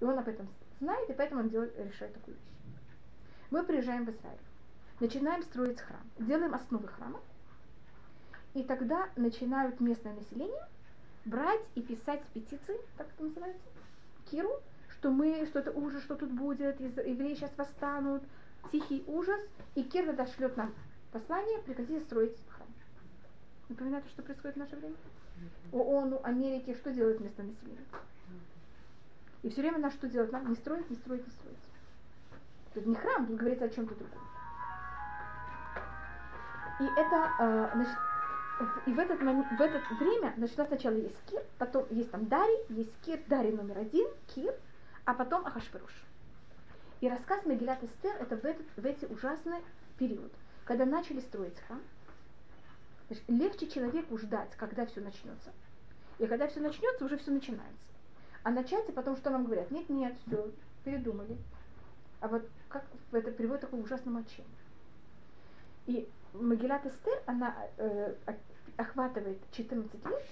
И 0.00 0.04
он 0.04 0.18
об 0.18 0.28
этом 0.28 0.48
знает, 0.80 1.08
и 1.08 1.12
поэтому 1.14 1.40
он 1.40 1.48
делает, 1.48 1.74
решает 1.78 2.12
такую 2.12 2.36
вещь. 2.36 2.44
Мы 3.50 3.62
приезжаем 3.64 4.04
в 4.04 4.10
Израиль, 4.10 4.38
начинаем 5.00 5.42
строить 5.44 5.80
храм, 5.80 6.02
делаем 6.18 6.54
основы 6.54 6.88
храма, 6.88 7.20
и 8.54 8.62
тогда 8.62 9.08
начинают 9.16 9.80
местное 9.80 10.14
население 10.14 10.68
брать 11.24 11.62
и 11.74 11.82
писать 11.82 12.22
петиции, 12.34 12.78
так 12.96 13.08
это 13.14 13.24
называется, 13.24 13.62
Киру, 14.30 14.50
что 14.90 15.10
мы, 15.10 15.46
что 15.46 15.60
это 15.60 15.70
ужас, 15.72 16.02
что 16.02 16.16
тут 16.16 16.30
будет, 16.30 16.80
евреи 16.80 17.34
сейчас 17.34 17.56
восстанут, 17.56 18.22
тихий 18.72 19.04
ужас, 19.06 19.40
и 19.74 19.82
Кир 19.82 20.06
тогда 20.06 20.26
шлет 20.26 20.56
нам 20.56 20.74
послание, 21.12 21.60
прекратите 21.62 22.00
строить 22.00 22.36
храм. 22.48 22.68
Напоминает, 23.68 24.04
что 24.08 24.22
происходит 24.22 24.56
в 24.56 24.58
наше 24.58 24.76
время? 24.76 24.96
ООН, 25.72 26.20
Америки, 26.22 26.74
что 26.74 26.92
делает 26.92 27.20
вместо 27.20 27.42
населения? 27.42 27.84
И 29.42 29.50
все 29.50 29.60
время 29.60 29.78
нас 29.78 29.92
что 29.94 30.08
делать? 30.08 30.32
Нам 30.32 30.48
не 30.48 30.56
строить, 30.56 30.88
не 30.88 30.96
строить, 30.96 31.26
не 31.26 31.32
строить. 31.32 31.58
Тут 32.72 32.86
не 32.86 32.94
храм, 32.94 33.26
тут 33.26 33.36
говорится 33.36 33.66
о 33.66 33.68
чем-то 33.68 33.94
другом. 33.94 34.20
И 36.80 36.84
это, 36.84 37.30
э, 37.38 37.70
значит, 37.74 37.98
и 38.86 38.92
в, 38.92 38.98
этот, 38.98 39.20
в 39.20 39.60
это 39.60 39.94
время, 39.94 40.32
значит, 40.36 40.54
сначала 40.54 40.94
есть 40.94 41.16
Кир, 41.26 41.42
потом 41.58 41.86
есть 41.90 42.10
там 42.10 42.26
Дарий, 42.26 42.64
есть 42.68 42.92
Кир, 43.04 43.20
Дарий 43.26 43.52
номер 43.52 43.78
один, 43.78 44.08
Кир, 44.34 44.54
а 45.04 45.14
потом 45.14 45.46
Ахашверуш. 45.46 45.92
И 47.00 47.08
рассказ 47.08 47.44
Мегилат 47.44 47.82
Эстер 47.82 48.16
это 48.18 48.36
в, 48.36 48.44
этот, 48.44 48.66
в 48.76 48.84
эти 48.86 49.04
ужасный 49.04 49.58
период, 49.98 50.32
когда 50.64 50.86
начали 50.86 51.20
строить 51.20 51.58
храм. 51.66 51.82
Значит, 53.14 53.24
легче 53.28 53.68
человеку 53.68 54.18
ждать, 54.18 54.50
когда 54.56 54.86
все 54.86 55.00
начнется. 55.00 55.52
И 56.18 56.26
когда 56.26 56.48
все 56.48 56.60
начнется, 56.60 57.04
уже 57.04 57.16
все 57.16 57.30
начинается. 57.30 57.84
А 58.42 58.50
начать, 58.50 58.88
и 58.88 58.92
потом 58.92 59.16
что 59.16 59.30
нам 59.30 59.44
говорят? 59.44 59.70
Нет, 59.70 59.88
нет, 59.88 60.16
все, 60.26 60.50
передумали. 60.84 61.36
А 62.20 62.28
вот 62.28 62.48
как 62.68 62.84
это 63.12 63.30
приводит 63.30 63.62
к 63.62 63.66
такому 63.66 63.84
ужасному 63.84 64.18
отчаянию. 64.18 64.56
И 65.86 66.08
Магилат 66.32 66.84
Эстер, 66.86 67.22
она 67.26 67.56
э, 67.76 68.14
охватывает 68.76 69.38
14 69.52 69.92
лет, 70.04 70.22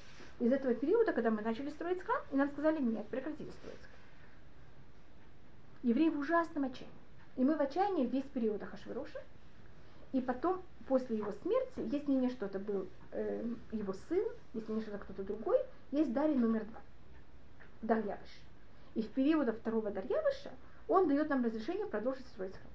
из 0.41 0.53
этого 0.53 0.75
периода, 0.75 1.13
когда 1.13 1.31
мы 1.31 1.43
начали 1.43 1.71
строить 1.71 2.01
храм, 2.01 2.23
и 2.33 2.37
нам 2.37 2.51
сказали, 2.51 2.81
нет, 2.81 3.07
прекратили 3.09 3.51
строить 3.51 3.79
храм. 3.79 3.91
Евреи 5.85 6.09
в 6.09 6.19
ужасном 6.19 6.65
отчаянии. 6.65 6.97
И 7.37 7.45
мы 7.45 7.57
в 7.57 7.61
отчаянии 7.61 8.07
весь 8.07 8.25
период 8.25 8.63
Ахашвироша, 8.63 9.21
и 10.13 10.21
потом, 10.21 10.63
после 10.87 11.17
его 11.19 11.33
смерти, 11.43 11.95
есть 11.95 12.09
мнение, 12.09 12.31
что 12.31 12.47
это 12.47 12.59
был 12.59 12.89
э, 13.13 13.45
его 13.73 13.93
сын, 14.09 14.25
есть 14.55 14.69
мнение, 14.69 14.87
что 14.87 14.97
это 14.97 15.05
кто-то 15.05 15.23
другой, 15.25 15.59
есть 15.91 16.13
Дарий 16.13 16.35
номер 16.35 16.65
два, 16.65 16.81
Дарьявыш. 17.83 18.41
И 18.95 19.03
в 19.03 19.09
период 19.09 19.49
второго 19.57 19.91
Дарьявыша 19.91 20.51
он 20.89 21.09
дает 21.09 21.29
нам 21.29 21.45
разрешение 21.45 21.87
продолжить 21.87 22.27
строить 22.29 22.55
храм. 22.55 22.73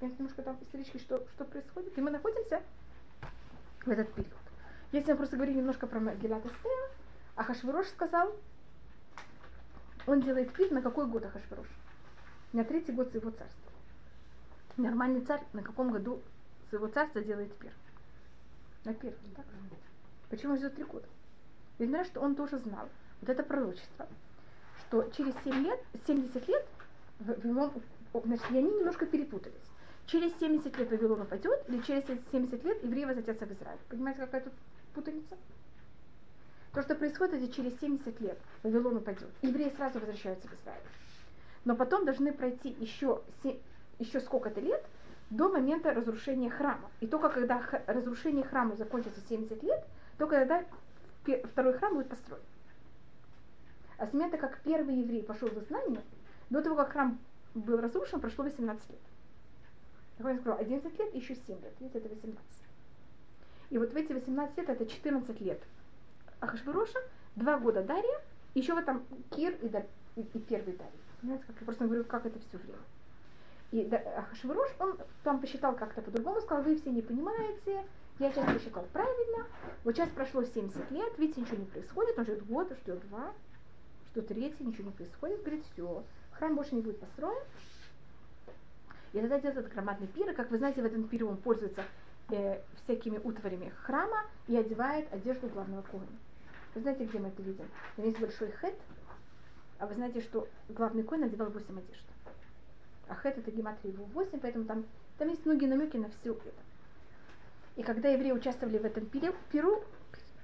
Я 0.00 0.08
немножко 0.08 0.42
там 0.42 0.58
исторически, 0.60 0.98
что, 0.98 1.26
что 1.34 1.44
происходит. 1.44 1.96
И 1.96 2.00
мы 2.00 2.10
находимся 2.10 2.62
в 3.84 3.90
этот 3.90 4.12
период. 4.12 4.34
Если 4.92 5.10
мы 5.10 5.16
просто 5.16 5.36
говорим 5.36 5.56
немножко 5.56 5.86
про 5.86 6.00
Гелат 6.16 6.44
Эстера, 6.44 6.90
Ахашвирош 7.34 7.86
сказал, 7.88 8.34
он 10.06 10.20
делает 10.20 10.52
пир 10.52 10.70
на 10.70 10.82
какой 10.82 11.06
год 11.06 11.24
Ахашвирош? 11.24 11.66
На 12.52 12.64
третий 12.64 12.92
год 12.92 13.10
своего 13.10 13.30
царства. 13.30 13.72
Нормальный 14.76 15.22
царь 15.22 15.42
на 15.52 15.62
каком 15.62 15.90
году 15.90 16.20
своего 16.68 16.88
царства 16.88 17.20
делает 17.20 17.54
пир? 17.56 17.72
На 18.84 18.94
первом, 18.94 19.18
так? 19.34 19.44
Почему 20.30 20.52
он 20.52 20.58
ждет 20.58 20.74
три 20.74 20.84
года? 20.84 21.06
Ведь 21.78 21.88
знаешь, 21.88 22.06
что 22.06 22.20
он 22.20 22.34
тоже 22.34 22.58
знал, 22.58 22.88
вот 23.20 23.30
это 23.30 23.42
пророчество, 23.42 24.06
что 24.86 25.02
через 25.16 25.34
7 25.44 25.54
лет, 25.64 25.80
70 26.06 26.48
лет 26.48 26.66
Вавилон, 27.20 27.72
значит, 28.24 28.50
и 28.50 28.58
они 28.58 28.70
немножко 28.70 29.06
перепутались 29.06 29.66
через 30.06 30.32
70 30.38 30.76
лет 30.78 30.90
Вавилон 30.90 31.22
упадет, 31.22 31.64
или 31.68 31.80
через 31.82 32.04
70 32.30 32.64
лет 32.64 32.82
евреи 32.82 33.04
возвратятся 33.04 33.46
в 33.46 33.52
Израиль. 33.52 33.78
Понимаете, 33.88 34.20
какая 34.20 34.40
тут 34.42 34.52
путаница? 34.94 35.36
То, 36.72 36.82
что 36.82 36.94
происходит, 36.94 37.34
это 37.34 37.52
через 37.52 37.78
70 37.80 38.20
лет 38.20 38.38
Вавилон 38.62 38.96
упадет. 38.98 39.28
Евреи 39.42 39.72
сразу 39.76 39.98
возвращаются 39.98 40.48
в 40.48 40.54
Израиль. 40.54 40.82
Но 41.64 41.74
потом 41.74 42.04
должны 42.04 42.32
пройти 42.32 42.76
еще, 42.78 43.22
еще 43.98 44.20
сколько-то 44.20 44.60
лет 44.60 44.84
до 45.30 45.48
момента 45.48 45.92
разрушения 45.92 46.50
храма. 46.50 46.90
И 47.00 47.06
только 47.06 47.28
когда 47.28 47.62
разрушение 47.86 48.44
храма 48.44 48.76
закончится 48.76 49.20
70 49.28 49.62
лет, 49.62 49.84
только 50.18 50.38
тогда 50.38 50.64
второй 51.48 51.74
храм 51.74 51.94
будет 51.94 52.08
построен. 52.08 52.42
А 53.98 54.06
с 54.06 54.12
момента, 54.12 54.36
как 54.36 54.60
первый 54.62 54.96
еврей 54.96 55.22
пошел 55.22 55.48
в 55.48 55.58
изгнание, 55.58 56.02
до 56.50 56.62
того, 56.62 56.76
как 56.76 56.92
храм 56.92 57.18
был 57.54 57.80
разрушен, 57.80 58.20
прошло 58.20 58.44
18 58.44 58.90
лет. 58.90 58.98
Так 60.18 60.26
я 60.26 60.38
сказала, 60.38 60.60
11 60.60 60.98
лет, 60.98 61.14
еще 61.14 61.34
7 61.34 61.60
лет. 61.62 61.72
Видите, 61.80 61.98
это 61.98 62.08
18. 62.08 62.40
И 63.70 63.78
вот 63.78 63.92
в 63.92 63.96
эти 63.96 64.12
18 64.12 64.56
лет, 64.58 64.68
это 64.68 64.86
14 64.86 65.40
лет 65.40 65.60
Ахашвироша, 66.40 67.00
2 67.36 67.58
года 67.58 67.82
Дарья, 67.82 68.20
еще 68.54 68.74
в 68.74 68.78
этом 68.78 69.04
Кир 69.30 69.54
и, 69.62 69.68
Дар, 69.68 69.84
и, 70.14 70.20
и 70.20 70.38
первый 70.38 70.76
Дарья. 70.76 70.92
Понимаете, 71.20 71.44
как 71.46 71.56
я 71.60 71.64
просто 71.64 71.84
говорю, 71.84 72.04
как 72.04 72.26
это 72.26 72.38
все 72.38 72.58
время. 72.58 72.78
И 73.76 73.94
Ахашвирош, 73.94 74.70
он 74.78 74.96
там 75.22 75.38
посчитал 75.38 75.76
как-то 75.76 76.00
по-другому, 76.00 76.40
сказал, 76.40 76.64
вы 76.64 76.76
все 76.76 76.90
не 76.90 77.02
понимаете, 77.02 77.84
я 78.18 78.32
сейчас 78.32 78.50
посчитал 78.50 78.86
правильно, 78.90 79.46
вот 79.84 79.94
сейчас 79.94 80.08
прошло 80.08 80.42
70 80.42 80.90
лет, 80.90 81.18
видите, 81.18 81.42
ничего 81.42 81.58
не 81.58 81.66
происходит, 81.66 82.18
он 82.18 82.24
ждет 82.24 82.46
год, 82.46 82.72
ждет 82.82 83.06
два, 83.08 83.34
ждет 84.10 84.28
третий, 84.28 84.64
ничего 84.64 84.84
не 84.84 84.92
происходит, 84.92 85.42
говорит, 85.42 85.62
все, 85.72 86.02
храм 86.32 86.54
больше 86.54 86.74
не 86.74 86.80
будет 86.80 87.00
построен. 87.00 87.42
И 89.12 89.20
тогда 89.20 89.38
делает 89.40 89.58
этот 89.58 89.72
громадный 89.74 90.06
пир, 90.06 90.30
и, 90.30 90.34
как 90.34 90.50
вы 90.50 90.56
знаете, 90.56 90.80
в 90.80 90.86
этом 90.86 91.06
пире 91.06 91.26
он 91.26 91.36
пользуется 91.36 91.84
э, 92.30 92.62
всякими 92.82 93.18
утварями 93.18 93.68
храма 93.82 94.24
и 94.46 94.56
одевает 94.56 95.12
одежду 95.12 95.48
главного 95.48 95.82
коина. 95.82 96.06
Вы 96.74 96.80
знаете, 96.80 97.04
где 97.04 97.18
мы 97.18 97.28
это 97.28 97.42
видим? 97.42 97.66
Есть 97.98 98.20
большой 98.20 98.52
хет, 98.52 98.74
а 99.78 99.86
вы 99.86 99.94
знаете, 99.96 100.22
что 100.22 100.48
главный 100.70 101.02
коин 101.02 101.24
одевал 101.24 101.50
8 101.50 101.78
одежд. 101.78 102.15
А 103.08 103.14
хет 103.14 103.38
это 103.38 103.50
гематрия 103.50 103.92
его 103.92 104.04
8, 104.06 104.38
поэтому 104.40 104.64
там, 104.64 104.84
там 105.18 105.28
есть 105.28 105.44
многие 105.46 105.66
намеки 105.66 105.96
на 105.96 106.08
все 106.08 106.32
это. 106.32 106.62
И 107.76 107.82
когда 107.82 108.08
евреи 108.08 108.32
участвовали 108.32 108.78
в 108.78 108.84
этом 108.84 109.06
пиру, 109.06 109.34
пиру, 109.50 109.84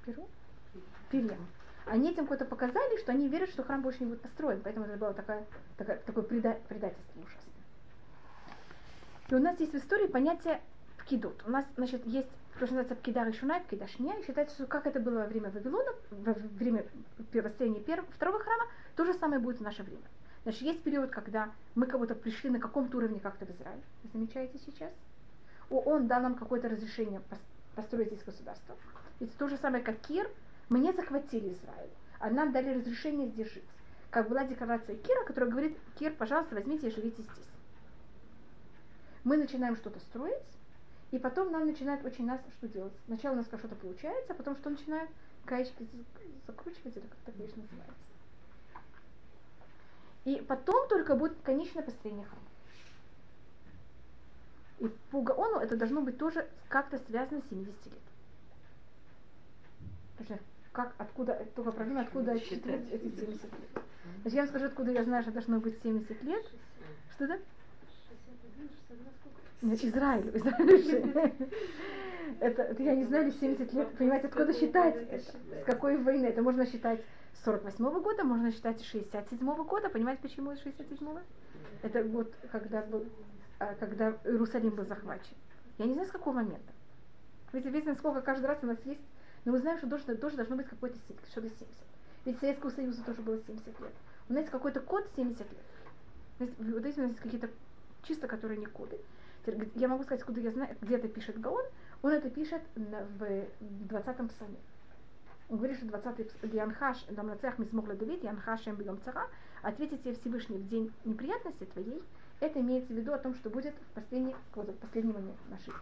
пиру, 0.05 0.29
пире, 1.11 1.37
они 1.87 2.11
этим 2.11 2.27
кое-то 2.27 2.45
показали, 2.45 2.99
что 3.01 3.13
они 3.13 3.29
верят, 3.29 3.51
что 3.51 3.65
храм 3.65 3.83
больше 3.83 4.01
не 4.01 4.11
будет 4.11 4.21
построен. 4.21 4.61
Поэтому 4.63 4.87
это 4.87 4.97
было 4.97 5.15
такое, 5.15 5.45
такое, 5.77 5.97
такое 5.99 6.25
преда, 6.25 6.59
предательство 6.69 7.21
ужасное. 7.21 7.53
И 9.29 9.35
у 9.35 9.39
нас 9.39 9.59
есть 9.59 9.73
в 9.73 9.77
истории 9.77 10.07
понятие 10.07 10.61
пкидут. 10.99 11.43
У 11.47 11.51
нас, 11.51 11.65
значит, 11.77 12.07
есть 12.07 12.29
то, 12.59 12.67
что 12.67 12.75
называется 12.75 12.95
пкида 12.95 13.25
решуна 13.25 13.59
и 13.59 13.63
пкида 13.65 13.89
шния. 13.89 14.15
И 14.19 14.27
считается, 14.27 14.55
что 14.55 14.67
как 14.67 14.87
это 14.87 15.01
было 15.01 15.21
во 15.21 15.27
время 15.27 15.51
Вавилона, 15.51 15.91
во 16.11 16.35
время 16.35 16.85
построения 17.33 17.81
первого, 17.81 18.11
второго 18.13 18.39
храма, 18.39 18.67
то 18.95 19.05
же 19.05 19.15
самое 19.15 19.41
будет 19.41 19.59
в 19.59 19.63
наше 19.63 19.83
время. 19.83 20.03
Значит, 20.44 20.62
есть 20.62 20.82
период, 20.82 21.10
когда 21.10 21.52
мы 21.74 21.86
кого-то 21.86 22.14
пришли 22.14 22.51
на 22.51 22.59
каком-то 22.59 22.97
уровне 22.97 23.20
как-то 23.20 23.47
в 23.47 23.51
Израиль. 23.51 23.81
Вы 24.02 24.10
замечаете 24.12 24.59
сейчас? 24.59 24.93
Он 25.70 26.09
дал 26.09 26.20
нам 26.20 26.35
какое-то 26.35 26.69
разрешение 26.69 27.23
построить 27.74 28.09
здесь 28.09 28.24
государство. 28.24 28.77
Это 29.20 29.31
то 29.39 29.48
же 29.48 29.56
самое, 29.56 29.85
как 29.85 30.01
Кир. 30.01 30.28
Мы 30.69 30.81
не 30.81 30.93
захватили 30.93 31.52
Израиль, 31.52 31.90
а 32.19 32.31
нам 32.31 32.52
дали 32.52 32.78
разрешение 32.78 33.28
здесь 33.28 33.52
жить. 33.52 33.64
Как 34.10 34.28
была 34.28 34.44
декларация 34.44 34.97
Кира, 34.97 35.24
которая 35.24 35.51
говорит, 35.51 35.78
Кир, 35.98 36.12
пожалуйста, 36.12 36.55
возьмите 36.55 36.89
и 36.89 36.94
живите 36.94 37.23
здесь. 37.23 37.47
Мы 39.24 39.36
начинаем 39.36 39.77
что-то 39.77 40.01
строить, 40.01 40.43
и 41.12 41.19
потом 41.19 41.52
нам 41.52 41.66
начинает 41.66 42.05
очень 42.05 42.27
нас 42.27 42.40
что 42.59 42.69
делать. 42.69 42.93
Сначала 43.06 43.35
у 43.35 43.36
нас 43.36 43.47
что-то 43.47 43.77
получается, 43.77 44.32
а 44.32 44.35
потом 44.35 44.56
что 44.56 44.70
начинает 44.70 45.09
гаечки 45.47 45.86
закручивать, 46.47 46.97
это 46.97 47.06
как 47.06 47.19
так 47.27 47.36
вещь 47.36 47.55
называется. 47.55 48.12
И 50.24 50.36
потом 50.36 50.89
только 50.89 51.16
будет 51.16 51.36
конечное 51.43 51.82
построение 51.82 52.24
храма. 52.24 52.43
И 54.78 54.89
по 55.11 55.20
Гаону 55.20 55.61
это 55.61 55.77
должно 55.77 56.01
быть 56.01 56.19
тоже 56.19 56.49
как-то 56.69 56.99
связано 57.07 57.40
с 57.40 57.51
70 57.51 57.86
лет. 57.86 57.94
Потому 60.19 60.40
как, 60.73 60.94
откуда, 60.99 61.47
только 61.55 61.73
проблема, 61.73 62.01
откуда 62.01 62.32
отсчитывать 62.32 62.89
эти 62.93 63.15
70 63.15 63.43
лет. 63.43 63.53
Значит, 64.23 64.35
я 64.35 64.43
вам 64.43 64.49
скажу, 64.49 64.66
откуда 64.66 64.93
я 64.93 65.05
знаю, 65.05 65.23
что 65.23 65.32
должно 65.32 65.61
быть 65.61 65.78
70 65.82 66.23
лет. 66.23 66.47
Что 67.15 67.28
да? 67.28 67.39
Нет, 69.61 69.85
Израиль 69.85 70.28
это, 72.40 72.62
это 72.62 72.82
я 72.82 72.97
не 72.97 73.05
знаю, 73.05 73.31
70 73.31 73.73
лет, 73.73 73.97
понимаете, 73.97 74.27
откуда 74.27 74.53
считать 74.53 74.97
это? 74.97 75.20
С 75.20 75.65
какой 75.65 75.97
войны? 75.99 76.27
Это 76.27 76.43
можно 76.43 76.66
считать 76.66 77.01
48 77.45 77.85
-го 77.85 78.01
года, 78.01 78.25
можно 78.25 78.53
считать 78.53 78.83
67 78.85 79.39
-го 79.39 79.65
года. 79.65 79.89
Понимаете, 79.89 80.23
почему 80.23 80.55
67 80.55 81.09
-го? 81.09 81.21
Это 81.83 82.05
год, 82.05 82.33
когда, 82.51 82.83
был, 82.83 83.05
а, 83.59 83.75
когда 83.75 84.11
Иерусалим 84.25 84.71
был 84.71 84.87
захвачен. 84.87 85.37
Я 85.79 85.87
не 85.87 85.95
знаю, 85.95 86.09
с 86.09 86.13
какого 86.13 86.35
момента. 86.37 86.73
Ведь 87.53 87.67
видите, 87.67 87.95
сколько 87.95 88.21
каждый 88.21 88.47
раз 88.47 88.59
у 88.63 88.67
нас 88.67 88.79
есть, 88.85 89.01
но 89.45 89.53
мы 89.53 89.59
знаем, 89.59 89.79
что 89.79 89.89
тоже, 89.89 90.17
тоже 90.17 90.37
должно 90.37 90.57
быть 90.57 90.69
какой-то 90.69 90.97
что-то 91.31 91.49
70. 91.49 91.67
Ведь 92.25 92.39
Советского 92.39 92.71
Союза 92.71 93.03
тоже 93.05 93.21
было 93.23 93.39
70 93.39 93.67
лет. 93.81 93.93
У 94.29 94.33
нас 94.33 94.43
есть 94.43 94.53
какой-то 94.53 94.81
код 94.81 95.09
70 95.17 95.41
лет. 95.41 96.53
Вот 96.59 96.81
здесь 96.81 96.97
у 96.99 97.03
нас 97.03 97.11
есть 97.11 97.21
какие-то 97.21 97.51
чисто, 98.05 98.29
которые 98.29 98.59
не 98.59 98.67
коды. 98.67 98.99
Я 99.75 99.89
могу 99.89 100.05
сказать, 100.05 100.21
откуда 100.21 100.41
я 100.41 100.53
знаю, 100.53 100.77
где 100.81 100.97
это 100.97 101.09
пишет 101.09 101.41
Гаон. 101.41 101.65
Он 102.03 102.13
это 102.13 102.31
пишет 102.31 102.63
в 102.77 103.23
20-м 103.89 104.29
псалме. 104.29 104.57
Он 105.53 105.59
говорит, 105.59 105.77
что 105.77 105.87
20-й 105.87 106.57
Янхаш, 106.57 107.05
Дамнацех 107.11 107.59
Мисмогла 107.59 107.95
Давид, 107.95 108.24
Янхаш 108.24 108.66
Эм 108.66 108.77
Бегом 108.77 108.99
Цара, 109.05 109.29
ответить 109.61 110.03
тебе 110.03 110.15
Всевышний 110.15 110.57
в 110.57 110.66
день 110.66 110.91
неприятности 111.05 111.65
твоей, 111.65 112.03
это 112.41 112.59
имеется 112.59 112.95
в 112.95 112.97
виду 112.97 113.12
о 113.12 113.19
том, 113.19 113.35
что 113.35 113.51
будет 113.51 113.74
в 113.74 113.95
последний, 113.95 114.35
вот, 114.55 114.70
в 114.70 114.79
последний 114.79 115.12
момент 115.12 115.37
нашей. 115.51 115.74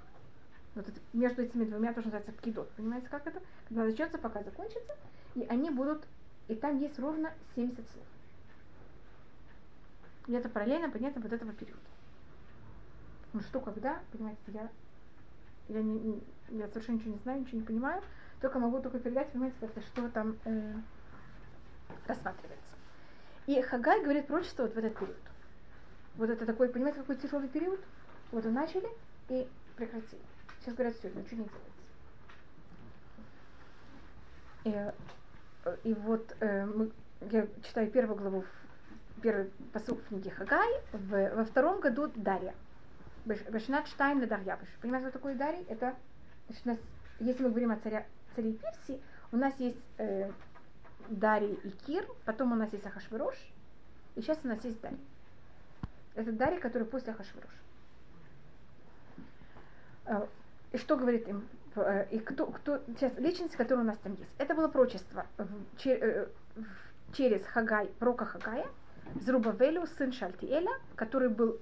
Вот 0.75 0.89
это, 0.89 0.99
между 1.13 1.43
этими 1.43 1.65
двумя 1.65 1.93
тоже 1.93 2.09
называется 2.09 2.33
пкидот. 2.33 2.69
Понимаете, 2.73 3.07
как 3.11 3.25
это? 3.29 3.41
Когда 3.69 3.85
начнется, 3.85 4.19
пока 4.19 4.43
закончится, 4.43 4.97
и 5.37 5.45
они 5.45 5.71
будут, 5.71 6.03
и 6.49 6.57
там 6.57 6.81
есть 6.81 6.99
ровно 6.99 7.33
70 7.55 7.77
слов. 7.77 8.05
И 10.27 10.33
это 10.33 10.49
параллельно 10.49 10.91
понятно 10.91 11.23
вот 11.23 11.33
этого 11.33 11.53
периода. 11.53 11.79
Ну 13.33 13.41
что, 13.43 13.61
когда, 13.61 14.01
понимаете, 14.11 14.41
я, 14.49 14.69
я, 15.69 15.81
не, 15.81 16.21
я 16.49 16.67
совершенно 16.67 16.97
ничего 16.97 17.13
не 17.13 17.21
знаю, 17.21 17.41
ничего 17.43 17.59
не 17.61 17.67
понимаю, 17.67 18.03
только 18.41 18.59
могу 18.59 18.81
только 18.81 18.99
передать, 18.99 19.31
понимаете, 19.33 19.57
это 19.61 19.81
что 19.83 20.09
там 20.09 20.37
э, 20.45 20.75
рассматривается. 22.07 22.77
И 23.47 23.61
Хагай 23.63 24.03
говорит 24.03 24.27
пророчество 24.27 24.63
вот 24.63 24.75
в 24.75 24.79
этот 24.79 24.99
период. 24.99 25.17
Вот 26.17 26.31
это 26.31 26.47
такой, 26.47 26.69
понимаете, 26.69 27.01
какой 27.01 27.17
тяжелый 27.17 27.49
период? 27.49 27.81
Вот 28.33 28.45
и 28.45 28.49
начали 28.49 28.89
и 29.29 29.49
прекратили. 29.77 30.23
Сейчас 30.61 30.75
говорят, 30.75 30.95
все, 30.97 31.09
ничего 31.11 31.43
не 31.43 31.51
делается. 34.65 34.93
И, 35.85 35.89
и 35.89 35.95
вот 35.95 36.37
э, 36.41 36.67
мы, 36.67 36.91
я 37.31 37.47
читаю 37.63 37.91
первую 37.91 38.19
главу, 38.19 38.45
первый 39.23 39.51
посыл 39.73 39.97
книги 40.09 40.29
Хагай, 40.29 40.69
в, 40.93 41.35
во 41.35 41.45
втором 41.45 41.81
году 41.81 42.11
Дарья. 42.15 42.55
Башнат 43.25 43.87
Штайм 43.89 44.27
Дарьявыш. 44.27 44.69
Понимаете, 44.81 45.09
что 45.09 45.19
такое 45.19 45.35
Дарий? 45.35 45.65
Это, 45.69 45.95
значит, 46.49 46.67
у 46.67 46.69
нас, 46.71 46.79
если 47.21 47.43
мы 47.43 47.51
говорим 47.51 47.71
о 47.71 47.77
царя, 47.77 48.07
царе 48.41 48.53
Персии, 48.53 49.01
у 49.33 49.37
нас 49.37 49.55
есть 49.59 49.77
э, 49.99 50.31
Дарий 51.09 51.55
и 51.65 51.71
Кир, 51.71 52.07
потом 52.25 52.53
у 52.53 52.55
нас 52.55 52.73
есть 52.73 52.87
Ахашвирош, 52.87 53.37
и 54.17 54.23
сейчас 54.23 54.39
у 54.45 54.49
нас 54.49 54.65
есть 54.65 54.81
Дарий. 54.81 55.01
Это 56.15 56.33
Дарий, 56.33 56.59
который 56.59 56.87
после 56.87 57.13
Ахашвирош. 57.13 57.51
Э, 60.07 60.27
и 60.73 60.79
что 60.79 60.97
говорит 60.97 61.29
им? 61.29 61.47
Э, 61.77 62.07
и 62.11 62.19
кто, 62.19 62.47
кто, 62.47 62.81
сейчас, 62.87 63.17
личность, 63.19 63.57
которая 63.57 63.85
у 63.85 63.87
нас 63.87 63.99
там 63.99 64.15
есть. 64.15 64.31
Это 64.39 64.55
было 64.55 64.69
прочество 64.69 65.27
в, 65.37 65.77
чер, 65.79 66.03
э, 66.03 66.29
в, 66.57 67.17
через 67.17 67.45
Хагай, 67.47 67.87
пророка 67.99 68.25
Хагая, 68.25 68.67
Зрубавелю, 69.21 69.87
сын 69.99 70.13
Шальтиэля, 70.13 70.73
который 70.95 71.29
был 71.29 71.59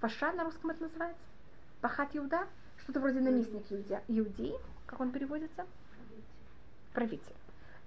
Паша 0.00 0.32
на 0.32 0.44
русском 0.44 0.70
это 0.70 0.84
называется? 0.84 1.22
Пахат 1.80 2.10
Иуда? 2.14 2.46
Что-то 2.82 3.00
вроде 3.00 3.20
наместник 3.20 3.64
Иудеи, 4.08 4.54
как 4.86 5.00
он 5.00 5.10
переводится? 5.10 5.66
Правитель. 6.98 7.36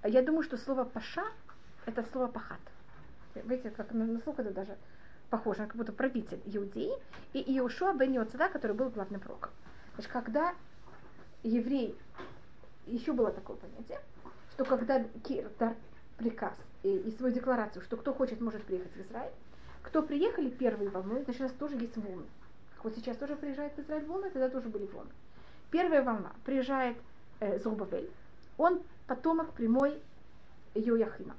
Я 0.06 0.22
думаю, 0.22 0.42
что 0.42 0.56
слово 0.56 0.86
Паша 0.86 1.26
это 1.86 2.02
слово 2.14 2.28
Пахат. 2.28 2.62
Видите, 3.36 3.70
как 3.70 3.92
на, 3.92 4.22
слух 4.22 4.40
это 4.40 4.52
даже 4.52 4.78
похоже, 5.30 5.66
как 5.66 5.76
будто 5.76 5.92
правитель 5.92 6.42
Иудеи. 6.46 6.94
И 7.34 7.40
Иошуа 7.58 7.94
бен 7.94 8.14
Йоцеда, 8.14 8.48
который 8.48 8.72
был 8.72 8.88
главным 8.90 9.20
пророком. 9.20 9.52
Значит, 9.96 10.14
когда 10.14 10.56
еврей, 11.44 11.94
еще 12.88 13.12
было 13.12 13.34
такое 13.34 13.58
понятие, 13.58 14.00
что 14.54 14.64
когда 14.64 15.04
Кир 15.26 15.52
дар 15.60 15.76
приказ 16.16 16.54
и, 16.84 16.96
и 16.96 17.12
свою 17.18 17.34
декларацию, 17.34 17.84
что 17.84 17.98
кто 17.98 18.14
хочет, 18.14 18.40
может 18.40 18.64
приехать 18.64 18.94
в 18.94 19.02
Израиль, 19.02 19.34
кто 19.82 20.04
приехали 20.04 20.50
первые 20.50 20.90
волны, 20.90 21.26
значит, 21.26 21.42
у 21.42 21.44
нас 21.44 21.54
тоже 21.60 21.76
есть 21.76 21.98
волны. 21.98 22.28
Вот 22.82 22.96
сейчас 22.96 23.18
тоже 23.18 23.36
приезжает 23.36 23.74
в 23.76 23.80
Израиль 23.80 24.06
волны, 24.06 24.30
тогда 24.30 24.48
тоже 24.48 24.70
были 24.70 24.86
волны. 24.86 25.12
Первая 25.70 26.02
волна 26.02 26.32
приезжает 26.46 26.96
э, 27.42 27.60
Зубавель. 27.60 28.10
Он 28.58 28.82
потомок 29.12 29.52
прямой 29.52 30.02
Йояхина. 30.74 31.36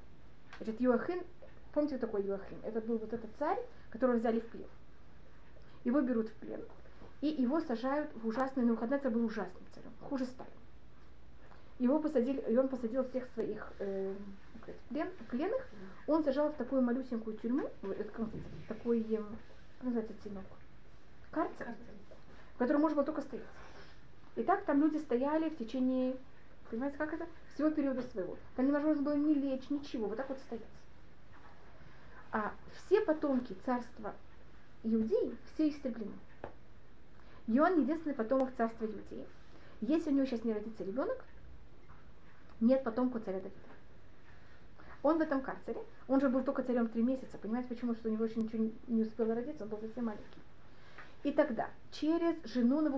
Значит, 0.58 0.78
Йоахин, 0.78 1.22
помните, 1.72 1.96
такой 1.96 2.22
Йоахин? 2.22 2.58
Это 2.64 2.82
был 2.82 2.98
вот 2.98 3.10
этот 3.14 3.30
царь, 3.38 3.58
которого 3.88 4.16
взяли 4.16 4.40
в 4.40 4.46
плен. 4.48 4.68
Его 5.84 6.02
берут 6.02 6.28
в 6.28 6.34
плен. 6.34 6.60
И 7.22 7.28
его 7.28 7.60
сажают 7.60 8.10
в 8.14 8.26
ужасный, 8.26 8.64
ну, 8.64 8.74
Навуходоносор 8.74 9.10
был 9.10 9.24
ужасным 9.24 9.62
царем, 9.74 9.90
хуже 10.02 10.26
Сталина. 10.26 10.54
Его 11.78 11.98
посадили, 11.98 12.40
и 12.46 12.58
он 12.58 12.68
посадил 12.68 13.08
всех 13.08 13.26
своих 13.32 13.72
э, 13.78 14.14
плен, 14.90 15.08
пленных, 15.30 15.66
он 16.06 16.24
сажал 16.24 16.50
в 16.50 16.56
такую 16.56 16.82
малюсенькую 16.82 17.38
тюрьму, 17.38 17.70
такой, 18.68 19.00
эм, 19.14 19.38
как 19.78 19.84
называется, 19.84 20.14
тенок, 20.22 20.44
карцер, 21.30 21.68
в 22.54 22.58
котором 22.58 22.82
можно 22.82 22.96
было 22.96 23.06
только 23.06 23.22
стоять. 23.22 23.46
И 24.36 24.42
так 24.42 24.62
там 24.66 24.78
люди 24.82 24.98
стояли 24.98 25.48
в 25.48 25.56
течение, 25.56 26.16
понимаете, 26.72 26.96
как 26.96 27.12
это? 27.12 27.28
Всего 27.54 27.70
периода 27.70 28.02
своего. 28.02 28.38
Там 28.56 28.66
невозможно 28.66 29.02
было 29.02 29.14
ни 29.14 29.34
лечь, 29.34 29.68
ничего, 29.68 30.08
вот 30.08 30.16
так 30.16 30.28
вот 30.28 30.38
стоять. 30.38 30.64
А 32.32 32.54
все 32.74 33.02
потомки 33.02 33.54
царства 33.66 34.14
Иудеи, 34.82 35.36
все 35.52 35.68
истреблены. 35.68 36.14
И 37.46 37.60
он 37.60 37.82
единственный 37.82 38.14
потомок 38.14 38.54
царства 38.56 38.86
Иудеи. 38.86 39.26
Если 39.82 40.10
у 40.10 40.14
него 40.14 40.24
сейчас 40.24 40.44
не 40.44 40.54
родится 40.54 40.82
ребенок, 40.82 41.22
нет 42.60 42.82
потомку 42.82 43.18
царя 43.18 43.38
Давида. 43.38 43.58
Он 45.02 45.18
в 45.18 45.20
этом 45.20 45.42
карцере, 45.42 45.80
он 46.08 46.20
же 46.20 46.30
был 46.30 46.42
только 46.42 46.62
царем 46.62 46.88
три 46.88 47.02
месяца, 47.02 47.36
понимаете, 47.36 47.68
почему? 47.68 47.94
Что 47.94 48.08
у 48.08 48.12
него 48.12 48.24
еще 48.24 48.40
ничего 48.40 48.70
не 48.86 49.02
успело 49.02 49.34
родиться, 49.34 49.64
он 49.64 49.70
был 49.70 49.78
совсем 49.78 50.06
маленький. 50.06 50.40
И 51.24 51.32
тогда 51.32 51.68
через 51.90 52.36
жену 52.44 52.80
на 52.80 52.90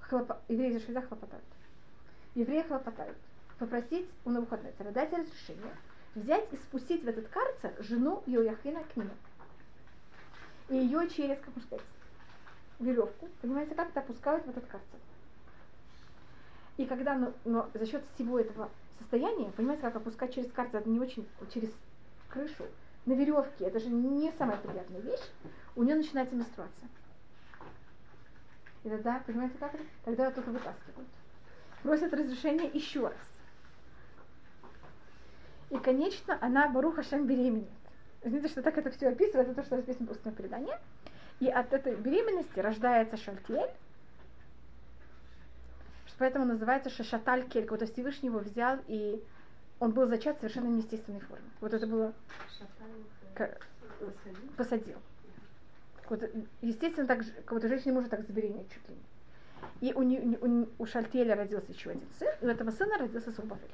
хлопа, 0.00 0.42
евреи 0.48 0.72
зашли 0.72 0.94
хлопотают. 0.94 1.53
Хлопотают. 2.34 3.16
Попросить 3.58 4.08
у 4.24 4.30
Навуходнецера 4.30 4.90
дать 4.90 5.12
разрешение 5.12 5.72
взять 6.14 6.52
и 6.52 6.56
спустить 6.56 7.04
в 7.04 7.08
этот 7.08 7.28
карцер 7.28 7.74
жену 7.78 8.22
Йояхина 8.26 8.82
к 8.82 8.96
нему. 8.96 9.10
И 10.68 10.76
ее 10.76 11.08
через, 11.08 11.38
как 11.38 11.48
можно 11.48 11.62
сказать, 11.62 11.84
веревку, 12.80 13.28
понимаете, 13.40 13.74
как-то 13.74 14.00
опускают 14.00 14.44
в 14.46 14.50
этот 14.50 14.66
карцер. 14.66 14.98
И 16.76 16.86
когда, 16.86 17.14
но, 17.14 17.32
но 17.44 17.70
за 17.72 17.86
счет 17.86 18.02
всего 18.14 18.40
этого 18.40 18.68
состояния, 18.98 19.52
понимаете, 19.52 19.82
как 19.82 19.96
опускать 19.96 20.34
через 20.34 20.50
карцер, 20.50 20.80
это 20.80 20.90
не 20.90 20.98
очень, 20.98 21.28
через 21.52 21.70
крышу, 22.28 22.66
на 23.06 23.12
веревке, 23.12 23.66
это 23.66 23.78
же 23.78 23.88
не 23.90 24.32
самая 24.32 24.56
приятная 24.56 25.00
вещь, 25.00 25.30
у 25.76 25.82
нее 25.82 25.94
начинается 25.94 26.34
менструация. 26.34 26.88
И 28.82 28.88
тогда, 28.88 29.22
понимаете, 29.26 29.56
как 29.58 29.74
это? 29.74 29.84
Тогда 30.04 30.26
ее 30.26 30.32
вытаскивают. 30.34 31.08
Просят 31.84 32.14
разрешения 32.14 32.70
еще 32.72 33.08
раз. 33.08 33.18
И, 35.68 35.76
конечно, 35.76 36.38
она 36.40 36.66
Баруха 36.70 37.02
Шем 37.02 37.26
беременеет. 37.26 37.68
Знаете, 38.24 38.48
что 38.48 38.62
так 38.62 38.78
это 38.78 38.90
все 38.90 39.08
описывает, 39.08 39.48
это 39.48 39.60
то, 39.60 39.66
что 39.66 39.76
написано 39.76 40.06
в 40.06 40.12
устном 40.12 40.34
предании. 40.34 40.72
И 41.40 41.48
от 41.48 41.74
этой 41.74 41.94
беременности 41.96 42.58
рождается 42.58 43.18
Шальтель, 43.18 43.70
поэтому 46.16 46.46
называется 46.46 46.88
Шашаталь 46.88 47.46
Кель, 47.48 47.68
вот 47.68 47.82
Всевышний 47.82 48.30
его 48.30 48.38
взял, 48.38 48.78
и 48.86 49.22
он 49.78 49.92
был 49.92 50.06
зачат 50.06 50.38
в 50.38 50.40
совершенно 50.40 50.68
неестественной 50.68 51.20
форме. 51.20 51.44
Вот 51.60 51.74
это 51.74 51.86
было... 51.86 52.14
Посадил. 54.56 54.96
Вот, 56.08 56.22
естественно, 56.62 57.06
так, 57.06 57.20
как-то 57.44 57.68
женщина 57.68 57.90
не 57.90 57.96
может 57.96 58.10
так 58.10 58.26
забеременеть 58.26 58.72
чуть 58.72 58.88
ли 58.88 58.94
не. 58.94 59.13
И 59.84 59.92
у, 59.92 60.00
у, 60.00 60.68
у 60.78 60.86
Шальтеля 60.86 61.36
родился 61.36 61.70
еще 61.70 61.90
один 61.90 62.08
сын, 62.18 62.32
и 62.40 62.46
у 62.46 62.48
этого 62.48 62.70
сына 62.70 62.96
родился 62.96 63.30
Сурбавель. 63.32 63.70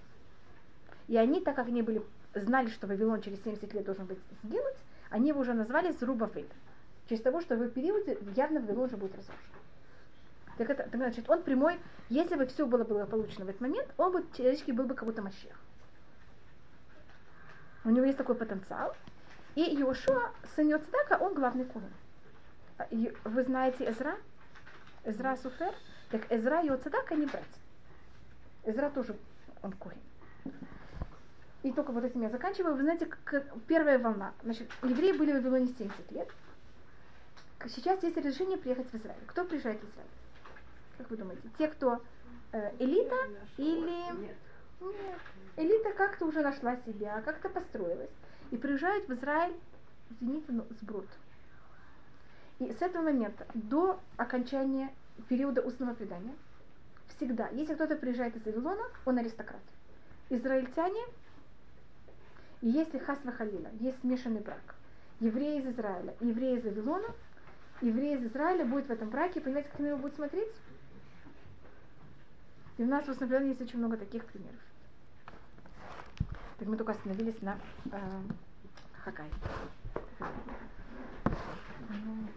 И 1.07 1.17
они, 1.17 1.41
так 1.41 1.55
как 1.55 1.69
они 1.69 1.83
были, 1.83 2.03
знали, 2.35 2.69
что 2.69 2.89
Вавилон 2.89 3.23
через 3.23 3.41
70 3.45 3.73
лет 3.73 3.85
должен 3.85 4.07
быть 4.07 4.19
сделать, 4.43 4.77
они 5.11 5.29
его 5.29 5.41
уже 5.41 5.55
назвали 5.55 5.93
Зрубавель. 5.93 6.49
Честь 7.09 7.23
того, 7.23 7.41
что 7.41 7.55
в 7.55 7.69
периоде 7.69 8.19
явно 8.35 8.59
Вавилон 8.59 8.87
уже 8.87 8.97
будет 8.97 9.15
разрушен. 9.15 9.55
Так 10.59 10.71
это, 10.71 10.83
так 10.83 10.97
значит, 10.97 11.31
он 11.31 11.45
прямой, 11.45 11.79
если 12.09 12.35
бы 12.35 12.45
все 12.47 12.67
было 12.67 12.83
благополучно 12.83 13.45
в 13.45 13.49
этот 13.49 13.61
момент, 13.61 13.87
он 13.97 14.11
бы 14.11 14.25
теоретически 14.37 14.73
был 14.73 14.87
бы 14.87 14.97
как 14.97 15.05
будто 15.07 15.23
Машех. 15.23 15.57
У 17.85 17.91
него 17.91 18.05
есть 18.05 18.19
такой 18.19 18.35
потенциал. 18.35 18.97
И 19.55 19.63
Иошуа, 19.63 20.33
сын 20.57 20.67
Йоцдака, 20.67 21.19
он 21.21 21.35
главный 21.35 21.67
курин. 21.67 21.93
А, 22.79 22.89
вы 23.29 23.45
знаете 23.45 23.89
Эзра? 23.89 24.17
Эзра 25.05 25.37
Суфер? 25.37 25.73
Так 26.11 26.31
Эзра 26.31 26.63
и 26.63 26.67
Йоцдака 26.67 27.15
не 27.15 27.27
брать. 27.27 27.45
Эзра 28.65 28.91
тоже 28.91 29.17
он 29.63 29.73
курин. 29.73 29.99
И 31.63 31.73
только 31.73 31.93
вот 31.93 32.05
этим 32.05 32.23
я 32.23 32.31
заканчиваю. 32.31 32.75
Вы 32.75 32.83
знаете, 32.83 33.07
как 33.07 33.45
первая 33.67 33.99
волна. 33.99 34.33
Значит, 34.43 34.71
евреи 34.83 35.13
были 35.13 35.33
в 35.33 35.35
Вавилоне 35.35 35.69
70 35.79 36.11
лет. 36.13 36.29
Сейчас 37.69 38.03
есть 38.03 38.17
решение 38.17 38.57
приехать 38.57 38.91
в 38.91 38.95
Израиль. 38.95 39.21
Кто 39.27 39.45
приезжает 39.45 39.79
в 39.81 39.85
Израиль? 39.85 40.11
Как 40.97 41.11
вы 41.11 41.17
думаете? 41.19 41.49
Те, 41.59 41.69
кто 41.69 42.01
э, 42.53 42.73
элита 42.79 43.17
или... 43.59 44.21
Нет. 44.21 44.37
Нет. 44.81 45.19
Элита 45.57 45.93
как-то 45.93 46.25
уже 46.25 46.41
нашла 46.41 46.77
себя, 46.87 47.21
как-то 47.21 47.51
построилась. 47.51 48.11
И 48.51 48.57
приезжают 48.57 49.07
в 49.09 49.13
Израиль, 49.13 49.55
извините, 50.11 50.53
но 50.53 50.65
сброд. 50.81 51.07
И 52.59 52.73
с 52.73 52.81
этого 52.81 53.03
момента 53.03 53.47
до 53.53 54.01
окончания 54.17 54.91
периода 55.29 55.63
устного 55.63 55.95
предания 55.95 56.35
всегда, 57.17 57.49
если 57.49 57.75
кто-то 57.75 57.97
приезжает 57.97 58.37
из 58.37 58.45
Вавилона, 58.45 58.85
он 59.05 59.19
аристократ. 59.19 59.63
Израильтяне 60.29 61.03
и 62.61 62.69
если 62.69 62.99
хасва 62.99 63.33
халила, 63.33 63.69
есть 63.81 64.01
смешанный 64.01 64.41
брак, 64.41 64.75
евреи 65.21 65.61
из 65.61 65.67
Израиля 65.67 66.15
евреи 66.21 66.59
из 66.59 66.65
Вавилона, 66.65 67.09
евреи 67.81 68.17
из 68.17 68.27
Израиля 68.27 68.65
будет 68.65 68.87
в 68.87 68.91
этом 68.91 69.09
браке, 69.09 69.41
понимаете, 69.41 69.71
как 69.71 69.81
на 69.81 69.87
него 69.87 69.99
будет 69.99 70.15
смотреть? 70.15 70.53
И 72.79 72.83
у 72.83 72.87
нас 72.87 73.05
в 73.05 73.11
основном 73.11 73.47
есть 73.49 73.61
очень 73.61 73.79
много 73.79 73.97
таких 73.97 74.25
примеров. 74.27 74.61
Так 76.59 76.69
мы 76.69 76.77
только 76.77 76.93
остановились 76.93 77.41
на 77.41 77.59
э, 77.91 77.99
Хакай. 79.05 79.31
Ну, 81.89 82.29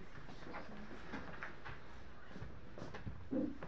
Thank 3.33 3.45
you. 3.45 3.62